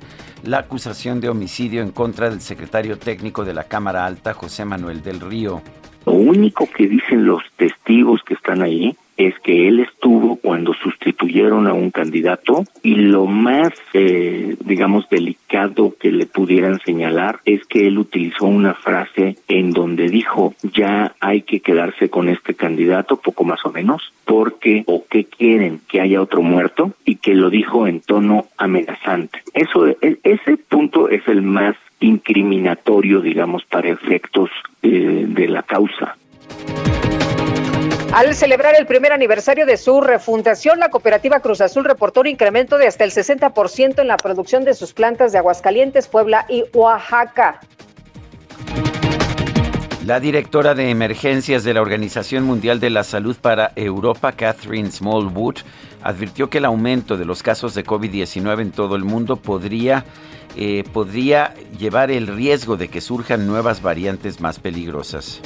la 0.44 0.58
acusación 0.58 1.20
de 1.20 1.28
homicidio 1.28 1.83
en 1.83 1.91
contra 1.91 2.31
del 2.31 2.41
secretario 2.41 2.97
técnico 2.97 3.44
de 3.44 3.52
la 3.52 3.65
Cámara 3.65 4.07
Alta, 4.07 4.33
José 4.33 4.65
Manuel 4.65 5.02
del 5.02 5.20
Río. 5.20 5.60
Lo 6.07 6.12
único 6.12 6.68
que 6.70 6.86
dicen 6.86 7.26
los 7.26 7.42
testigos 7.57 8.23
que 8.23 8.34
están 8.34 8.62
ahí 8.62 8.97
es 9.17 9.39
que 9.41 9.68
él 9.68 9.81
estuvo 9.81 10.36
cuando 10.36 10.75
sustituyeron 10.75 11.67
a 11.67 11.73
un 11.73 11.91
candidato 11.91 12.65
y 12.83 12.97
lo 12.97 13.26
más, 13.26 13.73
eh, 13.93 14.57
digamos, 14.65 15.09
delicado 15.09 15.94
que 15.99 16.10
le 16.10 16.26
pudieran 16.26 16.81
señalar 16.81 17.41
es 17.44 17.65
que 17.67 17.86
él 17.86 17.99
utilizó 17.99 18.47
una 18.47 18.75
frase 18.75 19.36
en 19.49 19.73
donde 19.73 20.09
dijo 20.09 20.55
ya 20.62 21.15
hay 21.20 21.43
que 21.43 21.60
quedarse 21.60 22.09
con 22.09 22.28
este 22.28 22.55
candidato, 22.55 23.17
poco 23.17 23.44
más 23.44 23.65
o 23.65 23.73
menos, 23.73 24.12
porque 24.25 24.84
o 24.86 25.05
que 25.09 25.25
quieren 25.25 25.81
que 25.89 26.01
haya 26.01 26.20
otro 26.20 26.43
muerto 26.43 26.93
y 27.05 27.17
que 27.17 27.34
lo 27.34 27.51
dijo 27.51 27.86
en 27.86 28.01
tono 28.01 28.47
amenazante. 28.57 29.41
Eso, 29.52 29.86
e, 29.86 30.18
ese 30.23 30.57
punto 30.57 31.09
es 31.09 31.26
el 31.28 31.43
más 31.43 31.76
incriminatorio, 32.01 33.20
digamos, 33.20 33.65
para 33.65 33.89
efectos 33.89 34.51
eh, 34.83 35.25
de 35.28 35.49
la 35.49 35.62
causa. 35.62 36.17
Al 38.15 38.33
celebrar 38.36 38.76
el 38.78 38.86
primer 38.86 39.12
aniversario 39.12 39.67
de 39.67 39.76
su 39.76 40.01
refundación, 40.01 40.78
la 40.78 40.89
cooperativa 40.89 41.41
Cruz 41.41 41.60
Azul 41.60 41.84
reportó 41.84 42.20
un 42.20 42.28
incremento 42.28 42.78
de 42.78 42.86
hasta 42.86 43.02
el 43.02 43.10
60% 43.10 43.99
en 44.01 44.07
la 44.07 44.17
producción 44.17 44.62
de 44.62 44.75
sus 44.75 44.93
plantas 44.93 45.33
de 45.33 45.39
Aguascalientes, 45.39 46.07
Puebla 46.07 46.47
y 46.49 46.62
Oaxaca. 46.75 47.59
La 50.07 50.20
directora 50.20 50.76
de 50.76 50.91
emergencias 50.91 51.65
de 51.65 51.75
la 51.75 51.83
Organización 51.83 52.44
Mundial 52.44 52.78
de 52.78 52.91
la 52.91 53.02
Salud 53.02 53.34
para 53.34 53.73
Europa, 53.75 54.31
Catherine 54.31 54.93
Smallwood, 54.93 55.57
advirtió 56.01 56.49
que 56.49 56.59
el 56.59 56.67
aumento 56.67 57.17
de 57.17 57.25
los 57.25 57.43
casos 57.43 57.75
de 57.75 57.84
COVID-19 57.84 58.60
en 58.60 58.70
todo 58.70 58.94
el 58.94 59.02
mundo 59.02 59.34
podría, 59.34 60.05
eh, 60.57 60.84
podría 60.93 61.52
llevar 61.76 62.12
el 62.12 62.28
riesgo 62.28 62.76
de 62.76 62.86
que 62.86 63.01
surjan 63.01 63.44
nuevas 63.49 63.83
variantes 63.83 64.41
más 64.41 64.60
peligrosas. 64.60 65.41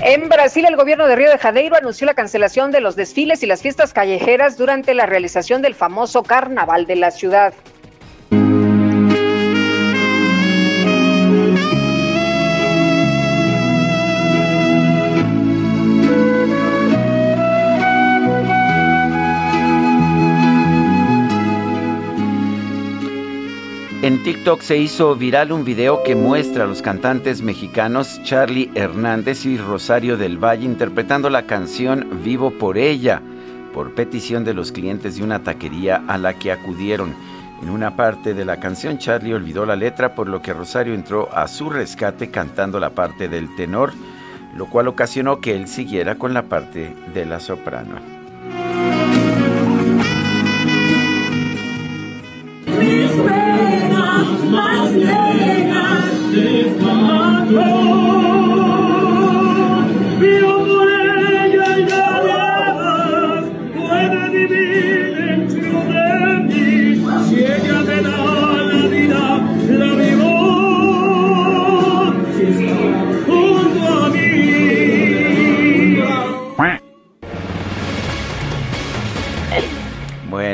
En 0.00 0.28
Brasil, 0.28 0.64
el 0.64 0.76
gobierno 0.76 1.08
de 1.08 1.16
Río 1.16 1.28
de 1.28 1.38
Janeiro 1.38 1.76
anunció 1.76 2.06
la 2.06 2.14
cancelación 2.14 2.70
de 2.70 2.80
los 2.80 2.94
desfiles 2.94 3.42
y 3.42 3.46
las 3.46 3.62
fiestas 3.62 3.92
callejeras 3.92 4.56
durante 4.56 4.94
la 4.94 5.06
realización 5.06 5.60
del 5.60 5.74
famoso 5.74 6.22
carnaval 6.22 6.86
de 6.86 6.94
la 6.94 7.10
ciudad. 7.10 7.52
En 24.18 24.24
TikTok 24.24 24.62
se 24.62 24.76
hizo 24.76 25.14
viral 25.14 25.52
un 25.52 25.64
video 25.64 26.02
que 26.02 26.16
muestra 26.16 26.64
a 26.64 26.66
los 26.66 26.82
cantantes 26.82 27.40
mexicanos 27.40 28.20
Charlie 28.24 28.68
Hernández 28.74 29.46
y 29.46 29.56
Rosario 29.56 30.16
del 30.16 30.38
Valle 30.38 30.64
interpretando 30.64 31.30
la 31.30 31.46
canción 31.46 32.24
Vivo 32.24 32.50
por 32.50 32.78
ella, 32.78 33.22
por 33.72 33.94
petición 33.94 34.42
de 34.42 34.54
los 34.54 34.72
clientes 34.72 35.16
de 35.16 35.22
una 35.22 35.44
taquería 35.44 36.02
a 36.08 36.18
la 36.18 36.34
que 36.34 36.50
acudieron. 36.50 37.14
En 37.62 37.70
una 37.70 37.94
parte 37.94 38.34
de 38.34 38.44
la 38.44 38.58
canción 38.58 38.98
Charlie 38.98 39.34
olvidó 39.34 39.64
la 39.64 39.76
letra 39.76 40.16
por 40.16 40.28
lo 40.28 40.42
que 40.42 40.52
Rosario 40.52 40.94
entró 40.94 41.32
a 41.32 41.46
su 41.46 41.70
rescate 41.70 42.28
cantando 42.28 42.80
la 42.80 42.90
parte 42.90 43.28
del 43.28 43.54
tenor, 43.54 43.92
lo 44.56 44.66
cual 44.66 44.88
ocasionó 44.88 45.40
que 45.40 45.54
él 45.54 45.68
siguiera 45.68 46.16
con 46.16 46.34
la 46.34 46.42
parte 46.42 46.92
de 47.14 47.24
la 47.24 47.38
soprano. 47.38 48.00
Oh, 57.50 58.07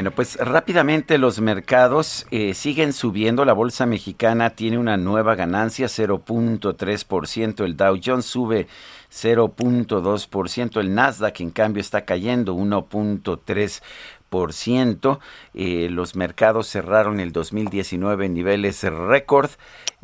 Bueno, 0.05 0.17
pues 0.17 0.37
rápidamente 0.37 1.17
los 1.17 1.41
mercados 1.41 2.27
eh, 2.31 2.53
siguen 2.53 2.93
subiendo. 2.93 3.47
La 3.47 3.55
bolsa 3.55 3.87
mexicana 3.87 4.51
tiene 4.51 4.77
una 4.77 4.99
nueva 4.99 5.35
ganancia, 5.35 5.87
0.3%. 5.87 7.65
El 7.65 7.75
Dow 7.75 7.99
Jones 8.05 8.27
sube 8.27 8.67
0.2%. 9.11 10.79
El 10.79 10.95
Nasdaq, 10.95 11.41
en 11.41 11.51
cambio, 11.51 11.81
está 11.81 12.05
cayendo 12.05 12.55
1.3%. 12.55 15.19
Eh, 15.55 15.89
los 15.91 16.17
mercados 16.17 16.69
cerraron 16.69 17.19
el 17.19 17.33
2019 17.33 18.27
en 18.27 18.35
niveles 18.35 18.83
récord. 18.83 19.53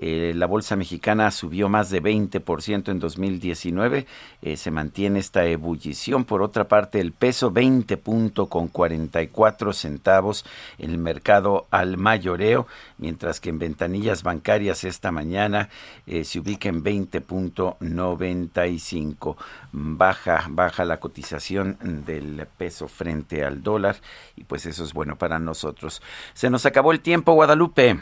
Eh, 0.03 0.33
la 0.35 0.47
bolsa 0.47 0.77
mexicana 0.77 1.31
subió 1.31 1.69
más 1.69 1.91
de 1.91 2.03
20% 2.03 2.91
en 2.91 2.99
2019. 2.99 4.07
Eh, 4.41 4.57
se 4.57 4.71
mantiene 4.71 5.19
esta 5.19 5.45
ebullición. 5.45 6.25
Por 6.25 6.41
otra 6.41 6.69
parte, 6.69 7.01
el 7.01 7.13
peso 7.13 7.51
20 7.51 7.99
punto 7.99 8.47
con 8.47 8.69
44 8.69 9.75
centavos 9.75 10.47
en 10.79 10.93
el 10.93 10.99
mercado 10.99 11.67
al 11.71 11.99
mayoreo, 11.99 12.67
mientras 12.97 13.41
que 13.41 13.51
en 13.51 13.59
ventanillas 13.59 14.23
bancarias 14.23 14.85
esta 14.85 15.13
mañana 15.13 15.69
eh, 16.07 16.25
se 16.25 16.41
ubica 16.41 16.71
en 16.71 16.83
20.95. 16.83 19.37
Baja, 19.73 20.47
baja 20.49 20.87
la 20.87 20.99
cotización 20.99 21.77
del 22.07 22.47
peso 22.57 22.89
frente 22.89 23.45
al 23.45 23.63
dólar 23.63 23.97
y 24.35 24.45
pues 24.45 24.65
eso 24.65 24.83
es 24.83 24.95
bueno 24.95 25.17
para 25.17 25.39
nosotros. 25.39 26.01
Se 26.33 26.49
nos 26.49 26.65
acabó 26.65 26.93
el 26.93 27.01
tiempo, 27.01 27.35
Guadalupe. 27.35 27.99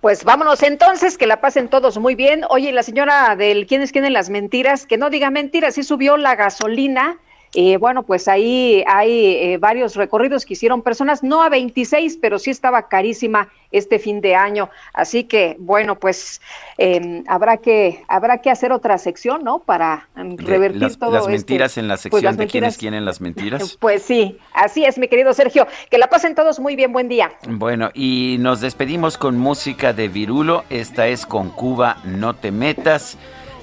Pues 0.00 0.24
vámonos 0.24 0.62
entonces, 0.62 1.16
que 1.18 1.26
la 1.26 1.40
pasen 1.40 1.68
todos 1.68 1.98
muy 1.98 2.14
bien. 2.14 2.44
Oye, 2.50 2.72
la 2.72 2.82
señora 2.82 3.34
del 3.36 3.66
¿Quiénes 3.66 3.92
quieren 3.92 4.12
las 4.12 4.30
mentiras? 4.30 4.86
Que 4.86 4.98
no 4.98 5.10
diga 5.10 5.30
mentiras, 5.30 5.74
sí 5.74 5.82
subió 5.82 6.16
la 6.16 6.36
gasolina. 6.36 7.18
Eh, 7.58 7.78
bueno, 7.78 8.02
pues 8.02 8.28
ahí 8.28 8.84
hay 8.86 9.34
eh, 9.34 9.56
varios 9.58 9.96
recorridos 9.96 10.44
que 10.44 10.52
hicieron 10.52 10.82
personas, 10.82 11.22
no 11.22 11.42
a 11.42 11.48
26, 11.48 12.18
pero 12.20 12.38
sí 12.38 12.50
estaba 12.50 12.86
carísima 12.88 13.48
este 13.72 13.98
fin 13.98 14.20
de 14.20 14.34
año. 14.34 14.68
Así 14.92 15.24
que, 15.24 15.56
bueno, 15.58 15.98
pues 15.98 16.42
eh, 16.76 17.22
habrá 17.26 17.56
que 17.56 18.04
habrá 18.08 18.42
que 18.42 18.50
hacer 18.50 18.72
otra 18.72 18.98
sección, 18.98 19.42
¿no? 19.42 19.60
Para 19.60 20.06
um, 20.18 20.36
revertir 20.36 20.82
las, 20.82 20.98
todo 20.98 21.12
las 21.12 21.22
este- 21.22 21.32
mentiras 21.32 21.78
en 21.78 21.88
la 21.88 21.94
pues, 21.94 22.02
sección 22.02 22.36
de 22.36 22.46
quienes 22.46 22.52
mentiras. 22.52 22.78
quieren 22.78 23.04
las 23.06 23.20
mentiras. 23.22 23.78
Pues 23.86 24.02
sí, 24.02 24.38
así 24.52 24.84
es, 24.84 24.98
mi 24.98 25.08
querido 25.08 25.32
Sergio. 25.32 25.66
Que 25.90 25.96
la 25.96 26.08
pasen 26.08 26.34
todos 26.34 26.60
muy 26.60 26.76
bien, 26.76 26.92
buen 26.92 27.08
día. 27.08 27.32
Bueno, 27.48 27.90
y 27.94 28.36
nos 28.38 28.60
despedimos 28.60 29.16
con 29.16 29.38
música 29.38 29.94
de 29.94 30.08
Virulo. 30.08 30.64
Esta 30.68 31.08
es 31.08 31.24
con 31.24 31.48
Cuba, 31.48 31.98
no 32.04 32.34
te 32.34 32.50
metas. 32.50 33.16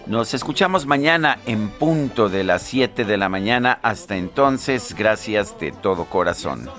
Nos 0.06 0.34
escuchamos 0.34 0.86
mañana 0.86 1.40
en 1.46 1.70
punto 1.70 2.28
de 2.28 2.44
las 2.44 2.62
7 2.64 3.06
de 3.06 3.18
la 3.18 3.30
mañana. 3.30 3.80
Hasta 3.82 4.18
entonces, 4.18 4.94
gracias 4.98 5.58
de 5.60 5.72
todo 5.72 6.06
corazón. 6.06 6.70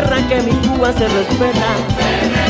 Tierra, 0.00 0.28
que 0.28 0.42
mi 0.42 0.52
Cuba 0.66 0.92
se 0.92 1.08
respeta. 1.08 2.49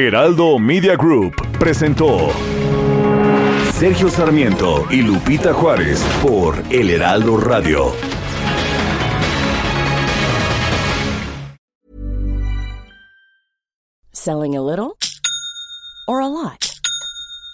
Heraldo 0.00 0.60
Media 0.60 0.94
Group 0.94 1.34
presentó 1.58 2.30
Sergio 3.72 4.08
Sarmiento 4.08 4.86
y 4.90 5.02
Lupita 5.02 5.52
Juárez 5.52 6.00
por 6.22 6.54
El 6.70 6.90
Heraldo 6.90 7.36
Radio. 7.36 7.92
Selling 14.12 14.56
a 14.56 14.62
little 14.62 14.96
or 16.06 16.20
a 16.20 16.28
lot? 16.28 16.67